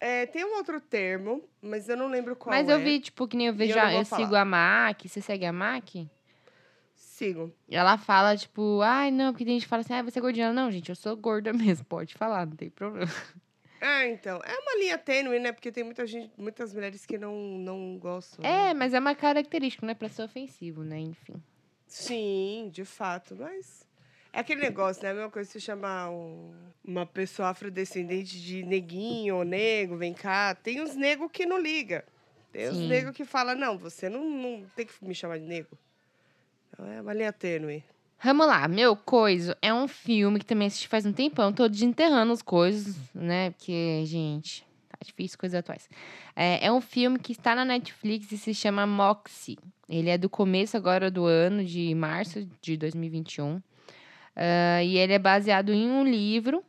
É, 0.00 0.26
tem 0.26 0.44
um 0.44 0.56
outro 0.56 0.80
termo, 0.80 1.42
mas 1.62 1.88
eu 1.88 1.96
não 1.96 2.08
lembro 2.08 2.36
qual 2.36 2.54
Mas 2.54 2.68
é. 2.68 2.74
eu 2.74 2.78
vi, 2.78 3.00
tipo, 3.00 3.26
que 3.26 3.36
nem 3.36 3.46
eu 3.46 3.54
vejo, 3.54 3.78
eu 3.78 3.88
eu 3.88 4.04
sigo 4.04 4.34
a 4.34 4.44
Mac. 4.44 5.02
Você 5.02 5.20
segue 5.20 5.46
a 5.46 5.52
Mac? 5.52 5.88
Sigo. 6.94 7.50
Ela 7.70 7.96
fala, 7.96 8.36
tipo, 8.36 8.80
ai, 8.82 9.10
não, 9.10 9.32
porque 9.32 9.44
tem 9.44 9.54
gente 9.54 9.62
que 9.62 9.68
fala 9.68 9.80
assim, 9.80 9.94
ah, 9.94 10.02
você 10.02 10.18
é 10.18 10.22
gordinha. 10.22 10.52
Não, 10.52 10.70
gente, 10.70 10.90
eu 10.90 10.94
sou 10.94 11.16
gorda 11.16 11.52
mesmo. 11.54 11.86
Pode 11.86 12.14
falar, 12.14 12.46
não 12.46 12.56
tem 12.56 12.68
problema. 12.68 13.10
É, 13.86 14.08
então. 14.08 14.40
É 14.44 14.58
uma 14.58 14.76
linha 14.78 14.96
tênue, 14.96 15.38
né? 15.38 15.52
Porque 15.52 15.70
tem 15.70 15.84
muita 15.84 16.06
gente, 16.06 16.32
muitas 16.38 16.72
mulheres 16.72 17.04
que 17.04 17.18
não, 17.18 17.36
não 17.58 17.98
gostam. 17.98 18.42
né? 18.42 18.70
É, 18.70 18.74
mas 18.74 18.94
é 18.94 18.98
uma 18.98 19.14
característica, 19.14 19.84
não 19.84 19.90
é 19.92 19.94
pra 19.94 20.08
ser 20.08 20.22
ofensivo, 20.22 20.82
né? 20.82 20.98
Enfim. 21.00 21.34
Sim, 21.86 22.70
de 22.72 22.84
fato. 22.84 23.36
Mas 23.38 23.86
é 24.32 24.40
aquele 24.40 24.62
negócio, 24.62 25.02
né? 25.02 25.10
A 25.10 25.14
mesma 25.14 25.30
coisa 25.30 25.50
se 25.50 25.60
chamar 25.60 26.10
um- 26.10 26.54
uma 26.82 27.04
pessoa 27.04 27.50
afrodescendente 27.50 28.40
de 28.40 28.62
neguinho 28.64 29.36
ou 29.36 29.44
nego, 29.44 29.96
vem 29.98 30.14
cá. 30.14 30.54
Tem 30.54 30.80
uns 30.80 30.96
negros 30.96 31.30
que 31.30 31.44
não 31.44 31.58
liga. 31.58 32.04
Tem 32.52 32.70
uns 32.70 32.78
negros 32.88 33.14
que 33.16 33.24
falam, 33.24 33.54
não, 33.54 33.76
você 33.76 34.08
não, 34.08 34.24
não 34.30 34.64
tem 34.76 34.86
que 34.86 34.92
me 35.04 35.14
chamar 35.14 35.38
de 35.38 35.44
nego. 35.44 35.76
Então 36.72 36.86
é 36.86 37.00
uma 37.02 37.12
linha 37.12 37.32
tênue. 37.32 37.84
Vamos 38.24 38.46
lá, 38.46 38.66
meu 38.66 38.96
coisa 38.96 39.54
é 39.60 39.70
um 39.74 39.86
filme 39.86 40.38
que 40.38 40.46
também 40.46 40.66
assisti 40.66 40.88
faz 40.88 41.04
um 41.04 41.12
tempão, 41.12 41.52
tô 41.52 41.68
desenterrando 41.68 42.32
as 42.32 42.40
coisas, 42.40 42.96
né? 43.14 43.50
Porque, 43.50 44.02
gente, 44.06 44.64
tá 44.88 44.96
difícil 45.04 45.38
coisas 45.38 45.58
atuais. 45.58 45.90
É, 46.34 46.66
é 46.66 46.72
um 46.72 46.80
filme 46.80 47.18
que 47.18 47.32
está 47.32 47.54
na 47.54 47.66
Netflix 47.66 48.32
e 48.32 48.38
se 48.38 48.54
chama 48.54 48.86
Moxie. 48.86 49.58
Ele 49.86 50.08
é 50.08 50.16
do 50.16 50.30
começo 50.30 50.74
agora 50.74 51.10
do 51.10 51.26
ano, 51.26 51.62
de 51.62 51.94
março 51.94 52.48
de 52.62 52.78
2021. 52.78 53.60
Ah, 54.34 54.82
e 54.82 54.96
ele 54.96 55.12
é 55.12 55.18
baseado 55.18 55.70
em 55.70 55.90
um 55.90 56.02
livro. 56.02 56.64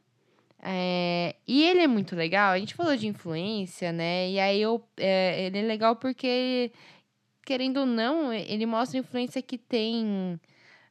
é, 0.62 1.38
e 1.47 1.64
ele 1.64 1.80
é 1.80 1.88
muito 1.88 2.18
legal. 2.18 2.51
A 2.51 2.60
gente 2.60 2.76
falou 2.76 2.97
de 2.97 3.08
influência, 3.08 3.93
né? 3.93 4.30
E 4.30 4.39
aí 4.41 4.62
eu, 4.62 4.84
é, 4.97 5.45
ele 5.45 5.60
é 5.60 5.62
legal 5.62 5.95
porque, 5.95 6.70
querendo 7.45 7.78
ou 7.78 7.86
não, 7.86 8.34
ele 8.34 8.66
mostra 8.66 8.99
a 8.99 9.01
influência 9.01 9.41
que 9.41 9.58
tem 9.58 10.38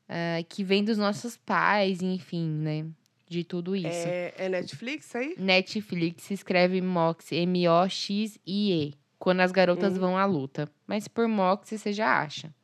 ah, 0.09 0.43
que 0.49 0.63
vem 0.65 0.85
dos 0.85 0.99
nossos 0.99 1.37
pais, 1.37 2.03
enfim, 2.03 2.49
né? 2.49 2.87
De 3.29 3.43
tudo 3.43 3.75
isso. 3.75 3.89
É, 4.09 4.35
é 4.37 4.49
Netflix 4.49 5.15
aí? 5.17 5.35
Netflix 5.39 6.31
escreve 6.31 6.81
Moxie, 6.81 7.37
M-O-X-I-E, 7.37 8.95
quando 9.19 9.41
as 9.41 9.51
garotas 9.51 9.95
Uhum. 9.95 10.01
vão 10.01 10.19
à 10.19 10.25
luta. 10.27 10.71
Mas 10.87 11.09
por 11.09 11.27
Moxie 11.27 11.79
você 11.79 11.93
já 11.93 12.21
acha. 12.23 12.55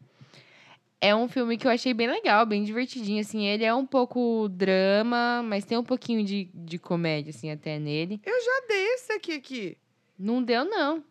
É 1.01 1.17
um 1.17 1.29
filme 1.29 1.57
que 1.57 1.67
eu 1.67 1.71
achei 1.71 1.95
bem 1.95 2.07
legal, 2.09 2.45
bem 2.45 2.63
divertidinho, 2.63 3.21
assim. 3.23 3.47
Ele 3.47 3.65
é 3.65 3.75
um 3.75 3.87
pouco 3.87 4.49
drama, 4.51 5.43
mas 5.43 5.65
tem 5.65 5.79
um 5.79 5.83
pouquinho 5.83 6.23
de, 6.23 6.51
de 6.53 6.79
comédia, 6.79 7.31
assim, 7.31 7.51
até 7.51 7.79
nele. 7.79 8.21
Eu 8.23 8.35
já 8.39 8.67
dei 8.69 8.87
esse 8.95 9.13
aqui, 9.15 9.33
aqui. 9.33 9.79
Não 10.19 10.43
deu, 10.43 10.63
não. 10.67 11.03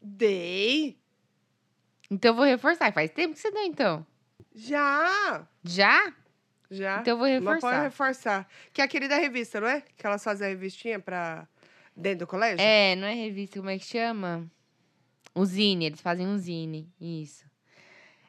Dei? 0.00 0.96
Então 2.10 2.30
eu 2.30 2.34
vou 2.36 2.46
reforçar. 2.46 2.90
Faz 2.94 3.10
tempo 3.10 3.34
que 3.34 3.40
você 3.40 3.50
deu, 3.50 3.62
então. 3.64 4.06
Já! 4.54 5.46
Já? 5.64 6.12
Já. 6.70 7.00
Então 7.00 7.12
eu 7.12 7.18
vou 7.18 7.26
Mas 7.52 7.60
pode 7.60 7.76
reforçar. 7.82 7.82
reforçar. 7.82 8.48
Que 8.72 8.80
é 8.80 8.84
aquele 8.84 9.08
da 9.08 9.16
revista, 9.16 9.60
não 9.60 9.68
é? 9.68 9.82
Que 9.96 10.06
elas 10.06 10.22
fazem 10.22 10.46
a 10.46 10.50
revistinha 10.50 10.98
pra... 11.00 11.46
dentro 11.96 12.20
do 12.20 12.26
colégio? 12.26 12.60
É, 12.64 12.94
não 12.96 13.06
é 13.06 13.14
revista, 13.14 13.58
como 13.58 13.70
é 13.70 13.78
que 13.78 13.84
chama? 13.84 14.48
O 15.34 15.44
Zine, 15.44 15.86
eles 15.86 16.00
fazem 16.00 16.26
um 16.26 16.36
Zine, 16.38 16.88
isso. 17.00 17.44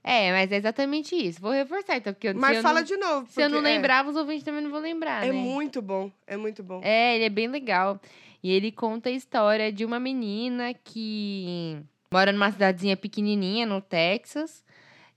É, 0.04 0.32
mas 0.32 0.52
é 0.52 0.56
exatamente 0.58 1.16
isso. 1.16 1.40
Vou 1.40 1.52
reforçar, 1.52 1.96
então, 1.98 2.12
porque 2.14 2.30
eu, 2.30 2.36
Mas 2.36 2.58
eu 2.58 2.64
fala 2.64 2.80
não, 2.80 2.86
de 2.88 2.98
novo. 2.98 3.28
se 3.32 3.40
eu 3.42 3.50
não 3.50 3.60
é- 3.60 3.62
lembrava, 3.62 4.10
os 4.10 4.16
ouvintes 4.16 4.44
também 4.44 4.62
não 4.62 4.72
vão 4.72 4.80
lembrar, 4.82 5.24
É, 5.24 5.28
né? 5.28 5.34
muito 5.34 5.80
bom, 5.82 6.12
é 6.26 6.36
muito 6.36 6.64
bom. 6.64 6.82
É, 6.84 7.16
ele 7.16 7.26
é 7.26 7.30
bem 7.30 7.48
legal. 7.48 8.00
E 8.44 8.52
ele 8.52 8.72
conta 8.72 9.10
a 9.10 9.12
história 9.12 9.72
de 9.72 9.86
uma 9.86 10.00
menina 10.00 10.74
que 10.74 11.78
mora 12.12 12.32
numa 12.32 12.52
cidadezinha 12.52 12.98
pequenininha 12.98 13.68
no 13.68 13.80
Texas. 13.80 14.64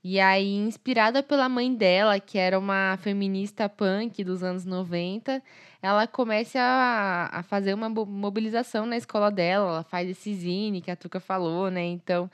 E 0.06 0.20
aí, 0.20 0.54
inspirada 0.56 1.22
pela 1.22 1.48
mãe 1.48 1.74
dela, 1.74 2.20
que 2.20 2.36
era 2.36 2.58
uma 2.58 2.98
feminista 3.00 3.70
punk 3.70 4.22
dos 4.22 4.42
anos 4.42 4.66
90, 4.66 5.42
ela 5.80 6.06
começa 6.06 6.60
a, 6.60 7.38
a 7.38 7.42
fazer 7.42 7.72
uma 7.72 7.88
mobilização 7.88 8.84
na 8.84 8.98
escola 8.98 9.30
dela. 9.30 9.66
Ela 9.66 9.82
faz 9.82 10.06
esse 10.10 10.34
zine 10.34 10.82
que 10.82 10.90
a 10.90 10.96
Tuca 10.96 11.18
falou, 11.20 11.70
né? 11.70 11.86
Então, 11.86 12.30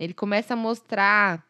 ele 0.00 0.12
começa 0.12 0.54
a 0.54 0.56
mostrar 0.56 1.46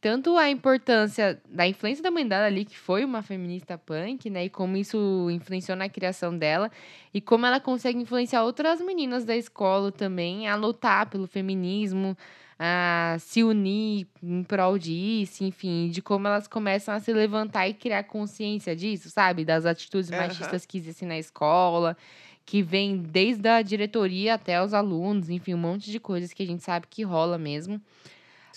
tanto 0.00 0.36
a 0.36 0.48
importância 0.48 1.42
da 1.48 1.66
influência 1.66 2.02
da 2.02 2.10
mãe 2.12 2.28
dela 2.28 2.46
ali, 2.46 2.64
que 2.64 2.78
foi 2.78 3.04
uma 3.04 3.20
feminista 3.20 3.76
punk, 3.76 4.30
né? 4.30 4.44
E 4.44 4.48
como 4.48 4.76
isso 4.76 5.28
influenciou 5.28 5.76
na 5.76 5.88
criação 5.88 6.38
dela. 6.38 6.70
E 7.12 7.20
como 7.20 7.46
ela 7.46 7.58
consegue 7.58 7.98
influenciar 7.98 8.44
outras 8.44 8.80
meninas 8.80 9.24
da 9.24 9.34
escola 9.34 9.90
também 9.90 10.46
a 10.46 10.54
lutar 10.54 11.06
pelo 11.10 11.26
feminismo, 11.26 12.16
a 12.58 13.16
se 13.18 13.42
unir 13.42 14.06
em 14.22 14.42
prol 14.42 14.78
disso, 14.78 15.44
enfim, 15.44 15.88
de 15.90 16.00
como 16.00 16.26
elas 16.26 16.46
começam 16.46 16.94
a 16.94 17.00
se 17.00 17.12
levantar 17.12 17.68
e 17.68 17.74
criar 17.74 18.04
consciência 18.04 18.74
disso, 18.76 19.10
sabe? 19.10 19.44
Das 19.44 19.66
atitudes 19.66 20.10
Aham. 20.10 20.26
machistas 20.26 20.64
que 20.64 20.78
existem 20.78 21.08
na 21.08 21.18
escola, 21.18 21.96
que 22.46 22.62
vem 22.62 22.96
desde 22.98 23.48
a 23.48 23.62
diretoria 23.62 24.34
até 24.34 24.62
os 24.62 24.74
alunos, 24.74 25.30
enfim, 25.30 25.54
um 25.54 25.58
monte 25.58 25.90
de 25.90 25.98
coisas 25.98 26.32
que 26.32 26.42
a 26.42 26.46
gente 26.46 26.62
sabe 26.62 26.86
que 26.88 27.02
rola 27.02 27.38
mesmo. 27.38 27.80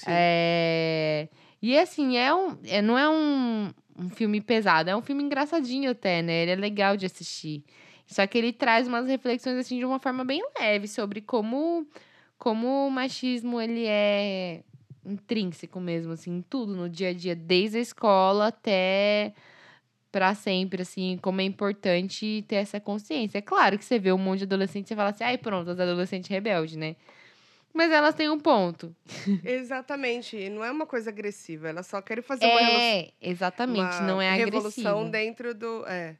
É... 0.05 1.27
E 1.61 1.77
assim, 1.77 2.17
é 2.17 2.33
um, 2.33 2.57
é, 2.65 2.81
não 2.81 2.97
é 2.97 3.09
um, 3.09 3.71
um 3.97 4.09
filme 4.09 4.39
pesado, 4.41 4.89
é 4.89 4.95
um 4.95 5.01
filme 5.01 5.23
engraçadinho 5.23 5.91
até, 5.91 6.21
né? 6.21 6.43
Ele 6.43 6.51
é 6.51 6.55
legal 6.55 6.95
de 6.95 7.05
assistir. 7.05 7.63
Só 8.05 8.25
que 8.27 8.37
ele 8.37 8.53
traz 8.53 8.87
umas 8.87 9.07
reflexões 9.07 9.57
assim 9.57 9.79
de 9.79 9.85
uma 9.85 9.99
forma 9.99 10.23
bem 10.23 10.41
leve 10.59 10.87
sobre 10.87 11.19
como, 11.19 11.85
como 12.37 12.87
o 12.87 12.91
machismo 12.91 13.59
ele 13.61 13.85
é 13.87 14.63
intrínseco 15.05 15.79
mesmo, 15.79 16.13
assim, 16.13 16.37
em 16.37 16.41
tudo 16.41 16.75
no 16.75 16.89
dia 16.89 17.09
a 17.09 17.13
dia, 17.13 17.35
desde 17.35 17.77
a 17.77 17.81
escola 17.81 18.47
até 18.47 19.33
para 20.11 20.33
sempre, 20.35 20.81
assim, 20.81 21.17
como 21.21 21.41
é 21.41 21.43
importante 21.43 22.43
ter 22.47 22.55
essa 22.55 22.79
consciência. 22.79 23.37
É 23.37 23.41
claro 23.41 23.77
que 23.77 23.85
você 23.85 23.99
vê 23.99 24.11
um 24.11 24.17
monte 24.17 24.39
de 24.39 24.43
adolescente 24.45 24.85
e 24.85 24.87
você 24.89 24.95
fala 24.95 25.09
assim, 25.09 25.23
ai, 25.23 25.37
pronto, 25.37 25.69
as 25.69 25.79
adolescentes 25.79 26.29
rebeldes, 26.29 26.75
né? 26.75 26.95
Mas 27.73 27.91
elas 27.91 28.15
têm 28.15 28.29
um 28.29 28.39
ponto. 28.39 28.95
Exatamente. 29.43 30.35
E 30.35 30.49
não 30.49 30.63
é 30.63 30.71
uma 30.71 30.85
coisa 30.87 31.09
agressiva. 31.11 31.69
Elas 31.69 31.85
só 31.85 32.01
querem 32.01 32.23
fazer 32.23 32.45
uma, 32.47 32.59
relo- 32.59 32.79
É, 32.79 33.11
exatamente, 33.21 33.97
uma 33.97 34.01
não 34.07 34.21
é 34.21 34.35
revolução 34.35 34.99
agressivo. 35.01 35.11
dentro 35.11 35.53
do. 35.53 35.85
É. 35.85 36.15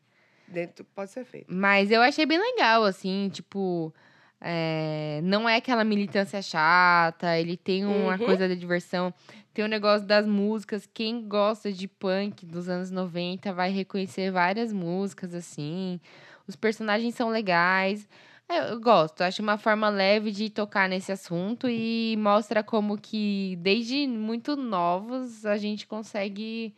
Dentro 0.47 0.85
pode 0.95 1.11
ser 1.11 1.25
feito. 1.25 1.47
Mas 1.49 1.89
eu 1.89 2.01
achei 2.01 2.25
bem 2.25 2.37
legal, 2.39 2.83
assim, 2.83 3.29
tipo. 3.33 3.93
É, 4.39 5.19
não 5.23 5.47
é 5.47 5.55
aquela 5.55 5.83
militância 5.83 6.41
chata, 6.41 7.37
ele 7.37 7.57
tem 7.57 7.85
uma 7.85 8.13
Uhum. 8.13 8.25
coisa 8.25 8.47
da 8.47 8.55
diversão. 8.55 9.13
Tem 9.53 9.65
o 9.65 9.67
negócio 9.67 10.05
das 10.05 10.27
músicas. 10.27 10.87
Quem 10.93 11.27
gosta 11.27 11.71
de 11.71 11.87
punk 11.87 12.45
dos 12.45 12.69
anos 12.69 12.91
90 12.91 13.51
vai 13.53 13.71
reconhecer 13.71 14.31
várias 14.31 14.71
músicas, 14.71 15.33
assim. 15.33 15.99
Os 16.47 16.55
personagens 16.55 17.15
são 17.15 17.29
legais. 17.29 18.07
É, 18.47 18.71
Eu 18.71 18.79
gosto, 18.79 19.21
acho 19.21 19.41
uma 19.41 19.57
forma 19.57 19.89
leve 19.89 20.31
de 20.31 20.49
tocar 20.49 20.87
nesse 20.87 21.11
assunto 21.11 21.67
e 21.67 22.15
mostra 22.17 22.63
como 22.63 22.97
que, 22.97 23.57
desde 23.59 24.07
muito 24.07 24.55
novos, 24.55 25.45
a 25.45 25.57
gente 25.57 25.85
consegue 25.87 26.73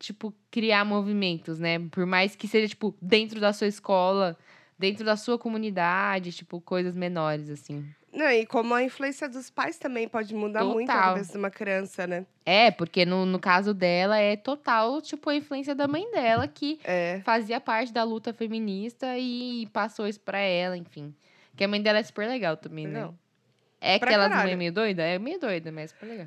tipo, 0.00 0.32
criar 0.50 0.84
movimentos, 0.84 1.58
né? 1.58 1.78
Por 1.90 2.06
mais 2.06 2.34
que 2.36 2.46
seja, 2.48 2.68
tipo, 2.68 2.94
dentro 3.02 3.40
da 3.40 3.52
sua 3.52 3.66
escola, 3.66 4.36
dentro 4.78 5.04
da 5.04 5.16
sua 5.16 5.38
comunidade, 5.38 6.32
tipo, 6.32 6.60
coisas 6.60 6.94
menores, 6.94 7.50
assim. 7.50 7.84
Não, 8.12 8.30
e 8.30 8.46
como 8.46 8.72
a 8.74 8.82
influência 8.82 9.28
dos 9.28 9.50
pais 9.50 9.76
também 9.78 10.08
pode 10.08 10.34
mudar 10.34 10.64
muito 10.64 10.88
a 10.88 10.92
Total. 10.94 11.12
cabeça 11.14 11.32
de 11.32 11.38
uma 11.38 11.50
criança, 11.50 12.06
né? 12.06 12.24
É, 12.46 12.70
porque 12.70 13.04
no, 13.04 13.26
no 13.26 13.38
caso 13.38 13.74
dela 13.74 14.18
é 14.18 14.34
total, 14.36 15.02
tipo, 15.02 15.28
a 15.28 15.34
influência 15.36 15.74
da 15.74 15.86
mãe 15.86 16.10
dela, 16.10 16.48
que 16.48 16.80
É. 16.84 17.20
fazia 17.24 17.60
parte 17.60 17.92
da 17.92 18.04
luta 18.04 18.32
feminista 18.32 19.18
e 19.18 19.66
passou 19.72 20.06
isso 20.08 20.20
pra 20.20 20.38
ela, 20.38 20.76
enfim. 20.76 21.14
Que 21.54 21.64
a 21.64 21.68
mãe 21.68 21.82
dela 21.82 21.98
é 21.98 22.02
super 22.02 22.26
legal 22.26 22.56
também, 22.56 22.86
né? 22.86 23.10
É 23.80 23.98
Pra 23.98 24.10
aquelas 24.10 24.30
mães 24.42 24.56
meio 24.56 24.72
doida? 24.72 25.02
É 25.02 25.18
meio 25.18 25.38
doida, 25.38 25.70
mas 25.70 25.84
é 25.84 25.86
super 25.88 26.06
legal. 26.06 26.26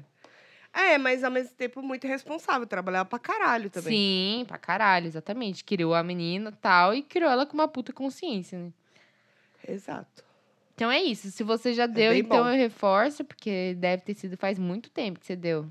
É, 0.73 0.97
mas 0.97 1.23
ao 1.23 1.31
mesmo 1.31 1.53
tempo 1.55 1.81
muito 1.81 2.07
responsável. 2.07 2.65
Trabalhava 2.65 3.07
pra 3.09 3.19
caralho 3.19 3.69
também. 3.69 3.91
Sim, 3.93 4.45
pra 4.47 4.57
caralho, 4.57 5.07
exatamente. 5.07 5.63
Criou 5.63 5.93
a 5.93 6.01
menina 6.03 6.49
e 6.49 6.55
tal, 6.61 6.93
e 6.93 7.01
criou 7.03 7.29
ela 7.29 7.45
com 7.45 7.53
uma 7.53 7.67
puta 7.67 7.91
consciência, 7.91 8.57
né? 8.57 8.71
Exato. 9.67 10.23
Então 10.75 10.89
é 10.91 11.01
isso. 11.01 11.29
Se 11.29 11.43
você 11.43 11.73
já 11.73 11.85
deu, 11.85 12.11
bem 12.11 12.21
então 12.21 12.43
bom. 12.43 12.49
eu 12.49 12.55
reforço, 12.55 13.23
porque 13.23 13.75
deve 13.77 14.01
ter 14.03 14.13
sido 14.15 14.37
faz 14.37 14.57
muito 14.57 14.89
tempo 14.89 15.19
que 15.19 15.25
você 15.25 15.35
deu. 15.35 15.69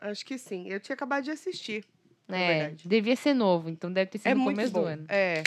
Acho 0.00 0.24
que 0.24 0.38
sim. 0.38 0.68
Eu 0.68 0.78
tinha 0.80 0.94
acabado 0.94 1.24
de 1.24 1.30
assistir. 1.32 1.84
na 2.28 2.38
É, 2.38 2.46
verdade. 2.58 2.88
devia 2.88 3.16
ser 3.16 3.34
novo, 3.34 3.68
então 3.68 3.92
deve 3.92 4.10
ter 4.12 4.18
sido 4.18 4.28
É 4.28 4.34
no 4.34 4.40
muito 4.42 4.56
começo 4.56 4.72
bom. 4.72 4.82
do 4.82 4.86
ano. 4.86 5.04
É. 5.08 5.42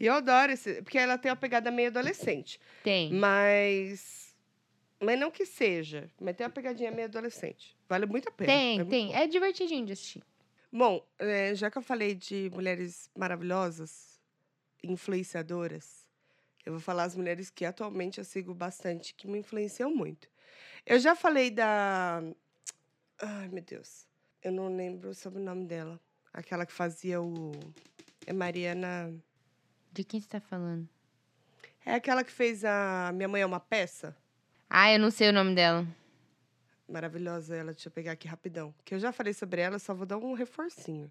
E 0.00 0.06
eu 0.06 0.14
adoro 0.14 0.50
esse. 0.52 0.80
Porque 0.82 0.96
ela 0.98 1.18
tem 1.18 1.30
uma 1.30 1.36
pegada 1.36 1.70
meio 1.70 1.88
adolescente. 1.88 2.58
Tem. 2.82 3.12
Mas. 3.12 4.21
Mas 5.02 5.18
não 5.18 5.30
que 5.30 5.44
seja. 5.44 6.08
Mas 6.20 6.36
tem 6.36 6.46
uma 6.46 6.52
pegadinha 6.52 6.90
meio 6.92 7.08
adolescente. 7.08 7.76
Vale 7.88 8.06
muito 8.06 8.28
a 8.28 8.32
pena. 8.32 8.52
Tem, 8.52 8.80
É 8.80 8.84
tem. 8.84 9.14
É 9.14 9.26
divertidinho 9.26 9.84
de 9.84 9.92
assistir. 9.92 10.22
Bom, 10.72 11.04
eh, 11.18 11.54
já 11.54 11.70
que 11.70 11.76
eu 11.76 11.82
falei 11.82 12.14
de 12.14 12.50
mulheres 12.54 13.10
maravilhosas, 13.14 14.20
influenciadoras, 14.82 16.06
eu 16.64 16.72
vou 16.72 16.80
falar 16.80 17.04
as 17.04 17.16
mulheres 17.16 17.50
que 17.50 17.64
atualmente 17.64 18.18
eu 18.18 18.24
sigo 18.24 18.54
bastante, 18.54 19.12
que 19.14 19.26
me 19.26 19.38
influenciam 19.38 19.94
muito. 19.94 20.30
Eu 20.86 20.98
já 20.98 21.16
falei 21.16 21.50
da. 21.50 22.22
Ai, 23.20 23.48
meu 23.48 23.62
Deus. 23.62 24.06
Eu 24.42 24.52
não 24.52 24.74
lembro 24.74 25.12
sobre 25.14 25.40
o 25.40 25.44
nome 25.44 25.66
dela. 25.66 26.00
Aquela 26.32 26.64
que 26.64 26.72
fazia 26.72 27.20
o. 27.20 27.52
É 28.24 28.32
Mariana. 28.32 29.12
De 29.90 30.04
quem 30.04 30.20
você 30.20 30.28
tá 30.28 30.40
falando? 30.40 30.88
É 31.84 31.94
aquela 31.94 32.22
que 32.24 32.30
fez 32.30 32.64
a 32.64 33.10
Minha 33.12 33.28
Mãe 33.28 33.42
é 33.42 33.46
uma 33.46 33.60
Peça. 33.60 34.16
Ah, 34.74 34.90
eu 34.90 34.98
não 34.98 35.10
sei 35.10 35.28
o 35.28 35.32
nome 35.34 35.54
dela. 35.54 35.86
Maravilhosa 36.88 37.54
ela. 37.54 37.72
Deixa 37.72 37.88
eu 37.88 37.92
pegar 37.92 38.12
aqui 38.12 38.26
rapidão. 38.26 38.74
Que 38.86 38.94
eu 38.94 38.98
já 38.98 39.12
falei 39.12 39.34
sobre 39.34 39.60
ela, 39.60 39.78
só 39.78 39.92
vou 39.92 40.06
dar 40.06 40.16
um 40.16 40.32
reforcinho. 40.32 41.10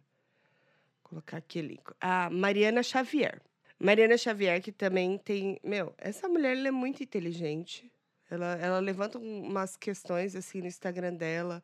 colocar 1.03 1.37
aqui 1.37 1.61
link. 1.61 1.83
A 1.99 2.29
Mariana 2.29 2.81
Xavier. 2.81 3.39
Mariana 3.77 4.17
Xavier, 4.17 4.61
que 4.61 4.71
também 4.71 5.17
tem. 5.17 5.59
Meu, 5.63 5.93
essa 5.97 6.27
mulher 6.29 6.57
ela 6.57 6.69
é 6.69 6.71
muito 6.71 7.03
inteligente. 7.03 7.91
Ela, 8.29 8.55
ela 8.55 8.79
levanta 8.79 9.19
um- 9.19 9.43
umas 9.43 9.75
questões 9.75 10.35
assim 10.35 10.61
no 10.61 10.67
Instagram 10.67 11.13
dela 11.15 11.61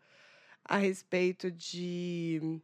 a 0.65 0.75
respeito 0.77 1.49
de 1.49 2.59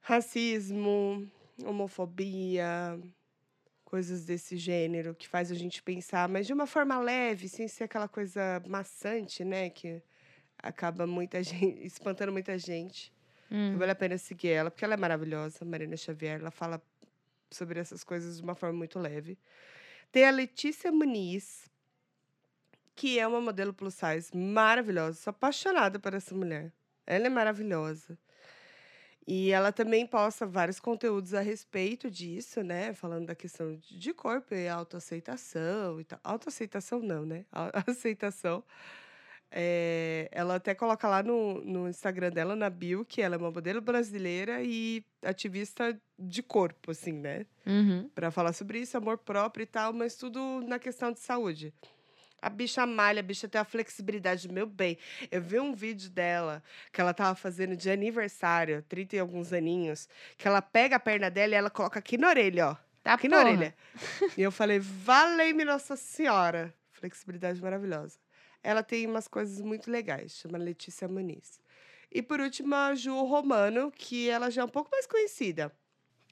racismo, 0.00 1.30
homofobia, 1.64 2.98
coisas 3.92 4.24
desse 4.24 4.56
gênero 4.56 5.14
que 5.14 5.28
faz 5.28 5.52
a 5.52 5.54
gente 5.54 5.82
pensar, 5.82 6.26
mas 6.26 6.46
de 6.46 6.52
uma 6.54 6.66
forma 6.66 6.98
leve, 6.98 7.46
sem 7.46 7.68
ser 7.68 7.84
aquela 7.84 8.08
coisa 8.08 8.62
maçante, 8.66 9.44
né? 9.44 9.68
Que 9.68 10.02
acaba 10.56 11.06
muita 11.06 11.42
gente, 11.44 11.84
espantando 11.84 12.32
muita 12.32 12.58
gente. 12.58 13.12
Hum. 13.50 13.76
Vale 13.76 13.90
a 13.90 13.94
pena 13.94 14.16
seguir 14.16 14.48
ela, 14.48 14.70
porque 14.70 14.82
ela 14.82 14.94
é 14.94 14.96
maravilhosa, 14.96 15.62
Marina 15.62 15.94
Xavier. 15.94 16.40
Ela 16.40 16.50
fala 16.50 16.80
sobre 17.50 17.80
essas 17.80 18.02
coisas 18.02 18.38
de 18.38 18.42
uma 18.42 18.54
forma 18.54 18.78
muito 18.78 18.98
leve. 18.98 19.38
Tem 20.10 20.24
a 20.24 20.30
Letícia 20.30 20.90
Muniz, 20.90 21.70
que 22.94 23.18
é 23.18 23.26
uma 23.26 23.42
modelo 23.42 23.74
plus 23.74 23.94
size 23.94 24.34
maravilhosa. 24.34 25.20
Sou 25.20 25.32
apaixonada 25.32 25.98
por 25.98 26.14
essa 26.14 26.34
mulher. 26.34 26.72
Ela 27.06 27.26
é 27.26 27.30
maravilhosa. 27.30 28.18
E 29.26 29.52
ela 29.52 29.70
também 29.70 30.06
posta 30.06 30.44
vários 30.44 30.80
conteúdos 30.80 31.32
a 31.32 31.40
respeito 31.40 32.10
disso, 32.10 32.62
né? 32.62 32.92
Falando 32.92 33.26
da 33.26 33.34
questão 33.34 33.78
de 33.90 34.12
corpo 34.12 34.54
e 34.54 34.68
autoaceitação 34.68 36.00
e 36.00 36.04
tal. 36.04 36.18
Autoaceitação 36.24 37.00
não, 37.00 37.24
né? 37.24 37.44
Aceitação. 37.86 38.64
É, 39.54 40.28
ela 40.32 40.54
até 40.54 40.74
coloca 40.74 41.06
lá 41.06 41.22
no, 41.22 41.62
no 41.62 41.88
Instagram 41.88 42.30
dela, 42.30 42.56
na 42.56 42.70
bio, 42.70 43.04
que 43.04 43.20
ela 43.20 43.34
é 43.34 43.38
uma 43.38 43.50
modelo 43.50 43.82
brasileira 43.82 44.62
e 44.62 45.04
ativista 45.22 45.96
de 46.18 46.42
corpo, 46.42 46.90
assim, 46.90 47.12
né? 47.12 47.44
Uhum. 47.66 48.08
Pra 48.14 48.30
falar 48.30 48.54
sobre 48.54 48.80
isso, 48.80 48.96
amor 48.96 49.18
próprio 49.18 49.62
e 49.62 49.66
tal, 49.66 49.92
mas 49.92 50.16
tudo 50.16 50.62
na 50.66 50.78
questão 50.78 51.12
de 51.12 51.20
saúde. 51.20 51.72
A 52.42 52.50
bicha 52.50 52.84
malha, 52.84 53.20
a 53.20 53.22
bicha 53.22 53.46
tem 53.46 53.60
a 53.60 53.64
flexibilidade, 53.64 54.48
meu 54.48 54.66
bem. 54.66 54.98
Eu 55.30 55.40
vi 55.40 55.60
um 55.60 55.72
vídeo 55.72 56.10
dela 56.10 56.60
que 56.92 57.00
ela 57.00 57.14
tava 57.14 57.36
fazendo 57.36 57.76
de 57.76 57.88
aniversário, 57.88 58.84
30 58.88 59.14
e 59.14 59.18
alguns 59.20 59.52
aninhos, 59.52 60.08
que 60.36 60.48
ela 60.48 60.60
pega 60.60 60.96
a 60.96 61.00
perna 61.00 61.30
dela 61.30 61.52
e 61.52 61.56
ela 61.56 61.70
coloca 61.70 62.00
aqui 62.00 62.18
na 62.18 62.28
orelha, 62.28 62.70
ó. 62.70 62.76
Tá 63.04 63.14
aqui 63.14 63.28
na 63.28 63.38
porra. 63.38 63.50
orelha. 63.50 63.74
E 64.36 64.42
eu 64.42 64.50
falei, 64.50 64.80
valei-me 64.80 65.64
Nossa 65.64 65.94
Senhora. 65.94 66.74
Flexibilidade 66.90 67.62
maravilhosa. 67.62 68.18
Ela 68.60 68.82
tem 68.82 69.06
umas 69.06 69.28
coisas 69.28 69.60
muito 69.60 69.88
legais, 69.88 70.32
chama 70.32 70.58
Letícia 70.58 71.06
Muniz. 71.06 71.60
E 72.10 72.20
por 72.22 72.40
último, 72.40 72.74
a 72.74 72.94
Ju 72.94 73.24
Romano, 73.24 73.92
que 73.92 74.28
ela 74.28 74.50
já 74.50 74.62
é 74.62 74.64
um 74.64 74.68
pouco 74.68 74.90
mais 74.90 75.06
conhecida. 75.06 75.72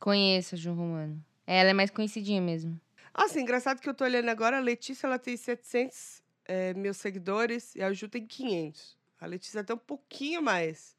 Conheço 0.01 0.57
a 0.57 0.59
Ju 0.59 0.73
Romano. 0.73 1.25
Ela 1.47 1.71
é 1.71 1.73
mais 1.73 1.91
conhecidinha 1.91 2.41
mesmo. 2.41 2.81
Assim, 3.13 3.41
engraçado 3.41 3.81
que 3.81 3.89
eu 3.89 3.95
tô 3.95 4.05
olhando 4.05 4.29
agora, 4.29 4.59
a 4.59 4.61
Letícia 4.61 5.07
ela 5.07 5.19
tem 5.19 5.37
700 5.37 6.23
eh, 6.47 6.75
mil 6.75 6.95
seguidores 6.95 7.75
e 7.75 7.83
a 7.83 7.93
Ju 7.93 8.09
tem 8.09 8.27
500. 8.27 8.97
A 9.21 9.27
Letícia 9.27 9.65
tem 9.65 9.75
um 9.75 9.79
pouquinho 9.79 10.43
mais. 10.43 10.97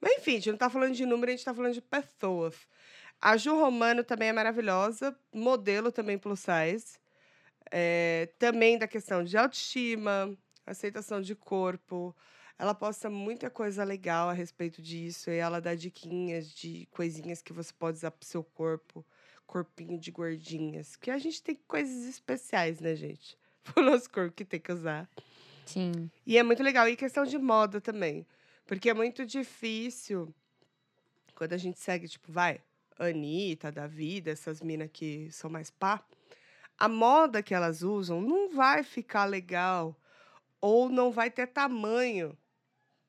Mas 0.00 0.18
enfim, 0.18 0.32
a 0.32 0.34
gente 0.34 0.50
não 0.50 0.58
tá 0.58 0.70
falando 0.70 0.94
de 0.94 1.04
número, 1.04 1.30
a 1.30 1.36
gente 1.36 1.44
tá 1.44 1.54
falando 1.54 1.74
de 1.74 1.82
pessoas. 1.82 2.54
A 3.20 3.36
Ju 3.36 3.54
Romano 3.54 4.02
também 4.02 4.28
é 4.28 4.32
maravilhosa, 4.32 5.16
modelo 5.32 5.92
também 5.92 6.16
plus 6.16 6.40
size. 6.40 6.98
Eh, 7.70 8.28
também 8.38 8.78
da 8.78 8.88
questão 8.88 9.22
de 9.22 9.36
autoestima, 9.36 10.36
aceitação 10.66 11.20
de 11.20 11.34
corpo. 11.34 12.16
Ela 12.58 12.74
posta 12.74 13.10
muita 13.10 13.50
coisa 13.50 13.84
legal 13.84 14.28
a 14.28 14.32
respeito 14.32 14.82
disso. 14.82 15.30
E 15.30 15.36
ela 15.36 15.60
dá 15.60 15.74
diquinhas 15.74 16.50
de 16.50 16.86
coisinhas 16.90 17.42
que 17.42 17.52
você 17.52 17.72
pode 17.72 17.98
usar 17.98 18.10
pro 18.10 18.26
seu 18.26 18.42
corpo. 18.42 19.04
Corpinho 19.50 19.98
de 19.98 20.12
gordinhas. 20.12 20.92
Porque 20.96 21.10
a 21.10 21.18
gente 21.18 21.42
tem 21.42 21.58
coisas 21.66 22.04
especiais, 22.04 22.78
né, 22.78 22.94
gente? 22.94 23.36
Pro 23.64 23.82
nosso 23.82 24.08
corpo 24.08 24.32
que 24.32 24.44
tem 24.44 24.60
que 24.60 24.70
usar. 24.70 25.10
Sim. 25.66 26.08
E 26.24 26.38
é 26.38 26.42
muito 26.44 26.62
legal. 26.62 26.88
E 26.88 26.94
questão 26.94 27.24
de 27.24 27.36
moda 27.36 27.80
também. 27.80 28.24
Porque 28.64 28.88
é 28.88 28.94
muito 28.94 29.26
difícil 29.26 30.32
quando 31.34 31.52
a 31.52 31.56
gente 31.56 31.80
segue, 31.80 32.06
tipo, 32.06 32.30
vai, 32.30 32.60
Anitta, 32.96 33.72
da 33.72 33.88
vida, 33.88 34.30
essas 34.30 34.62
minas 34.62 34.88
que 34.92 35.28
são 35.32 35.50
mais 35.50 35.68
pá. 35.68 36.00
A 36.78 36.88
moda 36.88 37.42
que 37.42 37.52
elas 37.52 37.82
usam 37.82 38.22
não 38.22 38.50
vai 38.54 38.84
ficar 38.84 39.24
legal 39.24 39.96
ou 40.60 40.88
não 40.88 41.10
vai 41.10 41.28
ter 41.28 41.48
tamanho 41.48 42.38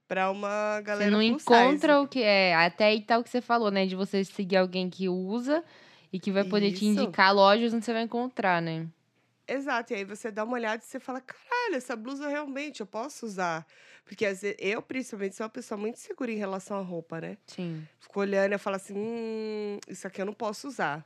para 0.07 0.31
uma 0.31 0.77
Você 0.77 0.83
galera 0.83 1.11
não 1.11 1.19
plus 1.19 1.43
encontra 1.43 1.93
size. 1.93 2.03
o 2.03 2.07
que 2.07 2.23
é. 2.23 2.55
Até 2.55 2.85
aí 2.85 3.01
tá 3.01 3.19
o 3.19 3.23
que 3.23 3.29
você 3.29 3.41
falou, 3.41 3.69
né? 3.69 3.85
De 3.85 3.95
você 3.95 4.23
seguir 4.25 4.57
alguém 4.57 4.89
que 4.89 5.07
usa 5.07 5.63
e 6.11 6.19
que 6.19 6.31
vai 6.31 6.43
poder 6.43 6.71
te 6.71 6.85
Isso. 6.85 7.01
indicar 7.01 7.33
lojas 7.33 7.73
onde 7.73 7.85
você 7.85 7.93
vai 7.93 8.03
encontrar, 8.03 8.61
né? 8.61 8.87
Exato, 9.47 9.91
e 9.91 9.97
aí 9.97 10.05
você 10.05 10.31
dá 10.31 10.43
uma 10.43 10.53
olhada 10.53 10.81
e 10.81 10.85
você 10.85 10.99
fala, 10.99 11.19
caralho, 11.19 11.75
essa 11.75 11.95
blusa 11.95 12.27
realmente 12.27 12.79
eu 12.79 12.85
posso 12.85 13.25
usar. 13.25 13.65
Porque 14.05 14.25
às 14.25 14.41
vezes, 14.41 14.57
eu, 14.59 14.81
principalmente, 14.81 15.35
sou 15.35 15.45
uma 15.45 15.49
pessoa 15.49 15.77
muito 15.77 15.99
segura 15.99 16.31
em 16.31 16.37
relação 16.37 16.77
à 16.77 16.81
roupa, 16.81 17.19
né? 17.19 17.37
Sim. 17.47 17.85
Fico 17.99 18.19
olhando 18.19 18.53
e 18.53 18.57
falo 18.57 18.75
assim, 18.77 18.93
hum, 18.95 19.79
isso 19.87 20.07
aqui 20.07 20.21
eu 20.21 20.25
não 20.25 20.33
posso 20.33 20.67
usar. 20.67 21.05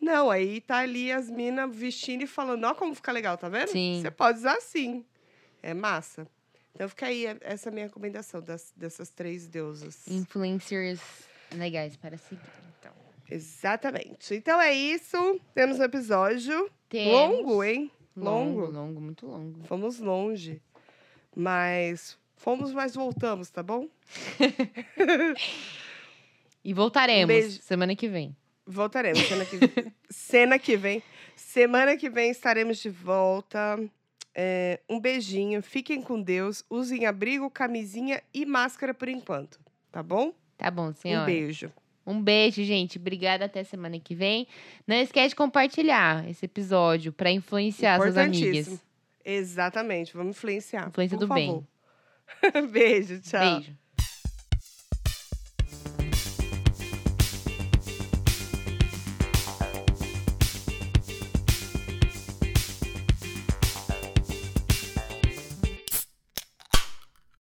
Não, 0.00 0.30
aí 0.30 0.60
tá 0.60 0.78
ali 0.78 1.10
as 1.10 1.30
minas 1.30 1.74
vestindo 1.74 2.22
e 2.22 2.26
falando, 2.26 2.64
ó, 2.64 2.74
como 2.74 2.94
fica 2.94 3.10
legal, 3.12 3.36
tá 3.38 3.48
vendo? 3.48 3.68
Sim. 3.68 4.00
Você 4.02 4.10
pode 4.10 4.38
usar 4.38 4.60
sim. 4.60 5.04
É 5.62 5.72
massa. 5.72 6.26
Então 6.74 6.88
fica 6.88 7.06
aí 7.06 7.26
é- 7.26 7.38
essa 7.40 7.70
minha 7.70 7.86
recomendação 7.86 8.42
das, 8.42 8.72
dessas 8.76 9.08
três 9.08 9.46
deusas. 9.46 10.06
Influencers 10.08 11.00
legais 11.52 11.96
para 11.96 12.18
seguir, 12.18 12.42
então. 12.78 12.92
Exatamente. 13.30 14.34
Então 14.34 14.60
é 14.60 14.72
isso. 14.72 15.40
Temos 15.54 15.78
um 15.78 15.82
episódio 15.84 16.70
Temos- 16.88 17.12
longo, 17.12 17.64
hein? 17.64 17.90
Longo, 18.16 18.60
Longo. 18.60 18.72
longo, 18.72 19.00
muito 19.00 19.26
longo. 19.26 19.64
Fomos 19.64 19.98
longe. 20.00 20.60
Mas 21.34 22.16
fomos, 22.36 22.72
mas 22.72 22.94
voltamos, 22.94 23.50
tá 23.50 23.62
bom? 23.62 23.88
E 26.64 26.72
voltaremos 26.72 27.26
beijo. 27.28 27.62
semana 27.62 27.94
que 27.94 28.08
vem. 28.08 28.34
Voltaremos. 28.66 29.20
Cena 29.20 29.44
que, 29.44 29.58
cena 30.10 30.58
que 30.58 30.76
vem. 30.76 31.02
Semana 31.36 31.96
que 31.96 32.10
vem 32.10 32.30
estaremos 32.30 32.78
de 32.78 32.90
volta. 32.90 33.78
É, 34.34 34.80
um 34.88 34.98
beijinho. 34.98 35.62
Fiquem 35.62 36.02
com 36.02 36.20
Deus. 36.20 36.64
Usem 36.68 37.06
abrigo, 37.06 37.48
camisinha 37.48 38.20
e 38.34 38.44
máscara 38.44 38.92
por 38.92 39.08
enquanto. 39.08 39.60
Tá 39.92 40.02
bom? 40.02 40.32
Tá 40.58 40.70
bom, 40.70 40.92
senhora. 40.92 41.22
Um 41.22 41.26
beijo. 41.26 41.72
Um 42.06 42.22
beijo, 42.22 42.62
gente. 42.62 42.98
Obrigada 42.98 43.46
até 43.46 43.64
semana 43.64 43.98
que 43.98 44.14
vem. 44.14 44.46
Não 44.86 44.96
esquece 44.96 45.30
de 45.30 45.36
compartilhar 45.36 46.28
esse 46.28 46.44
episódio 46.44 47.12
para 47.12 47.30
influenciar 47.30 47.96
suas 48.00 48.16
amigas. 48.16 48.80
Exatamente. 49.24 50.16
Vamos 50.16 50.36
influenciar. 50.36 50.88
Influência 50.88 51.18
do 51.18 51.26
bem. 51.26 51.48
favor. 51.48 51.64
beijo. 52.70 53.20
Tchau. 53.20 53.40
Beijo. 53.40 53.85